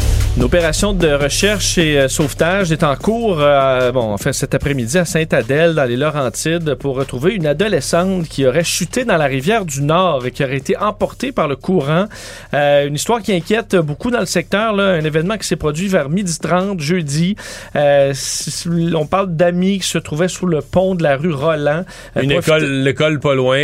Une 0.37 0.43
opération 0.43 0.93
de 0.93 1.09
recherche 1.09 1.77
et 1.77 1.99
euh, 1.99 2.07
sauvetage 2.07 2.71
est 2.71 2.83
en 2.83 2.95
cours, 2.95 3.41
euh, 3.41 3.91
bon, 3.91 4.13
enfin 4.13 4.31
cet 4.31 4.55
après-midi 4.55 4.97
à 4.97 5.03
Sainte-Adèle, 5.03 5.75
dans 5.75 5.83
les 5.83 5.97
Laurentides, 5.97 6.75
pour 6.75 6.95
retrouver 6.95 7.33
une 7.33 7.45
adolescente 7.45 8.29
qui 8.29 8.45
aurait 8.45 8.63
chuté 8.63 9.03
dans 9.03 9.17
la 9.17 9.25
rivière 9.25 9.65
du 9.65 9.81
Nord 9.81 10.25
et 10.25 10.31
qui 10.31 10.41
aurait 10.45 10.55
été 10.55 10.77
emportée 10.77 11.33
par 11.33 11.49
le 11.49 11.57
courant. 11.57 12.05
Euh, 12.53 12.87
une 12.87 12.95
histoire 12.95 13.21
qui 13.21 13.33
inquiète 13.33 13.75
beaucoup 13.75 14.09
dans 14.09 14.21
le 14.21 14.25
secteur, 14.25 14.73
là, 14.73 14.91
un 14.93 15.03
événement 15.03 15.37
qui 15.37 15.45
s'est 15.45 15.57
produit 15.57 15.89
vers 15.89 16.07
midi 16.07 16.39
30 16.39 16.79
jeudi. 16.79 17.35
on 17.75 19.05
parle 19.05 19.35
d'amis 19.35 19.79
qui 19.79 19.87
se 19.87 19.97
trouvaient 19.97 20.29
sous 20.29 20.47
le 20.47 20.61
pont 20.61 20.95
de 20.95 21.03
la 21.03 21.17
rue 21.17 21.33
Roland. 21.33 21.83
Une 22.15 22.31
école, 22.31 22.63
l'école 22.63 23.19
pas 23.19 23.35
loin. 23.35 23.59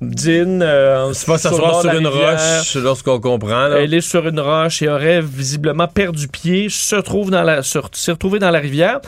Dine. 0.00 0.64
C'est 1.12 1.26
pas 1.26 1.36
s'asseoir 1.36 1.82
sur, 1.82 1.90
sur 1.90 2.00
une 2.00 2.06
roche 2.06 2.74
lorsqu'on 2.76 3.20
comprend. 3.20 3.68
Là. 3.68 3.80
Elle 3.80 3.92
est 3.92 4.00
sur 4.00 4.26
une 4.26 4.40
roche 4.40 4.80
et 4.80 4.88
aurait 4.88 5.20
visiblement 5.20 5.88
perdu 5.90 6.28
pied, 6.28 6.68
se 6.68 6.96
trouve 6.96 7.30
dans 7.30 7.42
la, 7.42 7.62
s'est 7.62 8.12
retrouvé 8.12 8.38
dans 8.38 8.50
la 8.50 8.58
rivière. 8.58 9.00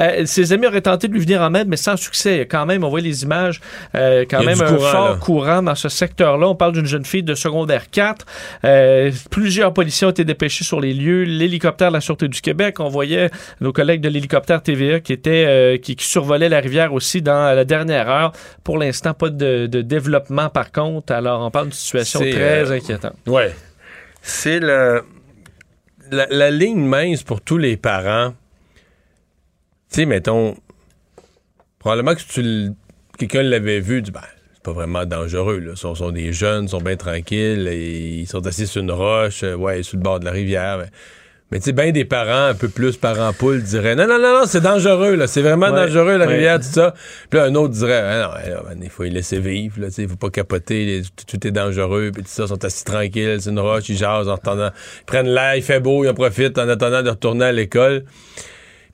Euh, 0.00 0.24
ses 0.26 0.52
amis 0.52 0.66
auraient 0.66 0.80
tenté 0.80 1.08
de 1.08 1.12
lui 1.12 1.20
venir 1.20 1.42
en 1.42 1.54
aide, 1.54 1.68
mais 1.68 1.76
sans 1.76 1.96
succès. 1.96 2.46
Quand 2.50 2.66
même, 2.66 2.84
on 2.84 2.88
voit 2.88 3.00
les 3.00 3.22
images, 3.22 3.60
euh, 3.94 4.24
quand 4.28 4.42
même 4.42 4.60
un 4.60 4.78
fort 4.78 5.18
courant 5.18 5.62
dans 5.62 5.74
ce 5.74 5.88
secteur-là. 5.88 6.48
On 6.48 6.54
parle 6.54 6.72
d'une 6.72 6.86
jeune 6.86 7.04
fille 7.04 7.22
de 7.22 7.34
secondaire 7.34 7.90
4. 7.90 8.26
Euh, 8.64 9.10
plusieurs 9.30 9.72
policiers 9.72 10.06
ont 10.06 10.10
été 10.10 10.24
dépêchés 10.24 10.64
sur 10.64 10.80
les 10.80 10.94
lieux. 10.94 11.24
L'hélicoptère 11.24 11.88
de 11.88 11.94
la 11.94 12.00
Sûreté 12.00 12.28
du 12.28 12.40
Québec, 12.40 12.80
on 12.80 12.88
voyait 12.88 13.30
nos 13.60 13.72
collègues 13.72 14.00
de 14.00 14.08
l'hélicoptère 14.08 14.62
TVA 14.62 15.00
qui 15.00 15.12
étaient, 15.12 15.78
qui, 15.82 15.96
qui 15.96 16.06
survolaient 16.06 16.48
la 16.48 16.60
rivière 16.60 16.92
aussi 16.92 17.22
dans 17.22 17.54
la 17.54 17.64
dernière 17.64 18.08
heure. 18.08 18.32
Pour 18.64 18.78
l'instant, 18.78 19.14
pas 19.14 19.30
de, 19.30 19.66
de, 19.66 19.82
développement 19.82 20.48
par 20.48 20.72
contre. 20.72 21.12
Alors, 21.12 21.40
on 21.42 21.50
parle 21.50 21.66
d'une 21.66 21.72
situation 21.72 22.20
très 22.20 22.70
inquiétante. 22.70 23.14
Ouais. 23.26 23.54
C'est 24.22 24.60
le 24.60 25.02
la, 26.10 26.50
ligne 26.50 26.84
mince 26.84 27.22
pour 27.22 27.40
tous 27.40 27.58
les 27.58 27.76
parents, 27.76 28.34
tu 29.90 29.96
sais, 29.96 30.06
mettons, 30.06 30.56
probablement 31.78 32.14
que 32.14 32.20
tu 32.20 32.72
quelqu'un 33.18 33.42
l'avait 33.42 33.80
vu, 33.80 34.02
ben, 34.02 34.20
c'est 34.54 34.62
pas 34.62 34.72
vraiment 34.72 35.04
dangereux. 35.04 35.58
Là. 35.58 35.72
Ils 35.72 35.76
sont, 35.76 36.10
des 36.10 36.32
jeunes, 36.32 36.64
ils 36.64 36.70
sont 36.70 36.80
bien 36.80 36.96
tranquilles, 36.96 37.68
ils 37.68 38.26
sont 38.26 38.46
assis 38.46 38.66
sur 38.66 38.82
une 38.82 38.90
roche, 38.90 39.42
euh, 39.42 39.54
ouais, 39.54 39.82
sur 39.82 39.96
le 39.96 40.02
bord 40.02 40.20
de 40.20 40.24
la 40.24 40.30
rivière. 40.30 40.86
Mais 41.50 41.58
tu 41.58 41.64
sais, 41.64 41.72
bien 41.72 41.90
des 41.90 42.04
parents, 42.04 42.50
un 42.50 42.54
peu 42.54 42.68
plus 42.68 42.96
parents 42.96 43.32
poules, 43.32 43.62
diraient 43.62 43.96
Non, 43.96 44.06
non, 44.06 44.20
non, 44.20 44.40
non, 44.40 44.46
c'est 44.46 44.60
dangereux, 44.60 45.16
là. 45.16 45.26
C'est 45.26 45.42
vraiment 45.42 45.70
dangereux, 45.70 46.16
la 46.16 46.26
rivière, 46.26 46.60
tout 46.60 46.66
ça. 46.66 46.94
Puis 47.28 47.40
là, 47.40 47.46
un 47.46 47.54
autre 47.56 47.74
dirait 47.74 48.00
ah, 48.00 48.38
non, 48.48 48.80
il 48.80 48.88
faut 48.88 49.02
les 49.02 49.10
laisser 49.10 49.40
vivre, 49.40 49.80
là. 49.80 49.88
Il 49.98 50.08
faut 50.08 50.16
pas 50.16 50.30
capoter, 50.30 51.02
tout, 51.26 51.44
est 51.44 51.50
dangereux, 51.50 52.12
puis 52.14 52.22
tout 52.22 52.28
ça, 52.30 52.44
ils 52.44 52.48
sont 52.48 52.64
assis 52.64 52.84
tranquilles, 52.84 53.38
c'est 53.40 53.50
une 53.50 53.58
roche, 53.58 53.88
ils 53.88 53.96
jasent 53.96 54.28
en 54.28 54.34
attendant. 54.34 54.70
Ils 55.00 55.04
prennent 55.06 55.28
l'air, 55.28 55.56
il 55.56 55.62
fait 55.62 55.80
beau, 55.80 56.04
ils 56.04 56.08
en 56.08 56.14
profitent 56.14 56.56
en 56.56 56.68
attendant 56.68 57.02
de 57.02 57.10
retourner 57.10 57.46
à 57.46 57.52
l'école. 57.52 58.04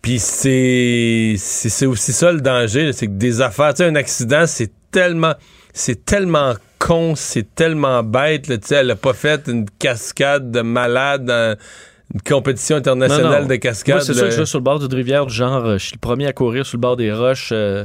Puis 0.01 0.19
c'est, 0.19 1.35
c'est 1.37 1.87
aussi 1.87 2.13
ça 2.15 2.33
le 2.33 2.41
danger, 2.41 2.95
c'est 2.95 3.07
que 3.07 3.13
des 3.13 3.43
affaires, 3.43 3.75
tu 3.75 3.83
sais, 3.83 3.89
un 3.89 3.97
accident, 3.97 4.47
c'est 4.47 4.71
tellement, 4.91 5.35
c'est 5.75 6.07
tellement 6.07 6.55
con, 6.79 7.17
c'est 7.17 7.55
tellement 7.55 8.03
bête, 8.03 8.45
tu 8.45 8.59
sais, 8.63 8.77
elle 8.77 8.91
a 8.91 8.97
pas 8.97 9.13
fait 9.13 9.47
une 9.47 9.67
cascade 9.79 10.51
de 10.51 10.63
malades 10.63 11.59
une 12.15 12.23
compétition 12.23 12.77
internationale 12.77 13.47
de 13.47 13.57
cascade. 13.57 14.01
c'est 14.01 14.15
ça 14.15 14.23
que 14.23 14.31
je 14.31 14.45
sur 14.45 14.59
le 14.59 14.65
bord 14.65 14.79
d'une 14.79 14.95
rivière 14.95 15.27
du 15.27 15.35
genre, 15.35 15.65
euh, 15.65 15.79
je 15.79 15.87
suis 15.87 15.95
le 15.95 16.01
premier 16.01 16.27
à 16.27 16.33
courir 16.33 16.65
sur 16.65 16.77
le 16.77 16.81
bord 16.81 16.97
des 16.97 17.13
roches. 17.13 17.51
Euh, 17.53 17.85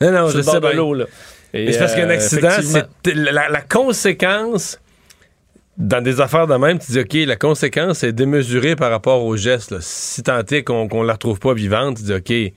non, 0.00 0.12
non, 0.12 0.28
je 0.28 0.42
sais 0.42 0.60
de 0.60 0.76
l'eau, 0.76 0.94
là. 0.94 1.06
c'est 1.52 1.78
parce 1.78 1.94
qu'un 1.94 2.08
euh, 2.08 2.14
accident, 2.14 2.50
c'est 2.60 3.14
la, 3.14 3.60
conséquence 3.62 4.78
dans 5.78 6.02
des 6.02 6.20
affaires 6.20 6.46
de 6.46 6.54
même, 6.54 6.78
tu 6.78 6.92
dis, 6.92 7.00
OK, 7.00 7.14
la 7.26 7.36
conséquence 7.36 8.04
est 8.04 8.12
démesurée 8.12 8.76
par 8.76 8.90
rapport 8.90 9.24
au 9.24 9.36
geste. 9.36 9.80
Si 9.80 10.22
tant 10.22 10.40
est 10.40 10.62
qu'on 10.62 10.86
ne 10.86 11.06
la 11.06 11.14
retrouve 11.14 11.38
pas 11.38 11.54
vivante, 11.54 11.96
tu 11.96 12.02
dis, 12.02 12.14
OK, 12.14 12.52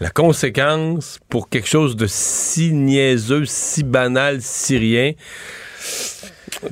la 0.00 0.10
conséquence 0.10 1.18
pour 1.28 1.48
quelque 1.48 1.68
chose 1.68 1.96
de 1.96 2.06
si 2.08 2.72
niaiseux, 2.72 3.44
si 3.46 3.84
banal, 3.84 4.38
si 4.40 4.76
rien, 4.76 5.12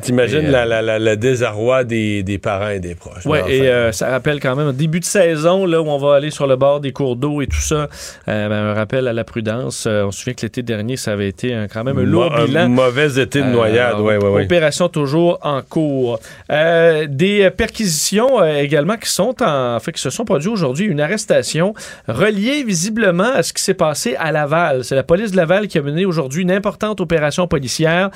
T'imagines 0.02 0.42
Et, 0.44 0.48
euh, 0.48 0.50
la- 0.50 0.64
la- 0.66 0.82
la- 0.82 0.98
le 0.98 1.16
désarroi 1.16 1.84
des, 1.84 2.22
des 2.22 2.38
parents 2.38 2.68
et 2.70 2.80
des 2.80 2.94
proches. 2.94 3.24
Ouais, 3.26 3.42
Mais 3.46 3.56
et 3.56 3.60
enfin, 3.62 3.68
euh, 3.70 3.92
ça 3.92 4.08
rappelle 4.10 4.40
quand 4.40 4.56
même 4.56 4.68
un 4.68 4.72
début 4.72 5.00
de 5.00 5.04
saison 5.04 5.66
là, 5.66 5.80
où 5.80 5.86
on 5.88 5.98
va 5.98 6.16
aller 6.16 6.30
sur 6.30 6.46
le 6.46 6.56
bord 6.56 6.80
des 6.80 6.92
cours 6.92 7.16
d'eau 7.16 7.40
et 7.42 7.46
tout 7.46 7.60
ça. 7.60 7.88
Euh, 8.28 8.48
ben, 8.48 8.52
un 8.52 8.74
rappel 8.74 9.06
à 9.08 9.12
la 9.12 9.24
prudence. 9.24 9.84
Euh, 9.86 10.04
on 10.04 10.10
se 10.10 10.20
souvient 10.20 10.34
que 10.34 10.42
l'été 10.42 10.62
dernier, 10.62 10.96
ça 10.96 11.12
avait 11.12 11.28
été 11.28 11.54
un- 11.54 11.68
quand 11.68 11.84
même 11.84 11.98
un 11.98 12.02
lourd 12.02 12.30
mo- 12.30 12.46
bilan. 12.46 12.68
mauvais 12.68 13.20
été 13.20 13.40
de 13.40 13.44
Euh, 13.46 13.50
noyade, 13.52 14.00
ouais, 14.00 14.16
ouais, 14.16 14.28
ouais. 14.28 14.44
Opération 14.44 14.88
toujours 14.88 15.38
en 15.42 15.62
cours. 15.62 16.18
Euh, 16.50 17.06
des 17.08 17.50
perquisitions 17.50 18.42
également 18.44 18.96
qui 18.96 19.08
sont 19.10 19.34
en 19.42 19.78
fait 19.80 19.92
qui 19.92 20.00
se 20.02 20.10
sont 20.10 20.24
produites 20.24 20.50
aujourd'hui. 20.50 20.86
Une 20.86 21.00
arrestation 21.00 21.74
reliée 22.08 22.62
visiblement 22.64 23.32
à 23.34 23.42
ce 23.42 23.52
qui 23.52 23.62
s'est 23.62 23.74
passé 23.74 24.16
à 24.18 24.32
Laval. 24.32 24.84
C'est 24.84 24.94
la 24.94 25.02
police 25.02 25.30
de 25.32 25.36
Laval 25.36 25.68
qui 25.68 25.78
a 25.78 25.82
mené 25.82 26.04
aujourd'hui 26.04 26.42
une 26.42 26.50
importante 26.52 27.00
opération 27.00 27.46
policière 27.46 28.10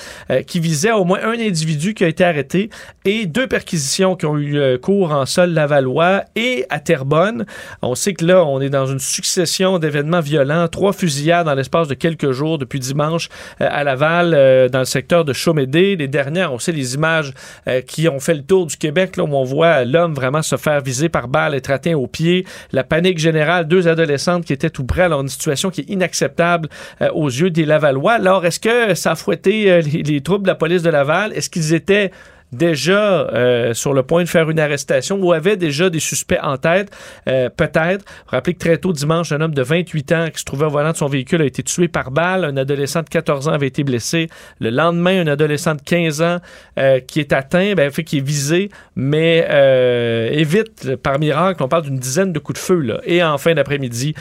qui 0.47 0.61
visait 0.61 0.93
au 0.93 1.05
moins 1.05 1.19
un 1.25 1.33
individu 1.51 1.95
qui 1.95 2.05
a 2.05 2.09
été 2.09 2.25
arrêté 2.25 2.71
et 3.05 3.27
deux 3.27 3.47
perquisitions 3.47 4.17
qui 4.17 4.27
ont 4.27 4.39
eu 4.39 4.59
euh, 4.59 4.79
cours 4.79 5.13
en 5.13 5.27
sol 5.27 5.51
lavallois 5.51 6.25
et 6.37 6.65
à 6.71 6.81
Terrebonne. 6.81 7.47
On 7.83 7.95
sait 7.95 8.15
que 8.15 8.25
là, 8.25 8.45
on 8.45 8.61
est 8.61 8.71
dans 8.71 8.87
une 8.87 8.99
succession 8.99 9.79
d'événements 9.79 10.21
violents, 10.21 10.69
trois 10.69 10.93
fusillades 10.93 11.47
dans 11.47 11.55
l'espace 11.55 11.89
de 11.89 11.95
quelques 11.95 12.33
jours 12.33 12.59
depuis 12.59 12.79
dimanche 12.79 13.29
euh, 13.61 13.69
à 13.71 13.85
Laval, 13.85 14.33
euh, 14.35 14.69
dans 14.69 14.81
le 14.81 14.85
secteur 14.85 15.25
de 15.25 15.33
Chaumédé. 15.33 15.97
Les 15.97 16.09
dernières, 16.09 16.53
on 16.53 16.59
sait 16.59 16.73
les 16.73 16.95
images 16.95 17.33
qui 17.87 18.09
ont 18.09 18.21
fait 18.21 18.35
le 18.35 18.43
tour 18.43 18.67
du 18.67 18.77
Québec, 18.77 19.17
là, 19.17 19.25
où 19.25 19.35
on 19.35 19.45
voit 19.45 19.85
l'homme 19.85 20.15
vraiment 20.15 20.43
se 20.43 20.57
faire 20.57 20.81
viser 20.81 21.09
par 21.09 21.29
balle, 21.29 21.55
être 21.55 21.71
atteint 21.71 21.95
au 21.95 22.07
pied. 22.07 22.47
La 22.73 22.85
panique 22.85 23.19
générale, 23.19 23.67
deux 23.67 23.89
adolescentes 23.89 24.45
qui 24.45 24.53
étaient 24.53 24.71
tout 24.71 24.85
près, 24.85 25.03
alors 25.03 25.21
une 25.21 25.29
situation 25.29 25.71
qui 25.71 25.83
est 25.83 25.91
inacceptable 25.91 26.69
aux 27.13 27.29
yeux 27.29 27.51
des 27.51 27.65
Lavallois. 27.65 28.15
Alors, 28.15 28.45
est-ce 28.45 28.61
que 28.61 28.95
ça 28.95 29.13
a 29.13 29.15
fouetté 29.15 29.81
les 29.83 30.21
troupes 30.21 30.43
de 30.43 30.49
la 30.49 30.55
police 30.55 30.83
de 30.83 30.91
Laval? 30.91 31.33
Est-ce 31.41 31.49
qu'ils 31.49 31.73
étaient 31.73 32.11
déjà 32.53 33.29
euh, 33.29 33.75
sur 33.75 33.95
le 33.95 34.03
point 34.03 34.23
de 34.23 34.29
faire 34.29 34.51
une 34.51 34.59
arrestation 34.59 35.19
ou 35.21 35.33
avaient 35.33 35.57
déjà 35.57 35.91
des 35.91 36.01
suspects 36.01 36.39
en 36.43 36.59
tête, 36.59 36.91
euh, 37.29 37.49
peut-être. 37.49 38.05
Rappelez 38.27 38.55
que 38.55 38.59
très 38.59 38.77
tôt 38.77 38.93
dimanche, 38.93 39.33
un 39.33 39.41
homme 39.41 39.55
de 39.55 39.63
28 39.63 40.13
ans 40.13 40.27
qui 40.33 40.41
se 40.41 40.45
trouvait 40.45 40.67
au 40.67 40.71
volant 40.71 40.93
de 40.93 40.97
son 40.97 41.07
véhicule 41.07 41.43
a 41.43 41.45
été 41.45 41.63
tué 41.63 41.89
par 41.89 42.11
balle. 42.11 42.45
Un 42.45 42.57
adolescent 42.57 43.03
de 43.03 43.09
14 43.09 43.49
ans 43.49 43.53
avait 43.53 43.69
été 43.69 43.85
blessé. 43.85 44.29
Le 44.59 44.71
lendemain, 44.71 45.23
un 45.23 45.27
adolescent 45.29 45.75
de 45.75 45.83
15 45.83 46.23
ans 46.23 46.39
euh, 46.79 47.01
qui 47.01 47.21
est 47.21 47.33
atteint, 47.33 47.73
ben, 47.75 47.91
fait 47.91 48.05
qui 48.05 48.19
est 48.19 48.27
visé, 48.27 48.69
mais 48.97 49.47
évite 50.33 50.97
par 50.97 51.19
miracle. 51.19 51.63
On 51.63 51.69
parle 51.69 51.85
d'une 51.85 51.99
dizaine 51.99 52.33
de 52.33 52.39
coups 52.39 52.61
de 52.61 52.65
feu. 52.65 53.01
Et 53.05 53.23
en 53.23 53.39
fin 53.39 53.55
d'après-midi, 53.55 54.15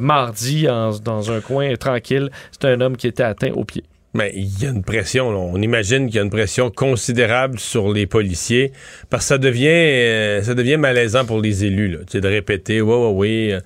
mardi, 0.00 0.66
dans 1.04 1.32
un 1.32 1.40
coin 1.40 1.74
tranquille, 1.76 2.30
c'est 2.52 2.68
un 2.68 2.80
homme 2.80 2.96
qui 2.96 3.06
était 3.06 3.22
atteint 3.22 3.52
au 3.52 3.64
pied. 3.64 3.84
Mais 4.14 4.32
il 4.34 4.62
y 4.62 4.66
a 4.66 4.70
une 4.70 4.82
pression, 4.82 5.30
là. 5.30 5.36
on 5.38 5.60
imagine 5.60 6.06
qu'il 6.06 6.16
y 6.16 6.18
a 6.18 6.22
une 6.22 6.30
pression 6.30 6.70
considérable 6.70 7.58
sur 7.58 7.92
les 7.92 8.06
policiers, 8.06 8.72
parce 9.10 9.24
que 9.24 9.28
ça 9.28 9.38
devient, 9.38 9.68
euh, 9.68 10.42
ça 10.42 10.54
devient 10.54 10.78
malaisant 10.78 11.26
pour 11.26 11.40
les 11.40 11.64
élus, 11.66 11.88
là, 11.88 11.98
de 12.20 12.28
répéter, 12.28 12.80
ouais, 12.80 12.94
ouais, 12.96 13.12
oui, 13.12 13.52
euh, 13.52 13.60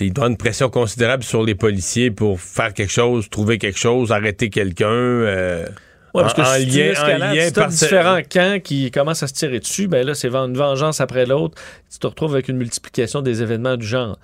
il 0.00 0.12
doit 0.12 0.26
une 0.26 0.36
pression 0.36 0.68
considérable 0.68 1.22
sur 1.22 1.44
les 1.44 1.54
policiers 1.54 2.10
pour 2.10 2.40
faire 2.40 2.74
quelque 2.74 2.90
chose, 2.92 3.30
trouver 3.30 3.58
quelque 3.58 3.78
chose, 3.78 4.10
arrêter 4.10 4.50
quelqu'un. 4.50 4.86
euh, 4.88 5.64
Ouais, 6.12 6.22
parce 6.22 6.34
que 6.34 6.42
en, 6.42 6.44
si 6.44 6.66
lien, 6.66 6.92
en 7.02 7.18
lien 7.34 7.46
si 7.46 7.52
par- 7.52 7.68
différents 7.68 8.20
camps 8.22 8.58
qui 8.62 8.90
commencent 8.92 9.24
à 9.24 9.26
se 9.26 9.34
tirer 9.34 9.58
dessus, 9.58 9.88
ben 9.88 10.06
là, 10.06 10.14
c'est 10.14 10.28
une 10.32 10.56
vengeance 10.56 11.00
après 11.00 11.26
l'autre. 11.26 11.60
Tu 11.92 11.98
te 11.98 12.06
retrouves 12.06 12.34
avec 12.34 12.46
une 12.48 12.56
multiplication 12.56 13.20
des 13.20 13.42
événements 13.42 13.76
du 13.76 13.84
genre. 13.86 14.16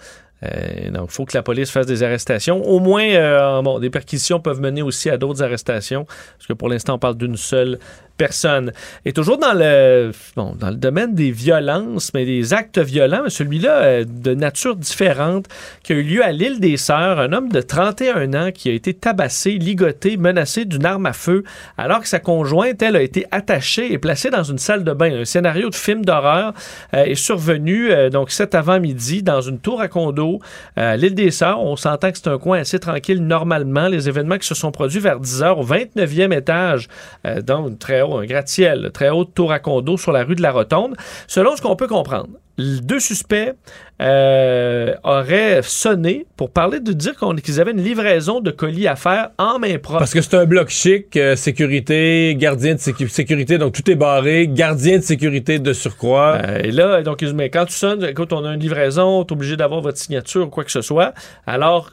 Euh, 0.43 0.91
donc, 0.91 1.09
il 1.11 1.13
faut 1.13 1.25
que 1.25 1.37
la 1.37 1.43
police 1.43 1.71
fasse 1.71 1.87
des 1.87 2.03
arrestations. 2.03 2.63
Au 2.65 2.79
moins, 2.81 3.05
euh, 3.05 3.63
bon, 3.63 3.79
des 3.79 3.91
perquisitions 3.91 4.41
peuvent 4.41 4.61
mener 4.61 4.83
aussi 4.83 5.11
à 5.11 5.19
d'autres 5.19 5.43
arrestations, 5.43 6.05
parce 6.05 6.47
que 6.47 6.53
pour 6.53 6.69
l'instant, 6.69 6.95
on 6.95 6.99
parle 6.99 7.17
d'une 7.17 7.37
seule 7.37 7.79
personne. 8.21 8.73
Et 9.07 9.15
toujours 9.15 9.39
dans 9.39 9.55
le, 9.55 10.13
bon, 10.37 10.55
dans 10.55 10.69
le 10.69 10.77
domaine 10.77 11.15
des 11.15 11.31
violences, 11.31 12.13
mais 12.13 12.27
des 12.27 12.53
actes 12.53 12.79
violents, 12.79 13.25
celui-là 13.29 13.77
euh, 13.83 14.05
de 14.07 14.35
nature 14.35 14.77
différente, 14.77 15.47
qui 15.83 15.95
a 15.95 15.97
eu 15.97 16.03
lieu 16.03 16.23
à 16.23 16.31
l'île 16.31 16.61
des 16.61 16.77
Sœurs, 16.77 17.19
un 17.19 17.33
homme 17.33 17.49
de 17.49 17.63
31 17.63 18.35
ans 18.35 18.51
qui 18.53 18.69
a 18.69 18.73
été 18.73 18.93
tabassé, 18.93 19.53
ligoté, 19.53 20.19
menacé 20.19 20.67
d'une 20.67 20.85
arme 20.85 21.07
à 21.07 21.15
feu, 21.15 21.45
alors 21.79 22.01
que 22.01 22.09
sa 22.09 22.19
conjointe, 22.19 22.83
elle, 22.83 22.97
a 22.97 23.03
été 23.03 23.25
attachée 23.31 23.91
et 23.91 23.97
placée 23.97 24.29
dans 24.29 24.43
une 24.43 24.59
salle 24.59 24.85
de 24.85 24.93
bain. 24.93 25.21
Un 25.21 25.25
scénario 25.25 25.71
de 25.71 25.75
film 25.75 26.05
d'horreur 26.05 26.53
euh, 26.93 27.05
est 27.05 27.15
survenu 27.15 27.91
euh, 27.91 28.11
donc 28.11 28.31
cet 28.31 28.55
avant-midi 28.55 29.23
dans 29.23 29.41
une 29.41 29.59
tour 29.59 29.81
à 29.81 29.89
condo 29.89 30.41
euh, 30.77 30.97
l'île 30.97 31.15
des 31.15 31.31
Sœurs. 31.31 31.61
On 31.61 31.77
s'entend 31.77 32.11
que 32.13 32.19
c'est 32.19 32.29
un 32.29 32.39
coin 32.39 32.59
assez 32.59 32.79
tranquille 32.79 33.25
normalement. 33.25 33.89
Les 33.89 34.09
événements 34.09 34.37
qui 34.37 34.47
se 34.47 34.55
sont 34.55 34.73
produits 34.73 35.01
vers 35.01 35.21
10 35.21 35.43
heures 35.43 35.59
au 35.59 35.65
29e 35.65 36.37
étage, 36.37 36.89
euh, 37.27 37.41
donc 37.41 37.79
très 37.79 38.03
un 38.19 38.25
gratte-ciel, 38.27 38.91
très 38.93 39.11
haute 39.11 39.35
tour 39.35 39.53
à 39.53 39.59
condo 39.59 39.97
sur 39.97 40.13
la 40.13 40.25
rue 40.25 40.35
de 40.35 40.43
la 40.43 40.51
Rotonde. 40.53 40.97
Selon 41.27 41.55
ce 41.57 41.63
qu'on 41.63 41.77
peut 41.77 41.87
comprendre, 41.87 42.31
les 42.59 42.81
deux 42.81 43.01
suspects 43.01 43.55
euh, 44.03 44.95
auraient 45.05 45.61
sonné 45.63 46.27
pour 46.37 46.51
parler 46.51 46.81
de 46.81 46.93
dire 46.93 47.15
qu'on- 47.17 47.35
qu'ils 47.37 47.61
avaient 47.61 47.71
une 47.71 47.83
livraison 47.83 48.41
de 48.41 48.51
colis 48.51 48.87
à 48.89 48.97
faire 48.97 49.31
en 49.39 49.59
main 49.59 49.79
propre. 49.79 50.01
Parce 50.01 50.13
que 50.13 50.21
c'est 50.21 50.35
un 50.37 50.45
bloc 50.47 50.69
chic, 50.69 51.17
euh, 51.17 51.37
sécurité, 51.37 52.35
gardien 52.37 52.75
de 52.75 52.81
sécu- 52.81 53.09
sécurité, 53.09 53.59
donc 53.59 53.73
tout 53.75 53.89
est 53.91 53.95
barré, 53.95 54.49
gardien 54.49 54.99
de 54.99 55.03
sécurité 55.03 55.59
de 55.59 55.73
surcroît. 55.73 56.39
Euh, 56.47 56.61
et 56.63 56.71
là, 56.73 57.03
donc, 57.03 57.23
mais 57.35 57.51
quand 57.51 57.67
tu 57.67 57.75
sonnes, 57.75 58.05
écoute, 58.05 58.33
on 58.33 58.45
a 58.45 58.53
une 58.55 58.61
livraison, 58.61 59.25
tu 59.25 59.33
es 59.33 59.37
obligé 59.37 59.57
d'avoir 59.57 59.81
votre 59.81 59.99
signature 59.99 60.47
ou 60.47 60.51
quoi 60.51 60.65
que 60.65 60.73
ce 60.73 60.83
soit. 60.83 61.15
Alors, 61.47 61.91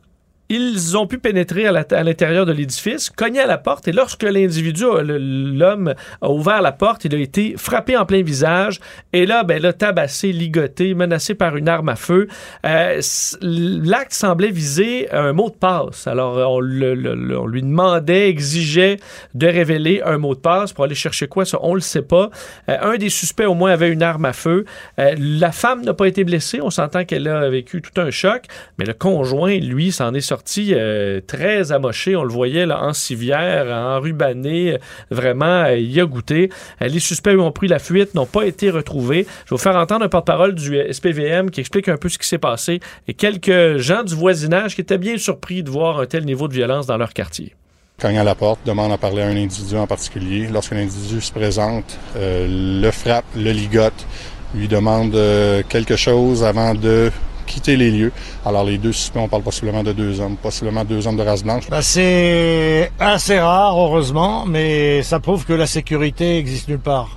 ils 0.50 0.98
ont 0.98 1.08
pu 1.08 1.18
pénétrer 1.18 1.68
à 1.68 1.72
l'intérieur 1.72 2.46
de 2.46 2.52
l'édifice, 2.52 3.10
cogner 3.10 3.42
à 3.42 3.48
la 3.48 3.58
porte, 3.58 3.88
et 3.88 3.92
lorsque 3.92 4.24
l'individu, 4.24 4.86
l'homme, 5.04 5.94
a 6.22 6.30
ouvert 6.30 6.62
la 6.62 6.72
porte, 6.72 7.06
il 7.06 7.16
a 7.16 7.18
été 7.18 7.56
frappé 7.58 7.98
en 7.98 8.06
plein 8.06 8.24
visage, 8.24 8.80
et 9.12 9.26
là, 9.26 9.44
ben 9.44 9.62
là, 9.62 9.74
tabassé, 9.74 10.32
ligoté, 10.32 10.94
menacé 10.94 11.36
par 11.36 11.58
une 11.58 11.68
arme 11.68 11.90
à 11.90 11.96
feu. 11.96 12.28
Euh, 12.66 13.02
L'acte 13.42 14.14
semblait 14.14 14.52
viser 14.52 15.12
un 15.12 15.34
mot 15.34 15.50
de 15.50 15.56
passe. 15.56 16.08
Alors, 16.08 16.38
euh, 16.38 16.46
on, 16.46 16.60
lui 16.62 17.62
demandait, 17.62 18.30
exigeait 18.30 18.98
de 19.34 19.48
révéler 19.48 20.02
un 20.06 20.18
mot 20.18 20.34
de 20.34 20.40
passe 20.40 20.72
pour 20.72 20.86
aller 20.86 20.96
chercher 20.96 21.28
quoi, 21.28 21.46
ça, 21.46 21.60
on 21.62 21.74
le 21.74 21.82
sait 21.82 22.02
pas. 22.02 22.30
Euh, 22.70 22.78
un 22.82 22.98
des 22.98 23.10
suspects, 23.10 23.46
au 23.46 23.54
moins, 23.54 23.72
avait 23.72 23.90
une 23.90 24.04
arme 24.04 24.26
à 24.26 24.34
feu. 24.34 24.66
La 24.98 25.52
femme 25.52 25.84
n'a 25.84 25.94
pas 25.94 26.08
été 26.08 26.24
blessée. 26.24 26.60
On 26.62 26.70
s'entend 26.70 27.04
qu'elle 27.04 27.28
a 27.28 27.50
vécu 27.50 27.82
tout 27.82 28.00
un 28.00 28.12
choc, 28.12 28.44
mais 28.78 28.86
le 28.86 28.94
conjoint, 28.94 29.58
lui, 29.58 29.92
s'en 29.92 30.14
est 30.14 30.22
sorti 30.22 30.37
euh, 30.74 31.22
très 31.26 31.72
amoché. 31.72 32.16
On 32.16 32.24
le 32.24 32.32
voyait 32.32 32.66
là, 32.66 32.84
en 32.84 32.94
civière, 32.94 33.68
enrubanné. 33.68 34.74
euh, 34.74 34.78
Vraiment, 35.12 35.64
euh, 35.66 35.78
il 35.78 36.00
a 36.00 36.06
goûté. 36.06 36.50
Euh, 36.82 36.88
les 36.88 37.00
suspects 37.00 37.38
ont 37.38 37.52
pris 37.52 37.68
la 37.68 37.80
fuite, 37.80 38.14
n'ont 38.16 38.26
pas 38.26 38.46
été 38.46 38.70
retrouvés. 38.70 39.26
Je 39.46 39.50
vais 39.52 39.52
vous 39.52 39.58
faire 39.58 39.76
entendre 39.76 40.06
un 40.06 40.10
porte-parole 40.10 40.56
du 40.56 40.78
SPVM 40.92 41.50
qui 41.52 41.60
explique 41.60 41.88
un 41.90 41.98
peu 41.98 42.10
ce 42.10 42.18
qui 42.18 42.28
s'est 42.28 42.38
passé 42.38 42.80
et 43.08 43.14
quelques 43.14 43.78
gens 43.78 44.04
du 44.04 44.16
voisinage 44.16 44.76
qui 44.76 44.82
étaient 44.82 44.98
bien 44.98 45.18
surpris 45.18 45.64
de 45.64 45.70
voir 45.70 46.00
un 46.00 46.06
tel 46.06 46.26
niveau 46.26 46.48
de 46.48 46.54
violence 46.54 46.86
dans 46.88 46.98
leur 46.98 47.14
quartier. 47.14 47.56
cogne 48.00 48.18
à 48.20 48.24
la 48.24 48.36
porte, 48.36 48.60
demande 48.66 48.92
à 48.92 48.98
parler 48.98 49.22
à 49.24 49.28
un 49.28 49.36
individu 49.36 49.76
en 49.76 49.88
particulier. 49.88 50.48
Lorsqu'un 50.52 50.78
individu 50.78 51.20
se 51.22 51.32
présente, 51.32 51.98
euh, 52.16 52.82
le 52.82 52.92
frappe, 52.92 53.26
le 53.36 53.52
ligote, 53.52 54.06
lui 54.54 54.68
demande 54.68 55.16
euh, 55.16 55.62
quelque 55.68 55.96
chose 55.96 56.44
avant 56.44 56.74
de 56.76 57.12
quitter 57.48 57.76
les 57.76 57.90
lieux. 57.90 58.12
Alors 58.46 58.64
les 58.64 58.78
deux 58.78 58.94
suspects, 58.94 59.20
on 59.20 59.28
parle 59.28 59.42
possiblement 59.42 59.84
de 59.84 59.94
deux 59.94 60.20
hommes, 60.20 60.38
possiblement 60.38 60.84
deux 60.86 61.08
hommes 61.08 61.18
de 61.18 61.24
race 61.24 61.44
blanche. 61.44 61.68
Bah, 61.70 61.82
c'est 61.82 62.92
assez 63.00 63.40
rare, 63.40 63.76
heureusement, 63.76 64.46
mais 64.46 65.02
ça 65.02 65.20
prouve 65.20 65.46
que 65.46 65.54
la 65.54 65.66
sécurité 65.66 66.38
existe 66.38 66.68
nulle 66.68 66.80
part. 66.80 67.16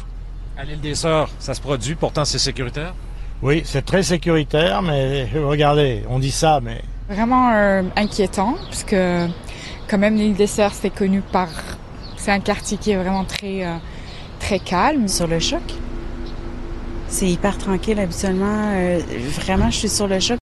À 0.56 0.64
l'île 0.64 0.80
des 0.80 0.94
Sœurs, 0.94 1.28
ça 1.38 1.52
se 1.54 1.60
produit, 1.60 1.94
pourtant 1.94 2.24
c'est 2.24 2.38
sécuritaire? 2.38 2.94
Oui, 3.42 3.62
c'est 3.64 3.84
très 3.84 4.02
sécuritaire, 4.02 4.82
mais 4.82 5.26
euh, 5.34 5.46
regardez, 5.46 6.02
on 6.08 6.18
dit 6.18 6.30
ça, 6.30 6.60
mais 6.62 6.82
Vraiment 7.10 7.50
euh, 7.52 7.82
inquiétant, 7.96 8.54
parce 8.68 8.84
que 8.84 9.26
quand 9.88 9.98
même 9.98 10.14
l'île 10.14 10.34
des 10.34 10.46
Sœurs, 10.46 10.74
c'est 10.74 10.90
connu 10.90 11.22
par... 11.22 11.48
C'est 12.16 12.30
un 12.30 12.38
quartier 12.38 12.76
qui 12.78 12.92
est 12.92 12.96
vraiment 12.96 13.24
très, 13.24 13.64
euh, 13.64 13.74
très 14.38 14.60
calme. 14.60 15.08
Sur 15.08 15.26
le 15.26 15.40
choc? 15.40 15.62
C'est 17.10 17.26
hyper 17.28 17.58
tranquille 17.58 17.98
habituellement. 17.98 18.72
Euh, 18.74 19.00
vraiment, 19.40 19.70
je 19.70 19.76
suis 19.76 19.88
sur 19.88 20.06
le 20.06 20.20
choc. 20.20 20.38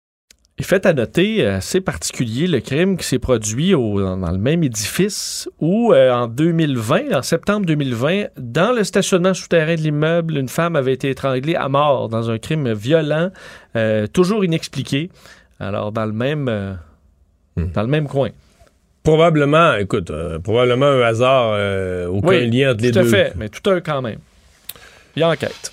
Il 0.59 0.65
fait 0.65 0.85
à 0.87 0.93
noter, 0.95 1.45
euh, 1.45 1.59
assez 1.59 1.81
particulier, 1.81 2.47
le 2.47 2.61
crime 2.61 2.97
qui 2.97 3.05
s'est 3.07 3.19
produit 3.19 3.75
au- 3.75 4.01
dans, 4.01 4.17
dans 4.17 4.31
le 4.31 4.39
même 4.39 4.63
édifice 4.65 5.49
où, 5.61 5.93
euh, 5.93 6.11
en 6.13 6.27
2020, 6.27 7.13
en 7.15 7.23
septembre 7.23 7.67
2020, 7.67 8.27
dans 8.39 8.73
le 8.73 8.83
stationnement 8.85 9.35
souterrain 9.35 9.75
de 9.75 9.81
l'immeuble, 9.81 10.39
une 10.39 10.49
femme 10.49 10.75
avait 10.77 10.95
été 10.95 11.11
étranglée 11.11 11.55
à 11.55 11.69
mort 11.69 12.09
dans 12.09 12.31
un 12.31 12.39
crime 12.39 12.73
violent, 12.73 13.31
euh, 13.77 14.07
toujours 14.07 14.45
inexpliqué. 14.45 15.11
Alors, 15.61 15.93
dans 15.93 16.07
le 16.07 16.13
même, 16.13 16.49
euh, 16.49 16.73
dans 17.57 17.83
le 17.83 17.89
même 17.89 18.09
coin. 18.09 18.31
Probablement, 19.03 19.75
écoute, 19.75 20.11
euh, 20.11 20.39
probablement 20.39 20.87
un 20.87 21.03
hasard, 21.03 21.53
euh, 21.55 22.07
aucun 22.09 22.29
Oui, 22.29 22.51
lien 22.51 22.73
entre 22.73 22.83
les 22.83 22.91
tout 22.93 22.99
à 22.99 23.03
deux. 23.03 23.09
fait, 23.11 23.33
mais 23.37 23.49
tout 23.51 23.71
un 23.71 23.81
quand 23.81 24.01
même. 24.03 24.19
Il 25.15 25.21
y 25.21 25.23
a 25.23 25.29
enquête. 25.29 25.71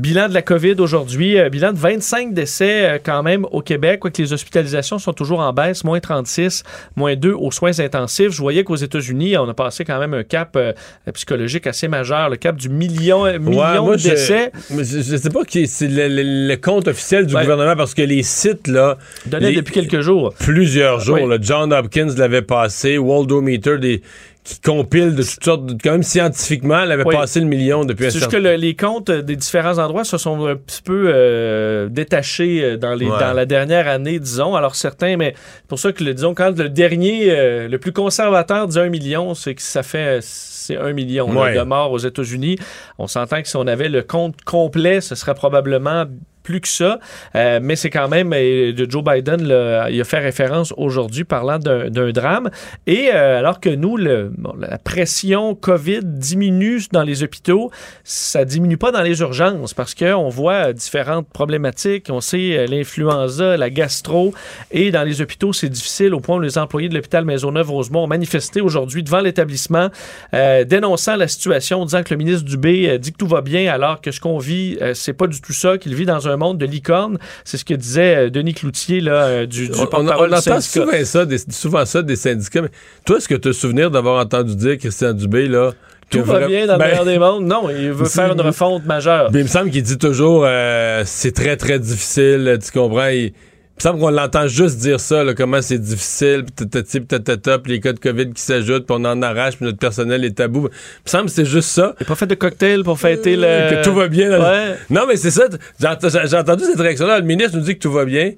Bilan 0.00 0.28
de 0.28 0.34
la 0.34 0.42
COVID 0.42 0.76
aujourd'hui, 0.78 1.36
euh, 1.40 1.48
bilan 1.48 1.72
de 1.72 1.76
25 1.78 2.32
décès 2.32 2.88
euh, 2.88 2.98
quand 3.02 3.24
même 3.24 3.44
au 3.50 3.62
Québec, 3.62 3.98
quoique 3.98 4.22
les 4.22 4.32
hospitalisations 4.32 5.00
sont 5.00 5.12
toujours 5.12 5.40
en 5.40 5.52
baisse, 5.52 5.82
moins 5.82 5.98
36, 5.98 6.62
moins 6.94 7.16
2 7.16 7.32
aux 7.32 7.50
soins 7.50 7.80
intensifs. 7.80 8.30
Je 8.30 8.38
voyais 8.40 8.62
qu'aux 8.62 8.76
États-Unis, 8.76 9.36
on 9.38 9.48
a 9.48 9.54
passé 9.54 9.84
quand 9.84 9.98
même 9.98 10.14
un 10.14 10.22
cap 10.22 10.54
euh, 10.54 10.72
psychologique 11.14 11.66
assez 11.66 11.88
majeur, 11.88 12.28
le 12.30 12.36
cap 12.36 12.54
du 12.54 12.68
million, 12.68 13.24
million 13.40 13.88
Ouais, 13.88 13.96
de 13.96 14.02
décès. 14.02 14.52
Je, 14.70 14.84
je 14.84 15.16
sais 15.16 15.30
pas 15.30 15.42
qui 15.44 15.66
c'est 15.66 15.88
le, 15.88 16.06
le- 16.06 16.46
le 16.46 16.56
compte 16.56 16.86
officiel 16.86 17.26
du 17.26 17.34
Ouais. 17.34 17.40
gouvernement 17.42 17.74
parce 17.74 17.92
que 17.94 18.02
les 18.02 18.22
sites 18.22 18.68
là 18.68 18.98
Donnaient 19.26 19.50
les- 19.50 19.56
depuis 19.56 19.74
quelques 19.74 20.00
jours. 20.00 20.32
plusieurs 20.38 21.00
jours. 21.00 21.26
Là. 21.26 21.38
John 21.40 21.72
Hopkins 21.72 22.14
l'avait 22.16 22.42
passé, 22.42 22.98
Waldometer 22.98 23.78
des 23.78 24.02
qui 24.44 24.60
compile 24.60 25.14
de 25.14 25.22
toutes 25.22 25.44
sortes, 25.44 25.66
de- 25.66 25.76
quand 25.82 25.92
même 25.92 26.02
scientifiquement, 26.02 26.80
elle 26.80 26.92
avait 26.92 27.04
Oui. 27.04 27.14
passé 27.14 27.40
le 27.40 27.46
million 27.46 27.84
depuis 27.84 28.06
un 28.06 28.10
C'est 28.10 28.18
juste 28.18 28.30
que 28.30 28.36
le- 28.38 28.54
les 28.54 28.74
comptes 28.74 29.10
des 29.10 29.36
différents 29.36 29.78
endroits 29.78 30.04
se 30.04 30.16
sont 30.16 30.46
un 30.46 30.56
petit 30.56 30.80
peu 30.82 31.10
euh, 31.14 31.88
détachés 31.90 32.62
euh, 32.64 32.76
dans, 32.78 32.94
les, 32.94 33.06
Ouais. 33.06 33.18
dans 33.20 33.32
la 33.34 33.44
dernière 33.44 33.88
année, 33.88 34.18
disons. 34.18 34.54
Alors 34.54 34.74
certains, 34.74 35.16
mais 35.18 35.34
pour 35.68 35.78
ça 35.78 35.92
que, 35.92 36.02
le, 36.02 36.14
disons, 36.14 36.34
quand 36.34 36.56
le 36.56 36.68
dernier, 36.70 37.30
euh, 37.30 37.68
le 37.68 37.78
plus 37.78 37.92
conservateur 37.92 38.68
dit 38.68 38.78
un 38.78 38.88
million, 38.88 39.34
c'est 39.34 39.54
que 39.54 39.62
ça 39.62 39.82
fait... 39.82 40.20
C'est 40.22 40.76
un 40.76 40.92
million 40.92 41.32
là, 41.32 41.54
de 41.54 41.62
morts 41.62 41.92
aux 41.92 41.98
États-Unis. 41.98 42.58
On 42.98 43.06
s'entend 43.06 43.40
que 43.40 43.48
si 43.48 43.56
on 43.56 43.66
avait 43.66 43.88
le 43.88 44.02
compte 44.02 44.34
complet, 44.44 45.00
ce 45.00 45.14
serait 45.14 45.32
probablement 45.34 46.04
plus 46.48 46.62
que 46.62 46.68
ça. 46.68 46.98
Euh, 47.36 47.60
mais 47.62 47.76
c'est 47.76 47.90
quand 47.90 48.08
même 48.08 48.32
euh, 48.34 48.72
Joe 48.88 49.04
Biden, 49.04 49.42
il 49.90 50.00
a 50.00 50.04
fait 50.04 50.18
référence 50.18 50.72
aujourd'hui 50.78 51.24
parlant 51.24 51.58
d'un 51.58 52.10
drame. 52.10 52.48
Et 52.86 53.10
euh, 53.12 53.38
alors 53.38 53.60
que 53.60 53.68
nous, 53.68 53.98
la 53.98 54.78
pression 54.82 55.54
COVID 55.54 56.00
diminue 56.04 56.80
dans 56.90 57.02
les 57.02 57.22
hôpitaux, 57.22 57.70
ça 58.02 58.46
diminue 58.46 58.78
pas 58.78 58.92
dans 58.92 59.02
les 59.02 59.20
urgences 59.20 59.74
parce 59.74 59.94
qu'on 59.94 60.30
voit 60.30 60.72
différentes 60.72 61.28
problématiques. 61.28 62.06
On 62.08 62.22
sait 62.22 62.56
euh, 62.56 62.66
l'influenza, 62.66 63.58
la 63.58 63.68
gastro. 63.68 64.32
Et 64.70 64.90
dans 64.90 65.02
les 65.02 65.20
hôpitaux, 65.20 65.52
c'est 65.52 65.68
difficile 65.68 66.14
au 66.14 66.20
point 66.20 66.36
où 66.36 66.40
les 66.40 66.56
employés 66.56 66.88
de 66.88 66.94
l'hôpital 66.94 67.26
Maisonneuve-Rosemont 67.26 68.04
ont 68.04 68.06
manifesté 68.06 68.62
aujourd'hui 68.62 69.02
devant 69.02 69.20
l'établissement, 69.20 69.90
euh, 70.32 70.64
dénonçant 70.64 71.16
la 71.16 71.28
situation, 71.28 71.84
disant 71.84 72.02
que 72.02 72.14
le 72.14 72.16
ministre 72.16 72.46
Dubé 72.46 72.88
euh, 72.88 72.96
dit 72.96 73.12
que 73.12 73.18
tout 73.18 73.26
va 73.26 73.42
bien 73.42 73.70
alors 73.70 74.00
que 74.00 74.10
ce 74.12 74.20
qu'on 74.20 74.38
vit, 74.38 74.78
euh, 74.80 74.94
c'est 74.94 75.12
pas 75.12 75.26
du 75.26 75.40
tout 75.40 75.52
ça, 75.52 75.76
qu'il 75.76 75.94
vit 75.94 76.06
dans 76.06 76.28
un 76.28 76.37
monde 76.38 76.56
de 76.58 76.64
licorne. 76.66 77.18
C'est 77.44 77.56
ce 77.58 77.64
que 77.64 77.74
disait 77.74 78.16
euh, 78.16 78.30
Denis 78.30 78.54
Cloutier 78.54 79.00
là, 79.00 79.24
euh, 79.24 79.46
du, 79.46 79.68
du 79.68 79.74
On, 79.78 79.88
on- 79.92 80.08
entend 80.08 80.60
souvent 80.60 81.04
ça, 81.04 81.26
des, 81.26 81.38
souvent 81.50 81.84
ça 81.84 82.02
des 82.02 82.16
syndicats. 82.16 82.62
Mais 82.62 82.70
toi, 83.04 83.18
est-ce 83.18 83.28
que 83.28 83.34
tu 83.34 83.48
as 83.48 83.52
souvenir 83.52 83.90
d'avoir 83.90 84.20
entendu 84.24 84.56
dire, 84.56 84.78
Christian 84.78 85.12
Dubé, 85.12 85.46
là, 85.48 85.72
Tout 86.10 86.22
va 86.22 86.46
bien 86.46 86.66
dans 86.66 86.74
le 86.74 86.78
Ben, 86.78 86.86
meilleur 86.88 87.04
des 87.04 87.18
mondes. 87.18 87.44
Non, 87.44 87.68
il 87.68 87.92
veut 87.92 88.04
faire 88.08 88.32
une 88.32 88.40
refonte 88.40 88.86
majeure. 88.86 89.30
Ben, 89.30 89.40
il 89.40 89.44
me 89.44 89.48
semble 89.48 89.70
qu'il 89.70 89.82
dit 89.82 89.98
toujours 89.98 90.44
euh, 90.46 91.02
c'est 91.04 91.32
très 91.32 91.56
très 91.56 91.78
difficile, 91.78 92.58
tu 92.64 92.70
comprends? 92.78 93.08
Il, 93.08 93.32
il 93.80 93.86
me 93.86 93.90
semble 93.92 94.00
qu'on 94.00 94.10
l'entend 94.10 94.48
juste 94.48 94.78
dire 94.78 94.98
ça, 94.98 95.22
là, 95.22 95.34
comment 95.34 95.62
c'est 95.62 95.78
difficile, 95.78 96.44
pis 96.44 97.70
les 97.70 97.80
cas 97.80 97.92
de 97.92 98.00
COVID 98.00 98.30
qui 98.32 98.42
s'ajoutent, 98.42 98.86
puis 98.86 98.96
on 98.98 99.04
en 99.04 99.22
arrache, 99.22 99.56
puis 99.56 99.66
notre 99.66 99.78
personnel 99.78 100.24
est 100.24 100.36
tabou. 100.36 100.68
Il 100.68 101.04
me 101.06 101.10
semble 101.10 101.24
que 101.26 101.30
c'est 101.30 101.44
juste 101.44 101.68
ça. 101.68 101.94
Il 102.00 102.06
pas 102.06 102.14
fait 102.16 102.26
de 102.26 102.34
cocktail 102.34 102.82
pour 102.82 102.98
fêter 102.98 103.36
le. 103.36 103.70
Que 103.70 103.84
tout 103.84 103.94
va 103.94 104.08
bien. 104.08 104.30
le- 104.30 104.38
Ouais. 104.40 104.76
Non, 104.90 105.06
mais 105.06 105.16
c'est 105.16 105.30
ça. 105.30 105.44
J'ai 105.80 105.86
ent- 105.86 106.26
j'ai 106.26 106.36
entendu 106.36 106.64
cette 106.64 106.80
réaction-là. 106.80 107.20
Le 107.20 107.24
ministre 107.26 107.56
nous 107.56 107.62
dit 107.64 107.74
que 107.74 107.80
tout 107.80 107.92
va 107.92 108.04
bien. 108.04 108.32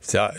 C'est- 0.00 0.18
ah, 0.18 0.32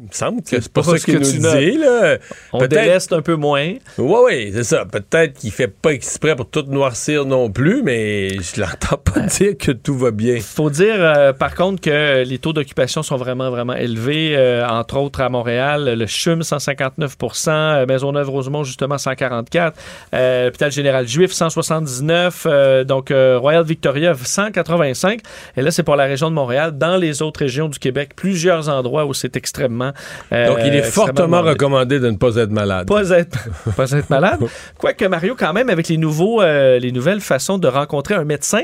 il 0.00 0.08
me 0.08 0.12
semble 0.12 0.42
que 0.42 0.60
c'est 0.60 0.72
pas 0.72 0.82
pas 0.82 0.90
ça 0.92 0.98
ce 0.98 1.04
qu'il 1.04 1.18
que 1.18 1.24
tu 1.24 1.40
nous 1.40 1.50
dit. 1.50 1.78
Là. 1.78 2.18
On 2.52 2.64
déleste 2.66 3.12
un 3.12 3.20
peu 3.20 3.34
moins. 3.34 3.74
Oui, 3.98 4.18
oui, 4.24 4.50
c'est 4.54 4.64
ça. 4.64 4.84
Peut-être 4.84 5.38
qu'il 5.38 5.50
fait 5.50 5.68
pas 5.68 5.90
exprès 5.90 6.36
pour 6.36 6.48
tout 6.48 6.62
noircir 6.68 7.24
non 7.24 7.50
plus, 7.50 7.82
mais 7.82 8.30
je 8.30 8.60
l'entends 8.60 8.98
pas 8.98 9.20
dire 9.22 9.58
que 9.58 9.72
tout 9.72 9.96
va 9.96 10.12
bien. 10.12 10.38
faut 10.40 10.70
dire, 10.70 10.96
euh, 10.98 11.32
par 11.32 11.54
contre, 11.54 11.80
que 11.80 12.22
les 12.22 12.38
taux 12.38 12.52
d'occupation 12.52 13.02
sont 13.02 13.16
vraiment, 13.16 13.50
vraiment 13.50 13.74
élevés. 13.74 14.36
Euh, 14.36 14.66
entre 14.68 14.98
autres, 14.98 15.20
à 15.20 15.28
Montréal, 15.28 15.96
le 15.98 16.06
CHUM, 16.06 16.42
159% 16.42 17.48
euh, 17.48 17.86
Maisonneuve-Rosemont, 17.86 18.64
justement, 18.64 18.96
144% 18.96 19.72
euh, 20.14 20.44
L'hôpital 20.46 20.70
général 20.70 21.08
juif, 21.08 21.32
179 21.32 22.46
euh, 22.46 22.84
Donc, 22.84 23.10
Royal 23.10 23.64
Victoria, 23.64 24.12
185% 24.12 25.18
Et 25.56 25.62
là, 25.62 25.70
c'est 25.70 25.82
pour 25.82 25.96
la 25.96 26.04
région 26.04 26.30
de 26.30 26.34
Montréal. 26.34 26.78
Dans 26.78 26.96
les 26.96 27.22
autres 27.22 27.40
régions 27.40 27.68
du 27.68 27.78
Québec, 27.78 28.10
plusieurs 28.14 28.68
endroits 28.68 29.06
où 29.06 29.14
c'est 29.14 29.36
extrêmement... 29.36 29.87
euh, 30.32 30.46
Donc, 30.48 30.58
il 30.64 30.74
est 30.74 30.78
extrêmement 30.78 31.06
fortement 31.06 31.42
recommandé 31.42 32.00
de 32.00 32.10
ne 32.10 32.16
pas 32.16 32.36
être 32.36 32.50
malade. 32.50 32.86
Pas 32.86 33.10
être, 33.10 33.38
pas 33.76 33.90
être 33.90 34.10
malade. 34.10 34.40
Quoique 34.78 35.04
Mario, 35.04 35.34
quand 35.38 35.52
même, 35.52 35.68
avec 35.70 35.88
les, 35.88 35.96
nouveaux, 35.96 36.40
euh, 36.42 36.78
les 36.78 36.92
nouvelles 36.92 37.20
façons 37.20 37.58
de 37.58 37.68
rencontrer 37.68 38.14
un 38.14 38.24
médecin, 38.24 38.62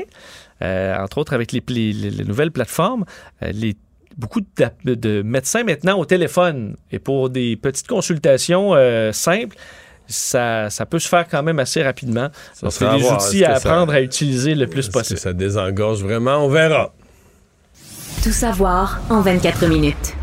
euh, 0.61 0.95
entre 0.97 1.17
autres 1.17 1.33
avec 1.33 1.51
les, 1.51 1.61
les- 1.67 1.93
les- 1.93 2.09
les 2.09 2.23
nouvelles 2.23 2.51
plateformes, 2.51 3.05
euh, 3.43 3.51
les 3.53 3.75
beaucoup 4.17 4.39
de, 4.39 4.93
de 4.95 5.21
médecins 5.23 5.63
maintenant 5.65 5.97
au 5.99 6.05
téléphone 6.05 6.77
et 6.89 6.99
pour 6.99 7.29
des 7.29 7.57
petites 7.57 7.87
consultations 7.87 8.73
euh, 8.73 9.11
simples. 9.11 9.57
Ça, 10.07 10.69
ça 10.69 10.85
peut 10.85 10.99
se 10.99 11.07
faire 11.09 11.27
quand 11.27 11.41
même 11.43 11.57
assez 11.59 11.81
rapidement. 11.83 12.29
Donc, 12.61 12.71
c'est 12.71 12.87
des 12.91 13.01
voir. 13.01 13.15
outils 13.27 13.43
à 13.43 13.55
ça- 13.59 13.69
apprendre 13.71 13.91
à 13.93 14.01
utiliser 14.01 14.53
le 14.55 14.67
plus 14.67 14.79
Est-ce 14.81 14.87
que 14.89 14.93
possible. 14.93 15.19
ça 15.19 15.33
désengorge 15.33 16.01
vraiment? 16.03 16.45
On 16.45 16.47
verra. 16.47 16.93
Tout 18.23 18.31
savoir 18.31 19.01
en 19.09 19.21
24 19.21 19.65
minutes. 19.67 20.13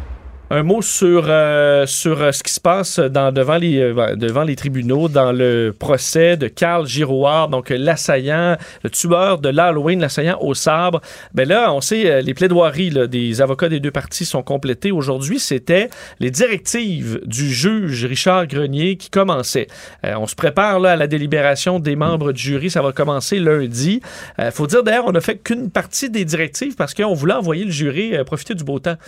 Un 0.54 0.64
mot 0.64 0.82
sur, 0.82 1.24
euh, 1.28 1.86
sur 1.86 2.20
euh, 2.20 2.30
ce 2.30 2.42
qui 2.42 2.52
se 2.52 2.60
passe 2.60 2.98
dans, 2.98 3.32
devant, 3.32 3.56
les, 3.56 3.78
euh, 3.78 4.16
devant 4.16 4.42
les 4.42 4.54
tribunaux 4.54 5.08
dans 5.08 5.32
le 5.32 5.74
procès 5.76 6.36
de 6.36 6.46
Carl 6.46 6.86
Girouard, 6.86 7.48
donc 7.48 7.70
l'assaillant, 7.70 8.58
le 8.84 8.90
tueur 8.90 9.38
de 9.38 9.48
l'Halloween, 9.48 9.98
l'assaillant 9.98 10.36
au 10.42 10.52
sabre. 10.52 11.00
Ben 11.32 11.48
là, 11.48 11.72
on 11.72 11.80
sait, 11.80 12.20
les 12.20 12.34
plaidoiries 12.34 13.08
des 13.08 13.40
avocats 13.40 13.70
des 13.70 13.80
deux 13.80 13.90
parties 13.90 14.26
sont 14.26 14.42
complétées. 14.42 14.92
Aujourd'hui, 14.92 15.38
c'était 15.38 15.88
les 16.20 16.30
directives 16.30 17.22
du 17.24 17.50
juge 17.50 18.04
Richard 18.04 18.46
Grenier 18.46 18.96
qui 18.96 19.08
commençaient. 19.08 19.68
On 20.02 20.26
se 20.26 20.34
prépare 20.34 20.80
là, 20.80 20.92
à 20.92 20.96
la 20.96 21.06
délibération 21.06 21.78
des 21.78 21.96
membres 21.96 22.32
du 22.32 22.42
jury. 22.42 22.68
Ça 22.68 22.82
va 22.82 22.92
commencer 22.92 23.38
lundi. 23.38 24.02
Il 24.38 24.50
faut 24.50 24.66
dire 24.66 24.82
d'ailleurs, 24.82 25.06
on 25.06 25.12
n'a 25.12 25.22
fait 25.22 25.38
qu'une 25.38 25.70
partie 25.70 26.10
des 26.10 26.26
directives 26.26 26.74
parce 26.74 26.92
qu'on 26.92 27.14
voulait 27.14 27.32
envoyer 27.32 27.64
le 27.64 27.70
jury 27.70 28.22
profiter 28.26 28.54
du 28.54 28.64
beau 28.64 28.80
temps. 28.80 28.98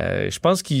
Euh, 0.00 0.28
je 0.28 0.38
pense 0.40 0.62
qu'il 0.62 0.76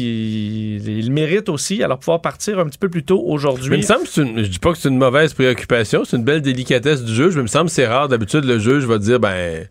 il 0.88 1.12
mérite 1.12 1.48
aussi, 1.48 1.82
alors 1.84 1.98
pouvoir 2.00 2.20
partir 2.20 2.58
un 2.58 2.66
petit 2.66 2.78
peu 2.78 2.88
plus 2.88 3.04
tôt 3.04 3.18
Mais 3.22 3.28
il 3.30 3.34
aujourd'hui. 3.34 3.76
me 3.76 3.82
semble 3.82 4.04
que 4.08 4.20
une- 4.20 4.42
je 4.42 4.48
dis 4.48 4.58
pas 4.58 4.72
que 4.72 4.78
c'est 4.78 4.88
une 4.88 4.98
mauvaise 4.98 5.32
préoccupation, 5.34 6.04
c'est 6.04 6.16
une 6.16 6.24
belle 6.24 6.42
délicatesse 6.42 7.04
du 7.04 7.14
juge, 7.14 7.34
mais 7.34 7.40
il 7.40 7.44
me 7.44 7.46
semble 7.48 7.66
que 7.66 7.72
c'est 7.74 7.86
rare. 7.86 8.08
D'habitude, 8.08 8.44
le 8.44 8.58
juge 8.58 8.84
va 8.86 8.98
dire, 8.98 9.20
ben, 9.20 9.66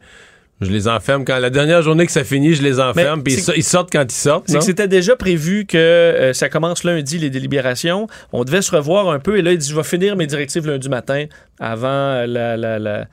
je 0.61 0.69
les 0.71 0.87
enferme 0.87 1.25
quand 1.25 1.37
la 1.39 1.49
dernière 1.49 1.81
journée 1.81 2.05
que 2.05 2.11
ça 2.13 2.23
finit, 2.23 2.53
je 2.53 2.63
les 2.63 2.79
enferme, 2.79 3.21
puis 3.21 3.33
ils, 3.57 3.63
sortent 3.63 3.91
quand 3.91 4.05
ils 4.09 4.11
sortent. 4.15 4.45
C'est 4.47 4.59
que 4.59 4.63
c'était 4.63 4.87
déjà 4.87 5.17
prévu 5.17 5.65
que 5.65 5.77
euh, 5.77 6.31
ça 6.31 6.47
commence 6.47 6.85
lundi, 6.85 7.17
les 7.19 7.29
délibérations. 7.29 8.07
On 8.31 8.45
devait 8.45 8.61
se 8.61 8.73
revoir 8.73 9.09
un 9.09 9.19
peu, 9.19 9.37
et 9.37 9.41
là, 9.41 9.51
il 9.51 9.57
dit 9.57 9.69
Je 9.69 9.75
vais 9.75 9.83
finir 9.83 10.15
mes 10.15 10.25
directives 10.27 10.65
lundi 10.65 10.87
matin 10.87 11.25
avant 11.59 11.87
euh, 11.89 12.25
la. 12.27 12.55
la- 12.79 13.07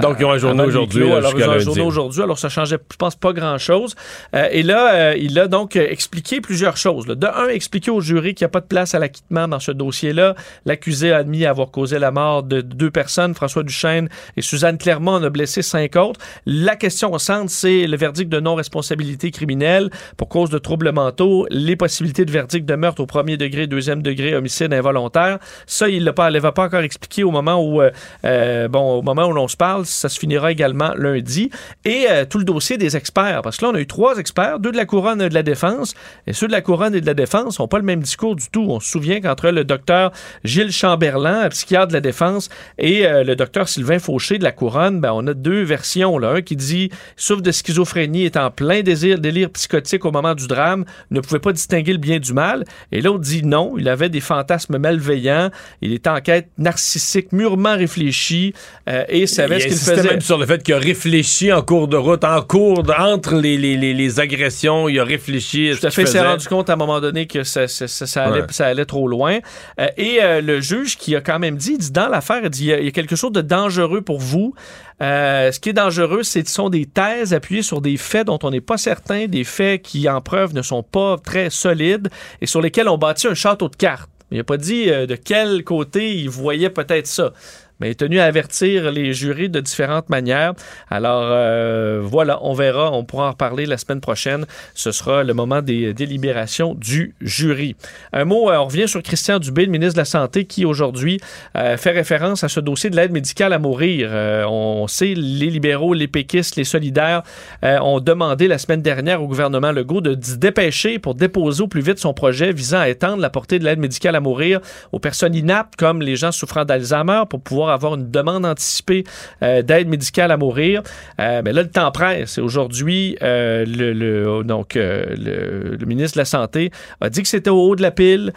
Donc, 0.00 0.16
ils 0.20 0.24
ont 0.24 0.30
un 0.30 0.54
le 0.54 0.64
aujourd'hui, 0.64 1.04
Alors, 1.04 1.32
ils 1.32 1.36
jusqu'à 1.36 1.50
ont 1.50 1.54
un 1.54 1.58
journée 1.58 1.82
aujourd'hui. 1.82 2.22
Alors, 2.22 2.38
ça 2.38 2.48
changeait, 2.48 2.78
je 2.90 2.96
pense, 2.96 3.16
pas 3.16 3.32
grand-chose. 3.32 3.94
Euh, 4.34 4.48
et 4.50 4.62
là, 4.62 4.94
euh, 4.94 5.16
il 5.18 5.38
a 5.38 5.48
donc 5.48 5.76
euh, 5.76 5.86
expliqué 5.88 6.40
plusieurs 6.40 6.76
choses. 6.76 7.06
là. 7.06 7.14
De 7.14 7.26
un, 7.26 7.48
expliquer 7.48 7.90
au 7.90 8.00
jury 8.00 8.34
qu'il 8.34 8.44
n'y 8.44 8.50
a 8.50 8.50
pas 8.50 8.60
de 8.60 8.66
place 8.66 8.94
à 8.94 8.98
l'acquittement 8.98 9.48
dans 9.48 9.60
ce 9.60 9.72
dossier-là. 9.72 10.34
L'accusé 10.64 11.12
a 11.12 11.18
admis 11.18 11.44
avoir 11.46 11.70
causé 11.70 11.98
la 11.98 12.10
mort 12.10 12.42
de 12.42 12.60
deux 12.60 12.90
personnes, 12.90 13.34
François 13.34 13.62
Duchesne 13.62 14.08
et 14.36 14.42
Suzanne 14.42 14.78
Clermont 14.78 15.12
en 15.12 15.22
a 15.22 15.30
blessé 15.30 15.62
cinq 15.62 15.96
autres. 15.96 16.20
La 16.46 16.76
question 16.76 17.12
au 17.12 17.18
centre, 17.18 17.50
c'est 17.50 17.86
le 17.86 17.96
verdict 17.96 18.30
de 18.30 18.40
non-responsabilité 18.40 19.30
criminelle 19.30 19.90
pour 20.16 20.28
cause 20.28 20.50
de 20.50 20.58
troubles 20.58 20.92
mentaux, 20.92 21.46
les 21.50 21.76
possibilités 21.76 22.24
de 22.24 22.30
verdict 22.30 22.66
de 22.66 22.74
meurtre 22.74 23.02
au 23.02 23.06
premier 23.06 23.36
degré, 23.36 23.66
deuxième 23.66 24.02
degré, 24.02 24.34
homicide 24.34 24.72
involontaire. 24.72 25.38
Ça, 25.66 25.88
il 25.88 26.04
ne 26.04 26.30
l'avait 26.30 26.52
pas 26.52 26.64
encore 26.64 26.80
expliqué 26.80 27.24
au 27.24 27.30
moment 27.30 27.62
où, 27.62 27.80
euh, 27.80 27.90
euh, 28.24 28.68
bon, 28.68 28.98
au 28.98 29.02
moment 29.02 29.26
où 29.26 29.32
l'on 29.32 29.48
se 29.48 29.56
parle. 29.56 29.67
Ça 29.84 30.08
se 30.08 30.18
finira 30.18 30.52
également 30.52 30.92
lundi. 30.96 31.50
Et 31.84 32.06
euh, 32.10 32.24
tout 32.24 32.38
le 32.38 32.44
dossier 32.44 32.78
des 32.78 32.96
experts, 32.96 33.42
parce 33.42 33.56
que 33.56 33.64
là, 33.64 33.70
on 33.72 33.74
a 33.74 33.80
eu 33.80 33.86
trois 33.86 34.18
experts, 34.18 34.58
deux 34.60 34.72
de 34.72 34.76
la 34.76 34.86
couronne 34.86 35.20
et 35.22 35.28
de 35.28 35.34
la 35.34 35.42
défense. 35.42 35.94
Et 36.26 36.32
ceux 36.32 36.46
de 36.46 36.52
la 36.52 36.60
couronne 36.60 36.94
et 36.94 37.00
de 37.00 37.06
la 37.06 37.14
défense 37.14 37.58
n'ont 37.58 37.68
pas 37.68 37.78
le 37.78 37.84
même 37.84 38.00
discours 38.00 38.36
du 38.36 38.48
tout. 38.50 38.66
On 38.68 38.80
se 38.80 38.90
souvient 38.90 39.20
qu'entre 39.20 39.50
le 39.50 39.64
docteur 39.64 40.12
Gilles 40.44 40.72
Chamberlain, 40.72 41.48
psychiatre 41.48 41.88
de 41.88 41.92
la 41.94 42.00
défense, 42.00 42.48
et 42.78 43.06
euh, 43.06 43.24
le 43.24 43.36
docteur 43.36 43.68
Sylvain 43.68 43.98
Fauché 43.98 44.38
de 44.38 44.44
la 44.44 44.52
couronne, 44.52 45.00
ben, 45.00 45.12
on 45.14 45.26
a 45.26 45.34
deux 45.34 45.62
versions. 45.62 46.18
Là. 46.18 46.32
Un 46.32 46.42
qui 46.42 46.56
dit 46.56 46.90
souffre 47.16 47.42
de 47.42 47.52
schizophrénie, 47.52 48.24
est 48.24 48.36
en 48.36 48.50
plein 48.50 48.82
désir, 48.82 49.18
délire 49.18 49.50
psychotique 49.50 50.04
au 50.04 50.12
moment 50.12 50.34
du 50.34 50.46
drame, 50.46 50.84
ne 51.10 51.20
pouvait 51.20 51.40
pas 51.40 51.52
distinguer 51.52 51.92
le 51.92 51.98
bien 51.98 52.18
du 52.18 52.32
mal. 52.32 52.64
Et 52.92 53.00
l'autre 53.00 53.20
dit 53.20 53.42
non, 53.44 53.74
il 53.78 53.88
avait 53.88 54.08
des 54.08 54.20
fantasmes 54.20 54.78
malveillants, 54.78 55.50
il 55.80 55.92
est 55.92 56.06
en 56.06 56.20
quête 56.20 56.48
narcissique, 56.58 57.32
mûrement 57.32 57.76
réfléchi, 57.76 58.54
euh, 58.88 59.04
et 59.08 59.26
ça 59.26 59.46
savait 59.48 59.60
ce 59.60 59.66
qu'il 59.66 59.96
faisait. 59.96 60.10
même 60.10 60.20
sur 60.20 60.38
le 60.38 60.46
fait 60.46 60.62
qu'il 60.62 60.74
a 60.74 60.78
réfléchi 60.78 61.52
en 61.52 61.62
cours 61.62 61.88
de 61.88 61.96
route, 61.96 62.24
en 62.24 62.42
cours, 62.42 62.82
de- 62.82 62.92
entre 62.92 63.36
les, 63.36 63.56
les, 63.56 63.76
les, 63.76 63.94
les 63.94 64.20
agressions, 64.20 64.88
il 64.88 64.98
a 65.00 65.04
réfléchi 65.04 65.70
à 65.70 65.76
Tout 65.76 65.86
à 65.86 65.90
fait, 65.90 66.02
il 66.02 66.08
s'est 66.08 66.20
rendu 66.26 66.46
compte 66.48 66.70
à 66.70 66.74
un 66.74 66.76
moment 66.76 67.00
donné 67.00 67.26
que 67.26 67.42
ça, 67.44 67.68
ça- 67.68 67.88
ça- 67.88 68.06
ça 68.06 68.24
allait, 68.24 68.40
Ouais. 68.42 68.46
ça 68.50 68.66
allait 68.66 68.84
trop 68.84 69.08
loin. 69.08 69.38
Euh, 69.80 69.86
et 69.96 70.18
euh, 70.22 70.40
le 70.40 70.60
juge 70.60 70.96
qui 70.96 71.14
a 71.16 71.20
quand 71.20 71.38
même 71.38 71.56
dit, 71.56 71.72
il 71.72 71.78
dit 71.78 71.90
dans 71.92 72.08
l'affaire, 72.08 72.40
il 72.44 72.50
dit 72.50 72.64
il 72.64 72.68
y, 72.68 72.72
a, 72.72 72.78
il 72.78 72.84
y 72.84 72.88
a 72.88 72.92
quelque 72.92 73.16
chose 73.16 73.32
de 73.32 73.40
dangereux 73.40 74.02
pour 74.02 74.18
vous. 74.18 74.54
Euh, 75.00 75.52
ce 75.52 75.60
qui 75.60 75.68
est 75.68 75.72
dangereux, 75.74 76.22
c'est 76.24 76.46
ce 76.46 76.52
sont 76.54 76.70
des 76.70 76.84
thèses 76.86 77.32
appuyées 77.32 77.62
sur 77.62 77.80
des 77.80 77.96
faits 77.96 78.26
dont 78.26 78.38
on 78.42 78.50
n'est 78.50 78.60
pas 78.60 78.76
certain, 78.78 79.26
des 79.26 79.44
faits 79.44 79.82
qui 79.82 80.08
en 80.08 80.20
preuve 80.20 80.54
ne 80.54 80.62
sont 80.62 80.82
pas 80.82 81.16
très 81.24 81.50
solides 81.50 82.08
et 82.40 82.46
sur 82.46 82.60
lesquels 82.60 82.88
on 82.88 82.98
bâtit 82.98 83.28
un 83.28 83.34
château 83.34 83.68
de 83.68 83.76
cartes. 83.76 84.10
Il 84.30 84.38
n'a 84.38 84.44
pas 84.44 84.56
dit 84.56 84.90
euh, 84.90 85.06
de 85.06 85.14
quel 85.14 85.62
côté 85.64 86.14
il 86.16 86.28
voyait 86.28 86.68
peut-être 86.70 87.06
ça. 87.06 87.32
Mais 87.80 87.90
est 87.90 87.94
tenu 88.00 88.18
à 88.18 88.24
avertir 88.24 88.90
les 88.90 89.12
jurys 89.12 89.48
de 89.48 89.60
différentes 89.60 90.08
manières. 90.08 90.54
Alors 90.90 91.22
euh, 91.24 92.00
voilà, 92.02 92.38
on 92.42 92.52
verra, 92.52 92.92
on 92.92 93.04
pourra 93.04 93.28
en 93.28 93.30
reparler 93.30 93.66
la 93.66 93.78
semaine 93.78 94.00
prochaine. 94.00 94.46
Ce 94.74 94.90
sera 94.90 95.22
le 95.22 95.32
moment 95.32 95.62
des 95.62 95.94
délibérations 95.94 96.74
du 96.74 97.14
jury. 97.20 97.76
Un 98.12 98.24
mot, 98.24 98.50
euh, 98.50 98.56
on 98.56 98.64
revient 98.64 98.88
sur 98.88 99.02
Christian 99.02 99.38
Dubé, 99.38 99.64
le 99.64 99.70
ministre 99.70 99.94
de 99.94 100.00
la 100.00 100.04
Santé, 100.04 100.44
qui 100.44 100.64
aujourd'hui 100.64 101.20
euh, 101.56 101.76
fait 101.76 101.92
référence 101.92 102.42
à 102.42 102.48
ce 102.48 102.58
dossier 102.58 102.90
de 102.90 102.96
l'aide 102.96 103.12
médicale 103.12 103.52
à 103.52 103.58
mourir. 103.58 104.10
On 104.48 104.86
sait, 104.88 105.14
les 105.14 105.50
libéraux, 105.50 105.94
les 105.94 106.08
péquistes, 106.08 106.56
les 106.56 106.64
solidaires 106.64 107.22
ont 107.62 108.00
demandé 108.00 108.48
la 108.48 108.58
semaine 108.58 108.82
dernière 108.82 109.22
au 109.22 109.28
gouvernement 109.28 109.72
Legault 109.72 110.00
de 110.00 110.18
se 110.20 110.36
dépêcher 110.36 110.98
pour 110.98 111.14
déposer 111.14 111.62
au 111.62 111.68
plus 111.68 111.80
vite 111.80 111.98
son 111.98 112.14
projet 112.14 112.52
visant 112.52 112.80
à 112.80 112.88
étendre 112.88 113.20
la 113.20 113.30
portée 113.30 113.58
de 113.58 113.64
l'aide 113.64 113.78
médicale 113.78 114.16
à 114.16 114.20
mourir 114.20 114.60
aux 114.92 114.98
personnes 114.98 115.34
inaptes 115.34 115.76
comme 115.76 116.02
les 116.02 116.16
gens 116.16 116.32
souffrant 116.32 116.64
d'Alzheimer 116.64 117.22
pour 117.28 117.40
pouvoir 117.40 117.67
avoir 117.74 117.94
une 117.94 118.10
demande 118.10 118.44
anticipée 118.46 119.04
euh, 119.42 119.62
d'aide 119.62 119.88
médicale 119.88 120.30
à 120.30 120.36
mourir. 120.36 120.82
Euh, 121.20 121.42
mais 121.44 121.52
là, 121.52 121.62
le 121.62 121.70
temps 121.70 121.90
presse. 121.90 122.38
Et 122.38 122.40
aujourd'hui, 122.40 123.16
euh, 123.22 123.64
le, 123.66 123.92
le- 123.92 124.42
donc, 124.44 124.74
le, 124.74 125.76
le 125.76 125.86
ministre 125.86 126.16
de 126.16 126.20
la 126.20 126.24
Santé 126.24 126.70
a 127.00 127.10
dit 127.10 127.22
que 127.22 127.28
c'était 127.28 127.50
au 127.50 127.60
haut 127.68 127.76
de 127.76 127.82
la 127.82 127.90
pile 127.90 128.32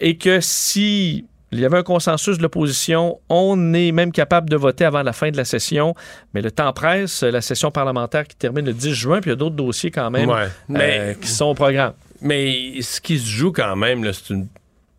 et 0.00 0.16
que 0.16 0.40
si 0.40 1.24
il 1.52 1.60
y 1.60 1.64
avait 1.64 1.78
un 1.78 1.82
consensus 1.84 2.36
de 2.36 2.42
l'opposition. 2.42 3.20
On 3.28 3.74
est 3.74 3.92
même 3.92 4.10
capable 4.10 4.50
de 4.50 4.56
voter 4.56 4.84
avant 4.84 5.04
la 5.04 5.12
fin 5.12 5.30
de 5.30 5.36
la 5.36 5.44
session, 5.44 5.94
mais 6.32 6.42
le 6.42 6.50
temps 6.50 6.72
presse. 6.72 7.22
La 7.22 7.40
session 7.40 7.70
parlementaire 7.70 8.26
qui 8.26 8.34
termine 8.34 8.66
le 8.66 8.72
10 8.72 8.92
juin, 8.92 9.20
puis 9.20 9.30
il 9.30 9.34
y 9.34 9.34
a 9.34 9.36
d'autres 9.36 9.54
dossiers 9.54 9.92
quand 9.92 10.10
même 10.10 10.28
Ouais, 10.28 10.48
mais- 10.68 10.98
euh, 11.00 11.14
qui 11.14 11.28
sont 11.28 11.44
au 11.46 11.54
programme. 11.54 11.92
Mais 12.20 12.80
ce 12.80 13.00
qui 13.00 13.20
se 13.20 13.28
joue 13.28 13.52
quand 13.52 13.76
même, 13.76 14.02
là, 14.02 14.10
c'est 14.12 14.34
une 14.34 14.48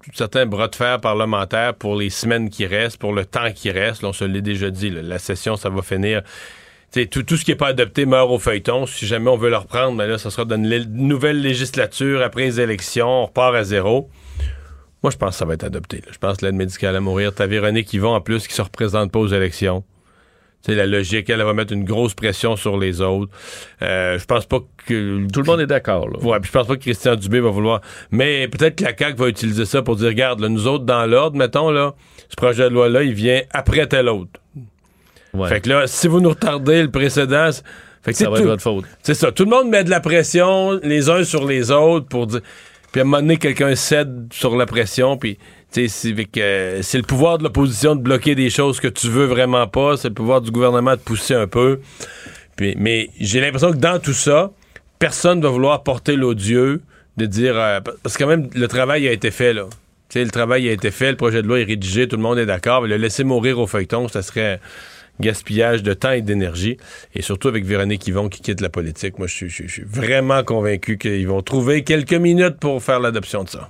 un 0.10 0.16
certain 0.16 0.46
bras 0.46 0.68
de 0.68 0.76
fer 0.76 1.00
parlementaire 1.02 1.74
pour 1.74 1.96
les 1.96 2.10
semaines 2.10 2.50
qui 2.50 2.66
restent, 2.66 2.98
pour 2.98 3.14
le 3.14 3.26
temps 3.26 3.52
qui 3.54 3.72
reste. 3.72 4.02
Là, 4.02 4.10
on 4.10 4.14
se 4.14 4.24
l'est 4.24 4.42
déjà 4.42 4.70
dit, 4.70 4.90
la 4.90 5.20
session, 5.20 5.56
ça 5.56 5.70
va 5.70 5.82
finir. 5.82 6.22
Tout, 7.12 7.24
tout 7.24 7.36
ce 7.36 7.44
qui 7.44 7.52
n'est 7.52 7.58
pas 7.58 7.68
adopté 7.68 8.06
meurt 8.06 8.30
au 8.30 8.40
feuilleton. 8.40 8.86
Si 8.86 9.06
jamais 9.06 9.30
on 9.30 9.36
veut 9.36 9.50
le 9.50 9.58
reprendre, 9.58 9.98
ben 9.98 10.08
là, 10.08 10.18
ça 10.18 10.30
sera 10.30 10.46
dans 10.46 10.62
nouvelle 10.62 11.42
législature 11.42 12.22
après 12.22 12.44
les 12.44 12.62
élections. 12.62 13.24
On 13.24 13.26
repart 13.26 13.56
à 13.56 13.64
zéro. 13.64 14.10
Moi, 15.04 15.12
je 15.12 15.18
pense 15.18 15.32
que 15.32 15.36
ça 15.36 15.46
va 15.46 15.56
être 15.56 15.66
adopté. 15.66 16.02
Je 16.10 16.18
pense 16.18 16.38
que 16.38 16.46
l'aide 16.46 16.56
médicale 16.56 16.96
à 16.96 17.02
mourir. 17.02 17.34
T'as 17.36 17.48
Véronique 17.48 17.94
Yvon, 17.94 18.16
en 18.16 18.22
plus, 18.22 18.48
qui 18.48 18.54
se 18.54 18.62
représente 18.62 19.12
pas 19.12 19.20
aux 19.20 19.28
élections. 19.28 19.84
C'est 20.66 20.74
la 20.74 20.88
logique, 20.88 21.30
elle 21.30 21.44
va 21.44 21.54
mettre 21.54 21.74
une 21.74 21.84
grosse 21.84 22.16
pression 22.16 22.56
sur 22.56 22.78
les 22.78 23.00
autres. 23.00 23.32
Euh, 23.84 24.18
je 24.18 24.26
pense 24.26 24.48
pas 24.48 24.62
que. 24.88 25.28
Tout 25.32 25.42
le 25.42 25.46
monde 25.46 25.62
est 25.62 25.68
d'accord. 25.68 26.10
là. 26.10 26.18
Ouais, 26.20 26.40
puis 26.40 26.48
je 26.48 26.58
pense 26.58 26.66
pas 26.66 26.76
que 26.76 26.82
Christian 26.82 27.16
Dubé 27.16 27.40
va 27.40 27.52
vouloir. 27.52 27.82
Mais 28.10 28.48
peut-être 28.48 28.78
que 28.78 28.84
la 28.84 28.98
CAQ 28.98 29.16
va 29.16 29.28
utiliser 29.28 29.66
ça 29.66 29.84
pour 29.84 29.96
dire 29.96 30.08
regarde, 30.08 30.40
là, 30.40 30.50
nous 30.50 30.66
autres, 30.66 30.84
dans 30.84 31.06
l'ordre, 31.06 31.38
mettons, 31.38 31.70
là, 31.70 31.94
ce 32.30 32.36
projet 32.36 32.64
de 32.64 32.74
loi-là, 32.74 33.04
il 33.04 33.14
vient 33.14 33.42
après 33.52 33.86
tel 33.86 34.10
autre. 34.10 34.40
Fait 35.48 35.62
que 35.62 35.70
là, 35.70 35.86
si 35.86 36.08
vous 36.08 36.20
nous 36.20 36.30
retardez 36.30 36.82
le 36.82 36.90
précédent, 36.90 37.52
fait 38.02 38.12
que 38.12 38.18
Ça 38.18 38.30
va 38.30 38.40
être 38.40 38.46
votre 38.46 38.62
faute. 38.64 38.86
C'est 39.04 39.14
ça. 39.14 39.32
Tout 39.32 39.44
le 39.44 39.52
monde 39.52 39.70
met 39.70 39.84
de 39.84 39.90
la 39.92 40.00
pression 40.00 40.80
les 40.82 41.10
uns 41.12 41.24
sur 41.24 41.46
les 41.46 41.70
autres 41.70 42.08
pour 42.08 42.26
dire. 42.26 42.42
Puis 42.92 43.02
à 43.02 43.04
un 43.04 43.06
moment 43.06 43.22
donné, 43.22 43.38
quelqu'un 43.38 43.76
cède 43.76 44.30
sur 44.32 44.56
la 44.56 44.66
pression, 44.66 45.18
puis 45.18 45.38
euh, 45.78 46.80
c'est 46.82 46.98
le 46.98 47.04
pouvoir 47.04 47.38
de 47.38 47.44
l'opposition 47.44 47.96
de 47.96 48.02
bloquer 48.02 48.36
des 48.36 48.50
choses 48.50 48.80
que 48.80 48.88
tu 48.88 49.08
veux 49.10 49.26
vraiment 49.26 49.68
pas, 49.68 49.98
c'est 49.98 50.10
le 50.10 50.14
pouvoir 50.14 50.42
du 50.42 50.52
gouvernement 50.52 50.92
de 50.92 51.02
pousser 51.02 51.34
un 51.34 51.48
peu. 51.48 51.80
Mais 52.60 53.10
j'ai 53.20 53.42
l'impression 53.42 53.72
que 53.72 53.78
dans 53.78 54.00
tout 54.00 54.14
ça, 54.14 54.52
personne 55.00 55.42
va 55.42 55.50
vouloir 55.50 55.84
porter 55.84 56.16
l'odieux 56.16 56.82
de 57.18 57.26
dire 57.26 57.58
euh, 57.58 57.80
parce 58.04 58.18
que 58.18 58.24
quand 58.24 58.30
même 58.30 58.50
le 58.54 58.68
travail 58.68 59.08
a 59.08 59.12
été 59.12 59.32
fait 59.32 59.54
là. 59.54 59.66
Le 60.14 60.30
travail 60.30 60.70
a 60.70 60.72
été 60.72 60.92
fait, 60.92 61.12
le 61.12 61.18
projet 61.18 61.42
de 61.42 61.48
loi 61.48 61.60
est 61.60 61.66
rédigé, 61.66 62.08
tout 62.08 62.16
le 62.16 62.22
monde 62.22 62.38
est 62.38 62.46
d'accord, 62.46 62.88
le 62.88 62.96
laisser 62.96 63.26
mourir 63.26 63.60
au 63.60 63.68
feuilleton, 63.68 64.08
ça 64.08 64.22
serait 64.22 64.62
gaspillage 65.20 65.84
de 65.84 65.94
temps 65.94 66.12
et 66.12 66.22
d'énergie. 66.22 66.78
Et 67.14 67.22
surtout 67.22 67.48
avec 67.48 67.66
Véronique 67.66 68.08
Yvon 68.08 68.30
qui 68.30 68.42
quitte 68.42 68.62
la 68.62 68.70
politique. 68.70 69.18
Moi, 69.18 69.28
je 69.28 69.48
suis 69.48 69.84
vraiment 69.86 70.44
convaincu 70.44 70.98
qu'ils 70.98 71.28
vont 71.28 71.42
trouver 71.42 71.84
quelques 71.84 72.14
minutes 72.14 72.58
pour 72.60 72.82
faire 72.82 73.00
l'adoption 73.00 73.44
de 73.44 73.50
ça. 73.50 73.70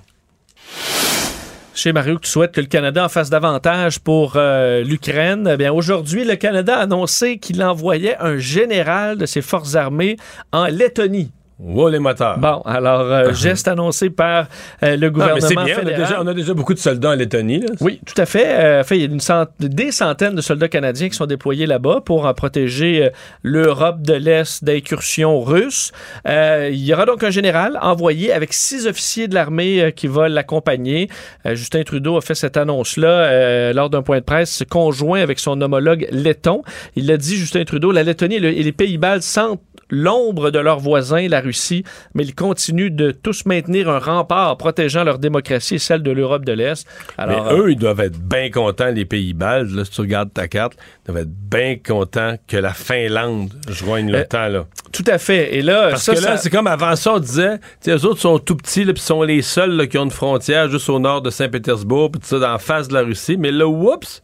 Chez 1.76 1.92
Mario, 1.92 2.16
que 2.16 2.22
tu 2.22 2.32
souhaites 2.32 2.54
que 2.54 2.62
le 2.62 2.68
Canada 2.68 3.04
en 3.04 3.10
fasse 3.10 3.30
davantage 3.30 4.00
pour 4.00 4.36
euh, 4.38 4.82
l'Ukraine. 4.82 5.50
Eh 5.52 5.58
bien, 5.58 5.74
aujourd'hui, 5.74 6.24
le 6.24 6.38
Canada 6.38 6.78
a 6.78 6.84
annoncé 6.84 7.38
qu'il 7.38 7.62
envoyait 7.62 8.16
un 8.22 8.38
général 8.38 9.18
de 9.18 9.26
ses 9.26 9.42
forces 9.42 9.76
armées 9.76 10.16
en 10.54 10.68
Lettonie. 10.68 11.34
Wow, 11.57 11.88
les 11.90 11.99
moteurs. 11.99 12.38
Bon, 12.38 12.61
alors, 12.65 13.02
euh, 13.02 13.32
geste 13.34 13.68
annoncé 13.69 14.10
par 14.10 14.48
euh, 14.84 14.98
le 14.98 15.07
Non, 15.07 15.14
gouvernement 15.14 15.36
mais 15.36 15.48
c'est 15.48 15.56
bien, 15.56 15.77
on 15.82 15.88
a, 15.88 15.91
déjà, 15.94 16.22
on 16.22 16.27
a 16.27 16.34
déjà 16.34 16.53
beaucoup 16.53 16.73
de 16.73 16.80
soldats 16.80 17.11
en 17.11 17.15
Lettonie. 17.15 17.61
là. 17.61 17.68
Oui, 17.80 18.02
tout 18.06 18.19
à 18.22 18.26
fait. 18.26 18.45
Euh, 18.48 18.84
fait, 18.84 18.98
il 18.98 19.02
y 19.02 19.03
a 19.06 19.07
une 19.07 19.22
cent- 19.22 19.45
des 19.60 19.91
centaines 19.94 20.36
de 20.36 20.41
soldats 20.41 20.68
canadiens 20.68 21.07
qui 21.07 21.15
sont 21.15 21.26
déployés 21.27 21.65
là-bas 21.65 22.02
pour 22.03 22.32
protéger 22.34 23.06
euh, 23.06 23.10
l'Europe 23.41 24.02
de 24.02 24.14
l'Est 24.14 24.64
d'incursions 24.65 25.40
russes. 25.41 25.94
Il 26.26 26.76
y 26.76 26.94
aura 26.94 27.06
donc 27.06 27.23
un 27.23 27.30
général 27.30 27.80
envoyé 27.82 28.34
avec 28.34 28.52
six 28.52 28.86
officiers 28.86 29.27
de 29.30 29.34
l'armée 29.36 29.94
qui 29.95 30.07
vont 30.07 30.23
l'accompagner. 30.27 31.10
Justin 31.45 31.84
Trudeau 31.84 32.18
a 32.18 32.22
fait 32.22 32.36
cette 32.36 32.57
annonce-là 32.57 33.72
lors 33.73 33.90
d'un 33.90 34.02
point 34.02 34.19
de 34.19 34.23
presse 34.26 34.64
conjoint 34.69 35.22
avec 35.22 35.40
son 35.40 35.61
homologue 35.61 36.07
letton. 36.11 36.64
Il 36.95 37.07
l'a 37.07 37.18
dit, 37.18 37.38
Justin 37.38 37.64
Trudeau, 37.64 37.91
la 37.91 38.03
Lettonie 38.03 38.36
et, 38.36 38.40
le- 38.40 38.49
et 38.57 38.64
les 38.64 38.72
Pays-Bas 38.72 39.22
sentent 39.22 39.61
l'ombre 39.90 40.52
de 40.52 40.60
leurs 40.60 40.80
voisins, 40.80 41.28
la 41.28 41.41
Russie, 41.41 41.84
mais 42.14 42.24
ils 42.24 42.36
continuent 42.36 42.90
de 42.95 43.12
tous 43.12 43.45
maintenir 43.45 43.90
un 43.90 43.99
rempart 43.99 44.57
protégeant 44.57 45.03
leur 45.03 45.20
démocratie 45.20 45.76
et 45.76 45.80
celle 45.80 46.02
de 46.03 46.12
l'Europe 46.12 46.45
de 46.45 46.53
l'Est. 46.53 46.88
Alors, 47.18 47.45
mais 47.45 47.60
eux, 47.60 47.72
ils 47.72 47.78
doivent 47.78 47.99
être 48.02 48.20
bien 48.20 48.49
contents, 48.49 48.90
les 48.90 49.06
Pays-Bas. 49.06 49.64
Là, 49.64 49.86
si 49.86 49.91
tu 49.91 50.02
regardes 50.02 50.34
ta 50.34 50.48
carte, 50.48 50.74
ils 50.76 51.12
doivent 51.12 51.24
être 51.24 51.30
bien 51.49 51.76
contents 51.78 52.36
que 52.48 52.57
la 52.57 52.74
Finlande 52.74 53.49
joigne 53.70 54.10
Euh, 54.14 54.20
l'OTAN. 54.20 54.48
là. 54.49 54.66
Tout 54.91 55.03
à 55.07 55.18
fait. 55.18 55.56
Et 55.56 55.62
là, 55.62 55.90
Parce 55.91 56.03
ça, 56.03 56.14
que 56.16 56.20
là, 56.22 56.28
ça- 56.28 56.38
c'est 56.38 56.49
comme 56.49 56.68
avant 56.68 56.95
ça, 56.95 57.14
on 57.16 57.20
disait, 57.20 57.57
tu 57.57 57.64
sais, 57.82 57.91
eux 57.91 58.06
autres 58.06 58.22
sont 58.22 58.40
tout 58.40 58.56
petits, 58.56 58.86
puis 58.86 59.02
sont 59.02 59.22
les 59.24 59.41
seuls 59.41 59.72
là, 59.76 59.88
qui 59.88 59.98
ont 59.98 60.06
une 60.06 60.12
frontière 60.12 60.70
juste 60.70 60.90
au 60.90 60.99
nord 60.99 61.22
de 61.22 61.30
Saint-Pétersbourg, 61.30 62.12
puis 62.12 62.22
tout 62.22 62.28
ça, 62.28 62.40
dans 62.40 62.52
la 62.52 62.57
face 62.60 62.88
de 62.88 62.94
la 62.94 63.02
Russie. 63.02 63.38
Mais 63.38 63.52
là, 63.52 63.68
oups, 63.68 64.22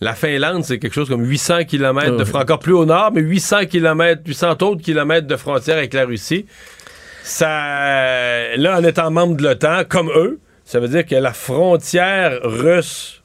la 0.00 0.14
Finlande, 0.14 0.64
c'est 0.64 0.78
quelque 0.78 0.94
chose 0.94 1.08
comme 1.08 1.24
800 1.24 1.64
km 1.64 2.16
de 2.16 2.22
Euh. 2.22 2.24
frontière, 2.24 2.42
encore 2.42 2.58
plus 2.60 2.72
au 2.74 2.84
nord, 2.86 3.10
mais 3.12 3.20
800 3.20 3.66
km, 3.66 4.22
800 4.26 4.50
autres 4.62 4.82
kilomètres 4.82 5.26
de 5.26 5.36
frontière 5.36 5.76
avec 5.78 5.92
la 5.94 6.04
Russie. 6.04 6.46
Ça, 7.24 8.56
là, 8.56 8.78
en 8.78 8.84
étant 8.84 9.10
membre 9.10 9.36
de 9.36 9.42
l'OTAN, 9.42 9.82
comme 9.88 10.08
eux, 10.10 10.38
ça 10.64 10.80
veut 10.80 10.88
dire 10.88 11.04
que 11.04 11.14
la 11.14 11.32
frontière 11.32 12.38
russe 12.42 13.17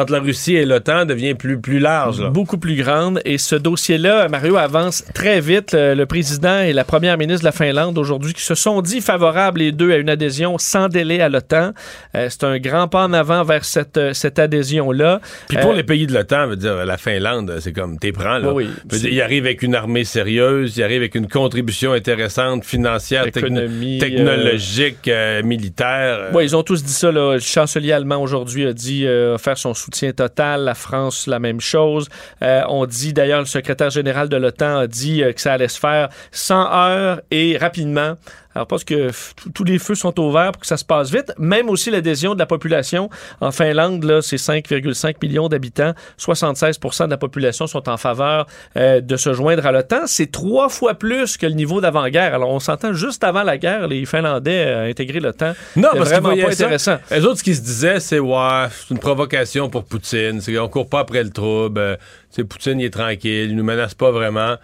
entre 0.00 0.12
la 0.12 0.20
Russie 0.20 0.56
et 0.56 0.64
l'OTAN 0.64 1.04
devient 1.04 1.34
plus, 1.34 1.60
plus 1.60 1.78
large. 1.78 2.20
là. 2.20 2.30
beaucoup 2.30 2.58
plus 2.58 2.76
grande. 2.76 3.20
Et 3.24 3.38
ce 3.38 3.54
dossier-là, 3.56 4.28
Mario, 4.28 4.56
avance 4.56 5.04
très 5.14 5.40
vite. 5.40 5.72
Le, 5.72 5.94
le 5.94 6.06
président 6.06 6.60
et 6.60 6.72
la 6.72 6.84
première 6.84 7.16
ministre 7.18 7.40
de 7.42 7.46
la 7.46 7.52
Finlande 7.52 7.96
aujourd'hui 7.98 8.32
qui 8.34 8.42
se 8.42 8.54
sont 8.54 8.82
dit 8.82 9.00
favorables 9.00 9.60
les 9.60 9.72
deux 9.72 9.92
à 9.92 9.96
une 9.96 10.08
adhésion 10.10 10.58
sans 10.58 10.88
délai 10.88 11.20
à 11.20 11.28
l'OTAN. 11.28 11.72
Euh, 12.14 12.28
c'est 12.30 12.44
un 12.44 12.58
grand 12.58 12.88
pas 12.88 13.04
en 13.04 13.12
avant 13.12 13.42
vers 13.44 13.64
cette, 13.64 13.96
euh, 13.96 14.12
cette 14.12 14.38
adhésion-là. 14.38 15.20
Puis 15.48 15.56
pour 15.58 15.72
Euh, 15.72 15.74
les 15.76 15.82
pays 15.82 16.06
de 16.06 16.12
l'OTAN, 16.14 16.46
veut 16.48 16.56
dire 16.56 16.84
la 16.84 16.96
Finlande, 16.96 17.56
c'est 17.60 17.72
comme 17.72 17.98
t'es 17.98 18.12
prends 18.12 18.38
là. 18.38 18.52
Oui, 18.52 18.68
dire, 18.86 19.10
il 19.12 19.20
arrive 19.20 19.44
avec 19.44 19.62
une 19.62 19.74
armée 19.74 20.04
sérieuse, 20.04 20.76
il 20.76 20.82
arrive 20.82 20.98
avec 20.98 21.14
une 21.14 21.28
contribution 21.28 21.92
intéressante, 21.92 22.64
financière, 22.64 23.24
technologique, 23.30 25.08
euh, 25.08 25.42
militaire. 25.42 26.30
Oui, 26.34 26.44
ils 26.44 26.56
ont 26.56 26.62
tous 26.62 26.82
dit 26.82 26.92
ça. 26.92 27.10
là. 27.12 27.34
Le 27.34 27.38
chancelier 27.40 27.92
allemand 27.92 28.22
aujourd'hui 28.22 28.66
a 28.66 28.72
dit 28.72 29.06
faire 29.38 29.58
son 29.58 29.74
soutien 29.84 30.12
total. 30.12 30.64
La 30.64 30.74
France, 30.74 31.26
la 31.26 31.38
même 31.38 31.60
chose. 31.60 32.08
Euh, 32.42 32.62
on 32.68 32.86
dit 32.86 33.12
d'ailleurs, 33.12 33.40
le 33.40 33.46
secrétaire 33.46 33.90
général 33.90 34.28
de 34.28 34.36
l'OTAN 34.36 34.78
a 34.78 34.86
dit 34.86 35.22
euh, 35.22 35.32
que 35.32 35.40
ça 35.40 35.52
allait 35.52 35.68
se 35.68 35.78
faire 35.78 36.08
sans 36.32 36.66
heurts 36.72 37.20
et 37.30 37.56
rapidement. 37.56 38.16
Alors, 38.54 38.66
parce 38.66 38.84
que 38.84 39.10
tous- 39.54 39.64
les 39.64 39.78
feux 39.78 39.94
sont 39.94 40.18
ouverts 40.20 40.52
pour 40.52 40.60
que 40.60 40.66
ça 40.66 40.76
se 40.76 40.84
passe 40.84 41.10
vite. 41.10 41.32
Même 41.38 41.68
aussi 41.68 41.90
l'adhésion 41.90 42.34
de 42.34 42.38
la 42.38 42.46
population. 42.46 43.10
En 43.40 43.50
Finlande, 43.50 44.04
là, 44.04 44.22
c'est 44.22 44.36
5,5 44.36 45.16
millions 45.22 45.48
d'habitants. 45.48 45.92
76% 46.18 47.06
de 47.06 47.10
la 47.10 47.16
population 47.16 47.66
sont 47.66 47.88
en 47.88 47.96
faveur 47.96 48.46
euh, 48.76 49.00
de 49.00 49.16
se 49.16 49.32
joindre 49.32 49.66
à 49.66 49.72
l'OTAN. 49.72 50.06
C'est 50.06 50.30
trois 50.30 50.68
fois 50.68 50.94
plus 50.94 51.36
que 51.36 51.46
le 51.46 51.52
niveau 51.54 51.80
d'avant-guerre. 51.80 52.34
Alors, 52.34 52.50
on 52.50 52.60
s'entend 52.60 52.92
juste 52.92 53.24
avant 53.24 53.42
la 53.42 53.58
guerre, 53.58 53.88
les 53.88 54.04
Finlandais 54.06 54.64
euh, 54.66 54.90
intégré 54.90 55.20
l'OTAN. 55.20 55.54
Non, 55.76 55.88
parce 55.92 56.10
qu'ils 56.12 56.20
vraiment 56.20 56.42
pas 56.42 56.52
ça. 56.52 56.64
intéressant. 56.64 56.96
Les 57.10 57.24
autres, 57.24 57.38
ce 57.38 57.44
qu'ils 57.44 57.56
se 57.56 57.62
disaient, 57.62 58.00
c'est 58.00 58.18
ouais, 58.18 58.66
c'est 58.70 58.90
une 58.94 59.00
provocation 59.00 59.68
pour 59.68 59.84
Poutine. 59.84 60.40
C'est 60.40 60.54
qu'on 60.54 60.68
court 60.68 60.88
pas 60.88 61.00
après 61.00 61.22
le 61.22 61.30
trouble. 61.30 61.80
Euh, 61.80 61.96
sais, 62.30 62.44
Poutine, 62.44 62.80
il 62.80 62.86
est 62.86 62.90
tranquille. 62.90 63.50
Il 63.50 63.56
nous 63.56 63.64
menace 63.64 63.94
pas 63.94 64.10
vraiment. 64.10 64.56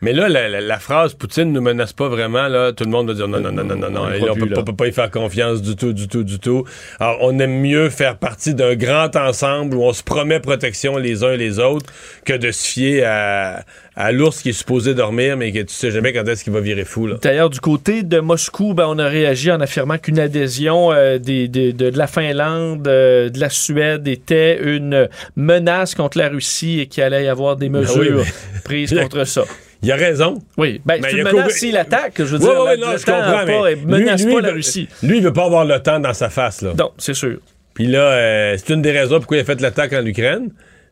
Mais 0.00 0.12
là, 0.12 0.28
la, 0.28 0.48
la- 0.48 0.60
la 0.60 0.78
phrase 0.78 1.14
Poutine 1.14 1.52
nous 1.52 1.60
menace 1.60 1.92
pas 1.92 2.08
vraiment, 2.08 2.46
là, 2.46 2.72
tout 2.72 2.84
le 2.84 2.90
monde 2.90 3.08
va 3.08 3.14
dire 3.14 3.26
non, 3.26 3.40
non, 3.40 3.50
non, 3.50 3.64
non, 3.64 3.74
non, 3.76 3.90
non. 3.90 4.02
On 4.02 4.12
Et 4.12 4.16
croit 4.16 4.28
là, 4.28 4.32
on 4.32 4.36
plus, 4.36 4.48
peut, 4.48 4.54
pas- 4.54 4.62
peut 4.62 4.76
pas 4.76 4.86
y 4.86 4.92
faire 4.92 5.10
confiance 5.10 5.60
du 5.60 5.74
tout, 5.74 5.92
du 5.92 6.06
tout, 6.06 6.22
du 6.22 6.38
tout. 6.38 6.64
Alors, 7.00 7.18
on 7.22 7.36
aime 7.40 7.60
mieux 7.60 7.90
faire 7.90 8.16
partie 8.16 8.54
d'un 8.54 8.76
grand 8.76 9.14
ensemble 9.16 9.76
où 9.76 9.82
on 9.82 9.92
se 9.92 10.02
promet 10.04 10.38
protection 10.40 10.96
les 10.98 11.24
uns 11.24 11.32
et 11.32 11.36
les 11.36 11.58
autres 11.58 11.92
que 12.24 12.32
de 12.32 12.50
se 12.52 12.68
fier 12.68 13.02
à, 13.04 13.64
à 13.96 14.12
l'ours 14.12 14.40
qui 14.40 14.50
est 14.50 14.52
supposé 14.52 14.94
dormir, 14.94 15.36
mais 15.36 15.50
que 15.50 15.58
tu 15.58 15.74
sais 15.74 15.90
jamais 15.90 16.12
quand 16.12 16.22
est-ce 16.28 16.44
qu'il 16.44 16.52
va 16.52 16.60
virer 16.60 16.84
fou. 16.84 17.08
D'ailleurs, 17.20 17.50
du 17.50 17.58
côté 17.58 18.04
de 18.04 18.20
Moscou, 18.20 18.74
ben, 18.74 18.86
on 18.88 18.98
a 19.00 19.08
réagi 19.08 19.50
en 19.50 19.60
affirmant 19.60 19.98
qu'une 19.98 20.20
adhésion 20.20 20.92
euh, 20.92 21.18
des- 21.18 21.48
des- 21.48 21.72
de, 21.72 21.90
de 21.90 21.98
la 21.98 22.06
Finlande, 22.06 22.86
euh, 22.86 23.30
de 23.30 23.40
la 23.40 23.50
Suède 23.50 24.06
était 24.06 24.60
une 24.62 25.08
menace 25.34 25.96
contre 25.96 26.18
la 26.18 26.28
Russie 26.28 26.78
et 26.80 26.86
qu'il 26.86 27.02
allait 27.02 27.24
y 27.24 27.28
avoir 27.28 27.56
des 27.56 27.68
Ben 27.68 27.80
mesures 27.80 27.96
oui, 27.98 28.24
mais- 28.54 28.60
prises 28.62 28.94
contre 29.02 29.24
ça. 29.24 29.42
Il 29.82 29.92
a 29.92 29.96
raison. 29.96 30.38
Oui, 30.56 30.80
ben, 30.84 30.98
Mais 31.00 31.10
c'est 31.10 31.18
une 31.18 31.24
menace 31.24 31.52
s'il 31.52 31.76
attaque, 31.76 32.14
je 32.18 32.24
veux 32.24 32.38
dire. 32.38 32.64
la- 32.64 32.76
non, 32.76 32.96
je 32.96 33.04
comprends, 33.04 33.46
pas- 33.46 33.70
menace 33.86 34.24
lui- 34.24 34.34
pas 34.34 34.40
la 34.40 34.48
il- 34.50 34.54
Russie. 34.54 34.88
Lui, 35.02 35.18
il 35.18 35.22
veut 35.22 35.32
pas 35.32 35.44
avoir 35.44 35.64
le 35.64 35.78
temps 35.80 36.00
dans 36.00 36.14
sa 36.14 36.30
face, 36.30 36.62
là. 36.62 36.72
Non, 36.76 36.90
c'est 36.98 37.14
sûr. 37.14 37.38
Puis 37.74 37.86
là, 37.86 38.00
euh, 38.00 38.56
c'est 38.58 38.72
une 38.74 38.82
des 38.82 38.90
raisons 38.90 39.18
pourquoi 39.18 39.36
il 39.36 39.40
a 39.40 39.44
fait 39.44 39.60
l'attaque 39.60 39.92
en 39.92 40.04
Ukraine. 40.04 40.50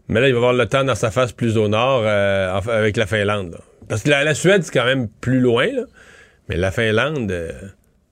Mais 0.09 0.21
là, 0.21 0.29
il 0.29 0.33
va 0.35 0.39
avoir 0.39 0.53
le 0.53 0.67
temps 0.67 0.85
dans 0.85 0.95
sa 0.95 1.11
face 1.11 1.33
plus 1.33 1.57
au 1.57 1.67
nord 1.67 2.03
euh, 2.05 2.61
avec 2.69 2.97
la 2.97 3.07
Finlande. 3.07 3.53
là. 3.53 3.59
Parce 3.89 4.03
que 4.05 4.11
la, 4.11 4.23
la 4.23 4.35
Suède, 4.35 4.63
c'est 4.63 4.73
quand 4.73 4.85
même 4.85 5.09
plus 5.21 5.41
loin, 5.41 5.67
là. 5.67 5.83
Mais 6.49 6.57
la 6.57 6.71
Finlande, 6.71 7.29
euh, 7.33 7.51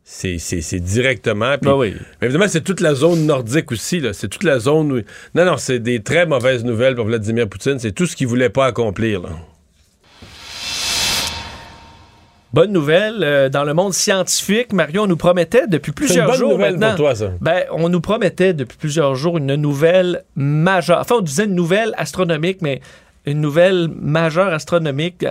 c'est 0.03 0.39
c'est- 0.39 0.61
c'est 0.61 0.81
directement. 0.81 1.53
Puis- 1.57 1.71
Ben 1.71 1.77
oui. 1.77 1.95
Mais 2.21 2.27
évidemment, 2.27 2.49
c'est 2.49 2.63
toute 2.65 2.81
la 2.81 2.95
zone 2.95 3.27
nordique 3.27 3.71
aussi. 3.71 4.01
là. 4.01 4.13
C'est 4.13 4.27
toute 4.27 4.43
la 4.43 4.59
zone 4.59 4.91
où. 4.91 5.01
Non, 5.37 5.45
non, 5.45 5.57
c'est 5.57 5.79
des 5.79 6.03
très 6.03 6.27
mauvaises 6.27 6.65
nouvelles 6.65 6.97
pour 6.97 7.05
Vladimir 7.07 7.49
Poutine. 7.49 7.79
C'est 7.79 7.93
tout 7.93 8.07
ce 8.07 8.17
qu'il 8.17 8.27
voulait 8.27 8.51
pas 8.51 8.67
accomplir. 8.67 9.23
Là. 9.23 9.29
Bonne 12.55 12.71
nouvelle, 12.73 13.25
euh, 13.25 13.49
dans 13.49 13.65
le 13.65 13.75
monde 13.75 13.93
scientifique, 13.93 14.73
Mario, 14.73 15.03
on 15.03 15.07
nous 15.09 15.17
promettait 15.17 15.67
depuis 15.67 15.91
C'est 15.91 16.03
une 16.03 16.07
plusieurs 16.07 16.27
bonne 16.29 16.37
jours 16.39 16.57
maintenant. 16.57 16.89
pour 16.91 16.97
toi, 16.99 17.15
ça. 17.17 17.33
Ben, 17.41 17.65
on 17.73 17.89
nous 17.89 18.01
promettait 18.01 18.55
depuis 18.55 18.79
plusieurs 18.79 19.17
jours 19.17 19.39
une 19.39 19.57
nouvelle 19.57 20.23
majeure. 20.37 21.01
Enfin, 21.01 21.17
on 21.19 21.21
disait 21.21 21.47
une 21.47 21.57
nouvelle 21.57 21.93
astronomique, 21.97 22.63
mais 22.63 22.81
une 23.27 23.41
nouvelle 23.41 23.89
majeure 23.89 24.53
astronomique. 24.53 25.27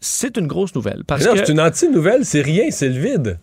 C'est 0.00 0.36
une 0.36 0.48
grosse 0.48 0.74
nouvelle. 0.74 1.04
Parce 1.06 1.24
Non, 1.24 1.34
que 1.34 1.38
c'est 1.38 1.52
une 1.52 1.60
anti-nouvelle. 1.60 2.24
C'est 2.24 2.42
rien, 2.42 2.64
c'est 2.72 2.88
le 2.88 2.98
vide. 3.00 3.38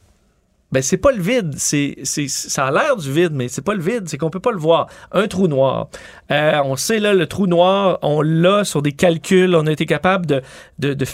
Ben, 0.71 0.81
c'est 0.81 0.97
pas 0.97 1.11
le 1.11 1.21
vide. 1.21 1.53
C'est, 1.57 1.95
ça 2.03 2.65
a 2.65 2.71
l'air 2.71 2.97
du 2.97 3.11
vide, 3.11 3.31
mais 3.33 3.47
c'est 3.47 3.61
pas 3.61 3.73
le 3.73 3.81
vide. 3.81 4.03
C'est 4.07 4.17
qu'on 4.17 4.29
peut 4.29 4.39
pas 4.39 4.51
le 4.51 4.57
voir. 4.57 4.87
Un 5.11 5.27
trou 5.27 5.47
noir. 5.47 5.87
Euh, 6.31 6.59
on 6.65 6.75
sait, 6.75 6.99
là, 6.99 7.13
le 7.13 7.27
trou 7.27 7.47
noir, 7.47 7.99
on 8.01 8.21
l'a 8.21 8.63
sur 8.63 8.81
des 8.81 8.91
calculs. 8.91 9.55
On 9.55 9.67
a 9.67 9.71
été 9.71 9.85
capable 9.85 10.25
de, 10.25 10.41
de, 10.79 10.93
de 10.93 11.05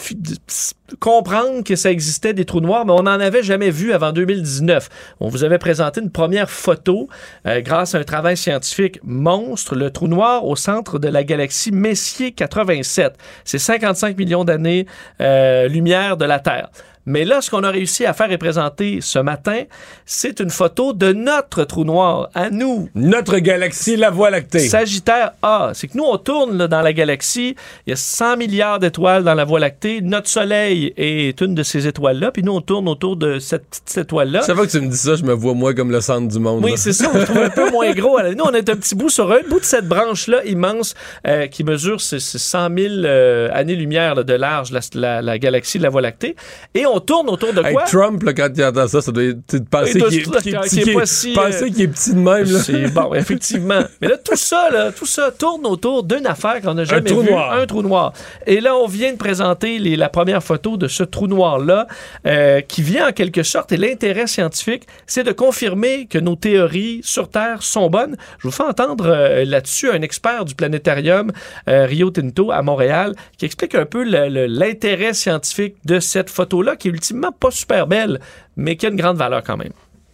de 0.92 0.96
comprendre 0.98 1.64
que 1.64 1.76
ça 1.76 1.90
existait 1.90 2.34
des 2.34 2.46
trous 2.46 2.60
noirs, 2.60 2.86
mais 2.86 2.92
on 2.92 3.04
n'en 3.04 3.20
avait 3.20 3.44
jamais 3.44 3.70
vu 3.70 3.94
avant 3.94 4.12
2019. 4.12 4.90
On 5.20 5.30
vous 5.30 5.44
avait 5.44 5.58
présenté 5.58 6.02
une 6.02 6.12
première 6.12 6.50
photo 6.50 7.08
euh, 7.48 7.62
grâce 7.62 7.96
à 7.96 8.00
un 8.00 8.04
travail 8.04 8.38
scientifique 8.38 9.00
monstre, 9.04 9.76
le 9.76 9.90
trou 9.90 10.08
noir 10.08 10.46
au 10.46 10.56
centre 10.56 11.00
de 11.00 11.08
la 11.08 11.24
galaxie 11.24 11.72
Messier 11.72 12.32
87. 12.32 13.14
C'est 13.46 13.58
55 13.60 14.18
millions 14.18 14.44
d'années 14.44 14.86
euh, 15.22 15.68
lumière 15.68 16.18
de 16.18 16.26
la 16.26 16.40
Terre. 16.40 16.70
Mais 17.06 17.26
là, 17.26 17.42
ce 17.42 17.50
qu'on 17.50 17.64
a 17.64 17.72
réussi 17.72 18.06
à 18.06 18.14
faire 18.14 18.32
et 18.32 18.38
présenter 18.38 19.00
ce 19.02 19.18
matin, 19.20 19.64
c'est 20.06 20.40
une 20.40 20.50
photo 20.52 20.94
de 20.94 21.14
notre 21.14 21.64
trou 21.64 21.84
noir, 21.84 22.30
à 22.36 22.50
nous. 22.50 22.90
Notre 22.96 23.38
galaxie, 23.40 23.96
la 23.96 24.10
Voie 24.12 24.30
lactée. 24.30 24.60
Sagittaire 24.60 25.32
A. 25.42 25.72
C'est 25.74 25.88
que 25.88 25.98
nous, 25.98 26.04
on 26.04 26.18
tourne 26.18 26.58
là, 26.58 26.68
dans 26.68 26.82
la 26.82 26.94
galaxie. 26.94 27.56
Il 27.88 27.92
y 27.92 27.94
a 27.94 27.96
100 27.96 28.38
milliards 28.38 28.80
d'étoiles 28.80 29.24
dans 29.24 29.34
la 29.34 29.46
Voie 29.46 29.60
lactée. 29.60 30.02
Notre 30.02 30.28
Soleil 30.28 30.94
est 30.98 31.40
une 31.42 31.56
de 31.56 31.64
ces 31.64 31.88
étoiles-là. 31.88 32.32
Puis 32.32 32.44
nous, 32.44 32.52
on 32.54 32.62
tourne 32.62 32.88
autour 32.88 33.16
de 33.16 33.40
cette 33.40 33.66
petite 33.68 33.98
étoile-là. 33.98 34.42
Chaque 34.46 34.56
fois 34.56 34.68
que 34.68 34.72
tu 34.72 34.80
me 34.82 34.88
dis 34.88 34.98
ça, 34.98 35.16
je 35.16 35.24
me 35.24 35.34
vois 35.34 35.54
moi 35.54 35.74
comme 35.74 35.92
le 35.92 36.02
centre 36.02 36.28
du 36.28 36.40
monde. 36.40 36.64
Oui, 36.64 36.74
c'est 36.76 36.94
ça. 36.94 37.10
On 37.14 37.20
se 37.20 37.26
trouve 37.26 37.38
un 37.40 37.50
peu 37.50 37.70
moins 37.72 37.92
gros. 37.94 38.18
Alors, 38.18 38.34
Nous, 38.36 38.44
on 38.44 38.52
est 38.54 38.70
un 38.70 38.76
petit 38.76 38.96
bout 38.96 39.10
sur 39.10 39.32
un 39.32 39.40
bout 39.50 39.60
de 39.60 39.66
cette 39.66 39.88
branche-là 39.88 40.44
immense 40.46 40.94
euh, 41.28 41.48
qui 41.48 41.64
mesure 41.64 42.00
ces, 42.00 42.20
ces 42.20 42.38
100 42.38 42.70
000 42.78 42.94
euh, 43.06 43.50
années-lumière 43.54 44.24
de 44.24 44.34
large, 44.34 44.72
la, 44.72 44.80
la- 44.94 45.22
la 45.22 45.40
galaxie 45.40 45.78
de 45.78 45.84
la 45.84 45.90
Voie 45.90 46.02
lactée. 46.02 46.36
Et 46.76 46.86
on 46.86 46.91
tourne 47.00 47.30
autour 47.30 47.54
de 47.54 47.62
Hey, 47.64 47.74
quoi? 47.74 47.84
Trump, 47.84 48.24
là, 48.24 48.34
quand 48.34 48.50
il 48.56 48.64
entend 48.64 48.88
ça, 48.88 49.02
ça 49.02 49.12
doit 49.12 49.24
être 49.24 49.70
penser 49.70 49.94
qu'il 50.02 50.20
est, 50.20 50.24
petit, 50.24 50.50
est- 50.50 51.06
si, 51.06 51.30
est 51.82 52.14
de 52.14 52.20
même. 52.20 52.52
Là. 52.52 52.90
Bon, 53.02 53.14
effectivement. 53.14 53.82
Mais 54.02 54.08
là, 54.10 54.18
tout 54.18 54.36
ça, 54.36 54.70
là, 54.72 54.92
tout 54.92 55.06
ça 55.06 55.32
tourne 55.32 55.66
autour 55.66 56.04
d'une 56.04 56.26
affaire 56.28 56.62
qu'on 56.62 56.74
n'a 56.74 56.84
jamais 56.84 57.10
trou 57.10 57.22
vue, 57.22 57.32
noir. 57.32 57.54
un 57.54 57.66
trou 57.66 57.82
noir. 57.82 58.14
Et 58.46 58.60
là, 58.60 58.76
on 58.76 58.88
vient 58.88 59.12
de 59.14 59.18
présenter 59.18 59.80
les- 59.80 59.96
la 59.96 60.10
première 60.10 60.44
photo 60.44 60.78
de 60.78 60.88
ce 60.88 61.04
trou 61.04 61.28
noir-là, 61.28 61.88
euh, 62.28 62.62
qui 62.62 62.82
vient 62.82 63.10
en 63.10 63.12
quelque 63.12 63.44
sorte, 63.44 63.72
et 63.72 63.78
l'intérêt 63.78 64.28
scientifique, 64.28 64.84
c'est 65.08 65.24
de 65.24 65.32
confirmer 65.32 66.08
que 66.08 66.18
nos 66.18 66.36
théories 66.36 67.02
sur 67.04 67.30
Terre 67.30 67.62
sont 67.64 67.90
bonnes. 67.90 68.18
Je 68.40 68.48
vous 68.48 68.52
fais 68.54 68.64
entendre 68.64 69.06
euh, 69.08 69.46
là-dessus 69.46 69.90
un 69.90 70.02
expert 70.02 70.46
du 70.46 70.56
planétarium 70.56 71.32
euh, 71.68 71.86
Rio 71.86 72.10
Tinto 72.10 72.52
à 72.52 72.62
Montréal, 72.62 73.16
qui 73.38 73.46
explique 73.46 73.76
un 73.76 73.86
peu 73.86 74.04
l'intérêt 74.04 75.14
scientifique 75.14 75.76
de 75.86 76.00
cette 76.00 76.30
photo-là, 76.30 76.76
qui 76.82 76.88
est 76.90 76.92
ultimement 76.92 77.32
pas 77.32 77.52
super 77.52 77.88
belle, 77.88 78.20
mais 78.58 78.76
qui 78.76 78.86
a 78.86 78.90
une 78.90 78.96
grande 78.96 79.18
valeur 79.18 79.42
quand 79.44 79.58
même. 79.58 79.74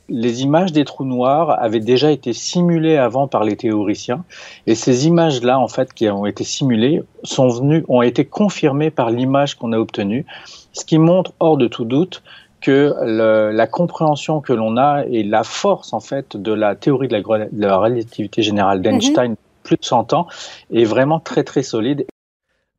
les 0.10 0.42
images 0.48 0.72
des 0.72 0.86
trous 0.86 1.04
noirs 1.04 1.50
avaient 1.62 1.82
déjà 1.94 2.10
été 2.12 2.32
simulées 2.32 2.96
avant 2.98 3.28
par 3.28 3.44
les 3.44 3.58
théoriciens 3.58 4.24
et 4.66 4.74
ces 4.74 5.06
images-là 5.06 5.60
en 5.60 5.68
fait 5.68 5.94
qui 5.94 6.08
ont 6.10 6.26
été 6.26 6.46
simulées 6.46 7.04
sont 7.24 7.50
venues 7.50 7.84
ont 7.90 8.02
été 8.12 8.24
confirmées 8.24 8.90
par 8.90 9.10
l'image 9.10 9.56
qu'on 9.56 9.74
a 9.74 9.78
obtenue 9.86 10.26
ce 10.72 10.86
qui 10.86 10.98
montre 10.98 11.32
hors 11.42 11.58
de 11.58 11.68
tout 11.68 11.84
doute 11.84 12.24
que 12.62 12.94
le- 13.18 13.52
la 13.52 13.68
compréhension 13.68 14.40
que 14.40 14.54
l'on 14.54 14.78
a 14.78 15.04
et 15.16 15.24
la 15.24 15.44
force 15.44 15.92
en 15.92 16.00
fait 16.00 16.38
de 16.38 16.54
la 16.54 16.76
théorie 16.76 17.10
de 17.10 17.14
la, 17.18 17.22
gra- 17.22 17.50
de 17.52 17.66
la 17.68 17.78
relativité 17.78 18.42
générale 18.50 18.82
d'Einstein 18.82 19.36
plus 19.64 19.76
de 19.76 19.84
100 19.84 20.14
ans 20.14 20.28
est 20.74 20.86
vraiment 20.86 21.20
très 21.20 21.44
très 21.44 21.64
solide 21.64 22.06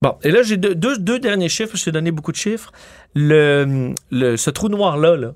Bon, 0.00 0.14
et 0.22 0.30
là, 0.30 0.42
j'ai 0.42 0.56
deux, 0.56 0.74
deux, 0.76 0.96
deux 0.96 1.18
derniers 1.18 1.48
chiffres. 1.48 1.76
Je 1.76 1.84
t'ai 1.84 1.90
donné 1.92 2.10
beaucoup 2.12 2.30
de 2.30 2.36
chiffres. 2.36 2.70
Le, 3.16 3.92
le- 4.12 4.36
ce 4.36 4.50
trou 4.50 4.68
noir-là, 4.68 5.16
là, 5.16 5.32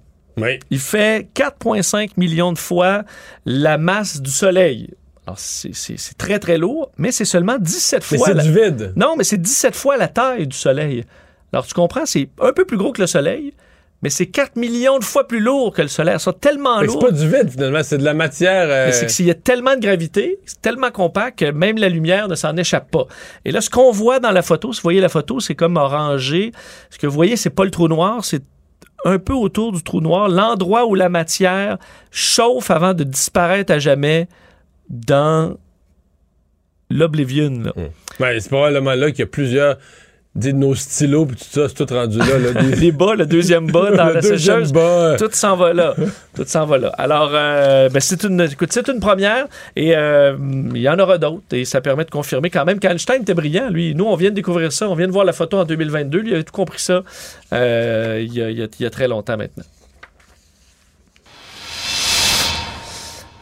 il 0.70 0.78
fait 0.78 1.28
4,5 1.34 2.10
millions 2.16 2.52
de 2.52 2.58
fois 2.58 3.02
la 3.44 3.76
masse 3.76 4.20
du 4.22 4.30
Soleil. 4.30 4.90
Alors, 5.26 5.38
c'est 5.38 5.74
c'est- 5.74 5.96
c'est 5.98 6.16
très, 6.16 6.38
très 6.38 6.58
lourd, 6.58 6.90
mais 6.96 7.10
c'est 7.12 7.24
seulement 7.24 7.58
17 7.58 8.06
Mais 8.12 8.18
fois... 8.18 8.26
c'est 8.28 8.34
la- 8.34 8.42
du 8.44 8.52
vide. 8.52 8.92
Non, 8.96 9.14
mais 9.16 9.24
c'est 9.24 9.36
17 9.40 9.74
fois 9.74 9.96
la 9.96 10.08
taille 10.08 10.46
du 10.46 10.56
Soleil. 10.56 11.04
Alors, 11.52 11.66
tu 11.66 11.74
comprends, 11.74 12.06
c'est 12.06 12.28
un 12.40 12.52
peu 12.52 12.64
plus 12.64 12.76
gros 12.76 12.92
que 12.92 13.00
le 13.00 13.06
Soleil, 13.08 13.52
mais 14.02 14.10
c'est 14.10 14.26
4 14.26 14.56
millions 14.56 14.98
de 14.98 15.04
fois 15.04 15.26
plus 15.28 15.38
lourd 15.40 15.72
que 15.72 15.80
le 15.82 15.88
Soleil. 15.88 16.16
C'est 16.18 16.40
tellement 16.40 16.80
lourd. 16.82 16.98
C'est 17.00 17.06
pas 17.06 17.12
du 17.12 17.28
vide, 17.28 17.50
finalement, 17.50 17.82
c'est 17.82 17.98
de 17.98 18.04
la 18.04 18.14
matière. 18.14 18.66
euh, 18.68 18.86
Mais 18.86 18.92
c'est 18.92 19.06
qu'il 19.06 19.26
y 19.26 19.30
a 19.30 19.34
tellement 19.34 19.74
de 19.76 19.80
gravité, 19.80 20.38
c'est 20.44 20.60
tellement 20.60 20.90
compact 20.90 21.38
que 21.38 21.50
même 21.52 21.78
la 21.78 21.88
lumière 21.88 22.26
ne 22.28 22.34
s'en 22.34 22.56
échappe 22.56 22.90
pas. 22.90 23.06
Et 23.44 23.52
là, 23.52 23.60
ce 23.60 23.70
qu'on 23.70 23.92
voit 23.92 24.18
dans 24.18 24.32
la 24.32 24.42
photo, 24.42 24.72
si 24.72 24.80
vous 24.80 24.82
voyez 24.84 25.00
la 25.00 25.08
photo, 25.08 25.38
c'est 25.40 25.54
comme 25.54 25.76
orangé. 25.76 26.52
Ce 26.90 26.98
que 26.98 27.06
vous 27.06 27.14
voyez, 27.14 27.36
c'est 27.36 27.50
pas 27.50 27.64
le 27.64 27.70
trou 27.70 27.86
noir, 27.88 28.24
c'est 28.24 28.42
un 29.04 29.18
peu 29.18 29.32
autour 29.34 29.72
du 29.72 29.82
trou 29.82 30.00
noir, 30.00 30.28
l'endroit 30.28 30.86
où 30.86 30.94
la 30.94 31.08
matière 31.08 31.76
chauffe 32.10 32.70
avant 32.70 32.94
de 32.94 33.02
disparaître 33.04 33.72
à 33.72 33.78
jamais 33.80 34.28
dans 34.88 35.56
l'oblivion. 36.90 37.72
Ouais, 38.20 38.38
c'est 38.40 38.48
probablement 38.48 38.94
là 38.94 39.10
qu'il 39.10 39.20
y 39.20 39.22
a 39.22 39.26
plusieurs. 39.26 39.78
Dis, 40.34 40.54
de 40.54 40.58
nos 40.58 40.74
stylos, 40.74 41.26
puis 41.26 41.36
tout 41.36 41.44
ça, 41.50 41.68
c'est 41.68 41.74
tout 41.86 41.92
rendu 41.94 42.16
là. 42.16 42.38
là 42.38 42.62
des- 42.62 42.76
Les 42.80 42.90
bas, 42.90 43.14
le 43.14 43.26
deuxième 43.26 43.70
bas 43.70 43.90
dans 43.94 44.06
Le 44.08 44.14
la 44.14 44.20
deuxième 44.22 44.38
sécheuse, 44.60 44.72
bas. 44.72 45.16
tout 45.18 45.28
s'en 45.32 45.56
va 45.56 45.74
là. 45.74 45.94
Tout 46.34 46.44
s'en 46.46 46.64
va 46.64 46.78
là. 46.78 46.88
Alors, 46.96 47.32
euh, 47.34 47.90
ben, 47.90 48.00
c'est 48.00 48.24
une, 48.24 48.40
écoute, 48.40 48.72
c'est 48.72 48.88
une 48.88 48.98
première 48.98 49.46
et 49.76 49.94
euh, 49.94 50.34
il 50.74 50.80
y 50.80 50.88
en 50.88 50.98
aura 50.98 51.18
d'autres 51.18 51.42
et 51.52 51.66
ça 51.66 51.82
permet 51.82 52.06
de 52.06 52.10
confirmer 52.10 52.48
quand 52.48 52.64
même 52.64 52.78
qu'Einstein 52.78 53.20
était 53.20 53.34
brillant. 53.34 53.68
Lui, 53.68 53.94
nous, 53.94 54.06
on 54.06 54.16
vient 54.16 54.30
de 54.30 54.34
découvrir 54.34 54.72
ça, 54.72 54.88
on 54.88 54.94
vient 54.94 55.06
de 55.06 55.12
voir 55.12 55.26
la 55.26 55.34
photo 55.34 55.58
en 55.58 55.64
2022. 55.64 56.18
Lui, 56.20 56.30
il 56.30 56.34
avait 56.34 56.44
tout 56.44 56.52
compris 56.54 56.80
ça 56.80 57.02
euh, 57.52 58.24
y 58.26 58.38
y 58.38 58.40
il 58.40 58.82
y 58.82 58.86
a 58.86 58.90
très 58.90 59.08
longtemps 59.08 59.36
maintenant. 59.36 59.64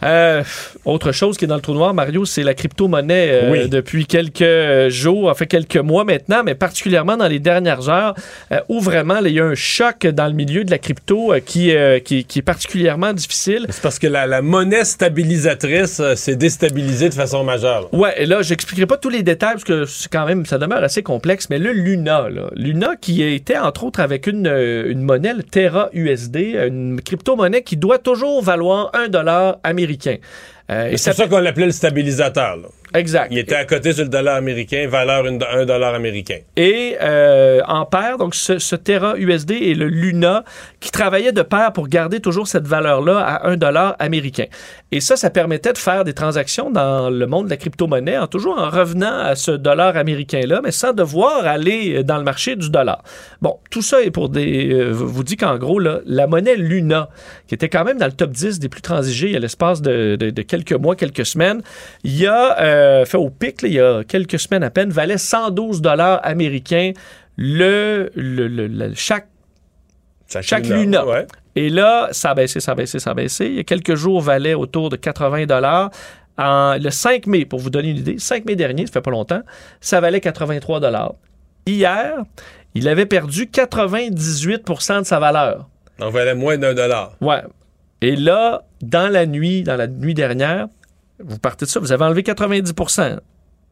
Euh, 0.03 0.43
autre 0.85 1.13
chose 1.13 1.37
qui 1.37 1.45
est 1.45 1.49
dans 1.49 1.57
le 1.57 1.61
trou 1.61 1.75
noir, 1.75 1.93
Mario, 1.95 2.25
c'est 2.25 2.43
la 2.43 2.55
crypto-monnaie 2.55 3.29
euh, 3.31 3.51
Oui. 3.53 3.69
depuis 3.69 4.07
quelques 4.07 4.89
jours, 4.89 5.29
en 5.29 5.35
fait 5.35 5.47
quelques 5.47 5.77
mois 5.77 6.05
maintenant, 6.05 6.43
mais 6.45 6.55
particulièrement 6.55 7.17
dans 7.17 7.29
les 7.29 7.39
dernières 7.39 7.89
heures, 7.89 8.15
euh, 8.53 8.61
où 8.69 8.81
vraiment 8.81 9.21
là, 9.21 9.29
il 9.29 9.35
y 9.35 9.41
a 9.41 9.45
un 9.45 9.55
choc 9.55 10.07
dans 10.07 10.27
le 10.27 10.33
milieu 10.33 10.65
de 10.65 10.71
la 10.71 10.79
crypto 10.79 11.33
qui, 11.45 11.73
qui, 12.05 12.25
qui 12.25 12.39
est 12.39 12.43
particulièrement 12.43 13.13
difficile. 13.13 13.67
C'est 13.69 13.83
parce 13.83 13.99
que 13.99 14.07
la, 14.07 14.27
la 14.27 14.43
monnaie 14.43 14.85
stabilisatrice 14.85 16.01
s'est 16.15 16.37
déstabilisée 16.37 17.09
de 17.09 17.15
façon 17.15 17.45
majeure. 17.45 17.93
Ouais, 17.93 18.15
et 18.17 18.27
là, 18.27 18.43
j'expliquerai 18.43 18.87
pas 18.87 18.97
tous 18.97 19.11
les 19.11 19.23
détails 19.23 19.53
parce 19.55 19.65
que 19.65 19.85
c'est 19.85 20.11
quand 20.11 20.27
même, 20.27 20.47
ça 20.47 20.59
demeure 20.59 20.83
assez 20.83 21.03
complexe, 21.03 21.49
mais 21.51 21.59
le 21.59 21.73
Luna, 21.73 22.29
là, 22.29 22.49
Luna 22.55 22.95
qui 23.01 23.23
était 23.23 23.59
entre 23.59 23.85
autres 23.85 24.01
avec 24.01 24.27
une, 24.27 24.47
une 24.47 25.03
monnaie, 25.03 25.35
le 25.35 25.43
Terra 25.43 25.89
USD, 25.93 26.37
une 26.69 27.01
crypto-monnaie 27.03 27.63
qui 27.63 27.77
doit 27.77 27.99
toujours 27.99 28.43
valoir 28.43 28.91
un 28.95 29.09
dollar 29.09 29.59
américain. 29.63 29.90
Euh, 30.71 30.91
et 30.91 30.97
C'est 30.97 31.13
ça 31.13 31.27
qu'on 31.27 31.39
l'appelait 31.39 31.67
le 31.67 31.73
stabilisateur. 31.73 32.57
là. 32.57 32.69
Exact. 32.95 33.29
Il 33.31 33.39
était 33.39 33.55
à 33.55 33.65
côté 33.65 33.93
sur 33.93 34.03
le 34.03 34.09
dollar 34.09 34.37
américain, 34.37 34.87
valeur 34.89 35.27
une- 35.27 35.43
un 35.53 35.65
dollar 35.65 35.95
américain. 35.95 36.39
Et 36.57 36.97
euh, 37.01 37.61
en 37.69 37.87
paire, 37.87 38.19
donc 38.19 38.35
ce, 38.35 38.59
ce 38.59 38.75
Terra 38.75 39.15
USD 39.17 39.53
et 39.53 39.75
le 39.75 39.87
Luna 39.87 40.45
qui 40.81 40.91
travaillaient 40.91 41.31
de 41.33 41.43
pair 41.43 41.73
pour 41.73 41.87
garder 41.89 42.19
toujours 42.21 42.49
cette 42.49 42.67
valeur-là 42.67 43.19
à 43.21 43.49
1 43.49 43.57
dollar 43.57 43.95
américain. 44.01 44.47
Et 44.91 45.01
ça, 45.01 45.15
ça 45.17 45.31
permettait 45.31 45.73
de 45.73 45.79
faire 45.79 46.03
des 46.03 46.15
transactions 46.15 46.71
dans 46.71 47.11
le 47.11 47.27
monde 47.27 47.45
de 47.45 47.51
la 47.51 47.57
crypto-monnaie, 47.57 48.19
en 48.19 48.27
toujours 48.27 48.59
en 48.59 48.69
revenant 48.71 49.19
à 49.21 49.37
ce 49.37 49.53
dollar 49.53 49.97
américain-là, 49.97 50.61
mais 50.65 50.73
sans 50.73 50.93
devoir 50.93 51.47
aller 51.47 52.03
dans 52.03 52.17
le 52.19 52.25
marché 52.25 52.57
du 52.57 52.71
dollar. 52.71 53.05
Bon, 53.41 53.59
tout 53.71 53.83
ça 53.83 54.03
est 54.03 54.11
pour 54.11 54.31
des... 54.31 54.73
euh, 54.73 54.91
vous 54.91 55.23
dit 55.23 55.37
qu'en 55.37 55.59
gros, 55.59 55.79
là, 55.79 56.01
la 56.07 56.27
monnaie 56.27 56.57
Luna, 56.57 57.09
qui 57.47 57.55
était 57.55 57.69
quand 57.69 57.85
même 57.85 57.99
dans 57.99 58.07
le 58.07 58.13
top 58.13 58.31
10 58.33 58.59
des 58.59 58.69
plus 58.69 58.83
transigés 58.83 59.37
à 59.37 59.39
l'espace 59.39 59.81
de, 59.81 60.17
de- 60.17 60.31
de 60.31 60.43
quelques 60.43 60.73
mois, 60.73 60.97
quelques 60.97 61.25
semaines, 61.27 61.63
il 62.03 62.17
y 62.19 62.27
a, 62.27 62.59
euh, 62.61 62.80
fait 63.05 63.17
au 63.19 63.31
pic, 63.31 63.63
là, 63.63 63.69
il 63.69 63.75
y 63.75 63.81
a 63.81 64.03
quelques 64.05 64.39
semaines 64.39 64.63
à 64.65 64.71
peine, 64.71 64.91
valait 64.91 65.19
112 65.19 65.81
dollars 65.83 66.21
américains 66.23 66.93
le, 67.37 68.11
le- 68.15 68.49
le- 68.49 68.67
le- 68.67 68.93
chaque, 68.95 69.29
chaque, 70.29 70.65
Luna, 70.65 70.77
Luna. 70.77 71.07
ouais. 71.07 71.27
Et 71.57 71.69
là, 71.69 72.09
ça 72.13 72.31
a 72.31 72.35
baissé, 72.35 72.61
ça 72.61 72.73
a 72.73 72.75
baissé, 72.75 72.99
ça 73.01 73.11
a 73.11 73.15
baissé. 73.15 73.47
Il 73.47 73.55
y 73.55 73.59
a 73.59 73.65
quelques 73.65 73.95
jours, 73.97 74.21
valait 74.21 74.55
autour 74.55 74.89
de 74.89 74.97
80 74.97 75.47
dollars. 75.47 75.91
Le 76.39 76.91
5 76.91 77.27
mai, 77.27 77.45
pour 77.45 77.59
vous 77.59 77.71
donner 77.71 77.91
une 77.91 77.99
idée, 77.99 78.19
5 78.19 78.45
mai 78.47 78.57
dernier, 78.57 78.87
ça 78.87 78.93
fait 78.93 79.01
pas 79.01 79.11
longtemps, 79.11 79.43
ça 79.81 80.01
valait 80.01 80.21
83 80.21 80.81
dollars. 80.81 81.15
Hier, 81.67 82.15
il 82.75 82.89
avait 82.89 83.05
perdu 83.07 83.47
98% 83.47 85.01
de 85.01 85.05
sa 85.05 85.19
valeur. 85.19 85.69
On 86.01 86.09
valait 86.11 86.35
moins 86.35 86.57
d'un 86.57 86.73
dollar. 86.73 87.13
Ouais. 87.21 87.43
Et 88.01 88.17
là, 88.17 88.63
dans 88.81 89.13
la 89.13 89.27
nuit, 89.27 89.63
dans 89.63 89.77
la 89.77 89.87
nuit 89.87 90.15
dernière, 90.15 90.69
vous 91.25 91.39
partez 91.39 91.65
de 91.65 91.71
ça, 91.71 91.81
vous 91.81 91.93
avez 91.93 92.05
enlevé 92.05 92.23
90 92.23 92.73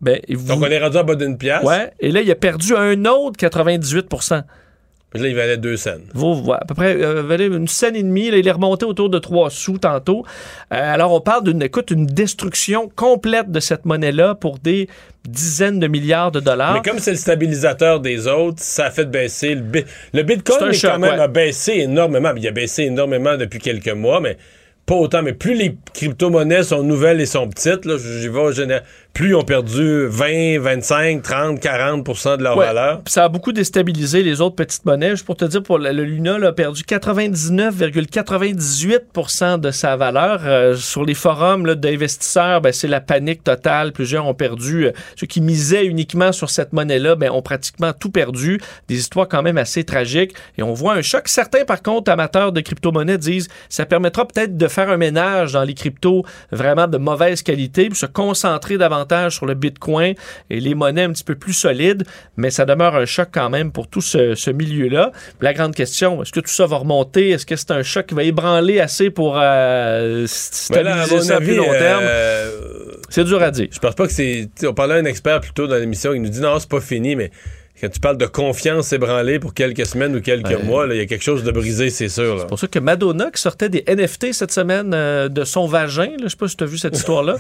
ben, 0.01 0.21
vous... 0.29 0.47
Donc, 0.47 0.63
on 0.63 0.67
est 0.67 0.79
rendu 0.79 0.97
en 0.97 1.05
bas 1.05 1.15
d'une 1.17 1.37
pièce. 1.37 1.63
Ouais. 1.63 1.91
Et 2.01 2.13
là, 2.13 2.21
il 2.21 2.31
a 2.31 2.37
perdu 2.37 2.75
un 2.77 3.05
autre 3.05 3.37
98 3.37 4.07
Puis 4.09 5.23
là, 5.23 5.29
il 5.29 5.35
valait 5.35 5.57
deux 5.57 5.77
cents. 5.77 5.97
Vous, 6.15 6.53
à 6.53 6.65
peu 6.65 6.75
près 6.75 6.95
euh, 6.95 7.23
valait 7.23 7.47
une 7.47 7.67
scène 7.67 7.97
et 7.97 8.03
demie. 8.03 8.31
Là, 8.31 8.37
il 8.37 8.47
est 8.47 8.53
remonté 8.53 8.85
autour 8.85 9.11
de 9.11 9.19
3 9.19 9.51
sous 9.51 9.79
tantôt. 9.79 10.25
Euh, 10.73 10.95
alors, 10.95 11.13
on 11.13 11.21
parle 11.21 11.45
d'une 11.45 11.63
écoute, 11.63 11.91
une 11.91 12.07
destruction 12.07 12.89
complète 12.95 13.51
de 13.51 13.59
cette 13.59 13.87
monnaie-là 13.87 14.37
pour 14.37 14.61
des 14.61 14.89
dizaines 15.29 15.81
de 15.81 15.89
milliards 15.89 16.31
de 16.31 16.41
dollars. 16.41 16.75
Mais 16.75 16.89
comme 16.89 17.01
c'est 17.01 17.11
le 17.11 17.17
stabilisateur 17.17 17.99
des 17.99 18.29
autres, 18.29 18.63
ça 18.63 18.87
a 18.87 18.91
fait 18.93 19.05
baisser 19.05 19.57
le, 19.57 19.63
bi- 19.63 19.85
le 20.15 20.23
Bitcoin. 20.23 20.73
Quand 20.81 20.99
même 20.99 21.15
ouais. 21.15 21.21
a 21.21 21.29
baissé 21.29 21.73
énormément. 21.73 22.31
Il 22.37 22.47
a 22.47 22.53
baissé 22.53 22.85
énormément 22.85 23.37
depuis 23.37 23.59
quelques 23.59 23.89
mois, 23.89 24.21
mais 24.21 24.39
pas 24.89 24.97
autant. 24.97 25.23
Mais 25.23 25.35
plus 25.35 25.55
les 25.55 25.77
crypto-monnaies 25.95 26.65
sont 26.65 26.83
nouvelles 26.83 27.21
et 27.21 27.27
sont 27.27 27.49
petites, 27.49 27.85
là, 27.85 27.97
j'y 27.99 28.29
vais 28.29 28.41
au 28.41 28.51
général, 28.51 28.83
plus 29.15 29.31
ils 29.31 29.35
ont 29.35 29.43
perdu 29.43 30.07
20, 30.07 30.61
25, 30.61 31.23
30, 31.23 31.59
40% 31.61 32.37
de 32.37 32.45
leur 32.45 32.57
Ouais. 32.57 32.67
valeur. 32.67 33.01
Ça 33.09 33.25
a 33.25 33.29
beaucoup 33.29 33.51
déstabilisé 33.53 34.23
les 34.23 34.41
autres 34.41 34.55
petites 34.55 34.85
monnaies. 34.85 35.11
Juste 35.11 35.27
pour 35.27 35.37
te 35.37 35.45
dire, 35.45 35.61
pour 35.61 35.79
le, 35.79 35.91
Luna 35.91 36.39
là, 36.39 36.49
a 36.49 36.53
perdu 36.53 36.83
99,98% 36.85 39.59
de 39.59 39.73
sa 39.73 39.97
valeur. 39.97 40.43
Euh, 40.45 40.77
sur 40.77 41.05
les 41.05 41.15
forums 41.15 41.75
d'investisseurs, 41.75 42.61
ben, 42.61 42.73
c'est 42.73 42.87
la 42.87 43.01
panique 43.01 43.43
totale. 43.43 43.91
Plusieurs 43.93 44.25
ont 44.27 44.35
perdu. 44.35 44.87
euh, 44.87 44.93
ceux 45.17 45.27
qui 45.27 45.41
misaient 45.41 45.85
uniquement 45.87 46.31
sur 46.31 46.49
cette 46.51 46.73
monnaie-là 46.73 47.17
ben, 47.17 47.31
ont 47.33 47.43
pratiquement 47.43 47.93
tout 47.93 48.11
perdu. 48.11 48.61
Des 48.87 48.99
histoires 48.99 49.27
quand 49.27 49.43
même 49.43 49.59
assez 49.59 49.83
tragiques. 49.83 50.33
Et 50.59 50.63
on 50.63 50.75
voit 50.75 50.95
un 50.95 51.03
choc. 51.03 51.27
Certains, 51.27 51.65
par 51.65 51.83
contre, 51.83 52.09
amateurs 52.13 52.53
de 52.53 52.61
crypto-monnaies 52.61 53.19
disent 53.19 53.49
ça 53.69 53.85
permettra 53.85 54.29
peut-être 54.29 54.57
de 54.57 54.69
faire 54.69 54.91
un 54.91 54.97
ménage 54.97 55.55
dans 55.55 55.65
les 55.65 55.75
cryptos 55.75 56.25
vraiment 56.53 56.87
de 56.87 56.99
mauvaise 56.99 57.43
qualité, 57.43 57.89
puis 57.89 57.99
se 57.99 58.07
concentrer 58.07 58.79
davantage 58.79 58.98
sur 59.31 59.47
le 59.47 59.55
Bitcoin 59.55 60.15
et 60.51 60.61
les 60.61 60.75
monnaies 60.75 61.03
un 61.05 61.13
petit 61.13 61.25
peu 61.25 61.35
plus 61.35 61.53
solides, 61.53 62.05
mais 62.37 62.51
ça 62.51 62.65
demeure 62.65 62.95
un 62.97 63.05
choc 63.05 63.29
quand 63.33 63.51
même 63.51 63.73
pour 63.73 63.89
tout 63.89 64.01
ce, 64.01 64.35
ce 64.35 64.51
milieu-là. 64.51 65.13
La 65.41 65.53
grande 65.55 65.75
question, 65.75 66.23
est-ce 66.23 66.33
que 66.33 66.41
tout 66.41 66.51
ça 66.51 66.67
va 66.67 66.77
remonter? 66.79 67.31
Est-ce 67.31 67.47
que 67.47 67.57
c'est 67.57 67.71
un 67.71 67.83
choc 67.83 68.07
qui 68.07 68.15
va 68.15 68.23
ébranler 68.25 68.81
assez 68.81 69.11
pour 69.11 69.37
euh, 69.39 70.23
là, 70.23 70.27
stabiliser 70.27 71.33
à 71.33 71.39
plus 71.41 71.57
long 71.57 71.71
terme? 71.73 72.03
euh, 72.05 72.51
C'est 73.09 73.25
dur 73.25 73.43
à 73.43 73.51
dire. 73.51 73.69
Je 73.71 73.79
pense 73.79 73.95
pas 73.95 74.07
que 74.07 74.13
c'est. 74.13 74.49
On 74.65 74.75
parlait 74.75 74.95
à 74.95 74.99
un 74.99 75.05
expert 75.05 75.41
plus 75.41 75.53
tôt 75.53 75.67
dans 75.67 75.77
l'émission 75.77 76.13
qui 76.13 76.21
nous 76.21 76.29
dit 76.29 76.41
non, 76.41 76.59
c'est 76.59 76.69
pas 76.69 76.81
fini, 76.81 77.17
mais 77.17 77.31
quand 77.81 77.89
tu 77.89 78.01
parles 78.01 78.19
de 78.19 78.27
confiance 78.27 78.93
ébranlée 78.93 79.39
pour 79.39 79.55
quelques 79.55 79.87
semaines 79.87 80.17
ou 80.17 80.21
quelques 80.21 80.49
Ouais. 80.49 80.63
mois, 80.65 80.87
il 80.91 80.97
y 80.97 81.01
a 81.01 81.07
quelque 81.07 81.23
chose 81.23 81.45
de 81.45 81.53
brisé, 81.53 81.91
c'est 81.91 82.09
sûr. 82.09 82.39
C'est 82.41 82.49
pour 82.49 82.59
ça 82.59 82.67
que 82.67 82.81
Madonna, 82.81 83.31
qui 83.31 83.41
sortait 83.41 83.69
des 83.69 83.85
NFT 83.87 84.33
cette 84.33 84.51
semaine 84.51 84.91
euh, 84.95 85.29
de 85.29 85.45
son 85.45 85.67
vagin, 85.69 86.11
je 86.21 86.27
sais 86.27 86.37
pas 86.37 86.49
si 86.49 86.57
tu 86.57 86.65
as 86.65 86.67
vu 86.67 86.77
cette 86.77 86.97
histoire-là, 86.97 87.37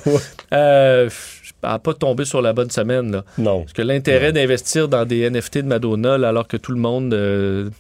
euh, 0.52 1.09
n'a 1.62 1.78
pas 1.78 1.94
tombé 1.94 2.24
sur 2.24 2.43
la 2.43 2.52
bonne 2.52 2.70
semaine. 2.70 3.12
Là. 3.12 3.24
Non. 3.39 3.60
Parce 3.60 3.72
que 3.72 3.82
l'intérêt 3.82 4.32
d'investir 4.32 4.89
dans 4.89 5.05
des 5.05 5.28
NFT 5.28 5.59
de 5.59 5.66
Madonna, 5.66 6.18
là, 6.18 6.28
alors 6.28 6.47
que 6.47 6.56
tout 6.56 6.72
le 6.72 6.78
monde 6.78 7.12
euh, 7.14 7.70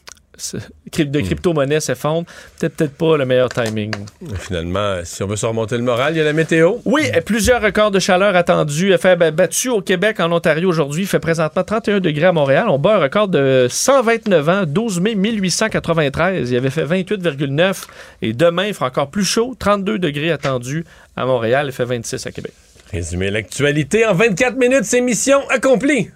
de 0.96 1.20
crypto-monnaie 1.20 1.80
s'effondre, 1.80 2.26
peut-être 2.58 2.76
peut-être 2.76 2.94
pas 2.94 3.16
le 3.16 3.26
meilleur 3.26 3.48
timing. 3.48 3.92
Finalement, 4.38 5.00
si 5.04 5.22
on 5.22 5.26
veut 5.26 5.36
se 5.36 5.46
remonter 5.46 5.76
le 5.76 5.82
moral, 5.82 6.14
il 6.14 6.18
y 6.18 6.20
a 6.20 6.24
la 6.24 6.32
météo. 6.32 6.76
Oui, 6.84 7.02
et 7.14 7.20
plusieurs 7.20 7.60
records 7.60 7.90
de 7.90 7.98
chaleur 7.98 8.34
attendus. 8.36 8.96
Fait 8.98 9.16
ben, 9.16 9.34
battu 9.34 9.68
au 9.68 9.80
Québec, 9.80 10.20
en 10.20 10.30
Ontario 10.32 10.68
aujourd'hui. 10.68 11.02
Il 11.02 11.06
fait 11.06 11.18
présentement 11.18 11.64
31 11.64 12.00
degrés 12.00 12.26
à 12.26 12.32
Montréal. 12.32 12.68
On 12.68 12.78
bat 12.78 12.96
un 12.96 12.98
record 12.98 13.28
de 13.28 13.66
129 13.68 14.48
ans, 14.48 14.62
12 14.66 15.00
mai 15.00 15.14
1893. 15.14 16.50
Il 16.50 16.56
avait 16.56 16.70
fait 16.70 16.84
28,9. 16.84 17.84
Et 18.22 18.32
demain, 18.32 18.66
il 18.66 18.74
fera 18.74 18.86
encore 18.86 19.10
plus 19.10 19.24
chaud, 19.24 19.54
32 19.58 19.98
degrés 19.98 20.30
attendus 20.30 20.84
à 21.16 21.26
Montréal. 21.26 21.66
Il 21.68 21.72
fait 21.72 21.84
26 21.84 22.26
à 22.26 22.30
Québec. 22.30 22.52
Résumer 22.92 23.30
l'actualité 23.30 24.06
en 24.06 24.14
24 24.14 24.56
minutes, 24.56 24.84
c'est 24.84 25.02
mission 25.02 25.46
accomplie. 25.50 26.10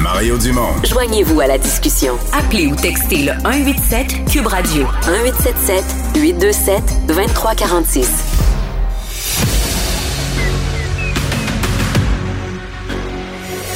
Mario 0.00 0.38
Dumont. 0.38 0.82
Joignez-vous 0.84 1.40
à 1.40 1.46
la 1.46 1.58
discussion. 1.58 2.14
Appelez 2.32 2.66
ou 2.66 2.76
textez 2.76 3.24
le 3.24 3.32
187 3.42 4.24
Cube 4.32 4.46
Radio 4.46 4.86
1877 5.06 5.84
827 6.16 6.82
2346. 7.08 8.08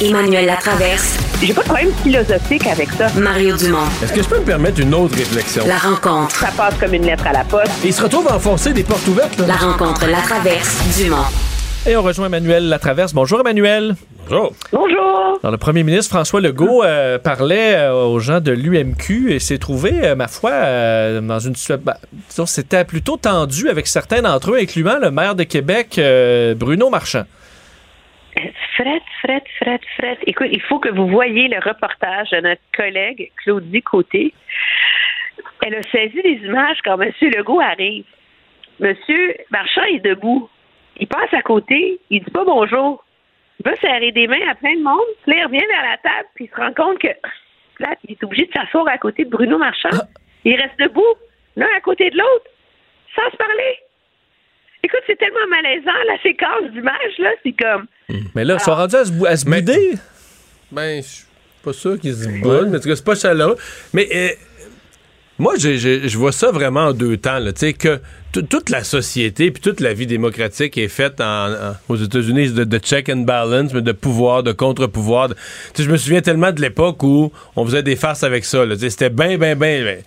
Emmanuel 0.01 0.45
Latraverse. 0.47 1.24
J'ai 1.45 1.53
pas 1.53 1.61
de 1.61 1.67
problème 1.67 1.91
philosophique 2.01 2.65
avec 2.65 2.89
ça. 2.89 3.07
Mario 3.19 3.55
Dumont. 3.55 3.85
Est-ce 4.01 4.11
que 4.13 4.23
je 4.23 4.27
peux 4.27 4.39
me 4.39 4.45
permettre 4.45 4.79
une 4.81 4.95
autre 4.95 5.15
réflexion? 5.15 5.63
La 5.67 5.77
rencontre. 5.77 6.35
Ça 6.35 6.49
passe 6.57 6.73
comme 6.79 6.95
une 6.95 7.05
lettre 7.05 7.27
à 7.27 7.33
la 7.33 7.43
poste. 7.43 7.71
Il 7.83 7.93
se 7.93 8.01
retrouve 8.01 8.27
à 8.29 8.35
enfoncer 8.37 8.73
des 8.73 8.83
portes 8.83 9.07
ouvertes. 9.07 9.37
Là. 9.37 9.45
La 9.45 9.53
rencontre 9.53 10.07
Latraverse 10.07 10.97
Dumont. 10.97 11.17
Et 11.85 11.95
on 11.95 12.01
rejoint 12.01 12.25
Emmanuel 12.25 12.67
Latraverse. 12.67 13.13
Bonjour 13.13 13.41
Emmanuel. 13.41 13.95
Bonjour. 14.27 14.53
Bonjour. 14.71 15.39
Alors, 15.43 15.51
le 15.51 15.57
premier 15.59 15.83
ministre 15.83 16.09
François 16.15 16.41
Legault 16.41 16.83
euh, 16.83 17.19
parlait 17.19 17.75
euh, 17.75 17.93
aux 17.93 18.17
gens 18.17 18.39
de 18.41 18.51
l'UMQ 18.51 19.31
et 19.31 19.37
s'est 19.37 19.59
trouvé, 19.59 19.99
euh, 20.03 20.15
ma 20.15 20.27
foi, 20.27 20.49
euh, 20.49 21.21
dans 21.21 21.37
une 21.37 21.55
situation. 21.55 21.83
bah, 21.85 21.97
disons, 22.27 22.47
c'était 22.47 22.85
plutôt 22.85 23.17
tendu 23.17 23.69
avec 23.69 23.85
certains 23.85 24.23
d'entre 24.23 24.53
eux, 24.53 24.57
incluant 24.59 24.97
le 24.99 25.11
maire 25.11 25.35
de 25.35 25.43
Québec, 25.43 25.97
euh, 25.99 26.55
Bruno 26.55 26.89
Marchand. 26.89 27.25
Fred, 28.75 29.01
Fred, 29.21 29.43
Fred, 29.59 29.81
Fred. 29.97 30.17
Écoute, 30.27 30.49
il 30.51 30.61
faut 30.61 30.79
que 30.79 30.89
vous 30.89 31.07
voyiez 31.07 31.47
le 31.47 31.59
reportage 31.59 32.29
de 32.31 32.41
notre 32.41 32.61
collègue 32.75 33.31
Claudie 33.37 33.81
Côté. 33.81 34.33
Elle 35.65 35.75
a 35.75 35.83
saisi 35.83 36.21
des 36.21 36.45
images 36.45 36.79
quand 36.83 36.99
M. 36.99 37.11
Legault 37.21 37.61
arrive. 37.61 38.05
M. 38.81 38.95
Marchand 39.51 39.83
est 39.83 39.99
debout. 39.99 40.49
Il 40.97 41.07
passe 41.07 41.33
à 41.33 41.41
côté, 41.41 41.99
il 42.09 42.23
dit 42.23 42.31
pas 42.31 42.43
bonjour. 42.43 43.03
Il 43.59 43.69
va 43.69 43.75
serrer 43.77 44.11
des 44.11 44.27
mains 44.27 44.47
à 44.49 44.55
plein 44.55 44.75
de 44.75 44.83
monde. 44.83 44.99
Puis 45.23 45.31
là, 45.31 45.39
il 45.39 45.45
revient 45.45 45.65
vers 45.67 45.83
la 45.83 45.97
table, 45.97 46.27
puis 46.35 46.45
il 46.45 46.49
se 46.49 46.55
rend 46.55 46.73
compte 46.73 46.99
que 46.99 47.07
là, 47.79 47.95
il 48.03 48.11
est 48.11 48.23
obligé 48.23 48.45
de 48.47 48.51
s'asseoir 48.53 48.87
à 48.87 48.97
côté 48.97 49.23
de 49.25 49.29
Bruno 49.29 49.57
Marchand. 49.57 49.89
Il 50.43 50.55
reste 50.55 50.77
debout, 50.79 51.15
l'un 51.55 51.67
à 51.75 51.81
côté 51.81 52.09
de 52.09 52.17
l'autre, 52.17 52.45
sans 53.15 53.29
se 53.31 53.37
parler. 53.37 53.84
Écoute, 54.85 54.99
c'est 55.07 55.17
tellement 55.17 55.47
malaisant, 55.49 55.91
la 56.07 56.21
séquence 56.21 56.71
d'images, 56.71 57.17
là, 57.19 57.29
c'est 57.43 57.53
comme. 57.59 57.85
Mais 58.35 58.43
là, 58.45 58.55
ils 58.59 58.63
sont 58.63 58.75
rendus 58.75 58.95
à 58.95 59.05
se, 59.05 59.11
bou- 59.11 59.25
à 59.25 59.35
se 59.35 59.45
bouder. 59.45 59.93
Ben, 60.71 61.01
je 61.01 61.07
suis 61.07 61.25
pas 61.63 61.73
sûr 61.73 61.99
qu'ils 61.99 62.13
se 62.15 62.27
boudent, 62.41 62.69
mais 62.69 62.77
en 62.77 62.79
tout 62.79 62.89
cas, 62.89 62.95
c'est 62.95 63.03
pas 63.05 63.15
chaleureux. 63.15 63.57
Mais 63.93 64.07
euh, 64.13 64.29
Moi, 65.37 65.55
j'ai- 65.57 65.77
j'ai- 65.77 66.07
je 66.07 66.17
vois 66.17 66.31
ça 66.31 66.49
vraiment 66.51 66.85
en 66.85 66.93
deux 66.93 67.17
temps. 67.17 67.39
là. 67.39 67.51
Tu 67.51 67.59
sais, 67.59 67.73
que 67.73 67.99
t- 68.31 68.43
toute 68.45 68.69
la 68.69 68.85
société 68.85 69.51
puis 69.51 69.61
toute 69.61 69.81
la 69.81 69.93
vie 69.93 70.07
démocratique 70.07 70.77
est 70.77 70.87
faite 70.87 71.19
en- 71.19 71.51
en- 71.51 71.75
aux 71.89 71.97
États-Unis 71.97 72.51
de, 72.53 72.63
de 72.63 72.77
check 72.77 73.09
and 73.09 73.23
balance, 73.25 73.73
mais 73.73 73.81
de 73.81 73.91
pouvoir, 73.91 74.43
de 74.43 74.53
contre-pouvoir. 74.53 75.27
de- 75.27 75.33
Tu 75.33 75.41
sais, 75.73 75.83
je 75.83 75.91
me 75.91 75.97
souviens 75.97 76.21
tellement 76.21 76.53
de 76.53 76.61
l'époque 76.61 77.03
où 77.03 77.33
on 77.57 77.65
faisait 77.65 77.83
des 77.83 77.97
farces 77.97 78.23
avec 78.23 78.45
ça. 78.45 78.65
là. 78.65 78.75
Tu 78.75 78.81
sais, 78.83 78.89
C'était 78.91 79.09
bien, 79.09 79.37
bien, 79.37 79.57
bien... 79.57 79.97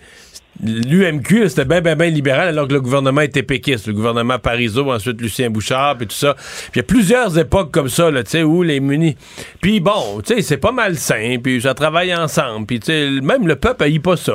L'UMQ, 0.61 1.47
c'était 1.47 1.63
bien, 1.63 1.79
bien, 1.79 1.95
bien 1.95 2.09
libéral, 2.09 2.49
alors 2.49 2.67
que 2.67 2.73
le 2.73 2.81
gouvernement 2.81 3.21
était 3.21 3.43
péquiste. 3.43 3.87
Le 3.87 3.93
gouvernement 3.93 4.39
Parizeau, 4.39 4.91
ensuite 4.91 5.21
Lucien 5.21 5.49
Bouchard, 5.49 5.97
puis 5.97 6.07
tout 6.07 6.15
ça. 6.15 6.35
Il 6.73 6.77
y 6.77 6.79
a 6.81 6.83
plusieurs 6.83 7.37
époques 7.37 7.71
comme 7.71 7.87
ça, 7.87 8.11
là, 8.11 8.23
tu 8.23 8.31
sais, 8.31 8.43
où 8.43 8.61
les 8.61 8.81
munis... 8.81 9.15
Puis 9.61 9.79
bon, 9.79 10.21
tu 10.21 10.35
sais, 10.35 10.41
c'est 10.41 10.57
pas 10.57 10.73
mal 10.73 10.97
sain, 10.97 11.37
puis 11.41 11.61
ça 11.61 11.73
travaille 11.73 12.13
ensemble, 12.13 12.65
puis 12.65 12.81
tu 12.81 13.21
même 13.21 13.47
le 13.47 13.55
peuple 13.55 13.83
haït 13.83 13.99
pas 13.99 14.17
ça. 14.17 14.33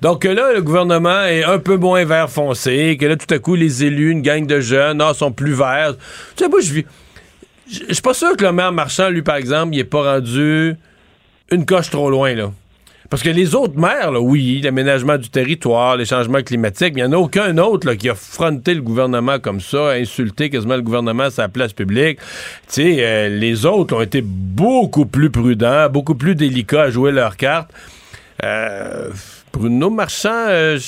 Donc 0.00 0.24
là, 0.24 0.54
le 0.54 0.62
gouvernement 0.62 1.24
est 1.24 1.44
un 1.44 1.58
peu 1.58 1.76
moins 1.76 2.04
vert 2.06 2.30
foncé, 2.30 2.96
que 2.98 3.04
là, 3.04 3.16
tout 3.16 3.32
à 3.34 3.38
coup, 3.38 3.54
les 3.54 3.84
élus, 3.84 4.12
une 4.12 4.22
gang 4.22 4.46
de 4.46 4.60
jeunes, 4.60 5.02
ah, 5.02 5.12
sont 5.12 5.32
plus 5.32 5.52
verts. 5.52 5.94
Tu 6.36 6.44
sais, 6.44 6.48
moi, 6.48 6.60
je 6.60 6.72
vis... 6.72 6.86
Je 7.70 7.92
suis 7.92 8.02
pas 8.02 8.14
sûr 8.14 8.36
que 8.36 8.44
le 8.44 8.52
maire 8.52 8.72
Marchand, 8.72 9.10
lui, 9.10 9.22
par 9.22 9.36
exemple, 9.36 9.74
il 9.74 9.78
est 9.78 9.84
pas 9.84 10.14
rendu 10.14 10.74
une 11.52 11.66
coche 11.66 11.90
trop 11.90 12.10
loin, 12.10 12.34
là. 12.34 12.50
Parce 13.10 13.24
que 13.24 13.28
les 13.28 13.56
autres 13.56 13.76
maires, 13.76 14.12
là, 14.12 14.20
oui, 14.20 14.60
l'aménagement 14.62 15.18
du 15.18 15.28
territoire, 15.28 15.96
les 15.96 16.04
changements 16.04 16.42
climatiques, 16.42 16.92
il 16.96 17.02
n'y 17.02 17.02
en 17.02 17.12
a 17.12 17.16
aucun 17.16 17.58
autre 17.58 17.88
là, 17.88 17.96
qui 17.96 18.08
a 18.08 18.14
fronté 18.14 18.72
le 18.72 18.82
gouvernement 18.82 19.40
comme 19.40 19.60
ça, 19.60 19.90
insulté 19.90 20.48
quasiment 20.48 20.76
le 20.76 20.82
gouvernement 20.82 21.24
à 21.24 21.30
sa 21.30 21.48
place 21.48 21.72
publique. 21.72 22.20
Tu 22.20 22.24
sais, 22.68 22.96
euh, 23.00 23.28
les 23.28 23.66
autres 23.66 23.96
ont 23.96 24.00
été 24.00 24.22
beaucoup 24.22 25.06
plus 25.06 25.28
prudents, 25.28 25.90
beaucoup 25.90 26.14
plus 26.14 26.36
délicats 26.36 26.82
à 26.82 26.90
jouer 26.90 27.10
leurs 27.10 27.36
cartes. 27.36 27.72
Euh, 28.44 29.10
Bruno 29.52 29.90
Marchand, 29.90 30.46
euh, 30.48 30.78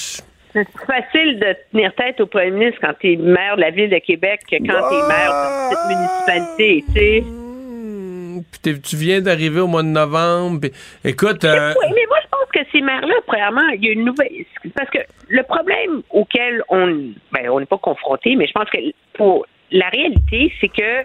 C'est 0.53 0.69
facile 0.87 1.41
de 1.41 1.57
tenir 1.73 1.93
tête 1.97 2.21
au 2.21 2.27
premier 2.27 2.53
ministre 2.53 2.79
quand 2.81 2.95
tu 3.01 3.15
es 3.15 3.17
maire 3.17 3.57
de 3.57 3.63
la 3.63 3.71
ville 3.71 3.91
de 3.91 3.99
Québec 3.99 4.43
que 4.49 4.57
quand 4.59 4.89
tu 4.89 4.95
es 4.95 5.09
maire 5.09 5.71
de 5.71 5.75
cette 5.75 5.89
municipalité, 5.89 6.85
tu 6.87 6.93
sais. 6.93 7.42
Puis 8.43 8.81
tu 8.81 8.97
viens 8.97 9.21
d'arriver 9.21 9.61
au 9.61 9.67
mois 9.67 9.83
de 9.83 9.89
novembre. 9.89 10.69
écoute, 11.05 11.45
euh, 11.45 11.75
Oui, 11.81 11.87
mais 11.95 12.07
moi, 12.09 12.19
je 12.23 12.29
pense 12.31 12.51
que 12.53 12.71
ces 12.73 12.81
maires-là, 12.81 13.15
premièrement, 13.27 13.69
il 13.75 13.85
y 13.85 13.89
a 13.89 13.93
une 13.93 14.05
nouvelle. 14.05 14.45
Parce 14.75 14.91
que 14.91 14.99
le 15.29 15.43
problème 15.43 16.03
auquel 16.11 16.63
on. 16.69 17.13
Ben, 17.33 17.49
on 17.51 17.61
n'est 17.61 17.67
pas 17.67 17.79
confronté, 17.79 18.37
mais 18.37 18.47
je 18.47 18.53
pense 18.53 18.69
que 18.71 18.79
pour 19.15 19.47
la 19.71 19.89
réalité, 19.89 20.53
c'est 20.61 20.69
que 20.69 21.05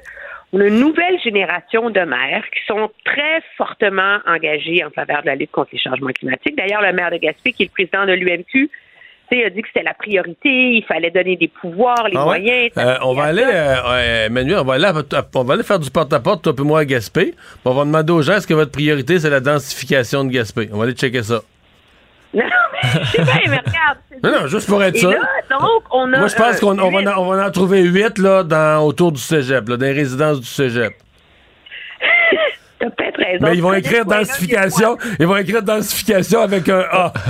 on 0.53 0.61
a 0.61 0.67
une 0.67 0.79
nouvelle 0.79 1.19
génération 1.21 1.89
de 1.89 1.99
maires 1.99 2.45
qui 2.53 2.65
sont 2.67 2.89
très 3.03 3.41
fortement 3.57 4.19
engagés 4.25 4.83
en 4.83 4.89
faveur 4.91 5.21
de 5.21 5.27
la 5.27 5.35
lutte 5.35 5.51
contre 5.51 5.71
les 5.73 5.79
changements 5.79 6.11
climatiques. 6.11 6.55
D'ailleurs, 6.55 6.81
le 6.81 6.93
maire 6.93 7.11
de 7.11 7.17
Gaspé, 7.17 7.51
qui 7.51 7.63
est 7.63 7.65
le 7.65 7.71
président 7.71 8.05
de 8.05 8.13
l'UMQ, 8.13 8.69
sais, 9.29 9.45
a 9.45 9.49
dit 9.49 9.61
que 9.61 9.67
c'était 9.73 9.83
la 9.85 9.93
priorité, 9.93 10.49
il 10.49 10.83
fallait 10.87 11.11
donner 11.11 11.35
des 11.35 11.47
pouvoirs, 11.47 12.07
les 12.09 12.15
Ah 12.17 12.19
ouais? 12.21 12.39
moyens. 12.39 12.71
Euh, 12.77 12.95
on 13.03 13.13
va 13.13 13.23
aller, 13.25 13.43
euh, 13.45 14.25
Emmanuel, 14.27 14.59
on 14.59 14.63
va 14.63 14.73
aller, 14.75 14.85
à- 14.85 15.25
on 15.35 15.43
va 15.43 15.53
aller 15.53 15.63
faire 15.63 15.79
du 15.79 15.89
porte-à-porte, 15.91 16.43
toi 16.43 16.53
et 16.57 16.61
moi, 16.61 16.79
à 16.81 16.85
Gaspé. 16.85 17.33
On 17.65 17.73
va 17.73 17.83
demander 17.85 18.13
aux 18.13 18.21
gens 18.21 18.33
est-ce 18.37 18.47
que 18.47 18.53
votre 18.53 18.71
priorité, 18.71 19.19
c'est 19.19 19.29
la 19.29 19.39
densification 19.39 20.23
de 20.25 20.29
Gaspé? 20.31 20.69
On 20.73 20.77
va 20.77 20.83
aller 20.85 20.93
checker 20.93 21.23
ça. 21.23 21.41
Non, 22.33 22.43
mais 22.83 23.05
sais 23.05 23.21
bien, 23.23 23.33
mais 23.47 23.57
regarde. 23.57 23.97
c'est- 24.11 24.21
Non, 24.23 24.41
non, 24.41 24.47
juste 24.47 24.67
pour 24.67 24.83
être 24.83 24.97
sûr. 24.97 25.09
là, 25.11 25.17
donc, 25.49 25.81
on 25.91 26.11
a. 26.13 26.17
Moi, 26.19 26.27
je 26.27 26.35
pense 26.35 26.57
euh, 26.57 26.59
qu'on 26.59 26.77
on 26.77 26.91
va, 26.91 27.15
en- 27.17 27.23
on 27.23 27.33
va 27.33 27.47
en 27.47 27.51
trouver 27.51 27.81
huit 27.83 28.17
là, 28.19 28.43
dans, 28.43 28.85
autour 28.85 29.11
du 29.13 29.19
cégep, 29.21 29.67
là, 29.69 29.77
dans 29.77 29.85
les 29.85 29.93
résidences 29.93 30.41
du 30.41 30.45
cégep. 30.45 30.93
T'as 32.79 32.89
peut-être 32.91 33.17
raison. 33.17 33.47
Mais 33.47 33.55
ils 33.55 33.61
vont 33.61 33.73
écrire 33.73 34.05
densification. 34.05 34.97
Ils 35.19 35.25
vont 35.25 35.37
écrire 35.37 35.63
densification 35.63 36.41
avec 36.41 36.67
un 36.69 36.83
A. 36.91 37.13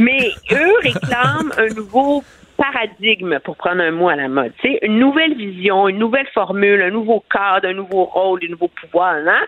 Mais 0.00 0.30
eux 0.52 0.74
réclament 0.82 1.52
un 1.56 1.74
nouveau 1.74 2.22
paradigme, 2.58 3.38
pour 3.40 3.56
prendre 3.56 3.80
un 3.82 3.92
mot 3.92 4.08
à 4.08 4.16
la 4.16 4.28
mode. 4.28 4.52
Sais, 4.60 4.78
une 4.82 4.98
nouvelle 4.98 5.34
vision, 5.34 5.88
une 5.88 5.98
nouvelle 5.98 6.26
formule, 6.34 6.82
un 6.82 6.90
nouveau 6.90 7.22
cadre, 7.30 7.68
un 7.68 7.74
nouveau 7.74 8.04
rôle, 8.04 8.40
un 8.44 8.48
nouveau 8.48 8.68
pouvoir. 8.68 9.14
Hein? 9.14 9.44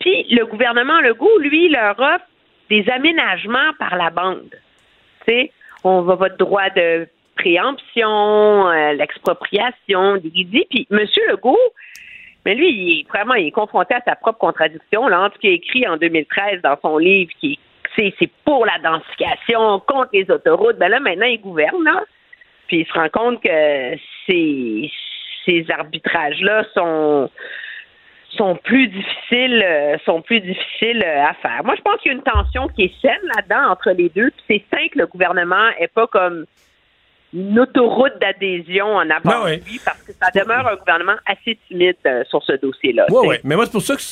Puis 0.00 0.26
le 0.30 0.46
gouvernement 0.46 1.00
Legault, 1.00 1.38
lui, 1.38 1.68
leur 1.68 1.98
offre 1.98 2.24
des 2.70 2.88
aménagements 2.88 3.72
par 3.78 3.96
la 3.96 4.10
bande. 4.10 4.54
Sais, 5.26 5.52
on 5.84 6.02
va 6.02 6.14
votre 6.14 6.38
droit 6.38 6.70
de 6.70 7.06
préemption, 7.36 8.68
euh, 8.68 8.92
l'expropriation, 8.94 10.16
dit. 10.16 10.66
Puis 10.70 10.88
M. 10.90 11.00
Legault, 11.28 11.58
mais 12.44 12.54
lui, 12.54 12.70
il 12.70 13.06
vraiment, 13.08 13.34
il 13.34 13.48
est 13.48 13.52
confronté 13.52 13.94
à 13.94 14.00
sa 14.06 14.16
propre 14.16 14.38
contradiction 14.38 15.06
là, 15.06 15.20
entre 15.20 15.34
ce 15.34 15.40
qu'il 15.40 15.50
a 15.50 15.54
écrit 15.54 15.86
en 15.86 15.96
2013 15.96 16.62
dans 16.62 16.78
son 16.80 16.98
livre, 16.98 17.30
qui 17.38 17.52
est 17.52 17.58
c'est 18.18 18.30
pour 18.44 18.66
la 18.66 18.78
densification, 18.78 19.80
contre 19.80 20.10
les 20.12 20.30
autoroutes. 20.30 20.78
Ben 20.78 20.88
là, 20.88 21.00
maintenant, 21.00 21.26
il 21.26 21.40
gouverne, 21.40 21.82
là. 21.84 22.04
Puis 22.66 22.80
il 22.80 22.86
se 22.86 22.92
rend 22.92 23.08
compte 23.08 23.42
que 23.42 23.96
ces, 24.26 24.90
ces 25.44 25.66
arbitrages-là 25.70 26.64
sont 26.74 27.30
sont 28.36 28.56
plus 28.56 28.88
difficiles 28.88 29.64
euh, 29.66 29.96
sont 30.04 30.20
plus 30.20 30.40
difficiles 30.40 31.02
euh, 31.04 31.24
à 31.24 31.34
faire. 31.34 31.62
Moi, 31.64 31.74
je 31.76 31.82
pense 31.82 31.98
qu'il 32.00 32.12
y 32.12 32.14
a 32.14 32.18
une 32.18 32.22
tension 32.22 32.68
qui 32.68 32.84
est 32.84 33.00
saine 33.00 33.20
là-dedans 33.34 33.70
entre 33.70 33.90
les 33.92 34.10
deux. 34.10 34.30
Puis 34.30 34.44
c'est 34.70 34.76
sain 34.76 34.86
que 34.88 34.98
le 34.98 35.06
gouvernement 35.06 35.70
est 35.78 35.88
pas 35.88 36.06
comme 36.06 36.44
une 37.32 37.58
autoroute 37.58 38.18
d'adhésion 38.20 38.86
en 38.86 39.08
avant 39.10 39.44
Ben 39.44 39.60
lui, 39.66 39.80
parce 39.84 40.02
que 40.02 40.12
ça 40.12 40.30
demeure 40.34 40.66
un 40.66 40.76
gouvernement 40.76 41.16
assez 41.26 41.58
timide 41.68 41.96
euh, 42.06 42.22
sur 42.28 42.42
ce 42.42 42.52
dossier-là. 42.52 43.06
Oui, 43.10 43.26
oui. 43.26 43.36
Mais 43.44 43.56
moi, 43.56 43.66
c'est 43.66 43.72
pour 43.72 43.82
ça 43.82 43.96
que 43.96 44.02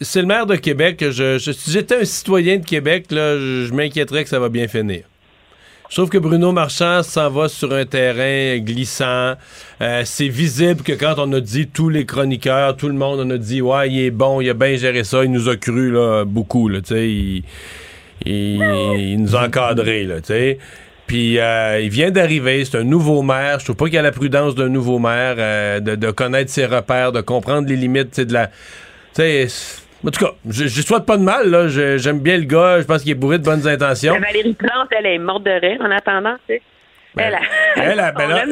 c'est 0.00 0.20
le 0.20 0.26
maire 0.26 0.46
de 0.46 0.56
Québec 0.56 1.04
je, 1.10 1.38
si 1.38 1.70
j'étais 1.70 2.00
un 2.00 2.04
citoyen 2.04 2.56
de 2.58 2.64
Québec, 2.64 3.06
là, 3.10 3.36
je, 3.38 3.66
je 3.68 3.72
m'inquiéterais 3.74 4.24
que 4.24 4.30
ça 4.30 4.38
va 4.38 4.48
bien 4.48 4.66
finir. 4.68 5.02
Je 5.90 5.94
trouve 5.96 6.10
que 6.10 6.18
Bruno 6.18 6.52
Marchand 6.52 7.02
s'en 7.02 7.30
va 7.30 7.48
sur 7.48 7.72
un 7.72 7.86
terrain 7.86 8.58
glissant. 8.58 9.34
Euh, 9.80 10.02
c'est 10.04 10.28
visible 10.28 10.82
que 10.82 10.92
quand 10.92 11.14
on 11.16 11.32
a 11.32 11.40
dit 11.40 11.66
tous 11.66 11.88
les 11.88 12.04
chroniqueurs, 12.04 12.76
tout 12.76 12.88
le 12.88 12.94
monde, 12.94 13.20
on 13.20 13.30
a 13.30 13.38
dit 13.38 13.62
ouais, 13.62 13.88
il 13.90 14.00
est 14.00 14.10
bon, 14.10 14.42
il 14.42 14.50
a 14.50 14.54
bien 14.54 14.76
géré 14.76 15.02
ça, 15.04 15.24
il 15.24 15.32
nous 15.32 15.48
a 15.48 15.56
cru 15.56 15.90
là, 15.90 16.24
beaucoup. 16.26 16.68
Là, 16.68 16.80
il, 16.90 17.42
il- 18.26 18.62
il 18.98 19.16
nous 19.22 19.34
a 19.34 19.46
encadrés. 19.46 20.04
Là, 20.04 20.16
tu 20.20 20.26
sais. 20.26 20.58
Puis 21.06 21.38
euh, 21.38 21.80
il 21.80 21.88
vient 21.88 22.10
d'arriver, 22.10 22.66
c'est 22.66 22.76
un 22.76 22.84
nouveau 22.84 23.22
maire. 23.22 23.58
Je 23.60 23.64
trouve 23.64 23.76
pas 23.76 23.86
qu'il 23.88 23.96
a 23.96 24.02
la 24.02 24.12
prudence 24.12 24.54
d'un 24.54 24.68
nouveau 24.68 24.98
maire, 24.98 25.36
euh, 25.38 25.80
de, 25.80 25.94
de 25.94 26.10
connaître 26.10 26.50
ses 26.50 26.66
repères, 26.66 27.12
de 27.12 27.22
comprendre 27.22 27.66
les 27.66 27.76
limites 27.76 28.20
de 28.20 28.32
la. 28.34 28.50
Sais, 29.18 29.48
en 30.06 30.10
tout 30.10 30.24
cas, 30.24 30.30
je, 30.48 30.68
je 30.68 30.80
souhaite 30.82 31.04
pas 31.04 31.16
de 31.16 31.22
mal, 31.24 31.50
là. 31.50 31.66
J'aime 31.98 32.20
bien 32.20 32.36
le 32.36 32.44
gars, 32.44 32.80
je 32.80 32.84
pense 32.86 33.02
qu'il 33.02 33.10
est 33.10 33.16
bourré 33.16 33.38
de 33.38 33.42
bonnes 33.44 33.66
intentions. 33.66 34.16
Valérie 34.20 34.54
Plante, 34.54 34.88
elle 34.96 35.06
est 35.06 35.18
morte 35.18 35.42
de 35.42 35.50
rire 35.50 35.78
en 35.80 35.90
attendant, 35.90 36.36
tu 36.48 36.54
sais. 36.54 36.62
elle 37.16 37.34
a, 37.34 37.40
elle 37.76 37.98
a- 37.98 38.12
ben 38.16 38.28
là-. 38.28 38.44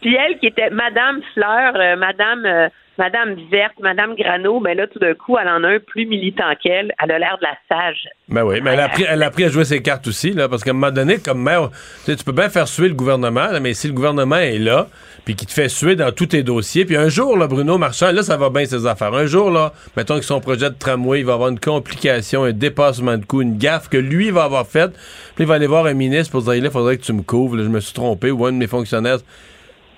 Puis 0.00 0.16
elle 0.16 0.38
qui 0.38 0.46
était 0.48 0.70
Madame 0.70 1.20
Fleur, 1.34 1.74
euh, 1.76 1.94
Madame 1.94 2.44
euh, 2.46 2.68
Madame 2.98 3.34
Verte, 3.50 3.78
Madame 3.80 4.14
Grano, 4.14 4.60
mais 4.60 4.74
là, 4.74 4.86
tout 4.86 4.98
d'un 4.98 5.14
coup, 5.14 5.36
elle 5.38 5.48
en 5.48 5.64
a 5.64 5.68
un 5.68 5.78
plus 5.78 6.06
militant 6.06 6.52
qu'elle. 6.62 6.92
Elle 7.02 7.10
a 7.12 7.18
l'air 7.18 7.38
de 7.40 7.46
la 7.46 7.56
sage. 7.68 8.08
Ben 8.28 8.44
oui, 8.44 8.60
mais 8.62 8.72
elle 8.72 8.80
a, 8.80 8.84
appris, 8.84 9.04
elle 9.08 9.22
a 9.22 9.30
à 9.34 9.48
jouer 9.48 9.64
ses 9.64 9.80
cartes 9.80 10.06
aussi, 10.06 10.32
là, 10.32 10.48
parce 10.48 10.62
qu'à 10.62 10.70
un 10.70 10.74
moment 10.74 10.92
donné, 10.92 11.18
comme 11.18 11.42
maire, 11.42 11.70
tu 12.04 12.14
peux 12.16 12.32
bien 12.32 12.48
faire 12.48 12.68
suer 12.68 12.88
le 12.88 12.94
gouvernement, 12.94 13.48
mais 13.60 13.74
si 13.74 13.88
le 13.88 13.94
gouvernement 13.94 14.36
est 14.36 14.58
là, 14.58 14.88
puis 15.24 15.34
qu'il 15.34 15.48
te 15.48 15.52
fait 15.52 15.68
suer 15.68 15.96
dans 15.96 16.12
tous 16.12 16.26
tes 16.26 16.42
dossiers, 16.42 16.84
puis 16.84 16.96
un 16.96 17.08
jour, 17.08 17.36
là, 17.36 17.46
Bruno 17.46 17.78
Marchand, 17.78 18.12
là, 18.12 18.22
ça 18.22 18.36
va 18.36 18.50
bien 18.50 18.64
ses 18.66 18.86
affaires. 18.86 19.14
Un 19.14 19.26
jour, 19.26 19.50
là, 19.50 19.72
mettons 19.96 20.18
que 20.18 20.24
son 20.24 20.40
projet 20.40 20.70
de 20.70 20.76
tramway, 20.78 21.20
il 21.20 21.26
va 21.26 21.34
avoir 21.34 21.48
une 21.48 21.60
complication, 21.60 22.44
un 22.44 22.52
dépassement 22.52 23.16
de 23.16 23.24
coût, 23.24 23.42
une 23.42 23.56
gaffe 23.56 23.88
que 23.88 23.96
lui 23.96 24.30
va 24.30 24.44
avoir 24.44 24.66
faite, 24.66 24.92
puis 25.34 25.44
il 25.44 25.46
va 25.46 25.54
aller 25.54 25.66
voir 25.66 25.86
un 25.86 25.94
ministre 25.94 26.32
pour 26.32 26.42
dire, 26.42 26.52
là, 26.52 26.68
il 26.68 26.70
faudrait 26.70 26.98
que 26.98 27.02
tu 27.02 27.12
me 27.12 27.22
couvres, 27.22 27.56
je 27.58 27.68
me 27.68 27.80
suis 27.80 27.94
trompé, 27.94 28.30
ou 28.30 28.44
un 28.44 28.52
de 28.52 28.58
mes 28.58 28.66
fonctionnaires. 28.66 29.18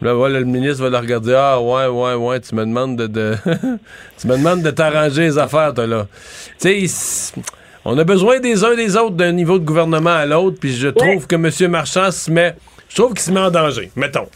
Là, 0.02 0.14
voilà, 0.14 0.40
le 0.40 0.44
ministre 0.46 0.82
va 0.82 0.90
le 0.90 0.96
regarder. 0.98 1.34
Ah, 1.36 1.60
ouais, 1.60 1.86
ouais, 1.86 2.14
ouais, 2.14 2.40
tu 2.40 2.54
me 2.54 2.64
demandes 2.66 2.96
de. 2.96 3.06
de- 3.06 3.36
tu 4.20 4.26
me 4.26 4.36
demandes 4.36 4.62
de 4.62 4.70
t'arranger 4.70 5.22
les 5.22 5.38
affaires, 5.38 5.72
toi, 5.72 5.86
là. 5.86 6.06
Tu 6.60 6.88
sais, 6.88 7.32
on 7.84 7.96
a 7.98 8.04
besoin 8.04 8.40
des 8.40 8.64
uns 8.64 8.74
des 8.74 8.96
autres 8.96 9.14
d'un 9.16 9.32
niveau 9.32 9.58
de 9.58 9.64
gouvernement 9.64 10.10
à 10.10 10.26
l'autre, 10.26 10.56
puis 10.60 10.74
je 10.74 10.88
trouve 10.88 11.26
que 11.26 11.36
M. 11.36 11.70
Marchand 11.70 12.10
se 12.10 12.30
met. 12.30 12.54
Je 12.88 12.96
trouve 12.96 13.12
qu'il 13.12 13.20
se 13.22 13.30
met 13.30 13.40
en 13.40 13.50
danger, 13.50 13.90
mettons. 13.96 14.26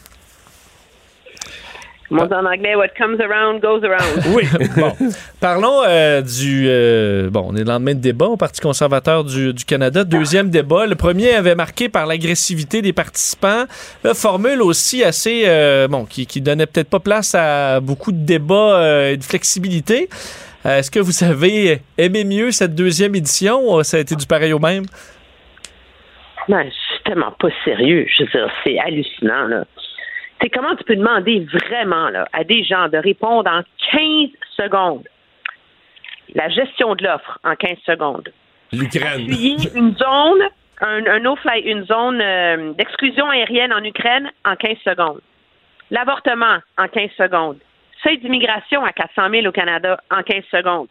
Mon 2.09 2.23
en 2.23 2.45
anglais, 2.45 2.73
what 2.75 2.87
comes 2.97 3.19
around 3.19 3.59
goes 3.61 3.81
around. 3.83 4.23
Oui. 4.33 4.43
bon. 4.77 4.93
Parlons 5.41 5.81
euh, 5.85 6.21
du. 6.21 6.65
euh, 6.67 7.29
bon, 7.29 7.47
on 7.49 7.55
est 7.55 7.59
le 7.59 7.65
lendemain 7.65 7.95
de 7.95 7.99
débat 7.99 8.27
au 8.27 8.37
Parti 8.37 8.61
conservateur 8.61 9.25
du, 9.25 9.53
du 9.53 9.65
Canada. 9.65 10.05
Deuxième 10.05 10.49
débat. 10.49 10.85
Le 10.85 10.95
premier 10.95 11.33
avait 11.33 11.55
marqué 11.55 11.89
par 11.89 12.05
l'agressivité 12.05 12.81
des 12.81 12.93
participants. 12.93 13.65
La 14.05 14.13
formule 14.13 14.61
aussi 14.61 15.03
assez. 15.03 15.43
euh, 15.47 15.89
bon, 15.89 16.05
qui, 16.05 16.25
qui 16.25 16.39
donnait 16.39 16.65
peut-être 16.65 16.89
pas 16.89 17.01
place 17.01 17.35
à 17.35 17.81
beaucoup 17.81 18.13
de 18.13 18.25
débats 18.25 19.09
et 19.11 19.17
de 19.17 19.23
flexibilité. 19.23 20.07
Est-ce 20.63 20.89
que 20.91 20.99
vous 20.99 21.23
avez 21.23 21.81
aimé 21.97 22.23
mieux 22.23 22.51
cette 22.51 22.73
deuxième 22.75 23.15
édition 23.15 23.61
ou 23.77 23.83
ça 23.83 23.97
a 23.97 23.99
été 23.99 24.15
du 24.15 24.25
pareil 24.25 24.53
au 24.53 24.59
même? 24.59 24.83
Non, 26.49 26.59
c'est 26.63 27.03
tellement 27.03 27.33
pas 27.39 27.49
sérieux. 27.65 28.05
Je 28.17 28.23
veux 28.23 28.29
dire, 28.29 28.49
c'est 28.63 28.79
hallucinant, 28.79 29.47
là. 29.47 29.65
C'est 30.41 30.49
comment 30.49 30.75
tu 30.75 30.83
peux 30.83 30.95
demander 30.95 31.45
vraiment 31.51 32.09
là, 32.09 32.27
à 32.33 32.43
des 32.43 32.63
gens 32.63 32.89
de 32.89 32.97
répondre 32.97 33.49
en 33.49 33.61
15 33.91 34.29
secondes? 34.55 35.07
La 36.35 36.49
gestion 36.49 36.95
de 36.95 37.03
l'offre 37.03 37.39
en 37.43 37.55
15 37.55 37.77
secondes. 37.85 38.29
L'Ukraine. 38.71 39.27
une 39.75 39.95
zone, 39.95 40.43
un, 40.81 41.05
un 41.05 41.19
no-fly, 41.19 41.61
une 41.61 41.85
zone 41.85 42.21
euh, 42.21 42.73
d'exclusion 42.73 43.29
aérienne 43.29 43.73
en 43.73 43.83
Ukraine 43.83 44.29
en 44.45 44.55
15 44.55 44.77
secondes. 44.83 45.21
L'avortement 45.89 46.57
en 46.77 46.87
15 46.87 47.09
secondes. 47.17 47.57
Seuil 48.03 48.19
d'immigration 48.19 48.83
à 48.83 48.91
400 48.91 49.29
000 49.31 49.47
au 49.47 49.51
Canada 49.51 49.99
en 50.11 50.21
15 50.21 50.43
secondes. 50.51 50.87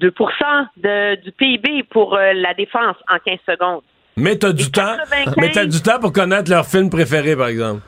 2% 0.00 0.66
de, 0.76 1.16
du 1.22 1.32
PIB 1.32 1.84
pour 1.90 2.14
euh, 2.14 2.32
la 2.34 2.54
défense 2.54 2.96
en 3.08 3.18
15 3.18 3.38
secondes. 3.48 3.82
Mais 4.16 4.36
t'as 4.36 4.52
du 4.52 4.70
temps. 4.70 4.96
95. 4.96 5.34
Mais 5.38 5.50
t'as 5.50 5.66
du 5.66 5.82
temps 5.82 5.98
pour 5.98 6.12
connaître 6.12 6.50
leur 6.50 6.66
film 6.66 6.90
préféré, 6.90 7.36
par 7.36 7.48
exemple. 7.48 7.82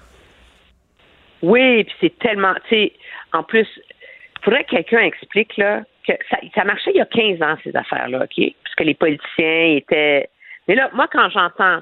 Oui, 1.43 1.85
puis 1.85 1.95
c'est 2.01 2.19
tellement, 2.19 2.55
tu 2.69 2.77
sais, 2.77 2.93
en 3.33 3.43
plus, 3.43 3.67
faudrait 4.43 4.65
que 4.65 4.71
quelqu'un 4.71 5.01
explique 5.01 5.57
là 5.57 5.83
que 6.07 6.13
ça, 6.55 6.65
marchait 6.65 6.91
il 6.95 6.99
y 6.99 7.01
a 7.01 7.07
15 7.07 7.43
ans 7.43 7.57
ces 7.63 7.75
affaires-là, 7.77 8.25
ok, 8.25 8.53
parce 8.63 8.75
que 8.77 8.85
les 8.85 8.95
politiciens 8.95 9.77
étaient. 9.77 10.29
Mais 10.67 10.75
là, 10.75 10.91
moi, 10.95 11.07
quand 11.11 11.29
j'entends 11.31 11.81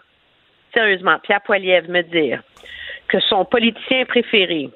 sérieusement 0.74 1.18
Pierre 1.20 1.40
Poilievre 1.42 1.90
me 1.90 2.02
dire 2.02 2.42
que 3.08 3.20
son 3.20 3.44
politicien 3.44 4.04
préféré, 4.04 4.70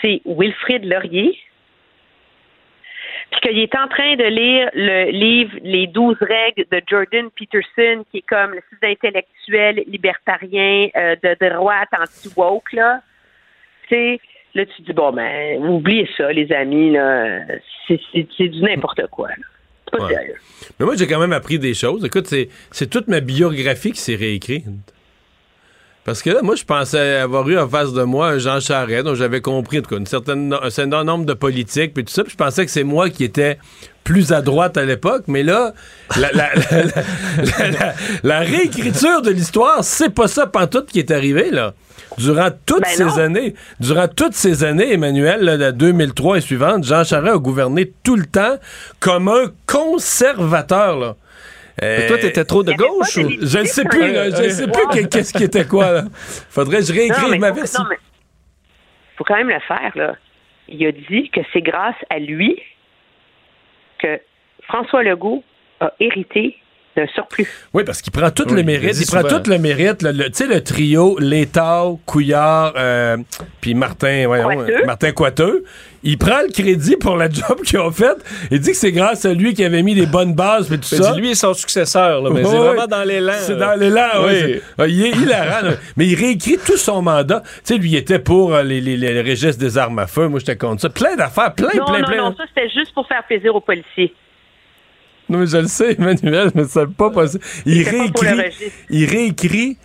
c'est 0.00 0.20
Wilfrid 0.24 0.84
Laurier, 0.84 1.38
puis 3.30 3.40
qu'il 3.40 3.58
est 3.58 3.74
en 3.74 3.88
train 3.88 4.16
de 4.16 4.24
lire 4.24 4.70
le 4.74 5.10
livre 5.10 5.56
Les 5.62 5.86
12 5.86 6.16
règles 6.20 6.66
de 6.70 6.82
Jordan 6.86 7.30
Peterson, 7.30 8.04
qui 8.10 8.18
est 8.18 8.26
comme 8.26 8.52
le 8.54 8.62
site 8.68 8.84
intellectuel 8.84 9.84
libertarien 9.86 10.88
euh, 10.96 11.16
de 11.22 11.48
droite 11.48 11.88
anti-woke, 11.98 12.72
là. 12.72 13.00
Tu 13.88 13.94
sais, 13.94 14.20
là, 14.54 14.64
tu 14.66 14.82
dis, 14.82 14.92
bon, 14.92 15.12
ben, 15.12 15.58
oubliez 15.64 16.08
ça, 16.16 16.30
les 16.32 16.50
amis, 16.52 16.92
là. 16.92 17.40
C'est 17.86 18.00
c'est- 18.12 18.28
c'est 18.36 18.48
du 18.48 18.62
n'importe 18.62 19.02
quoi, 19.10 19.28
là. 19.28 19.34
C'est 19.84 19.98
pas 19.98 20.04
Ouais. 20.06 20.14
sérieux. 20.14 20.36
Mais 20.78 20.86
moi, 20.86 20.94
j'ai 20.96 21.06
quand 21.06 21.20
même 21.20 21.32
appris 21.32 21.58
des 21.58 21.74
choses. 21.74 22.04
Écoute, 22.04 22.26
c'est, 22.26 22.48
c'est 22.70 22.88
toute 22.88 23.08
ma 23.08 23.20
biographie 23.20 23.92
qui 23.92 24.00
s'est 24.00 24.14
réécrite. 24.16 24.64
Parce 26.04 26.20
que 26.20 26.30
là, 26.30 26.40
moi, 26.42 26.56
je 26.56 26.64
pensais 26.64 27.16
avoir 27.18 27.48
eu 27.48 27.56
en 27.58 27.68
face 27.68 27.92
de 27.92 28.02
moi 28.02 28.30
un 28.30 28.38
Jean 28.38 28.58
Charest, 28.58 29.04
dont 29.04 29.14
j'avais 29.14 29.40
compris, 29.40 29.78
en 29.78 29.82
tout 29.82 29.90
cas, 29.90 29.98
une 29.98 30.06
certaine, 30.06 30.52
un 30.60 30.70
certain 30.70 31.04
nombre 31.04 31.24
de 31.26 31.32
politiques, 31.34 31.94
puis 31.94 32.04
tout 32.04 32.12
ça. 32.12 32.24
Puis 32.24 32.32
je 32.32 32.36
pensais 32.36 32.64
que 32.64 32.72
c'est 32.72 32.82
moi 32.82 33.08
qui 33.08 33.22
étais 33.22 33.56
plus 34.02 34.32
à 34.32 34.42
droite 34.42 34.76
à 34.76 34.84
l'époque. 34.84 35.24
Mais 35.28 35.44
là, 35.44 35.72
la- 36.18 36.32
la 38.22 38.40
réécriture 38.40 39.22
de 39.22 39.30
l'histoire, 39.30 39.84
c'est 39.84 40.12
pas 40.12 40.26
ça 40.28 40.46
pantoute 40.46 40.86
qui 40.90 40.98
est 40.98 41.10
arrivé, 41.10 41.50
là. 41.50 41.74
Durant 42.18 42.48
toutes 42.66 42.82
Ben 42.82 42.88
ces 42.90 43.04
non. 43.04 43.18
années, 43.18 43.54
durant 43.80 44.08
toutes 44.08 44.34
ces 44.34 44.64
années, 44.64 44.92
Emmanuel, 44.92 45.40
là, 45.40 45.56
de 45.56 45.70
2003 45.70 46.38
et 46.38 46.40
suivante, 46.40 46.84
Jean 46.84 47.04
Charest 47.04 47.34
a 47.34 47.38
gouverné 47.38 47.92
tout 48.04 48.16
le 48.16 48.26
temps 48.26 48.56
comme 49.00 49.28
un 49.28 49.44
conservateur, 49.66 50.98
là. 50.98 51.16
Mais 51.80 52.06
toi, 52.06 52.18
t'étais 52.18 52.44
trop 52.44 52.62
de 52.62 52.72
gauche 52.74 53.16
ou? 53.16 53.30
Je 53.40 53.58
ne 53.58 53.64
sais 53.64 53.84
plus, 53.84 54.12
là, 54.12 54.30
je 54.30 54.42
ne 54.42 54.48
sais 54.50 54.66
plus 54.68 54.86
que- 54.88 55.06
qu'est-ce 55.06 55.32
qui 55.32 55.42
était 55.44 55.64
quoi, 55.64 55.90
là. 55.92 56.02
Faudrait 56.50 56.78
que 56.80 56.84
je 56.84 56.92
réécrive 56.92 57.40
ma 57.40 57.50
version. 57.50 57.82
mais 57.88 57.96
faut 59.16 59.24
quand 59.24 59.36
même 59.36 59.48
le 59.48 59.60
faire, 59.66 59.90
là. 59.94 60.14
Il 60.68 60.86
a 60.86 60.92
dit 60.92 61.30
que 61.30 61.40
c'est 61.52 61.62
grâce 61.62 61.96
à 62.10 62.18
lui 62.18 62.60
que 63.98 64.20
François 64.64 65.02
Legault 65.02 65.42
a 65.80 65.92
hérité 65.98 66.56
d'un 66.96 67.06
surplus. 67.14 67.46
Oui, 67.72 67.84
parce 67.84 68.02
qu'il 68.02 68.12
prend 68.12 68.30
tout 68.30 68.44
Oui, 68.48 68.56
le 68.56 68.62
mérite. 68.62 68.96
Il 69.00 69.06
prend 69.06 69.22
tout 69.22 69.48
le 69.50 69.58
mérite. 69.58 70.02
le- 70.02 70.12
le- 70.12 70.24
Tu 70.26 70.44
sais, 70.44 70.46
le 70.46 70.62
trio, 70.62 71.16
Létard, 71.18 71.92
Couillard, 72.06 72.74
euh, 72.76 73.16
puis 73.60 73.74
Martin, 73.74 74.24
voyons, 74.26 74.48
Coiteux. 74.48 74.84
Martin 74.84 75.12
Coiteux. 75.12 75.64
Il 76.04 76.18
prend 76.18 76.40
le 76.42 76.52
crédit 76.52 76.96
pour 76.96 77.16
la 77.16 77.30
job 77.30 77.60
qu'ils 77.64 77.78
ont 77.78 77.90
faite. 77.92 78.16
Il 78.50 78.58
dit 78.60 78.72
que 78.72 78.76
c'est 78.76 78.90
grâce 78.92 79.24
à 79.24 79.32
lui 79.32 79.54
qui 79.54 79.64
avait 79.64 79.82
mis 79.82 79.94
les 79.94 80.06
bonnes 80.06 80.34
bases, 80.34 80.66
puis 80.68 80.78
tout 80.78 80.84
ça. 80.96 81.14
lui 81.14 81.30
et 81.30 81.34
son 81.34 81.54
successeur, 81.54 82.20
là, 82.22 82.30
mais 82.30 82.42
c'est 82.44 82.56
vraiment 82.56 82.86
dans 82.86 83.04
l'élan. 83.04 83.32
C'est 83.38 83.56
dans 83.56 83.74
l'élan, 83.78 84.08
oui. 84.26 84.60
Ah, 84.78 84.86
Il 84.88 85.06
est 85.06 85.10
hilarant. 85.10 85.66
là. 85.68 85.72
Mais 85.96 86.06
il 86.06 86.14
réécrit 86.16 86.58
tout 86.58 86.76
son 86.76 87.02
mandat. 87.02 87.40
Tu 87.44 87.50
sais, 87.64 87.78
lui, 87.78 87.90
il 87.90 87.96
était 87.96 88.18
pour 88.18 88.52
euh, 88.54 88.62
les, 88.64 88.80
les, 88.80 88.96
les 88.96 89.20
registres 89.22 89.58
des 89.60 89.78
armes 89.78 89.98
à 90.00 90.06
feu. 90.06 90.26
Moi, 90.28 90.40
j'étais 90.40 90.56
contre 90.56 90.82
ça. 90.82 90.88
Plein 90.90 91.14
d'affaires, 91.16 91.54
plein, 91.54 91.68
non, 91.76 91.84
plein, 91.84 91.98
non, 92.00 92.04
plein. 92.06 92.16
non, 92.16 92.34
ça 92.36 92.44
c'était 92.54 92.68
juste 92.68 92.92
pour 92.94 93.06
faire 93.06 93.22
plaisir 93.26 93.54
aux 93.54 93.60
policiers. 93.60 94.12
Non, 95.32 95.38
mais 95.38 95.46
je 95.46 95.56
le 95.56 95.66
sais, 95.66 95.94
Emmanuel, 95.98 96.50
mais 96.54 96.64
ça 96.64 96.84
n'est 96.84 96.92
pas 96.92 97.08
possible. 97.08 97.42
Il 97.64 97.88
réécrit, 97.88 98.52
il 98.90 99.06
réécrit 99.06 99.78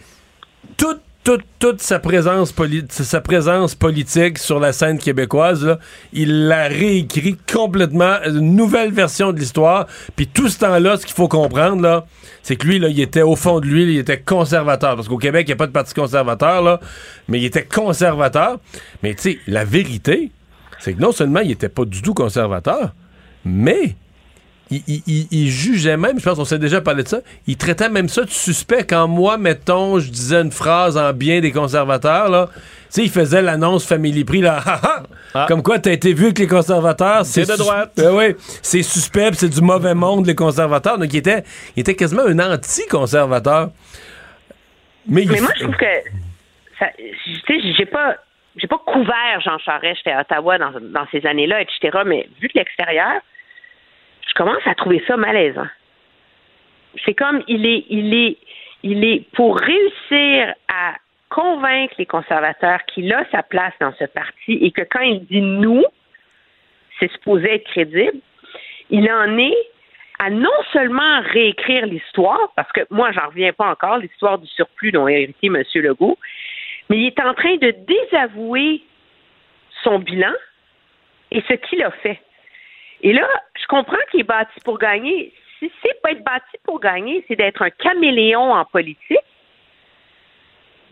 toute, 0.76 1.00
toute, 1.24 1.46
toute 1.58 1.82
sa 1.82 2.00
présence, 2.00 2.54
sa 2.90 3.22
présence 3.22 3.74
politique 3.74 4.40
sur 4.40 4.60
la 4.60 4.74
scène 4.74 4.98
québécoise. 4.98 5.66
là. 5.66 5.80
Il 6.12 6.48
la 6.48 6.68
réécrit 6.68 7.38
complètement, 7.50 8.18
une 8.26 8.58
nouvelle 8.58 8.92
version 8.92 9.32
de 9.32 9.40
l'histoire. 9.40 9.88
Puis 10.18 10.28
tout 10.28 10.50
ce 10.50 10.60
temps-là, 10.60 10.98
ce 10.98 11.06
qu'il 11.06 11.16
faut 11.16 11.30
comprendre, 11.30 11.82
là, 11.82 12.06
c'est 12.44 12.58
que 12.58 12.68
lui, 12.68 12.78
là, 12.78 12.90
il 12.90 13.00
était 13.00 13.22
au 13.22 13.38
fond 13.38 13.62
de 13.62 13.68
lui, 13.68 13.84
il 13.84 13.98
était 13.98 14.20
conservateur. 14.20 14.98
Parce 14.98 15.08
qu'au 15.08 15.18
Québec, 15.18 15.46
il 15.48 15.52
n'y 15.52 15.54
a 15.54 15.56
pas 15.56 15.68
de 15.68 15.72
parti 15.72 15.94
conservateur, 15.94 16.62
là, 16.62 16.82
mais 17.30 17.40
il 17.40 17.46
était 17.46 17.64
conservateur. 17.64 18.60
Mais 19.02 19.16
tu 19.16 19.22
sais, 19.22 19.40
la 19.48 19.64
vérité, 19.64 20.30
c'est 20.80 20.94
que 20.94 21.00
non 21.00 21.14
seulement 21.14 21.40
il 21.40 21.48
n'était 21.48 21.70
pas 21.70 21.86
du 21.86 22.02
tout 22.02 22.14
conservateur, 22.14 22.94
mais 23.46 23.96
il, 24.72 24.82
il- 24.88 25.04
il- 25.08 25.28
il 25.32 25.50
jugeait 25.50 25.98
même, 25.98 26.20
je 26.20 26.24
pense 26.26 26.38
qu'on 26.38 26.46
s'est 26.46 26.60
déjà 26.60 26.82
parlé 26.82 27.04
de 27.04 27.08
ça, 27.08 27.20
il 27.48 27.58
traitait 27.58 27.90
même 27.90 28.10
ça 28.10 28.24
de 28.24 28.30
suspect 28.30 28.84
quand 28.86 29.08
moi, 29.08 29.38
mettons, 29.38 30.00
je 30.00 30.10
disais 30.10 30.42
une 30.42 30.52
phrase 30.52 30.98
en 30.98 31.14
bien 31.14 31.40
des 31.40 31.52
conservateurs, 31.52 32.30
là. 32.30 32.50
Tu 32.54 32.62
sais, 32.90 33.04
il 33.04 33.10
faisait 33.12 33.42
l'annonce 33.42 33.86
Family 33.86 34.24
Prix, 34.24 34.42
là, 34.42 34.62
Ah, 35.34 35.46
comme 35.48 35.62
quoi 35.62 35.78
t'as 35.78 35.92
été 35.92 36.14
vu 36.14 36.26
avec 36.26 36.40
les 36.40 36.48
conservateurs. 36.48 37.26
C'est 37.26 37.42
de 37.50 37.58
droite. 37.58 37.92
Ben 37.98 38.12
oui, 38.16 38.36
c'est 38.40 38.82
suspect, 38.82 39.30
c'est 39.34 39.50
du 39.50 39.62
mauvais 39.62 39.94
monde, 39.94 40.26
les 40.26 40.36
conservateurs. 40.36 40.98
Donc, 40.98 41.14
il 41.14 41.18
était, 41.18 41.44
il 41.76 41.82
était 41.82 41.96
quasiment 41.96 42.24
un 42.24 42.40
anti-conservateur. 42.54 43.70
Mais, 45.08 45.26
moi, 45.26 45.50
je 45.58 45.64
trouve 45.64 45.76
que 45.76 45.86
tu 47.26 47.36
sais, 47.48 47.74
j'ai 47.78 47.86
pas 47.86 48.16
j'ai 48.56 48.68
pas 48.68 48.80
couvert 48.86 49.40
Jean 49.44 49.58
Charest, 49.60 49.98
j'étais 49.98 50.12
à 50.12 50.22
Ottawa 50.22 50.58
dans, 50.58 50.72
dans 50.72 51.06
ces 51.12 51.26
années-là, 51.28 51.62
etc. 51.62 52.00
Mais 52.06 52.28
vu 52.42 52.48
de 52.48 52.54
l'extérieur, 52.56 53.22
commence 54.38 54.66
à 54.66 54.76
trouver 54.76 55.04
ça 55.08 55.18
malaisant. 55.18 55.68
C'est 57.04 57.16
comme 57.16 57.44
il 57.48 57.66
est 57.66 57.86
il 57.90 58.14
est 58.14 58.38
il 58.84 59.04
est 59.04 59.26
pour 59.34 59.58
réussir 59.58 60.54
à 60.70 60.94
convaincre 61.30 61.96
les 61.98 62.06
conservateurs 62.06 62.80
qu'il 62.86 63.12
a 63.12 63.26
sa 63.32 63.44
place 63.44 63.74
dans 63.82 63.94
ce 64.00 64.06
parti 64.06 64.54
et 64.62 64.72
que 64.72 64.84
quand 64.84 65.02
il 65.02 65.26
dit 65.26 65.42
nous, 65.42 65.84
c'est 67.00 67.12
supposé 67.12 67.56
être 67.56 67.66
crédible, 67.66 68.20
il 68.90 69.12
en 69.12 69.38
est 69.38 69.58
à 70.20 70.30
non 70.30 70.50
seulement 70.74 71.22
réécrire 71.22 71.86
l'histoire, 71.86 72.52
parce 72.56 72.72
que 72.72 72.82
moi, 72.90 73.12
j'en 73.12 73.28
reviens 73.28 73.54
pas 73.54 73.70
encore, 73.70 73.98
l'histoire 73.98 74.40
du 74.40 74.48
surplus 74.48 74.92
dont 74.92 75.06
a 75.06 75.12
hérité 75.12 75.48
M. 75.48 75.62
Legault, 75.76 76.18
mais 76.90 76.98
il 76.98 77.08
est 77.08 77.20
en 77.20 77.34
train 77.34 77.56
de 77.58 77.72
désavouer 77.86 78.82
son 79.84 80.00
bilan 80.00 80.34
et 81.30 81.44
ce 81.48 81.54
qu'il 81.54 81.84
a 81.84 81.92
fait. 81.92 82.20
Et 83.02 83.14
là, 83.14 83.28
je 83.60 83.66
comprends 83.68 83.98
qu'il 84.12 84.22
est 84.22 84.24
bâti 84.24 84.60
pour 84.64 84.80
gagner. 84.80 85.34
Si 85.60 85.72
c'est 85.82 86.02
pas 86.02 86.12
être 86.12 86.24
bâti 86.24 86.58
pour 86.64 86.80
gagner, 86.80 87.24
c'est 87.28 87.36
d'être 87.36 87.62
un 87.62 87.70
caméléon 87.70 88.54
en 88.54 88.66
politique, 88.66 89.18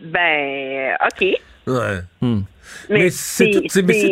ben, 0.00 0.96
OK. 1.04 1.26
Ouais. 1.66 2.00
Mais 2.20 2.40
Mais 2.90 3.10
c'est 3.10 3.50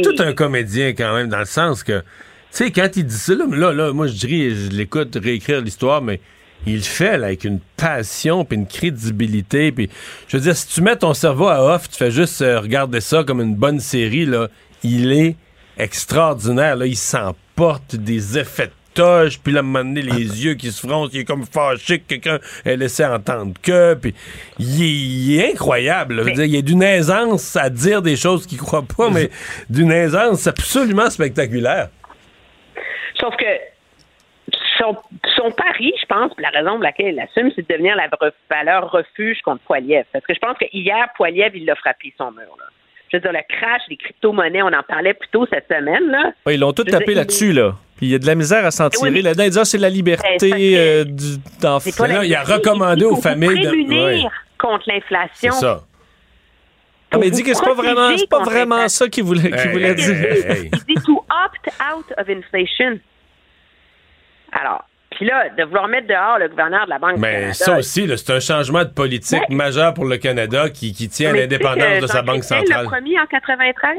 tout, 0.03 0.23
un 0.23 0.33
comédien 0.33 0.89
quand 0.89 1.15
même, 1.15 1.29
dans 1.29 1.39
le 1.39 1.45
sens 1.45 1.83
que, 1.83 2.01
tu 2.01 2.05
sais, 2.51 2.71
quand 2.71 2.89
il 2.97 3.05
dit 3.05 3.15
ça, 3.15 3.35
là, 3.35 3.47
là, 3.49 3.73
là, 3.73 3.93
moi 3.93 4.07
je 4.07 4.15
dirais, 4.15 4.55
je 4.55 4.71
l'écoute 4.71 5.17
réécrire 5.21 5.61
l'histoire, 5.61 6.03
mais 6.03 6.21
il 6.67 6.77
le 6.77 6.81
fait 6.83 7.19
là, 7.19 7.27
avec 7.27 7.45
une 7.45 7.61
passion 7.77 8.45
puis 8.45 8.57
une 8.57 8.67
crédibilité. 8.67 9.71
Puis, 9.73 9.91
je 10.29 10.37
veux 10.37 10.43
dire, 10.43 10.57
si 10.57 10.69
tu 10.69 10.81
mets 10.81 10.97
ton 10.97 11.15
cerveau 11.15 11.49
à 11.49 11.63
off, 11.75 11.89
tu 11.89 11.97
fais 11.97 12.11
juste 12.11 12.41
euh, 12.43 12.61
regarder 12.61 13.01
ça 13.01 13.23
comme 13.25 13.41
une 13.41 13.55
bonne 13.55 13.81
série, 13.81 14.25
là, 14.25 14.49
il 14.83 15.13
est 15.13 15.37
extraordinaire. 15.77 16.77
Là, 16.77 16.87
il 16.87 16.97
s'emporte 17.55 17.97
des 17.97 18.39
effets 18.39 18.67
de 18.67 18.73
toche, 18.95 19.41
puis 19.41 19.53
là, 19.53 19.61
à 19.61 19.63
un 19.63 19.67
moment 19.67 19.85
donné, 19.85 20.03
les 20.03 20.45
yeux 20.45 20.55
qui 20.55 20.71
se 20.71 20.87
froncent, 20.87 21.11
il 21.13 21.21
est 21.21 21.25
comme 21.25 21.45
fâché 21.45 21.99
que 21.99 22.15
quelqu'un 22.15 22.39
ait 22.65 22.77
laissé 22.77 23.05
entendre 23.05 23.53
que, 23.61 23.95
puis 23.95 24.15
il 24.59 24.83
est, 24.83 24.87
il 24.87 25.41
est 25.41 25.53
incroyable. 25.53 26.15
là. 26.15 26.23
Je 26.23 26.29
veux 26.29 26.35
dire, 26.35 26.45
il 26.45 26.55
y 26.55 26.59
a 26.59 26.63
d'une 26.63 26.83
aisance 26.83 27.57
à 27.57 27.71
dire 27.71 28.03
des 28.03 28.17
choses 28.17 28.47
qu'il 28.47 28.59
croit 28.59 28.85
pas, 28.85 29.11
mais 29.11 29.31
d'une 29.71 29.91
aisance 29.91 30.47
absolument 30.47 31.11
spectaculaire. 31.11 31.89
Sauf 33.19 33.35
que 33.37 33.45
son, 34.79 34.97
son 35.37 35.51
pari, 35.53 35.93
je 36.01 36.07
pense, 36.07 36.33
la 36.39 36.51
raison 36.51 36.73
pour 36.73 36.83
laquelle 36.83 37.15
il 37.15 37.21
assume, 37.21 37.51
c'est 37.55 37.69
de 37.69 37.73
devenir 37.73 37.97
la 37.97 38.09
valeur 38.51 38.91
refuge 38.91 39.41
contre 39.43 39.63
Poiliev. 39.63 40.05
Parce 40.13 40.25
que 40.25 40.35
je 40.35 40.41
pense 40.41 40.57
que 40.59 40.67
hier, 40.73 41.09
Poiliev, 41.17 41.57
il 41.57 41.65
l'a 41.65 41.75
frappé 41.75 42.13
son 42.17 42.31
mur. 42.31 42.57
Là. 42.59 42.67
Je 43.15 43.19
veux 43.19 43.23
dire, 43.23 43.33
le 43.33 43.57
crash 43.57 43.83
des 43.89 43.97
crypto-monnaies, 43.97 44.63
on 44.63 44.73
en 44.73 44.83
parlait 44.83 45.15
plus 45.15 45.29
tôt 45.29 45.47
cette 45.49 45.69
semaine. 45.69 46.11
Là. 46.11 46.33
Ouais, 46.47 46.55
ils 46.57 46.61
l'ont 46.61 46.73
tout 46.73 46.83
tapé 46.83 47.15
là-dessus, 47.15 47.53
là. 47.53 47.77
Puis 47.97 48.07
il 48.07 48.09
y 48.11 48.15
a 48.17 48.19
de 48.19 48.27
la 48.27 48.35
misère 48.35 48.65
à 48.67 48.73
s'en 48.73 48.87
oui, 48.87 48.91
tirer. 48.91 49.11
mais- 49.13 49.23
Là-dedans, 49.23 49.45
ils 49.45 49.59
ah, 49.61 49.65
c'est 49.65 49.79
la 49.79 49.89
liberté 49.89 50.49
euh, 50.77 51.05
d'enfant. 51.61 51.91
Il 52.25 52.35
a 52.35 52.43
recommandé 52.43 53.03
il 53.03 53.07
aux 53.07 53.15
familles 53.15 53.61
de- 53.63 53.69
prémunir 53.69 54.05
ouais. 54.05 54.23
contre 54.59 54.83
l'inflation. 54.89 55.53
C'est 55.53 55.61
ça. 55.61 55.85
Ah, 57.13 57.19
mais 57.19 57.29
il 57.29 57.31
dit 57.31 57.45
que 57.45 57.55
c'est 57.55 57.65
pas 57.65 57.75
vraiment, 57.75 58.17
c'est 58.19 58.29
pas 58.29 58.43
vraiment 58.43 58.89
ça 58.89 59.07
qu'il 59.07 59.23
voulait, 59.23 59.43
qu'il 59.43 59.55
Hey, 59.61 59.69
voulait 59.71 59.91
hey, 59.91 59.95
dire. 59.95 60.17
hey, 60.17 60.47
hey. 60.51 60.71
Il 60.89 60.97
dit 60.97 61.03
to 61.07 61.19
opt 61.19 61.69
out 61.95 62.13
of 62.19 62.29
inflation. 62.29 62.99
Alors, 64.51 64.85
Puis 65.17 65.27
là, 65.27 65.49
de 65.57 65.63
vouloir 65.65 65.89
mettre 65.89 66.09
dehors 66.09 66.39
le 66.39 66.49
gouverneur 66.49 66.85
de 66.87 66.91
la 66.91 66.99
Banque 66.99 67.15
du 67.17 67.21
Mais 67.21 67.33
Canada. 67.33 67.53
ça 67.55 67.79
aussi, 67.79 68.09
c'est 68.17 68.31
un 68.33 68.41
changement 68.41 68.85
de 68.85 68.91
politique 68.91 69.49
majeur 69.49 69.95
pour 69.95 70.05
le 70.07 70.17
Canada 70.17 70.69
qui, 70.71 70.93
qui 70.93 71.09
tient 71.09 71.31
à 71.31 71.33
Mais 71.33 71.41
l'indépendance 71.41 71.97
que 71.99 72.03
de 72.03 72.07
sa 72.07 72.23
Banque 72.23 72.45
centrale. 72.45 72.85
l'a 72.85 72.91
promis 72.91 73.19
en 73.19 73.27
93. 73.27 73.99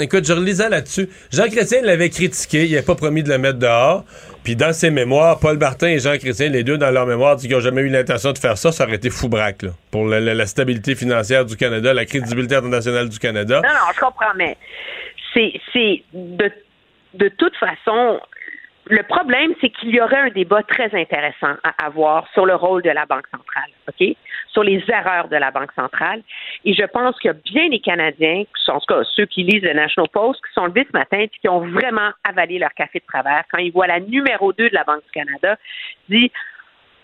Écoute, 0.00 0.24
je 0.24 0.32
relisais 0.32 0.68
là-dessus. 0.68 1.08
Jean 1.32 1.48
Chrétien 1.48 1.82
l'avait 1.82 2.08
critiqué, 2.08 2.64
il 2.64 2.70
n'avait 2.70 2.86
pas 2.86 2.94
promis 2.94 3.22
de 3.24 3.28
le 3.28 3.38
mettre 3.38 3.58
dehors. 3.58 4.04
Puis 4.44 4.54
dans 4.54 4.72
ses 4.72 4.90
mémoires, 4.90 5.40
Paul 5.40 5.58
Martin 5.58 5.88
et 5.88 5.98
Jean 5.98 6.16
Chrétien, 6.16 6.48
les 6.48 6.62
deux 6.62 6.78
dans 6.78 6.90
leur 6.92 7.06
mémoire, 7.06 7.34
disent 7.36 7.46
qu'ils 7.48 7.56
n'ont 7.56 7.60
jamais 7.62 7.80
eu 7.82 7.88
l'intention 7.88 8.32
de 8.32 8.38
faire 8.38 8.56
ça. 8.56 8.70
Ça 8.70 8.84
aurait 8.84 8.94
été 8.96 9.10
fou 9.10 9.28
braque, 9.28 9.62
là, 9.62 9.70
pour 9.90 10.06
la, 10.06 10.20
la- 10.20 10.34
la 10.34 10.46
stabilité 10.46 10.94
financière 10.94 11.44
du 11.44 11.56
Canada, 11.56 11.92
la 11.92 12.04
crédibilité 12.04 12.54
internationale 12.54 13.08
du 13.08 13.18
Canada. 13.18 13.60
Non, 13.64 13.68
non, 13.68 13.92
je 13.94 14.00
comprends, 14.00 14.32
mais 14.36 14.56
c'est, 15.34 15.52
c'est 15.72 16.02
de, 16.12 16.50
de 17.14 17.28
toute 17.30 17.56
façon, 17.56 18.20
le 18.86 19.02
problème, 19.02 19.54
c'est 19.60 19.70
qu'il 19.70 19.90
y 19.90 20.00
aurait 20.00 20.18
un 20.18 20.28
débat 20.28 20.62
très 20.62 20.94
intéressant 20.94 21.54
à 21.62 21.86
avoir 21.86 22.28
sur 22.34 22.44
le 22.44 22.54
rôle 22.54 22.82
de 22.82 22.90
la 22.90 23.06
Banque 23.06 23.26
centrale, 23.28 23.70
OK? 23.88 24.16
Sur 24.52 24.62
les 24.62 24.84
erreurs 24.88 25.28
de 25.28 25.36
la 25.36 25.50
Banque 25.50 25.72
centrale. 25.72 26.22
Et 26.64 26.74
je 26.74 26.84
pense 26.84 27.18
qu'il 27.18 27.28
y 27.28 27.34
a 27.34 27.36
bien 27.52 27.70
des 27.70 27.80
Canadiens, 27.80 28.44
en 28.68 28.78
tout 28.80 28.86
cas 28.86 29.02
ceux 29.14 29.26
qui 29.26 29.44
lisent 29.44 29.62
le 29.62 29.72
National 29.72 30.08
Post, 30.12 30.40
qui 30.46 30.52
sont 30.52 30.66
levés 30.66 30.86
ce 30.90 30.96
matin 30.96 31.18
et 31.18 31.28
qui 31.28 31.48
ont 31.48 31.60
vraiment 31.60 32.10
avalé 32.24 32.58
leur 32.58 32.74
café 32.74 32.98
de 32.98 33.06
travers 33.06 33.44
quand 33.50 33.58
ils 33.58 33.72
voient 33.72 33.86
la 33.86 34.00
numéro 34.00 34.52
2 34.52 34.68
de 34.68 34.74
la 34.74 34.84
Banque 34.84 35.04
du 35.04 35.10
Canada 35.12 35.56
dit 36.08 36.30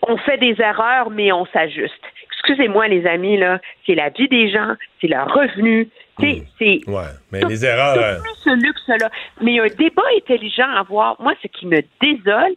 on 0.07 0.17
fait 0.17 0.37
des 0.37 0.55
erreurs, 0.59 1.09
mais 1.09 1.31
on 1.31 1.45
s'ajuste. 1.45 2.01
Excusez-moi, 2.31 2.87
les 2.87 3.05
amis, 3.05 3.37
là, 3.37 3.59
c'est 3.85 3.93
la 3.93 4.09
vie 4.09 4.27
des 4.27 4.49
gens, 4.49 4.73
c'est 4.99 5.07
leur 5.07 5.31
revenu, 5.31 5.89
c'est, 6.21 6.43
c'est 6.59 6.89
Ouais, 6.89 7.03
mais 7.31 7.41
tout- 7.41 7.47
les 7.49 7.65
erreurs. 7.65 7.93
tout 7.95 7.99
euh, 8.01 8.19
plus 8.21 8.35
ce 8.43 8.49
luxe-là. 8.55 9.09
Mais 9.41 9.51
il 9.51 9.55
y 9.55 9.59
a 9.59 9.63
un 9.63 9.67
débat 9.67 10.03
intelligent 10.17 10.69
à 10.75 10.79
avoir. 10.79 11.19
Moi, 11.21 11.33
ce 11.41 11.47
qui 11.47 11.65
me 11.65 11.81
désole, 12.01 12.53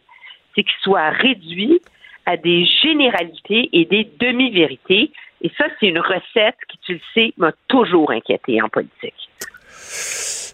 c'est 0.55 0.63
qu'il 0.63 0.79
soit 0.83 1.09
réduit 1.09 1.81
à 2.25 2.37
des 2.37 2.65
généralités 2.81 3.69
et 3.73 3.85
des 3.85 4.09
demi-vérités. 4.19 5.11
Et 5.41 5.51
ça, 5.57 5.65
c'est 5.79 5.87
une 5.87 5.99
recette 5.99 6.55
qui, 6.69 6.77
tu 6.85 6.93
le 6.93 6.99
sais, 7.13 7.33
m'a 7.37 7.51
toujours 7.67 8.09
inquiété 8.11 8.61
en 8.61 8.69
politique. 8.69 9.13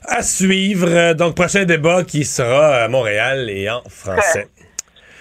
à 0.07 0.21
suivre. 0.23 0.87
Euh, 0.89 1.13
Donc, 1.13 1.35
prochain 1.35 1.63
débat 1.65 2.03
qui 2.03 2.25
sera 2.25 2.83
à 2.83 2.87
Montréal 2.87 3.49
et 3.49 3.69
en 3.69 3.81
français. 3.87 4.47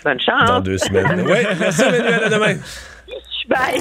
Bonne 0.02 0.18
chance. 0.20 0.44
Dans 0.48 0.60
deux 0.60 0.78
semaines. 0.78 1.20
oui, 1.26 1.38
merci, 1.60 1.82
Emmanuel. 1.82 2.24
À 2.24 2.28
demain. 2.30 2.56
Bye. 3.48 3.80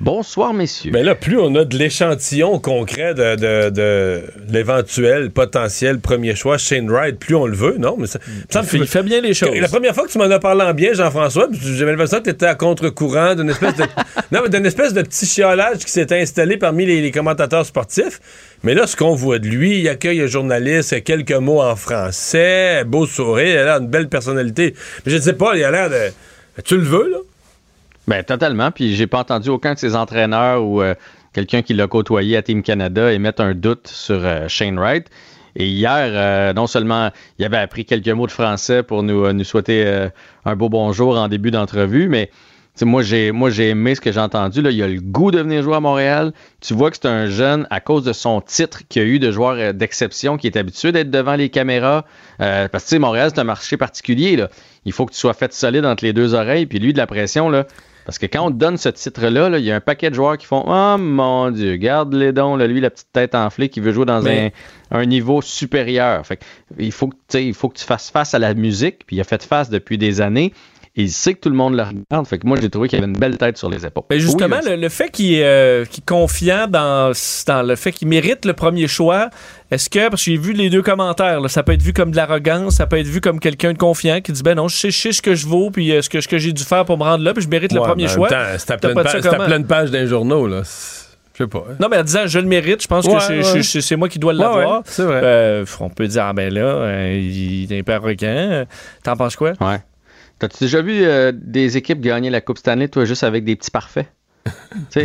Bonsoir, 0.00 0.52
messieurs. 0.52 0.90
Mais 0.92 1.02
là, 1.04 1.14
plus 1.14 1.38
on 1.38 1.54
a 1.54 1.64
de 1.64 1.78
l'échantillon 1.78 2.58
concret 2.58 3.14
de, 3.14 3.36
de- 3.36 3.70
de 3.70 4.22
l'éventuel 4.50 5.30
potentiel 5.30 6.00
premier 6.00 6.34
choix 6.34 6.58
Shane 6.58 6.90
Wright, 6.90 7.18
plus 7.18 7.34
on 7.36 7.46
le 7.46 7.56
veut, 7.56 7.76
non? 7.78 7.96
Mais 7.98 8.06
ça, 8.08 8.18
ça 8.50 8.62
me 8.62 8.68
Il 8.74 8.86
fait 8.88 9.02
bien 9.04 9.20
les 9.20 9.34
choses. 9.34 9.54
La 9.54 9.68
première 9.68 9.94
fois 9.94 10.04
que 10.06 10.10
tu 10.12 10.18
m'en 10.18 10.24
as 10.24 10.38
parlé 10.40 10.62
en 10.62 10.74
bien, 10.74 10.92
Jean-François, 10.94 11.48
j'avais 11.52 11.92
l'impression 11.92 12.18
que 12.18 12.24
tu 12.24 12.30
étais 12.30 12.44
à 12.46 12.54
contre-courant 12.56 13.34
d'une 13.36 13.48
espèce 13.50 13.76
de. 13.76 13.84
non, 14.32 14.40
mais 14.42 14.48
d'une 14.48 14.66
espèce 14.66 14.92
de 14.92 15.00
petit 15.02 15.26
chiolage 15.26 15.78
qui 15.78 15.90
s'était 15.92 16.20
installé 16.20 16.56
parmi 16.56 16.84
les, 16.86 17.00
les 17.00 17.10
commentateurs 17.12 17.64
sportifs. 17.64 18.20
Mais 18.64 18.74
là, 18.74 18.86
ce 18.88 18.96
qu'on 18.96 19.14
voit 19.14 19.38
de 19.38 19.46
lui, 19.46 19.78
il 19.78 19.88
accueille 19.88 20.20
un 20.22 20.26
journaliste, 20.26 21.02
quelques 21.04 21.32
mots 21.32 21.62
en 21.62 21.76
français, 21.76 22.82
beau 22.84 23.06
sourire, 23.06 23.62
il 23.62 23.68
a 23.68 23.76
une 23.78 23.88
belle 23.88 24.08
personnalité. 24.08 24.74
Mais 25.06 25.12
je 25.12 25.16
ne 25.16 25.22
sais 25.22 25.34
pas, 25.34 25.56
il 25.56 25.62
a 25.64 25.70
l'air 25.70 25.88
de. 25.88 26.62
Tu 26.64 26.76
le 26.76 26.82
veux, 26.82 27.10
là? 27.10 27.18
Ben, 28.06 28.22
totalement. 28.22 28.70
Puis 28.70 28.94
j'ai 28.94 29.06
pas 29.06 29.20
entendu 29.20 29.48
aucun 29.48 29.74
de 29.74 29.78
ses 29.78 29.96
entraîneurs 29.96 30.62
ou 30.62 30.82
euh, 30.82 30.94
quelqu'un 31.32 31.62
qui 31.62 31.72
l'a 31.72 31.86
côtoyé 31.86 32.36
à 32.36 32.42
Team 32.42 32.62
Canada 32.62 33.12
émettre 33.12 33.40
un 33.40 33.54
doute 33.54 33.88
sur 33.88 34.24
euh, 34.24 34.46
Shane 34.48 34.78
Wright. 34.78 35.08
Et 35.56 35.68
hier, 35.68 36.10
euh, 36.12 36.52
non 36.52 36.66
seulement 36.66 37.10
il 37.38 37.44
avait 37.44 37.56
appris 37.56 37.84
quelques 37.84 38.08
mots 38.08 38.26
de 38.26 38.32
français 38.32 38.82
pour 38.82 39.02
nous, 39.02 39.32
nous 39.32 39.44
souhaiter 39.44 40.08
un 40.44 40.56
beau 40.56 40.68
bonjour 40.68 41.16
en 41.16 41.28
début 41.28 41.52
d'entrevue, 41.52 42.08
mais 42.08 42.30
moi 42.82 43.04
j'ai 43.04 43.30
moi 43.30 43.50
j'ai 43.50 43.68
aimé 43.68 43.94
ce 43.94 44.00
que 44.00 44.10
j'ai 44.10 44.18
entendu. 44.18 44.62
Là. 44.62 44.72
Il 44.72 44.82
a 44.82 44.88
le 44.88 45.00
goût 45.00 45.30
de 45.30 45.40
venir 45.40 45.62
jouer 45.62 45.76
à 45.76 45.80
Montréal. 45.80 46.32
Tu 46.60 46.74
vois 46.74 46.90
que 46.90 46.96
c'est 47.00 47.06
un 47.06 47.28
jeune 47.28 47.68
à 47.70 47.78
cause 47.78 48.02
de 48.02 48.12
son 48.12 48.40
titre 48.40 48.80
qu'il 48.88 49.02
a 49.02 49.04
eu 49.04 49.20
de 49.20 49.30
joueur 49.30 49.72
d'exception, 49.72 50.36
qui 50.36 50.48
est 50.48 50.56
habitué 50.56 50.90
d'être 50.90 51.10
devant 51.10 51.36
les 51.36 51.50
caméras. 51.50 52.04
Parce 52.38 52.90
que 52.90 52.96
Montréal, 52.96 53.30
c'est 53.32 53.40
un 53.40 53.44
marché 53.44 53.76
particulier. 53.76 54.34
Là. 54.34 54.50
Il 54.84 54.92
faut 54.92 55.06
que 55.06 55.12
tu 55.12 55.20
sois 55.20 55.34
fait 55.34 55.52
solide 55.52 55.86
entre 55.86 56.04
les 56.04 56.12
deux 56.12 56.34
oreilles. 56.34 56.66
Puis 56.66 56.80
lui, 56.80 56.92
de 56.92 56.98
la 56.98 57.06
pression, 57.06 57.48
là. 57.48 57.64
Parce 58.04 58.18
que 58.18 58.26
quand 58.26 58.46
on 58.46 58.50
te 58.50 58.56
donne 58.56 58.76
ce 58.76 58.88
titre-là, 58.88 59.48
là, 59.48 59.58
il 59.58 59.64
y 59.64 59.72
a 59.72 59.76
un 59.76 59.80
paquet 59.80 60.10
de 60.10 60.14
joueurs 60.14 60.36
qui 60.36 60.46
font 60.46 60.64
Oh 60.66 60.98
mon 60.98 61.50
Dieu, 61.50 61.76
garde 61.76 62.12
les 62.14 62.32
dons, 62.32 62.56
là, 62.56 62.66
lui, 62.66 62.80
la 62.80 62.90
petite 62.90 63.12
tête 63.12 63.34
enflée 63.34 63.68
qui 63.68 63.80
veut 63.80 63.92
jouer 63.92 64.04
dans 64.04 64.20
Mais- 64.20 64.52
un, 64.90 65.00
un 65.00 65.06
niveau 65.06 65.40
supérieur. 65.42 66.26
Fait 66.26 66.36
que, 66.36 66.44
il, 66.78 66.92
faut 66.92 67.08
que, 67.08 67.14
tu 67.14 67.20
sais, 67.28 67.46
il 67.46 67.54
faut 67.54 67.68
que 67.68 67.78
tu 67.78 67.84
fasses 67.84 68.10
face 68.10 68.34
à 68.34 68.38
la 68.38 68.54
musique, 68.54 69.04
puis 69.06 69.16
il 69.16 69.20
a 69.20 69.24
fait 69.24 69.42
face 69.42 69.70
depuis 69.70 69.96
des 69.98 70.20
années. 70.20 70.52
Il 70.96 71.10
sait 71.10 71.34
que 71.34 71.40
tout 71.40 71.48
le 71.50 71.56
monde 71.56 71.74
le 71.74 71.82
regarde. 71.82 72.24
Fait 72.28 72.38
que 72.38 72.46
moi, 72.46 72.56
j'ai 72.60 72.70
trouvé 72.70 72.88
qu'il 72.88 72.98
avait 73.00 73.08
une 73.08 73.18
belle 73.18 73.36
tête 73.36 73.58
sur 73.58 73.68
les 73.68 73.84
épaules. 73.84 74.04
Mais 74.10 74.20
justement, 74.20 74.58
Oui, 74.62 74.70
le, 74.70 74.76
le 74.76 74.88
fait 74.88 75.10
qu'il 75.10 75.34
est, 75.34 75.44
euh, 75.44 75.82
est 75.82 76.04
confiant 76.06 76.68
dans, 76.68 77.10
dans 77.48 77.62
le 77.64 77.74
fait 77.74 77.90
qu'il 77.90 78.06
mérite 78.06 78.44
le 78.44 78.52
premier 78.52 78.86
choix, 78.86 79.28
est-ce 79.72 79.90
que, 79.90 80.08
parce 80.08 80.24
que 80.24 80.30
j'ai 80.30 80.36
vu 80.36 80.52
les 80.52 80.70
deux 80.70 80.82
commentaires, 80.82 81.40
là, 81.40 81.48
ça 81.48 81.64
peut 81.64 81.72
être 81.72 81.82
vu 81.82 81.92
comme 81.92 82.12
de 82.12 82.16
l'arrogance, 82.16 82.76
ça 82.76 82.86
peut 82.86 82.98
être 83.00 83.08
vu 83.08 83.20
comme 83.20 83.40
quelqu'un 83.40 83.72
de 83.72 83.78
confiant 83.78 84.20
qui 84.20 84.30
dit 84.30 84.42
ben 84.44 84.54
non, 84.54 84.68
je 84.68 84.76
sais, 84.76 84.90
je 84.92 85.00
sais 85.00 85.10
ce 85.12 85.20
que 85.20 85.34
je 85.34 85.48
vaux, 85.48 85.72
puis 85.72 85.90
euh, 85.90 86.00
ce 86.00 86.08
que, 86.08 86.20
ce 86.20 86.28
que 86.28 86.38
j'ai 86.38 86.52
dû 86.52 86.62
faire 86.62 86.84
pour 86.84 86.96
me 86.96 87.02
rendre 87.02 87.24
là, 87.24 87.34
puis 87.34 87.42
je 87.42 87.48
mérite 87.48 87.72
le 87.72 87.80
premier 87.80 88.06
choix. 88.06 88.28
C'est 88.58 88.70
à 88.70 88.76
pleine 88.78 88.94
pa- 88.94 89.46
pleine 89.46 89.66
page 89.66 89.90
d'un 89.90 90.06
journaux, 90.06 90.46
là. 90.46 90.62
Je 91.36 91.42
sais 91.42 91.48
pas. 91.48 91.64
hein. 91.68 91.74
Non, 91.80 91.88
mais 91.90 91.98
en 91.98 92.04
disant 92.04 92.20
je 92.28 92.38
le 92.38 92.46
mérite, 92.46 92.80
je 92.80 92.86
pense 92.86 93.04
Ouais, 93.06 93.14
que 93.14 93.20
c'est- 93.42 93.52
ouais. 93.56 93.62
c'est 93.64 93.80
c'est 93.80 93.96
moi 93.96 94.08
qui 94.08 94.20
dois 94.20 94.32
l'avoir. 94.32 94.76
ouais, 94.78 94.82
c'est 94.84 95.02
vrai. 95.02 95.20
Euh, 95.24 95.64
on 95.80 95.90
peut 95.90 96.06
dire, 96.06 96.22
ah 96.26 96.32
ben 96.32 96.54
là, 96.54 96.60
euh, 96.60 97.18
il 97.20 97.72
est 97.72 97.80
un 97.80 97.82
peu 97.82 97.92
arrogant. 97.94 98.64
T'en 99.02 99.16
penses 99.16 99.34
quoi? 99.34 99.54
Ouais. 99.60 99.78
T'as-tu 100.38 100.56
déjà 100.64 100.82
vu 100.82 101.04
euh, 101.04 101.32
des 101.34 101.76
équipes 101.76 102.00
gagner 102.00 102.30
la 102.30 102.40
Coupe 102.40 102.58
Stanley, 102.58 102.88
toi, 102.88 103.04
juste 103.04 103.24
avec 103.24 103.44
des 103.44 103.56
petits 103.56 103.70
parfaits? 103.70 104.06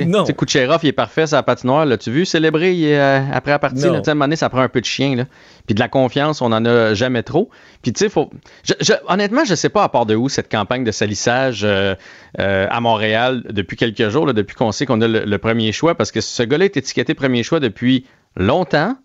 non. 0.06 0.23
Tu 0.23 0.27
sais, 0.27 0.34
Kucherov, 0.34 0.80
il 0.84 0.88
est 0.89 0.91
parfait 0.91 1.26
sur 1.26 1.38
la 1.38 1.43
patinoire. 1.43 1.85
L'as-tu 1.85 2.11
vu 2.11 2.26
célébrer 2.26 2.73
il 2.73 2.91
euh, 2.93 3.22
après 3.31 3.51
la 3.51 3.60
partie? 3.60 3.81
Non. 3.85 3.93
Là, 3.93 4.01
à 4.06 4.10
un 4.11 4.14
moment 4.14 4.26
donné, 4.26 4.35
ça 4.35 4.49
prend 4.49 4.60
un 4.60 4.68
peu 4.68 4.81
de 4.81 4.85
chien. 4.85 5.15
Là. 5.15 5.26
Puis 5.65 5.76
de 5.76 5.80
la 5.80 5.88
confiance, 5.88 6.41
on 6.41 6.51
en 6.51 6.65
a 6.65 6.93
jamais 6.93 7.23
trop. 7.23 7.49
Puis 7.81 7.93
tu 7.93 7.99
sais, 7.99 8.10
faut... 8.10 8.30
je- 8.64 8.73
je- 8.81 8.91
honnêtement, 9.07 9.45
je 9.45 9.56
sais 9.56 9.69
pas 9.69 9.84
à 9.84 9.89
part 9.89 10.06
de 10.06 10.15
où 10.15 10.27
cette 10.27 10.51
campagne 10.51 10.84
de 10.84 10.91
salissage 10.91 11.61
euh, 11.64 11.95
euh, 12.39 12.68
à 12.69 12.81
Montréal 12.81 13.43
depuis 13.49 13.77
quelques 13.77 14.10
jours, 14.10 14.26
là, 14.26 14.34
depuis 14.34 14.56
qu'on 14.57 14.73
sait 14.73 14.85
qu'on 14.85 14.99
a 14.99 15.07
le, 15.07 15.23
le 15.23 15.38
premier 15.38 15.72
choix, 15.72 15.95
parce 15.95 16.11
que 16.11 16.19
ce 16.19 16.43
gars-là 16.43 16.65
est 16.65 16.76
étiqueté 16.76 17.14
premier 17.14 17.43
choix 17.43 17.61
depuis 17.61 18.06
longtemps. 18.35 18.97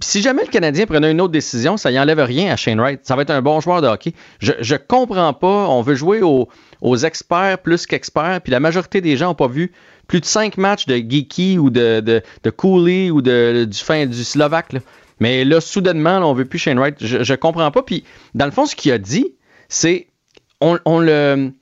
Si 0.00 0.22
jamais 0.22 0.42
le 0.42 0.48
Canadien 0.48 0.86
prenait 0.86 1.10
une 1.10 1.20
autre 1.20 1.32
décision, 1.32 1.76
ça 1.76 1.90
y 1.90 1.98
enlève 1.98 2.20
rien 2.20 2.52
à 2.52 2.56
Shane 2.56 2.80
Wright. 2.80 3.00
Ça 3.02 3.14
va 3.14 3.22
être 3.22 3.30
un 3.30 3.42
bon 3.42 3.60
joueur 3.60 3.82
de 3.82 3.86
hockey. 3.86 4.14
Je, 4.40 4.52
je 4.60 4.74
comprends 4.74 5.32
pas. 5.34 5.68
On 5.68 5.82
veut 5.82 5.94
jouer 5.94 6.22
aux, 6.22 6.48
experts 6.96 7.58
plus 7.58 7.86
qu'experts. 7.86 8.40
Puis 8.42 8.50
la 8.50 8.60
majorité 8.60 9.00
des 9.00 9.16
gens 9.16 9.26
n'ont 9.26 9.34
pas 9.34 9.48
vu 9.48 9.72
plus 10.08 10.20
de 10.20 10.24
cinq 10.24 10.56
matchs 10.56 10.86
de 10.86 10.96
Geeky 10.96 11.58
ou 11.58 11.70
de, 11.70 12.00
de, 12.00 12.50
Cooley 12.50 13.10
ou 13.10 13.22
de, 13.22 13.64
du, 13.64 13.78
fin, 13.78 14.06
du 14.06 14.24
Slovaque. 14.24 14.74
Mais 15.20 15.44
là, 15.44 15.60
soudainement, 15.60 16.18
là, 16.18 16.26
on 16.26 16.32
veut 16.32 16.46
plus 16.46 16.58
Shane 16.58 16.78
Wright. 16.78 16.96
Je, 17.00 17.22
je 17.22 17.34
comprends 17.34 17.70
pas. 17.70 17.82
Puis 17.82 18.04
dans 18.34 18.46
le 18.46 18.50
fond, 18.50 18.66
ce 18.66 18.74
qu'il 18.74 18.92
a 18.92 18.98
dit, 18.98 19.34
c'est 19.68 20.08
on, 20.60 20.78
on 20.84 21.00
le 21.00 21.52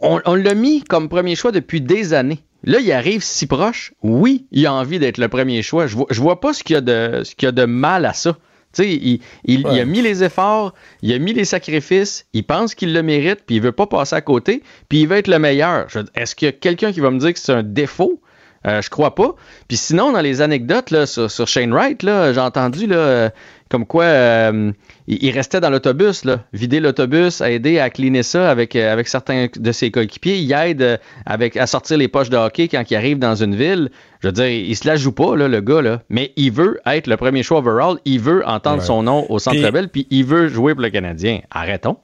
on, 0.00 0.20
on 0.24 0.34
l'a 0.34 0.54
mis 0.54 0.82
comme 0.82 1.08
premier 1.08 1.36
choix 1.36 1.52
depuis 1.52 1.80
des 1.80 2.12
années. 2.12 2.40
Là, 2.68 2.80
il 2.80 2.92
arrive 2.92 3.22
si 3.22 3.46
proche. 3.46 3.92
Oui, 4.02 4.46
il 4.52 4.66
a 4.66 4.72
envie 4.74 4.98
d'être 4.98 5.18
le 5.18 5.28
premier 5.28 5.62
choix. 5.62 5.86
Je 5.86 5.96
vois, 5.96 6.06
je 6.10 6.20
vois 6.20 6.38
pas 6.40 6.52
ce 6.52 6.62
qu'il 6.62 6.74
y 6.74 6.76
a 6.76 6.80
de, 6.80 7.22
ce 7.24 7.34
qu'il 7.34 7.46
y 7.46 7.48
a 7.48 7.52
de 7.52 7.64
mal 7.64 8.04
à 8.04 8.12
ça. 8.12 8.34
Tu 8.74 8.82
sais, 8.82 8.90
il, 8.90 9.20
il- 9.46 9.60
il 9.72 9.80
a 9.80 9.84
mis 9.86 10.02
les 10.02 10.22
efforts, 10.22 10.74
il 11.00 11.12
a 11.14 11.18
mis 11.18 11.32
les 11.32 11.46
sacrifices, 11.46 12.26
il 12.34 12.44
pense 12.44 12.74
qu'il 12.74 12.92
le 12.92 13.02
mérite, 13.02 13.40
puis 13.46 13.56
il 13.56 13.62
veut 13.62 13.72
pas 13.72 13.86
passer 13.86 14.14
à 14.16 14.20
côté, 14.20 14.62
puis 14.90 15.00
il 15.00 15.08
veut 15.08 15.16
être 15.16 15.28
le 15.28 15.38
meilleur. 15.38 15.86
Est-ce 16.14 16.34
qu'il 16.36 16.46
y 16.46 16.48
a 16.50 16.52
quelqu'un 16.52 16.92
qui 16.92 17.00
va 17.00 17.10
me 17.10 17.18
dire 17.18 17.32
que 17.32 17.38
c'est 17.38 17.52
un 17.52 17.62
défaut? 17.62 18.20
Euh, 18.66 18.82
je 18.82 18.90
crois 18.90 19.14
pas. 19.14 19.36
Puis 19.68 19.76
sinon, 19.76 20.12
dans 20.12 20.20
les 20.20 20.42
anecdotes 20.42 20.90
là, 20.90 21.06
sur, 21.06 21.30
sur 21.30 21.46
Shane 21.46 21.72
Wright, 21.72 22.02
là, 22.02 22.32
j'ai 22.32 22.40
entendu 22.40 22.86
là, 22.88 22.96
euh, 22.96 23.30
comme 23.68 23.84
quoi 23.86 24.04
euh, 24.04 24.72
il, 25.06 25.22
il 25.24 25.30
restait 25.30 25.60
dans 25.60 25.70
l'autobus, 25.70 26.24
là, 26.24 26.40
vider 26.52 26.80
l'autobus, 26.80 27.40
aider 27.40 27.78
à 27.78 27.90
cleaner 27.90 28.22
ça 28.22 28.50
avec, 28.50 28.74
euh, 28.76 28.92
avec 28.92 29.08
certains 29.08 29.46
de 29.54 29.72
ses 29.72 29.90
coéquipiers. 29.90 30.38
Il 30.38 30.52
aide 30.52 30.82
euh, 30.82 30.96
avec, 31.26 31.56
à 31.56 31.66
sortir 31.66 31.98
les 31.98 32.08
poches 32.08 32.30
de 32.30 32.36
hockey 32.36 32.68
quand 32.68 32.82
il 32.90 32.96
arrive 32.96 33.18
dans 33.18 33.34
une 33.34 33.54
ville. 33.54 33.90
Je 34.20 34.28
veux 34.28 34.32
dire, 34.32 34.46
il 34.48 34.74
se 34.76 34.86
la 34.86 34.96
joue 34.96 35.12
pas, 35.12 35.36
là, 35.36 35.48
le 35.48 35.60
gars, 35.60 35.82
là, 35.82 36.02
mais 36.08 36.32
il 36.36 36.50
veut 36.52 36.80
être 36.86 37.06
le 37.06 37.16
premier 37.16 37.42
choix 37.42 37.58
overall. 37.58 37.98
Il 38.04 38.20
veut 38.20 38.46
entendre 38.46 38.78
Ouais. 38.80 38.84
son 38.86 39.02
nom 39.02 39.26
au 39.28 39.38
Centre 39.38 39.70
Bell, 39.70 39.88
puis 39.88 40.06
il 40.10 40.24
veut 40.24 40.48
jouer 40.48 40.74
pour 40.74 40.82
le 40.82 40.90
Canadien. 40.90 41.40
Arrêtons. 41.50 41.98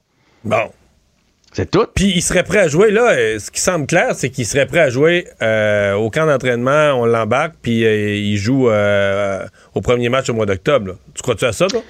Bon. 0.45 0.71
C'est 1.55 1.71
tout. 1.71 1.87
Puis 1.95 2.13
il 2.17 2.21
serait 2.21 2.43
prêt 2.43 2.59
à 2.59 2.69
jouer, 2.69 2.91
là. 2.91 3.13
euh, 3.13 3.39
ce 3.39 3.51
qui 3.51 3.61
semble 3.61 3.87
clair, 3.87 4.09
c'est 4.15 4.29
qu'il 4.29 4.45
serait 4.45 4.67
prêt 4.67 4.81
à 4.81 4.91
jouer 4.91 5.29
euh, 5.41 5.95
au 5.95 6.11
camp 6.11 6.27
d'entraînement, 6.27 6.95
on 6.95 7.07
l'embarque, 7.07 7.55
puis 7.63 7.85
euh, 7.87 8.17
il 8.17 8.37
joue 8.37 8.69
euh, 8.69 9.47
au 9.75 9.81
premier 9.81 10.09
match 10.09 10.29
au 10.29 10.35
mois 10.35 10.47
d'octobre. 10.47 10.97
Tu 11.15 11.23
crois-tu 11.23 11.45
à 11.45 11.53
ça, 11.53 11.69
toi? 11.69 11.81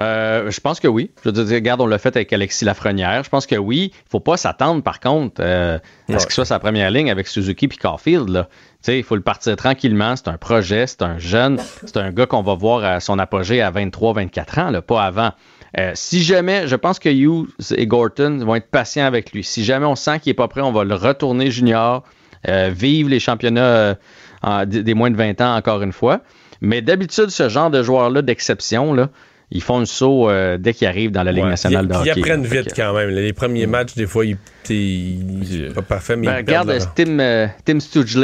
Euh, 0.00 0.50
je 0.50 0.58
pense 0.60 0.80
que 0.80 0.88
oui. 0.88 1.10
Je 1.22 1.28
veux 1.28 1.44
dire, 1.44 1.54
regarde, 1.54 1.82
on 1.82 1.86
l'a 1.86 1.98
fait 1.98 2.16
avec 2.16 2.32
Alexis 2.32 2.64
Lafrenière. 2.64 3.22
Je 3.22 3.28
pense 3.28 3.46
que 3.46 3.56
oui. 3.56 3.92
Il 3.94 4.10
faut 4.10 4.20
pas 4.20 4.38
s'attendre, 4.38 4.82
par 4.82 5.00
contre, 5.00 5.42
euh, 5.44 5.78
à 6.10 6.18
ce 6.18 6.24
qu'il 6.24 6.34
soit 6.34 6.46
sa 6.46 6.58
première 6.58 6.90
ligne 6.90 7.10
avec 7.10 7.26
Suzuki 7.26 7.68
puis 7.68 7.76
Caulfield. 7.76 8.46
Il 8.88 9.02
faut 9.04 9.16
le 9.16 9.20
partir 9.20 9.54
tranquillement. 9.56 10.16
C'est 10.16 10.28
un 10.28 10.38
projet, 10.38 10.86
c'est 10.86 11.02
un 11.02 11.18
jeune, 11.18 11.60
c'est 11.84 11.98
un 11.98 12.10
gars 12.12 12.24
qu'on 12.24 12.42
va 12.42 12.54
voir 12.54 12.82
à 12.82 13.00
son 13.00 13.18
apogée 13.18 13.60
à 13.60 13.70
23-24 13.70 14.60
ans, 14.60 14.70
là, 14.70 14.80
pas 14.80 15.02
avant. 15.02 15.32
Euh, 15.78 15.92
si 15.94 16.22
jamais, 16.22 16.66
je 16.66 16.76
pense 16.76 16.98
que 16.98 17.08
Hughes 17.08 17.48
et 17.76 17.86
Gorton 17.86 18.38
vont 18.44 18.56
être 18.56 18.70
patients 18.70 19.04
avec 19.04 19.32
lui. 19.32 19.44
Si 19.44 19.64
jamais 19.64 19.86
on 19.86 19.94
sent 19.94 20.20
qu'il 20.20 20.30
n'est 20.30 20.34
pas 20.34 20.48
prêt, 20.48 20.60
on 20.60 20.72
va 20.72 20.84
le 20.84 20.94
retourner 20.94 21.50
junior, 21.50 22.02
euh, 22.48 22.70
vivre 22.74 23.08
les 23.08 23.20
championnats 23.20 23.96
euh, 24.44 24.64
des 24.66 24.94
moins 24.94 25.10
de 25.10 25.16
20 25.16 25.40
ans 25.40 25.54
encore 25.54 25.82
une 25.82 25.92
fois. 25.92 26.20
Mais 26.60 26.82
d'habitude, 26.82 27.30
ce 27.30 27.48
genre 27.48 27.70
de 27.70 27.82
joueurs-là 27.82 28.22
d'exception, 28.22 28.92
là, 28.92 29.08
ils 29.52 29.62
font 29.62 29.80
le 29.80 29.84
saut 29.84 30.28
euh, 30.28 30.58
dès 30.58 30.74
qu'ils 30.74 30.86
arrivent 30.86 31.10
dans 31.10 31.24
la 31.24 31.32
Ligue 31.32 31.44
nationale 31.44 31.88
de 31.88 31.94
hockey. 31.94 32.12
Ils 32.14 32.20
apprennent 32.20 32.46
vite 32.46 32.72
quand 32.74 32.92
même. 32.92 33.10
Les 33.10 33.32
premiers 33.32 33.66
matchs, 33.66 33.94
des 33.94 34.06
fois, 34.06 34.24
ils, 34.24 34.36
c'est 34.64 35.74
pas 35.74 35.82
parfait, 35.82 36.16
mais 36.16 36.28
ben, 36.28 36.36
Regarde 36.36 36.78
Tim, 36.94 37.18
euh, 37.18 37.48
Tim 37.64 37.78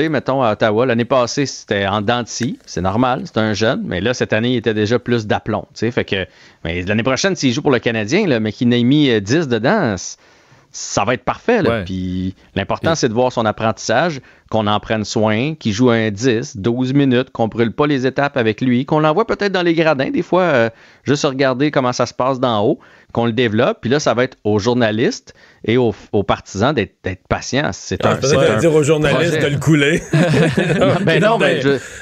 mettons, 0.08 0.42
à 0.42 0.52
Ottawa. 0.52 0.86
L'année 0.86 1.04
passée, 1.04 1.46
c'était 1.46 1.86
en 1.86 2.00
dents 2.00 2.22
C'est 2.26 2.80
normal, 2.80 3.22
c'est 3.24 3.38
un 3.38 3.54
jeune. 3.54 3.82
Mais 3.84 4.00
là, 4.00 4.14
cette 4.14 4.32
année, 4.32 4.52
il 4.52 4.56
était 4.56 4.74
déjà 4.74 4.98
plus 4.98 5.26
d'aplomb. 5.26 5.66
Fait 5.74 6.04
que 6.04 6.26
l'année 6.64 7.02
prochaine, 7.02 7.34
s'il 7.34 7.52
joue 7.52 7.62
pour 7.62 7.72
le 7.72 7.80
Canadien, 7.80 8.26
là, 8.26 8.38
mais 8.38 8.52
qu'il 8.52 8.68
n'ait 8.68 8.84
mis 8.84 9.20
10 9.20 9.34
euh, 9.34 9.46
dedans, 9.46 9.96
ça 10.76 11.04
va 11.04 11.14
être 11.14 11.24
parfait. 11.24 11.62
Puis 11.86 12.34
l'important, 12.54 12.94
c'est 12.94 13.08
de 13.08 13.14
voir 13.14 13.32
son 13.32 13.46
apprentissage, 13.46 14.20
qu'on 14.50 14.66
en 14.66 14.78
prenne 14.78 15.04
soin, 15.04 15.54
qu'il 15.54 15.72
joue 15.72 15.88
un 15.88 16.10
10, 16.10 16.58
12 16.58 16.92
minutes, 16.92 17.30
qu'on 17.30 17.48
brûle 17.48 17.72
pas 17.72 17.86
les 17.86 18.06
étapes 18.06 18.36
avec 18.36 18.60
lui, 18.60 18.84
qu'on 18.84 19.00
l'envoie 19.00 19.26
peut-être 19.26 19.52
dans 19.52 19.62
les 19.62 19.72
gradins, 19.72 20.10
des 20.10 20.20
fois, 20.20 20.42
euh, 20.42 20.70
juste 21.04 21.24
regarder 21.24 21.70
comment 21.70 21.94
ça 21.94 22.04
se 22.04 22.12
passe 22.12 22.40
d'en 22.40 22.62
haut, 22.62 22.78
qu'on 23.12 23.26
le 23.26 23.32
développe. 23.32 23.78
Puis 23.80 23.90
là, 23.90 24.00
ça 24.00 24.14
va 24.14 24.24
être 24.24 24.36
aux 24.44 24.58
journalistes 24.58 25.34
et 25.66 25.76
aux, 25.76 25.92
partisans 26.22 26.72
d'être 26.72 27.26
patients. 27.28 27.70
C'est 27.72 28.04
ah, 28.04 28.16
un. 28.22 28.58
dire 28.58 28.72
aux 28.72 28.82
journalistes 28.82 29.40
de 29.40 29.46
le 29.46 29.58
couler. 29.58 30.00
ben 31.04 31.20
non, 31.20 31.38
mais 31.38 31.60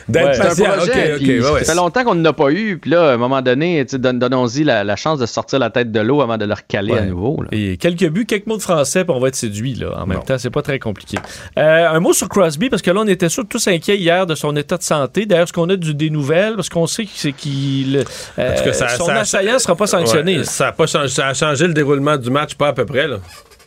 d'être 0.09 0.39
patient. 0.39 0.67
ça 0.81 1.65
fait 1.65 1.75
longtemps 1.75 2.05
qu'on 2.05 2.15
n'en 2.15 2.25
a 2.27 2.33
pas 2.33 2.51
eu. 2.51 2.79
Puis 2.79 2.91
là, 2.91 3.11
à 3.11 3.15
un 3.15 3.17
moment 3.17 3.41
donné, 3.41 3.85
donnons-y 3.85 4.65
la, 4.65 4.97
chance 4.97 5.19
de 5.19 5.27
sortir 5.27 5.59
la 5.59 5.71
tête 5.71 5.91
de 5.91 6.01
l'eau 6.01 6.21
avant 6.21 6.37
de 6.37 6.45
le 6.45 6.55
recaler 6.55 6.95
à 6.95 7.03
nouveau. 7.03 7.43
Et 7.53 7.77
quelques 7.79 8.09
buts, 8.09 8.27
quelques 8.27 8.47
mots 8.47 8.57
de 8.57 8.63
français, 8.63 9.05
puis 9.05 9.15
on 9.15 9.21
va 9.21 9.29
être 9.29 9.37
séduit. 9.37 9.75
Là. 9.75 9.99
En 9.99 10.07
même 10.07 10.23
temps, 10.23 10.39
c'est 10.39 10.51
pas 10.51 10.63
très 10.63 10.79
compliqué. 10.79 11.19
Euh, 11.59 11.89
un 11.89 12.01
mot 12.01 12.13
sur 12.13 12.29
Crosby, 12.29 12.69
parce 12.69 12.83
que 12.83 12.91
là, 12.91 13.01
on 13.01 13.07
était 13.07 13.29
tous 13.29 13.69
inquiets 13.69 13.97
hier 13.97 14.27
de 14.27 14.35
son 14.35 14.55
état 14.57 14.77
de 14.77 14.83
santé. 14.83 15.27
D'ailleurs, 15.27 15.45
est-ce 15.45 15.53
qu'on 15.53 15.69
a 15.71 15.77
du, 15.77 15.95
des 15.95 16.11
nouvelles? 16.11 16.55
Parce 16.55 16.69
qu'on 16.69 16.87
sait 16.87 17.05
qu'il. 17.05 18.05
Euh, 18.39 18.73
son 18.97 19.09
assaillant 19.09 19.55
ne 19.55 19.59
sera 19.59 19.75
pas 19.75 19.87
sanctionné. 19.87 20.45
ça, 20.45 20.73
pas 20.73 20.87
changé, 20.87 21.04
ça 21.09 21.29
a 21.29 21.35
changé 21.35 21.67
le 21.67 21.75
déroulement 21.75 22.17
du 22.17 22.31
match, 22.31 22.55
pas 22.55 22.69
à 22.69 22.73
peu 22.73 22.87
près. 22.87 23.09
Là. 23.09 23.19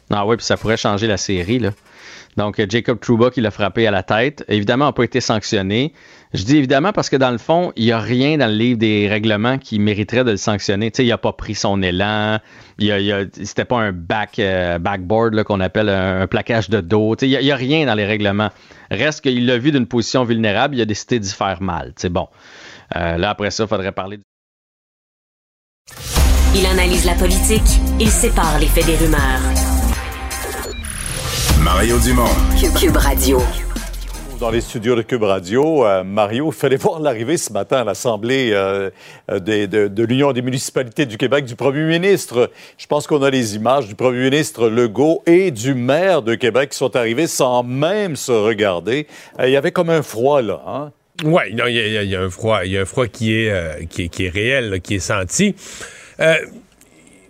Ah 0.09 0.25
oui, 0.25 0.37
puis 0.37 0.45
ça 0.45 0.57
pourrait 0.57 0.77
changer 0.77 1.07
la 1.07 1.17
série. 1.17 1.59
Là. 1.59 1.71
Donc, 2.37 2.61
Jacob 2.69 2.99
Trouba 2.99 3.31
qui 3.31 3.41
l'a 3.41 3.49
frappé 3.49 3.87
à 3.87 3.91
la 3.91 4.03
tête, 4.03 4.45
évidemment, 4.47 4.85
n'a 4.85 4.91
pas 4.93 5.03
été 5.03 5.21
sanctionné. 5.21 5.91
Je 6.35 6.43
dis 6.43 6.57
évidemment 6.57 6.91
parce 6.91 7.09
que 7.09 7.15
dans 7.15 7.31
le 7.31 7.39
fond, 7.39 7.73
il 7.75 7.85
n'y 7.85 7.91
a 7.91 7.99
rien 7.99 8.37
dans 8.37 8.45
le 8.45 8.53
livre 8.53 8.77
des 8.77 9.07
règlements 9.07 9.57
qui 9.57 9.79
mériterait 9.79 10.23
de 10.23 10.31
le 10.31 10.37
sanctionner. 10.37 10.91
Il 10.99 11.07
n'a 11.07 11.17
pas 11.17 11.33
pris 11.33 11.55
son 11.55 11.81
élan, 11.81 12.39
il 12.77 12.91
a, 12.91 13.23
c'était 13.31 13.65
pas 13.65 13.79
un 13.79 13.91
back, 13.91 14.37
euh, 14.37 14.77
backboard 14.77 15.43
qu'on 15.43 15.59
appelle 15.61 15.89
un, 15.89 16.27
plaquage 16.27 16.69
de 16.69 16.79
dos. 16.79 17.15
Il 17.21 17.39
n'y 17.39 17.51
a, 17.51 17.55
rien 17.55 17.87
dans 17.87 17.95
les 17.95 18.05
règlements. 18.05 18.49
Reste 18.91 19.21
qu'il 19.21 19.45
l'a 19.47 19.57
vu 19.57 19.71
d'une 19.71 19.87
position 19.87 20.23
vulnérable, 20.23 20.75
il 20.75 20.81
a 20.81 20.85
décidé 20.85 21.19
d'y 21.19 21.31
faire 21.31 21.61
mal. 21.61 21.93
Bon. 22.11 22.27
Euh, 22.95 23.17
là, 23.17 23.31
après 23.31 23.49
ça, 23.49 23.63
il 23.63 23.67
faudrait 23.67 23.91
parler. 23.91 24.19
Il 26.59 26.65
analyse 26.65 27.05
la 27.05 27.13
politique, 27.13 27.61
il 27.99 28.09
sépare 28.09 28.57
les 28.57 28.65
faits 28.65 28.87
des 28.87 28.95
rumeurs. 28.95 29.19
Mario 31.61 31.99
Dumont. 31.99 32.25
Cube, 32.79 32.97
Radio. 32.97 33.39
Dans 34.39 34.49
les 34.49 34.61
studios 34.61 34.95
de 34.95 35.03
Cube 35.03 35.21
Radio, 35.21 35.85
euh, 35.85 36.03
Mario, 36.03 36.47
il 36.47 36.55
fallait 36.55 36.77
voir 36.77 36.99
l'arrivée 36.99 37.37
ce 37.37 37.53
matin 37.53 37.81
à 37.81 37.83
l'Assemblée 37.83 38.49
euh, 38.53 38.89
euh, 39.29 39.39
de, 39.39 40.03
l'Union 40.03 40.31
des 40.33 40.41
municipalités 40.41 41.05
du 41.05 41.17
Québec 41.17 41.45
du 41.45 41.55
premier 41.55 41.83
ministre. 41.83 42.49
Je 42.79 42.87
pense 42.87 43.05
qu'on 43.05 43.21
a 43.21 43.29
les 43.29 43.55
images 43.55 43.87
du 43.87 43.93
premier 43.93 44.23
ministre 44.31 44.67
Legault 44.67 45.21
et 45.27 45.51
du 45.51 45.75
maire 45.75 46.23
de 46.23 46.33
Québec 46.33 46.71
qui 46.71 46.77
sont 46.77 46.95
arrivés 46.95 47.27
sans 47.27 47.61
même 47.61 48.15
se 48.15 48.31
regarder. 48.31 49.05
il 49.43 49.51
y 49.51 49.57
avait 49.57 49.71
comme 49.71 49.91
un 49.91 50.01
froid 50.01 50.41
là. 50.41 50.63
Hein? 50.65 50.91
Oui, 51.23 51.43
il 51.51 51.57
y, 51.57 52.15
a 52.15 52.21
un 52.21 52.29
froid. 52.31 52.65
Il 52.65 52.71
y 52.71 52.77
a 52.79 52.81
un 52.81 52.85
froid 52.85 53.05
qui 53.05 53.33
est, 53.35 53.87
qui 53.89 54.25
est, 54.25 54.29
réel, 54.29 54.81
qui 54.81 54.95
est 54.95 54.99
senti. 54.99 55.55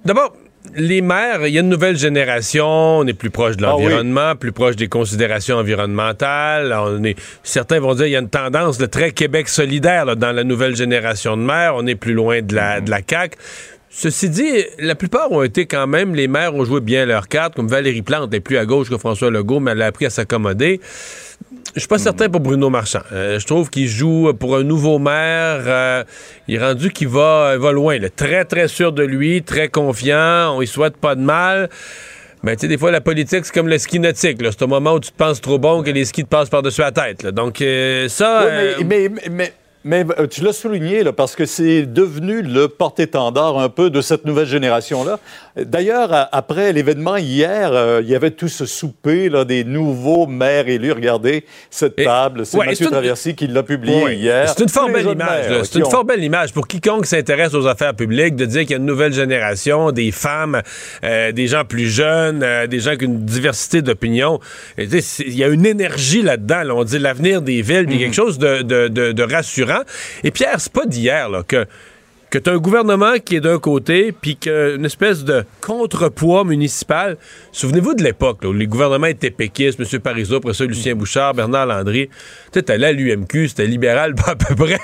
D'abord, 0.06 0.34
les 0.76 1.02
maires, 1.02 1.46
il 1.48 1.54
y 1.54 1.58
a 1.58 1.62
une 1.62 1.70
nouvelle 1.70 1.98
génération, 1.98 2.66
on 2.66 3.08
est 3.08 3.14
plus 3.14 3.30
proche 3.30 3.58
de 3.58 3.66
ah 3.66 3.70
l'environnement, 3.70 4.36
plus 4.36 4.52
proche 4.52 4.76
des 4.76 4.88
considérations 4.88 5.58
environnementales. 5.58 6.74
On 6.74 7.04
est, 7.04 7.18
certains 7.44 7.80
vont 7.80 7.94
dire 7.94 8.06
qu'il 8.06 8.14
y 8.14 8.16
a 8.16 8.20
une 8.20 8.30
tendance 8.30 8.78
de 8.78 8.86
très 8.86 9.12
Québec 9.12 9.50
solidaire 9.50 10.16
dans 10.16 10.32
la 10.32 10.44
nouvelle 10.44 10.76
génération 10.76 11.38
de 11.38 11.42
maires. 11.42 11.74
On 11.76 11.86
est 11.88 11.96
plus 11.96 12.14
loin 12.14 12.42
de 12.42 12.56
la, 12.56 12.82
de 12.82 12.90
la 12.90 13.00
CAQ. 13.08 13.38
Ceci 14.00 14.30
dit, 14.30 14.64
la 14.78 14.94
plupart 14.94 15.32
ont 15.32 15.42
été 15.42 15.66
quand 15.66 15.88
même, 15.88 16.14
les 16.14 16.28
maires 16.28 16.54
ont 16.54 16.64
joué 16.64 16.82
bien 16.82 17.08
leur 17.08 17.28
carte, 17.28 17.56
comme 17.56 17.68
Valérie 17.68 18.04
Plante 18.04 18.32
est 18.32 18.40
plus 18.40 18.60
à 18.60 18.64
gauche 18.64 18.92
que 18.92 18.98
François 19.00 19.32
Legault, 19.32 19.60
mais 19.60 19.72
elle 19.72 19.82
a 19.82 19.88
appris 19.88 20.06
à 20.06 20.12
s'accommoder. 20.12 20.80
Je 21.74 21.80
suis 21.80 21.88
pas 21.88 21.98
certain 21.98 22.30
pour 22.30 22.42
Bruno 22.42 22.70
Marchand. 22.70 23.02
Euh, 23.12 23.40
je 23.40 23.48
trouve 23.48 23.72
qu'il 23.72 23.88
joue 23.88 24.32
pour 24.40 24.56
un 24.56 24.62
nouveau 24.62 25.00
maire. 25.00 25.64
Euh, 25.66 26.04
il 26.48 26.54
est 26.54 26.64
rendu 26.64 26.92
qu'il 26.92 27.08
va, 27.08 27.58
va 27.58 27.72
loin. 27.72 27.98
Très, 28.16 28.46
très 28.46 28.68
sûr 28.68 28.92
de 28.92 29.02
lui, 29.02 29.42
très 29.42 29.68
confiant. 29.68 30.56
On 30.56 30.62
y 30.62 30.68
souhaite 30.68 30.98
pas 30.98 31.16
de 31.16 31.22
mal. 31.22 31.68
Mais 32.44 32.56
tu 32.56 32.62
sais, 32.62 32.68
des 32.68 32.78
fois, 32.78 32.92
la 32.92 33.02
politique, 33.02 33.46
c'est 33.46 33.54
comme 33.54 33.68
le 33.68 33.80
ski 33.80 34.00
nautique. 34.00 34.38
C'est 34.40 34.62
au 34.62 34.68
moment 34.68 34.94
où 34.94 35.00
tu 35.00 35.12
te 35.12 35.18
penses 35.18 35.42
trop 35.42 35.58
bon 35.58 35.82
que 35.82 35.90
les 35.90 36.06
skis 36.06 36.24
te 36.24 36.30
passent 36.30 36.50
par-dessus 36.50 36.82
la 36.82 36.92
tête. 36.92 37.26
Donc, 37.26 37.62
euh, 37.62 38.08
ça... 38.10 38.46
mais, 38.86 39.10
mais 39.10 39.22
mais 39.32 39.54
euh, 39.86 40.28
tu 40.28 40.44
l'as 40.44 40.54
souligné, 40.54 41.04
là, 41.04 41.14
parce 41.14 41.36
que 41.36 41.46
c'est 41.46 41.86
devenu 41.86 42.42
le 42.42 42.68
porte-étendard 42.68 43.58
un 43.58 43.70
peu 43.70 43.90
de 43.90 44.02
cette 44.02 44.26
nouvelle 44.26 44.48
génération-là. 44.48 45.20
D'ailleurs, 45.56 46.30
après 46.32 46.74
l'événement 46.74 47.18
hier, 47.18 47.72
euh, 47.72 48.02
il 48.04 48.10
y 48.10 48.16
avait 48.16 48.32
tout 48.32 48.48
ce 48.48 48.66
souper 48.66 49.30
là, 49.30 49.46
des 49.46 49.64
nouveaux 49.64 50.28
maires 50.28 50.68
élus. 50.68 50.92
Regardez 50.92 51.46
cette 51.70 51.96
table. 51.96 52.46
C'est 52.46 52.58
Mathieu 52.58 52.88
Traversy 52.88 53.36
qui 53.36 53.48
l'a 53.48 53.64
publié 53.64 54.14
hier. 54.14 54.50
C'est 54.50 54.64
une 54.64 54.70
fort 54.70 54.90
belle 54.90 55.08
image. 55.08 55.64
C'est 55.64 55.80
une 55.80 55.86
fort 55.86 56.06
belle 56.06 56.24
image 56.24 56.54
pour 56.54 56.68
quiconque 56.68 57.06
s'intéresse 57.06 57.54
aux 57.54 57.68
affaires 57.68 57.96
publiques 57.96 58.36
de 58.36 58.46
dire 58.46 58.62
qu'il 58.62 58.72
y 58.72 58.76
a 58.76 58.78
une 58.78 58.86
nouvelle 58.86 59.14
génération, 59.14 59.92
des 59.92 60.12
femmes, 60.12 60.62
euh, 61.04 61.32
des 61.32 61.48
gens 61.48 61.66
plus 61.66 61.88
jeunes, 61.88 62.46
des 62.68 62.80
gens 62.80 62.90
avec 62.90 63.04
une 63.04 63.26
diversité 63.26 63.82
d'opinions. 63.82 64.40
Il 64.78 65.36
y 65.36 65.44
a 65.44 65.48
une 65.48 65.66
énergie 65.66 66.22
là-dedans. 66.22 66.64
On 66.76 66.84
dit 66.84 67.00
l'avenir 67.00 67.42
des 67.42 67.62
villes, 67.62 67.86
il 67.90 67.96
y 67.96 68.04
a 68.04 68.06
quelque 68.06 68.16
chose 68.16 68.38
de, 68.38 68.62
de, 68.62 68.88
de 68.88 69.24
rassurant 69.24 69.67
et 70.24 70.32
Pierre, 70.32 70.60
c'est 70.60 70.72
pas 70.72 70.86
d'hier 70.86 71.30
que 71.48 71.66
que 72.30 72.38
tu 72.38 72.50
as 72.50 72.54
un 72.54 72.58
gouvernement 72.58 73.14
qui 73.24 73.38
est 73.38 73.42
d'un 73.42 73.60
côté, 73.60 74.12
puis 74.12 74.36
qu'une 74.36 74.84
espèce 74.86 75.24
de 75.24 75.46
contrepoids 75.62 76.44
municipal. 76.44 77.18
Souvenez-vous 77.52 77.94
de 77.94 78.04
l'époque 78.04 78.40
où 78.44 78.52
les 78.52 78.68
gouvernements 78.68 79.08
étaient 79.08 79.32
péquistes, 79.32 79.80
M. 79.80 80.00
Parizeau, 80.00 80.38
après 80.38 80.54
ça, 80.54 80.66
Lucien 80.66 80.96
Bouchard, 80.96 81.34
Bernard 81.34 81.68
Landry. 81.68 82.10
Tu 82.52 82.60
sais, 82.60 82.72
à 82.72 82.92
l'UMQ, 82.92 83.48
c'était 83.48 83.66
libéral 83.66 84.14
à 84.26 84.36
peu 84.36 84.56
près. 84.56 84.80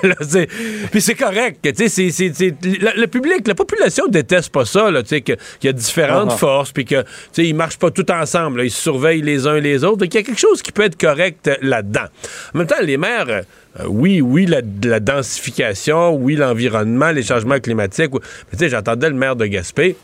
puis 0.91 1.01
c'est 1.01 1.15
correct. 1.15 1.68
C'est, 1.76 1.89
c'est, 1.89 2.31
le, 2.31 3.05
public, 3.07 3.47
la 3.47 3.55
population 3.55 4.07
déteste 4.07 4.51
pas 4.51 4.65
ça, 4.65 4.89
là, 4.89 5.03
qu'il 5.03 5.38
y 5.64 5.68
a 5.68 5.73
différentes 5.73 6.31
uh-huh. 6.31 6.38
forces, 6.38 6.72
puis 6.72 6.85
que 6.85 7.03
ils 7.38 7.55
marchent 7.55 7.80
pas 7.80 7.91
tous 7.91 8.11
ensemble. 8.11 8.64
ils 8.64 8.72
se 8.72 8.81
surveillent 8.81 9.22
les 9.22 9.47
uns 9.47 9.60
les 9.60 9.84
autres. 9.84 9.97
Donc, 9.97 10.14
il 10.14 10.18
y 10.18 10.19
a 10.19 10.23
quelque 10.23 10.39
chose 10.39 10.61
qui 10.61 10.72
peut 10.72 10.84
être 10.84 10.97
correct 10.97 11.49
là-dedans. 11.61 12.05
En 12.53 12.60
même 12.60 12.68
temps, 12.68 12.76
les 12.81 12.97
maires 12.97 13.43
euh, 13.79 13.85
oui, 13.87 14.21
oui, 14.21 14.45
la, 14.45 14.99
densification, 14.99 16.15
oui, 16.15 16.35
l'environnement, 16.35 17.11
les 17.11 17.23
changements 17.23 17.59
climatiques. 17.59 18.11
Mais 18.13 18.19
tu 18.51 18.57
sais, 18.57 18.69
j'entendais 18.69 19.09
le 19.09 19.15
maire 19.15 19.35
de 19.35 19.45
Gaspé. 19.45 19.95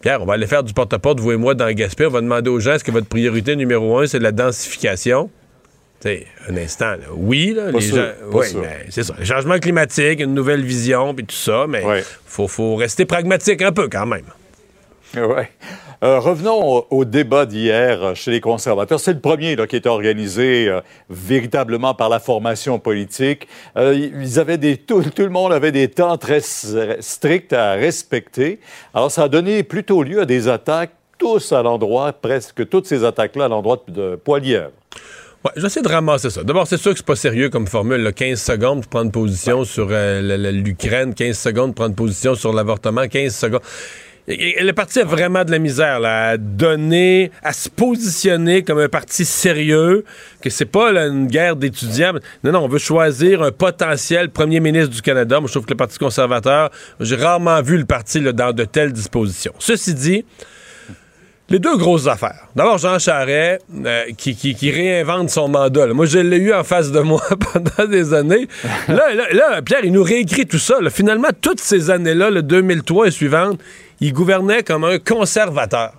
Pierre, 0.00 0.22
on 0.22 0.26
va 0.26 0.34
aller 0.34 0.46
faire 0.46 0.62
du 0.62 0.72
porte-à-porte, 0.72 1.20
vous 1.20 1.32
et 1.32 1.36
moi, 1.36 1.54
dans 1.54 1.70
Gaspé. 1.72 2.06
On 2.06 2.10
va 2.10 2.20
demander 2.20 2.50
aux 2.50 2.60
gens 2.60 2.72
est-ce 2.74 2.84
que 2.84 2.90
votre 2.90 3.08
priorité 3.08 3.56
numéro 3.56 3.98
un, 3.98 4.06
c'est 4.06 4.18
la 4.18 4.32
densification? 4.32 5.30
Tu 6.00 6.08
sais, 6.08 6.26
un 6.48 6.56
instant, 6.56 6.94
Oui, 7.14 7.54
là, 7.54 7.70
les 7.70 7.80
gens. 7.80 8.08
Oui, 8.30 8.46
mais 8.54 8.86
c'est 8.90 9.02
ça. 9.02 9.14
Le 9.18 9.24
changement 9.24 9.58
climatique, 9.58 10.20
une 10.20 10.34
nouvelle 10.34 10.62
vision, 10.62 11.14
puis 11.14 11.24
tout 11.24 11.34
ça, 11.34 11.66
mais 11.68 11.82
il 11.82 12.04
faut, 12.26 12.48
faut 12.48 12.76
rester 12.76 13.06
pragmatique 13.06 13.62
un 13.62 13.72
peu 13.72 13.88
quand 13.88 14.06
même. 14.06 14.26
Oui. 15.16 15.44
Euh, 16.02 16.18
revenons 16.18 16.84
au, 16.90 17.04
débat 17.04 17.46
d'hier 17.46 18.02
euh, 18.02 18.14
chez 18.14 18.30
les 18.30 18.40
conservateurs. 18.40 19.00
C'est 19.00 19.14
le 19.14 19.20
premier 19.20 19.56
qui 19.66 19.76
est 19.76 19.86
organisé 19.86 20.68
euh, 20.68 20.80
véritablement 21.08 21.94
par 21.94 22.08
la 22.08 22.20
formation 22.20 22.78
politique. 22.78 23.48
ils 23.76 24.38
avaient 24.38 24.58
des, 24.58 24.76
tout, 24.76 25.02
le 25.18 25.28
monde 25.28 25.52
avait 25.52 25.72
des 25.72 25.88
temps 25.88 26.18
très 26.18 26.40
stricts 26.40 27.52
à 27.52 27.72
respecter. 27.72 28.60
Alors, 28.94 29.10
ça 29.10 29.24
a 29.24 29.28
donné 29.28 29.62
plutôt 29.62 30.02
lieu 30.02 30.20
à 30.20 30.26
des 30.26 30.48
attaques, 30.48 30.92
tous 31.18 31.52
à 31.52 31.62
l'endroit, 31.62 32.12
presque 32.12 32.68
toutes 32.68 32.86
ces 32.86 33.04
attaques-là 33.04 33.46
à 33.46 33.48
l'endroit 33.48 33.82
de 33.88 34.16
Poilière. 34.16 34.70
Ouais, 35.46 35.52
j'essaie 35.56 35.82
de 35.82 35.88
ramasser 35.88 36.30
ça. 36.30 36.42
D'abord, 36.42 36.66
c'est 36.66 36.76
sûr 36.76 36.90
que 36.92 36.98
c'est 36.98 37.06
pas 37.06 37.14
sérieux 37.14 37.50
comme 37.50 37.66
formule. 37.66 38.00
là. 38.02 38.10
15 38.10 38.40
secondes 38.40 38.80
pour 38.80 38.90
prendre 38.90 39.12
position 39.12 39.64
sur 39.64 39.88
euh, 39.90 40.50
l'Ukraine, 40.50 41.14
15 41.14 41.38
secondes 41.38 41.74
pour 41.74 41.84
prendre 41.84 41.94
position 41.94 42.34
sur 42.34 42.52
l'avortement, 42.52 43.06
15 43.06 43.34
secondes. 43.34 43.60
Le 44.28 44.72
parti 44.72 44.98
a 45.00 45.04
vraiment 45.04 45.44
de 45.44 45.52
la 45.52 45.58
misère 45.60 46.00
là, 46.00 46.30
à 46.30 46.36
donner, 46.36 47.30
à 47.44 47.52
se 47.52 47.68
positionner 47.68 48.62
comme 48.64 48.78
un 48.80 48.88
parti 48.88 49.24
sérieux, 49.24 50.04
que 50.42 50.50
c'est 50.50 50.64
pas 50.64 50.90
là, 50.90 51.06
une 51.06 51.28
guerre 51.28 51.54
d'étudiants. 51.54 52.14
Non, 52.42 52.50
non, 52.50 52.60
on 52.64 52.68
veut 52.68 52.78
choisir 52.80 53.42
un 53.42 53.52
potentiel 53.52 54.30
premier 54.30 54.58
ministre 54.58 54.90
du 54.92 55.00
Canada. 55.02 55.38
Moi, 55.38 55.46
je 55.46 55.52
trouve 55.52 55.64
que 55.66 55.70
le 55.70 55.76
Parti 55.76 55.98
conservateur, 55.98 56.70
j'ai 56.98 57.14
rarement 57.14 57.62
vu 57.62 57.78
le 57.78 57.84
parti 57.84 58.18
là, 58.20 58.32
dans 58.32 58.52
de 58.52 58.64
telles 58.64 58.92
dispositions. 58.92 59.52
Ceci 59.60 59.94
dit, 59.94 60.24
les 61.48 61.60
deux 61.60 61.76
grosses 61.76 62.08
affaires. 62.08 62.48
D'abord, 62.56 62.78
Jean 62.78 62.98
Charest, 62.98 63.64
euh, 63.84 64.06
qui, 64.18 64.34
qui- 64.34 64.56
qui 64.56 64.72
réinvente 64.72 65.30
son 65.30 65.46
mandat. 65.46 65.86
là. 65.86 65.94
Moi, 65.94 66.06
je 66.06 66.18
l'ai 66.18 66.38
eu 66.38 66.52
en 66.52 66.64
face 66.64 66.90
de 66.90 66.98
moi 66.98 67.22
pendant 67.52 67.88
des 67.88 68.12
années. 68.12 68.48
Là, 68.88 69.14
là, 69.14 69.26
là, 69.32 69.62
Pierre, 69.62 69.84
il 69.84 69.92
nous 69.92 70.02
réécrit 70.02 70.46
tout 70.46 70.58
ça. 70.58 70.74
Finalement, 70.90 71.28
toutes 71.40 71.60
ces 71.60 71.90
années-là, 71.90 72.30
le 72.30 72.42
2003 72.42 73.06
et 73.06 73.10
suivantes, 73.12 73.60
il 74.00 74.12
gouvernait 74.12 74.62
comme 74.62 74.84
un 74.84 74.98
conservateur. 74.98 75.92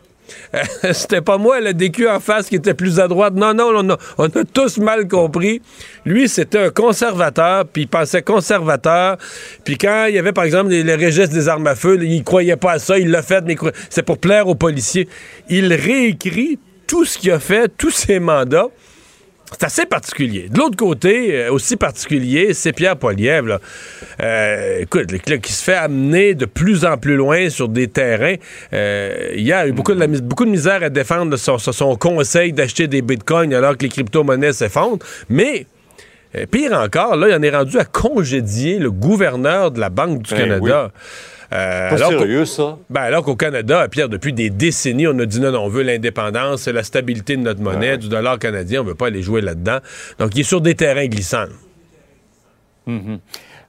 Euh, 0.53 0.63
C'était 0.93 1.21
pas 1.21 1.37
moi, 1.37 1.59
le 1.59 1.73
DQ 1.73 2.07
en 2.09 2.19
face, 2.19 2.47
qui 2.47 2.55
était 2.55 2.73
plus 2.73 2.99
à 2.99 3.07
droite. 3.07 3.33
Non, 3.33 3.53
non, 3.53 3.97
on 4.17 4.25
a, 4.25 4.43
tous 4.53 4.77
mal 4.77 5.07
compris. 5.07 5.61
Lui, 6.05 6.29
c'était 6.29 6.59
un 6.59 6.69
conservateur, 6.69 7.65
puis 7.65 7.83
il 7.83 7.87
pensait 7.87 8.21
conservateur. 8.21 9.17
Puis 9.63 9.77
quand 9.77 10.05
il 10.07 10.15
y 10.15 10.19
avait, 10.19 10.33
par 10.33 10.43
exemple, 10.43 10.69
les, 10.69 10.83
les 10.83 10.95
registres 10.95 11.33
des 11.33 11.47
armes 11.47 11.67
à 11.67 11.75
feu, 11.75 11.99
il 12.03 12.23
croyait 12.23 12.55
pas 12.55 12.73
à 12.73 12.79
ça, 12.79 12.97
il 12.97 13.09
l'a 13.09 13.21
fait, 13.21 13.43
mais 13.45 13.55
c'est 13.89 14.03
pour 14.03 14.17
plaire 14.17 14.47
aux 14.47 14.55
policiers. 14.55 15.07
Il 15.49 15.73
réécrit 15.73 16.59
tout 16.87 17.05
ce 17.05 17.17
qu'il 17.17 17.31
a 17.31 17.39
fait, 17.39 17.69
tous 17.77 17.91
ses 17.91 18.19
mandats. 18.19 18.67
C'est 19.51 19.63
assez 19.65 19.85
particulier. 19.85 20.49
De 20.49 20.57
l'autre 20.59 20.75
côté, 20.75 21.33
euh, 21.45 21.51
aussi 21.51 21.77
particulier, 21.77 22.53
c'est 22.53 22.73
Pierre 22.73 22.97
Poilievre. 22.97 23.47
là. 23.47 23.59
Euh, 24.21 24.79
écoute, 24.81 25.11
le 25.11 25.19
club 25.19 25.39
qui 25.39 25.53
se 25.53 25.63
fait 25.63 25.73
amener 25.75 26.35
de 26.35 26.45
plus 26.45 26.83
en 26.85 26.97
plus 26.97 27.15
loin 27.15 27.49
sur 27.49 27.69
des 27.69 27.87
terrains. 27.87 28.35
Euh, 28.73 29.29
il 29.35 29.43
y 29.43 29.53
a 29.53 29.65
eu 29.67 29.71
beaucoup 29.71 29.93
de, 29.93 29.99
la 29.99 30.07
mis- 30.07 30.21
beaucoup 30.21 30.45
de 30.45 30.49
misère 30.51 30.83
à 30.83 30.89
défendre 30.89 31.37
son, 31.37 31.57
son- 31.57 31.71
son 31.71 31.95
conseil 31.95 32.51
d'acheter 32.51 32.87
des 32.87 33.01
bitcoins 33.01 33.53
alors 33.53 33.77
que 33.77 33.83
les 33.83 33.89
crypto-monnaies 33.89 34.53
s'effondrent. 34.53 34.99
Mais, 35.29 35.65
euh, 36.35 36.45
pire 36.45 36.73
encore, 36.73 37.15
là, 37.15 37.29
il 37.29 37.33
en 37.35 37.41
est 37.41 37.55
rendu 37.55 37.79
à 37.79 37.85
congédier 37.85 38.79
le 38.79 38.91
gouverneur 38.91 39.71
de 39.71 39.79
la 39.79 39.89
Banque 39.89 40.23
du 40.23 40.33
Ben 40.33 40.39
Canada. 40.41 40.91
Euh, 41.53 41.95
alors 41.95 42.09
sérieux, 42.09 42.45
ça? 42.45 42.77
ben, 42.89 43.01
alors 43.01 43.23
qu'au 43.23 43.35
Canada, 43.35 43.87
Pierre, 43.89 44.09
depuis 44.09 44.33
des 44.33 44.49
décennies, 44.49 45.07
on 45.07 45.17
a 45.19 45.25
dit 45.25 45.39
non, 45.39 45.51
non, 45.51 45.61
on 45.61 45.69
veut 45.69 45.83
l'indépendance, 45.83 46.67
la 46.67 46.83
stabilité 46.83 47.37
de 47.37 47.41
notre 47.41 47.61
monnaie, 47.61 47.97
du 47.97 48.09
dollar 48.09 48.37
canadien, 48.37 48.81
on 48.81 48.83
veut 48.83 48.95
pas 48.95 49.07
aller 49.07 49.21
jouer 49.21 49.41
là-dedans. 49.41 49.77
Donc, 50.19 50.35
il 50.35 50.41
est 50.41 50.43
sur 50.43 50.61
des 50.61 50.75
terrains 50.75 51.07
glissants. 51.07 51.45
Mhm. 52.85 53.19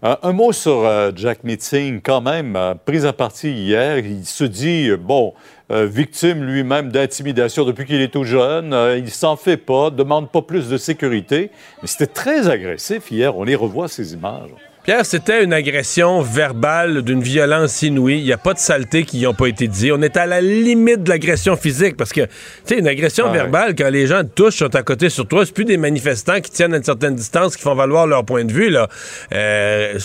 Euh, 0.04 0.14
un 0.22 0.32
mot 0.32 0.52
sur 0.52 0.86
euh, 0.86 1.10
Jack 1.14 1.42
Meeting, 1.42 2.00
quand 2.00 2.20
même, 2.20 2.54
euh, 2.54 2.74
pris 2.74 3.04
à 3.04 3.12
partie 3.12 3.50
hier. 3.50 3.98
Il 3.98 4.24
se 4.24 4.44
dit, 4.44 4.90
bon, 4.96 5.34
victime 5.70 6.44
lui-même 6.44 6.90
d'intimidation 6.90 7.64
depuis 7.64 7.84
qu'il 7.84 8.00
est 8.00 8.12
tout 8.12 8.24
jeune. 8.24 8.74
Il 8.96 9.10
s'en 9.10 9.36
fait 9.36 9.58
pas, 9.58 9.90
demande 9.90 10.30
pas 10.30 10.40
plus 10.40 10.68
de 10.68 10.78
sécurité. 10.78 11.50
Mais 11.82 11.88
c'était 11.88 12.06
très 12.06 12.48
agressif 12.48 13.10
hier. 13.10 13.36
On 13.36 13.44
les 13.44 13.56
revoit, 13.56 13.88
ces 13.88 14.14
images. 14.14 14.50
Pierre, 14.84 15.04
c'était 15.04 15.44
une 15.44 15.52
agression 15.52 16.22
verbale 16.22 17.02
d'une 17.02 17.20
violence 17.22 17.82
inouïe. 17.82 18.18
Il 18.20 18.24
n'y 18.24 18.32
a 18.32 18.38
pas 18.38 18.54
de 18.54 18.58
saleté 18.58 19.04
qui 19.04 19.18
n'y 19.18 19.26
ont 19.26 19.34
pas 19.34 19.46
été 19.46 19.68
dit. 19.68 19.92
On 19.92 20.00
est 20.00 20.16
à 20.16 20.24
la 20.24 20.40
limite 20.40 21.02
de 21.02 21.10
l'agression 21.10 21.56
physique 21.58 21.94
parce 21.96 22.10
que, 22.10 22.22
tu 22.22 22.30
sais, 22.64 22.78
une 22.78 22.88
agression 22.88 23.26
Ouais. 23.26 23.32
verbale, 23.34 23.74
quand 23.76 23.90
les 23.90 24.06
gens 24.06 24.22
te 24.22 24.28
touchent, 24.30 24.56
sont 24.56 24.74
à 24.74 24.82
côté 24.82 25.10
sur 25.10 25.26
toi, 25.28 25.44
c'est 25.44 25.52
plus 25.52 25.66
des 25.66 25.76
manifestants 25.76 26.40
qui 26.40 26.50
tiennent 26.50 26.72
à 26.72 26.78
une 26.78 26.84
certaine 26.84 27.14
distance, 27.14 27.54
qui 27.56 27.62
font 27.62 27.74
valoir 27.74 28.06
leur 28.06 28.24
point 28.24 28.44
de 28.46 28.52
vue, 28.52 28.70
là. 28.70 28.88
Euh, 29.34 29.98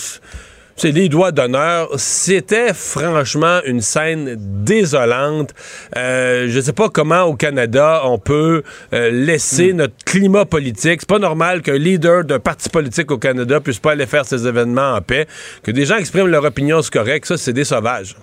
c'est 0.76 0.92
des 0.92 1.08
doigts 1.08 1.32
d'honneur. 1.32 1.88
C'était 1.96 2.74
franchement 2.74 3.60
une 3.64 3.80
scène 3.80 4.36
désolante. 4.38 5.54
Euh, 5.96 6.46
je 6.48 6.60
sais 6.60 6.72
pas 6.72 6.88
comment 6.88 7.22
au 7.22 7.34
Canada 7.34 8.02
on 8.04 8.18
peut 8.18 8.62
euh, 8.92 9.10
laisser 9.10 9.72
notre 9.72 9.94
climat 10.04 10.44
politique. 10.44 11.00
C'est 11.00 11.08
pas 11.08 11.18
normal 11.18 11.62
qu'un 11.62 11.78
leader 11.78 12.24
d'un 12.24 12.40
parti 12.40 12.68
politique 12.68 13.10
au 13.10 13.18
Canada 13.18 13.60
puisse 13.60 13.78
pas 13.78 13.92
aller 13.92 14.06
faire 14.06 14.24
ses 14.24 14.46
événements 14.46 14.94
en 14.94 15.00
paix. 15.00 15.26
Que 15.62 15.70
des 15.70 15.86
gens 15.86 15.96
expriment 15.96 16.28
leur 16.28 16.44
opinion, 16.44 16.82
c'est 16.82 16.92
correct. 16.92 17.26
Ça, 17.26 17.36
c'est 17.36 17.52
des 17.52 17.64
sauvages. 17.64 18.16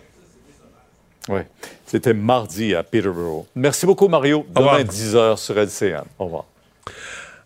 Oui. 1.29 1.41
C'était 1.85 2.13
mardi 2.13 2.73
à 2.73 2.83
Peterborough. 2.83 3.45
Merci 3.55 3.85
beaucoup, 3.85 4.07
Mario. 4.07 4.45
Demain, 4.55 4.83
10h 4.83 5.37
sur 5.37 5.57
LCN. 5.57 6.03
Au 6.17 6.25
revoir. 6.25 6.45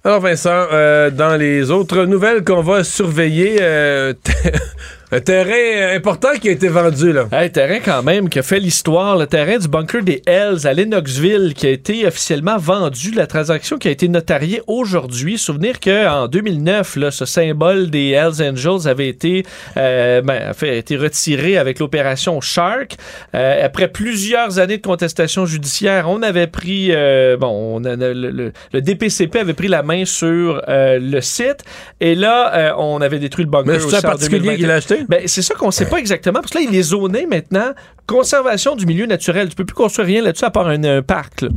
Alors 0.06 0.20
Vincent, 0.20 0.68
euh, 0.72 1.10
dans 1.10 1.36
les 1.36 1.72
autres 1.72 2.06
nouvelles 2.06 2.44
qu'on 2.44 2.62
va 2.62 2.84
surveiller, 2.84 3.58
euh, 3.60 4.14
un 5.12 5.20
terrain 5.20 5.96
important 5.96 6.30
qui 6.42 6.50
a 6.50 6.52
été 6.52 6.68
vendu 6.68 7.14
là. 7.14 7.28
Un 7.32 7.48
terrain 7.50 7.80
quand 7.84 8.02
même 8.04 8.28
qui 8.30 8.40
a 8.40 8.44
fait 8.44 8.60
l'histoire, 8.60 9.18
le 9.18 9.28
terrain 9.28 9.58
du 9.58 9.68
bunker 9.68 10.02
des 10.04 10.22
Hells 10.26 10.66
à 10.66 10.74
Lennoxville 10.74 11.54
qui 11.56 11.68
a 11.68 11.70
été 11.70 12.06
officiellement 12.08 12.58
vendu, 12.58 13.12
la 13.12 13.28
transaction 13.28 13.78
qui 13.78 13.88
a 13.88 13.92
été 13.92 14.08
notariée 14.08 14.62
aujourd'hui. 14.68 15.38
Souvenir 15.38 15.80
qu'en 15.80 16.28
2009, 16.28 16.96
là, 16.96 17.12
ce 17.12 17.26
symbole 17.26 17.90
des 17.90 18.10
Hells 18.12 18.42
Angels 18.42 18.88
avait 18.88 19.08
été, 19.08 19.46
euh, 19.78 20.22
ben, 20.22 20.50
en 20.50 20.54
fait, 20.54 20.70
a 20.70 20.74
été 20.74 20.98
retiré 20.98 21.58
avec 21.58 21.80
l'opération 21.80 22.42
Shark. 22.42 22.96
Euh, 23.36 23.64
après 23.66 23.88
plusieurs 23.88 24.60
années 24.60 24.78
de 24.78 24.82
contestation 24.86 25.46
judiciaire, 25.46 26.10
on 26.10 26.22
avait 26.24 26.48
pris, 26.48 26.88
euh, 26.92 27.38
bon, 27.38 27.50
on 27.80 27.84
a- 27.86 27.96
le, 27.96 28.14
le- 28.14 28.52
le 28.74 28.82
DPCP 28.82 29.40
avait 29.40 29.54
pris 29.54 29.68
la 29.68 29.84
main 29.84 30.04
sur 30.06 30.62
euh, 30.68 30.98
le 31.00 31.22
site 31.22 31.64
et 32.02 32.16
là, 32.16 32.54
euh, 32.56 32.72
on 32.78 33.02
avait 33.02 33.20
détruit 33.20 33.46
le 33.46 33.52
bunker. 33.52 33.72
Mais 33.74 33.80
c'est 33.80 33.86
aussi 33.86 33.96
un 33.98 34.02
particulier 34.02 34.40
2021. 34.40 34.56
qui 34.58 34.66
l'a 34.68 34.76
acheté? 34.76 34.95
Ben, 35.10 35.28
c'est 35.28 35.42
ça 35.42 35.54
qu'on 35.56 35.72
sait 35.72 35.86
pas 35.88 35.98
exactement. 35.98 36.40
Parce 36.42 36.52
que 36.52 36.60
là, 36.60 36.66
il 36.70 36.76
est 36.76 36.84
zoné 36.84 37.26
maintenant. 37.26 37.72
Conservation 38.08 38.76
du 38.76 38.86
milieu 38.86 39.06
naturel. 39.06 39.50
Tu 39.50 39.56
peux 39.56 39.66
plus 39.66 39.76
construire 39.76 40.08
rien 40.08 40.22
là-dessus 40.22 40.46
à 40.46 40.52
part 40.52 40.68
un, 40.68 40.84
un 40.84 41.02
parc. 41.02 41.42
là. 41.42 41.50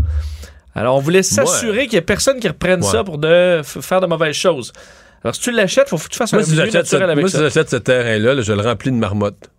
Alors, 0.74 0.97
on 0.97 1.01
voulait 1.01 1.23
s'assurer 1.23 1.85
qu'il 1.86 1.94
y 1.94 1.97
ait 1.97 2.02
personne 2.02 2.39
qui 2.39 2.48
reprenne 2.48 2.82
Ouais. 2.85 2.90
ça 2.90 3.02
pour 3.05 3.19
de, 3.19 3.60
faire 3.65 4.01
de 4.01 4.06
mauvaises 4.06 4.36
choses. 4.36 4.73
Alors, 5.24 5.35
si 5.35 5.40
tu 5.40 5.51
l'achètes, 5.51 5.89
faut 5.89 5.97
que 5.98 6.05
tu 6.09 6.16
fasses 6.16 6.32
Moi, 6.32 6.43
un 6.43 6.44
si 6.44 6.52
milieu 6.52 6.70
ce, 6.70 6.77
naturel 6.77 7.10
avec 7.10 7.19
moi, 7.23 7.28
si 7.28 7.36
ça. 7.36 7.43
j'achète 7.43 7.69
ce 7.70 7.77
terrain-là, 7.77 8.35
là, 8.35 8.43
je 8.43 8.52
le 8.52 8.60
remplis 8.60 8.93
de 8.93 8.97
marmottes. 8.97 9.51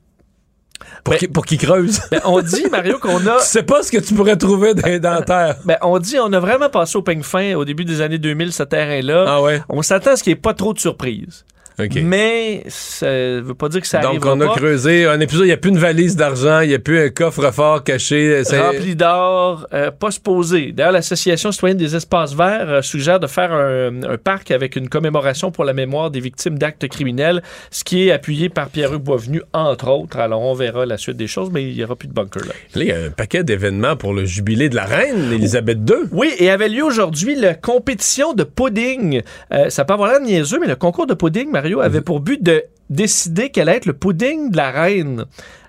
Pour 1.04 1.16
qu'il 1.16 1.30
pour 1.32 1.46
qu'il 1.46 1.58
creuse. 1.58 2.00
Ben, 2.12 2.22
on 2.26 2.42
dit, 2.42 2.66
Mario, 2.72 3.00
qu'on 3.00 3.26
a. 3.28 3.40
sais 3.42 3.64
pas 3.64 3.84
ce 3.84 3.92
que 3.92 3.98
tu 3.98 4.14
pourrais 4.14 4.38
trouver 4.38 4.74
dans 4.74 4.88
les 4.88 5.00
dentaires. 5.00 5.58
Ben, 5.66 5.78
on 5.82 5.98
dit, 6.00 6.18
on 6.20 6.32
a 6.32 6.40
vraiment 6.40 6.70
passé 6.70 6.98
au 6.98 7.02
peigne 7.02 7.24
fin 7.24 7.56
au 7.56 7.66
début 7.66 7.84
des 7.86 8.00
années 8.02 8.18
2000, 8.18 8.54
ce 8.54 8.64
terrain-là. 8.64 9.26
Ah 9.28 9.42
ouais? 9.42 9.62
On 9.70 9.82
s'attend 9.82 10.12
à 10.12 10.16
ce 10.16 10.24
qu'il 10.24 10.32
n'y 10.34 10.38
ait 10.38 10.42
pas 10.42 10.54
trop 10.54 10.74
de 10.74 10.80
surprises. 10.80 11.46
OK. 11.80 12.00
Mais 12.04 12.64
ça 12.68 13.08
veut 13.08 13.56
pas 13.56 13.70
dire 13.70 13.82
que 13.82 13.88
ça 13.88 14.00
Donc, 14.00 14.26
on 14.26 14.40
a 14.42 14.48
pas. 14.48 14.56
creusé 14.56 15.06
un 15.06 15.20
épisode, 15.20 15.46
il 15.46 15.50
n'y 15.50 15.54
a 15.54 15.58
plus 15.58 15.70
une 15.70 15.78
valise 15.78 16.16
d'argent, 16.16 16.60
il 16.62 16.70
n'y 16.70 16.76
a 16.76 16.80
plus 16.80 17.00
un 17.00 17.10
coffre-fort 17.10 17.84
caché. 17.84 18.42
rempli 18.52 18.96
d'or, 18.96 19.68
euh, 19.74 19.92
pas 19.92 20.12
se 20.12 20.20
poser. 20.20 20.72
D'ailleurs, 20.72 20.92
l'Association 20.92 21.52
citoyenne 21.52 21.78
des 21.78 21.96
espaces 21.96 22.34
verts 22.34 22.70
euh, 22.70 22.82
suggère 22.82 23.20
de 23.20 23.28
faire 23.28 23.52
un, 23.54 24.04
un 24.04 24.18
parc 24.18 24.52
avec 24.52 24.76
une 24.76 24.90
commémoration 24.90 25.52
pour 25.52 25.64
la 25.64 25.74
mémoire 25.74 26.12
des 26.12 26.20
victimes 26.20 26.58
d'actes 26.58 26.88
criminels, 26.88 27.42
ce 27.72 27.84
qui 27.84 28.08
est 28.08 28.12
appuyé 28.12 28.50
par 28.50 28.70
Pierre-Hugues 28.70 29.04
Boisvenu, 29.04 29.42
entre 29.54 29.90
autres. 29.90 30.18
Alors, 30.18 30.42
on 30.42 30.54
verra 30.54 30.86
la 30.86 30.98
suite 30.98 31.18
des 31.18 31.28
choses, 31.28 31.50
mais 31.52 31.64
il 31.64 31.76
n'y 31.76 31.84
aura 31.84 31.96
plus 31.96 32.08
de 32.08 32.14
bunker 32.14 32.44
là. 32.44 32.54
Là, 32.76 32.84
il 32.84 32.88
y 32.88 32.92
a 32.92 32.98
un 32.98 33.10
paquet 33.10 33.44
d'événements 33.44 33.96
pour 33.96 34.14
le 34.14 34.26
jubilé 34.26 34.70
de 34.70 34.76
la 34.76 34.86
reine, 34.86 35.32
Elisabeth 35.32 35.80
II. 35.90 36.08
Oui, 36.12 36.32
et 36.40 36.50
avait 36.50 36.70
lieu 36.70 36.84
aujourd'hui 36.84 37.36
la 37.36 37.54
compétition 37.54 38.34
de 38.34 38.44
pudding. 38.44 39.22
Euh, 39.54 39.70
ça 39.70 39.86
peut 39.86 39.94
avoir 39.94 40.12
l'air 40.12 40.22
niaiseux, 40.22 40.60
mais 40.60 40.68
le 40.68 40.76
concours 40.76 41.08
de 41.08 41.14
pudding, 41.14 41.50
Mario, 41.70 41.82
avait 41.82 42.02
pour 42.02 42.20
but 42.20 42.42
de 42.42 42.64
décider 42.90 43.50
quel 43.50 43.70
allait 43.70 43.78
être 43.78 43.86
le 43.86 43.94
pudding 43.94 44.50
de 44.50 44.58
la 44.58 44.72
reine. 44.72 45.26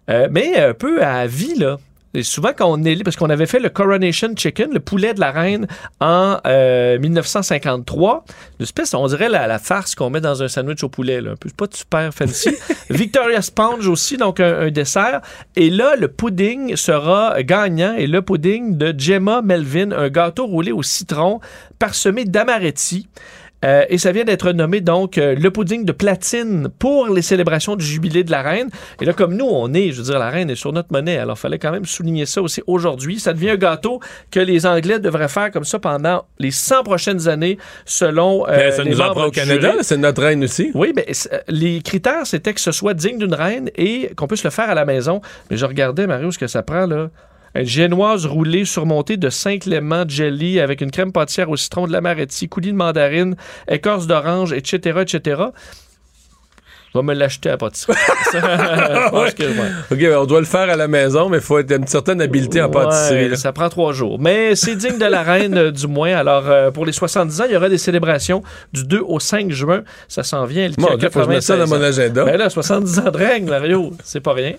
Euh, 0.09 0.29
mais 0.31 0.57
un 0.57 0.73
peu 0.73 1.05
à 1.05 1.27
vie, 1.27 1.57
là. 1.57 1.77
Et 2.13 2.23
souvent, 2.25 2.51
quand 2.57 2.67
on 2.67 2.83
est 2.83 3.05
parce 3.05 3.17
qu'on 3.17 3.31
avait 3.31 3.47
fait 3.47 3.61
le 3.61 3.69
Coronation 3.69 4.35
Chicken, 4.35 4.71
le 4.73 4.81
poulet 4.81 5.15
de 5.15 5.21
la 5.21 5.31
reine, 5.31 5.69
en 6.01 6.39
euh, 6.47 6.99
1953. 6.99 8.25
Une 8.59 8.65
espèce, 8.65 8.95
on 8.95 9.07
dirait 9.07 9.29
la, 9.29 9.47
la 9.47 9.59
farce 9.59 9.95
qu'on 9.95 10.11
met 10.11 10.21
dans 10.21 10.43
un 10.43 10.49
sandwich 10.49 10.83
au 10.83 10.89
poulet. 10.89 11.21
Là. 11.21 11.33
Un 11.33 11.37
peu, 11.37 11.49
c'est 11.49 11.57
pas 11.57 11.67
super 11.71 12.13
fancy. 12.13 12.51
Victoria 12.91 13.43
Sponge 13.43 13.87
aussi, 13.87 14.17
donc 14.17 14.41
un, 14.41 14.61
un 14.61 14.71
dessert. 14.71 15.21
Et 15.55 15.71
là, 15.71 15.95
le 15.97 16.09
pudding 16.09 16.75
sera 16.77 17.41
gagnant. 17.43 17.95
Et 17.95 18.07
le 18.07 18.23
pudding 18.23 18.77
de 18.77 18.93
Gemma 18.99 19.43
Melvin, 19.43 19.93
un 19.93 20.09
gâteau 20.09 20.47
roulé 20.47 20.73
au 20.73 20.83
citron 20.83 21.41
parsemé 21.79 22.25
d'amaretti. 22.25 23.07
Euh, 23.65 23.85
et 23.91 23.99
ça 23.99 24.11
vient 24.13 24.25
d'être 24.25 24.53
nommé 24.53 24.81
donc 24.81 25.19
euh, 25.19 25.35
le 25.35 25.51
pudding 25.51 25.85
de 25.85 25.93
platine 25.93 26.69
pour 26.79 27.09
les 27.09 27.21
célébrations 27.21 27.77
du 27.77 27.85
jubilé 27.85 28.25
de 28.25 28.31
la 28.31 28.41
reine. 28.41 28.71
Et 29.03 29.05
là, 29.05 29.13
comme 29.13 29.35
nous, 29.37 29.47
on 29.47 29.75
est, 29.75 29.93
je 29.93 29.99
veux 29.99 30.05
dire, 30.05 30.19
la 30.19 30.31
reine 30.31 30.49
est 30.49 30.55
sur 30.55 30.73
notre 30.73 30.91
monnaie. 30.93 31.19
Alors, 31.19 31.37
il 31.37 31.41
fallait 31.41 31.59
quand 31.59 31.71
même 31.71 31.85
souligner 31.85 32.25
ça 32.25 32.41
aussi 32.41 32.63
aujourd'hui. 32.67 33.21
Ça 33.21 33.33
devient 33.35 33.51
un 33.51 33.57
gâteau 33.57 34.01
que 34.31 34.41
les 34.41 34.65
Anglais 34.65 34.99
devraient 34.99 35.29
faire 35.29 35.51
comme 35.51 35.65
ça 35.65 35.79
pendant 35.79 36.25
les 36.39 36.51
100 36.51 36.85
prochaines 36.85 37.29
années, 37.29 37.59
selon. 37.85 38.47
euh, 38.49 38.57
Ben, 38.57 38.73
ça 38.73 38.83
les 38.85 38.91
nous 38.93 39.01
en 39.01 39.05
membres 39.05 39.15
prend 39.17 39.27
au 39.27 39.31
Canada, 39.31 39.75
c'est 39.83 39.99
notre 39.99 40.23
reine 40.23 40.45
aussi. 40.45 40.71
Oui, 40.75 40.93
mais 40.97 41.07
euh, 41.33 41.39
les 41.49 41.83
critères, 41.83 42.27
c'était 42.27 42.55
que 42.55 42.61
ce 42.61 42.73
soit 42.73 42.95
digne 42.95 43.19
d'une 43.19 43.35
reine 43.35 43.69
et 43.77 44.11
qu'on 44.17 44.27
puisse 44.27 44.45
le 44.45 44.51
faire 44.51 44.71
à 44.71 44.75
la 44.75 44.85
maison. 44.87 45.21
Mais 45.51 45.57
je 45.59 45.67
regardais, 45.67 46.07
Mario, 46.07 46.31
ce 46.31 46.39
que 46.39 46.47
ça 46.47 46.63
prend, 46.63 46.87
là. 46.87 47.09
Une 47.55 47.65
génoise 47.65 48.27
roulée 48.27 48.65
surmontée 48.65 49.17
de 49.17 49.29
5 49.29 49.67
lemons 49.67 50.05
jelly 50.09 50.61
avec 50.61 50.81
une 50.81 50.91
crème 50.91 51.13
pâtissière 51.13 51.51
au 51.51 51.57
citron, 51.57 51.87
de 51.87 51.93
l'amaretti, 51.93 52.49
coulis 52.49 52.73
de 52.73 52.77
mandarine, 52.77 53.35
écorce 53.69 54.07
d'orange, 54.07 54.53
etc., 54.53 55.01
etc. 55.03 55.43
Je 56.93 56.99
vais 56.99 57.05
me 57.05 57.15
l'acheter 57.15 57.49
à 57.51 57.53
la 57.53 57.59
pâtisserie. 57.59 57.97
Je 58.33 59.11
pense 59.11 59.35
que, 59.35 59.43
ouais. 59.45 60.13
OK, 60.17 60.21
on 60.23 60.27
doit 60.27 60.41
le 60.41 60.47
faire 60.47 60.69
à 60.69 60.75
la 60.75 60.89
maison, 60.89 61.29
mais 61.29 61.37
il 61.39 61.43
faut 61.43 61.59
être 61.61 61.71
une 61.73 61.87
certaine 61.87 62.21
habileté 62.21 62.61
en 62.61 62.67
Ouais, 62.67 62.73
pâtisserie. 62.73 63.29
là. 63.29 63.37
ça 63.37 63.53
prend 63.53 63.69
trois 63.69 63.93
jours. 63.93 64.19
Mais 64.19 64.57
c'est 64.57 64.75
digne 64.75 64.99
de 64.99 65.05
la 65.05 65.23
reine, 65.23 65.57
euh, 65.57 65.71
du 65.71 65.87
moins. 65.87 66.13
Alors, 66.17 66.49
euh, 66.49 66.73
pour 66.73 66.85
les 66.87 66.91
70 66.93 67.41
ans, 67.43 67.45
il 67.49 67.53
y 67.53 67.57
aura 67.57 67.69
des 67.69 67.79
célébrations 67.79 68.43
du 68.73 68.83
2 68.85 69.03
au 69.07 69.21
5 69.21 69.53
juin. 69.53 69.83
Ça 70.09 70.25
s'en 70.25 70.45
vient. 70.47 70.69
Mon 70.79 70.89
a 70.89 70.97
Dieu, 70.97 71.11
faut 71.11 71.21
que 71.21 71.27
je 71.27 71.31
mette 71.31 71.43
ça 71.43 71.57
dans 71.57 71.63
96 71.65 71.79
mon 71.79 71.85
agenda. 71.85 72.25
Ben 72.25 72.37
là, 72.37 72.51
70 72.51 72.99
ans 72.99 73.11
de 73.13 73.17
règne, 73.19 73.47
Mario. 73.49 73.93
C'est 74.03 74.21
pas 74.21 74.33
rien. 74.33 74.55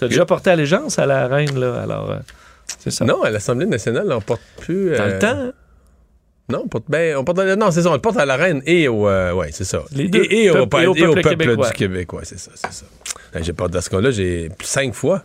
T'as 0.00 0.08
déjà 0.08 0.24
porté 0.26 0.50
allégeance 0.50 0.98
à 0.98 1.06
la 1.06 1.28
reine, 1.28 1.58
là. 1.58 1.82
Alors, 1.82 2.10
euh, 2.10 2.16
c'est 2.78 2.90
ça? 2.90 3.04
Non, 3.04 3.22
à 3.22 3.30
l'Assemblée 3.30 3.66
nationale, 3.66 4.10
on 4.12 4.20
porte 4.20 4.40
plus. 4.58 4.96
Dans 4.96 5.02
euh, 5.04 5.12
le 5.12 5.18
temps, 5.18 5.28
hein? 5.28 5.52
Non, 6.48 6.62
on 6.64 6.68
porte, 6.68 6.84
ben, 6.88 7.16
on 7.16 7.22
porte, 7.22 7.38
non, 7.38 7.70
c'est 7.70 7.82
ça, 7.82 7.90
on 7.90 7.94
le 7.94 8.00
porte 8.00 8.16
à 8.16 8.26
la 8.26 8.36
reine 8.36 8.60
et 8.66 8.88
au. 8.88 9.06
euh, 9.08 9.32
ouais, 9.32 9.50
c'est 9.52 9.62
ça. 9.64 9.82
Les 9.92 10.08
deux. 10.08 10.24
Et, 10.24 10.46
et 10.46 10.50
au, 10.50 10.66
Peuple- 10.66 10.82
et 10.82 10.86
au 10.88 10.94
et 10.96 11.06
au 11.06 11.14
peuple 11.14 11.22
peuple 11.28 11.36
québécois. 11.44 11.66
du 11.68 11.72
Québec, 11.74 12.12
ouais, 12.12 12.22
c'est 12.24 12.38
ça, 12.40 12.50
c'est 12.56 12.72
ça. 12.72 12.84
Ben, 13.32 13.44
j'ai 13.44 13.52
porté, 13.52 13.74
dans 13.74 13.80
ce 13.80 13.90
cas-là, 13.90 14.10
j'ai 14.10 14.48
cinq 14.62 14.94
fois 14.94 15.22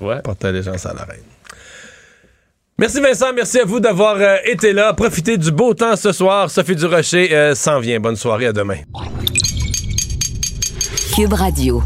Ouais. 0.00 0.20
porté 0.20 0.48
allégeance 0.48 0.84
à 0.84 0.92
la 0.92 1.04
reine. 1.04 1.20
Merci 2.78 3.00
Vincent, 3.00 3.32
merci 3.34 3.58
à 3.60 3.64
vous 3.64 3.80
d'avoir 3.80 4.16
euh, 4.20 4.36
été 4.44 4.74
là. 4.74 4.92
Profitez 4.92 5.38
du 5.38 5.50
beau 5.50 5.72
temps 5.72 5.96
ce 5.96 6.12
soir. 6.12 6.50
Sophie 6.50 6.76
Durocher 6.76 7.34
euh, 7.34 7.54
s'en 7.54 7.80
vient. 7.80 7.98
Bonne 8.00 8.16
soirée, 8.16 8.46
à 8.48 8.52
demain. 8.52 8.76
Cube 11.14 11.32
Radio. 11.32 11.82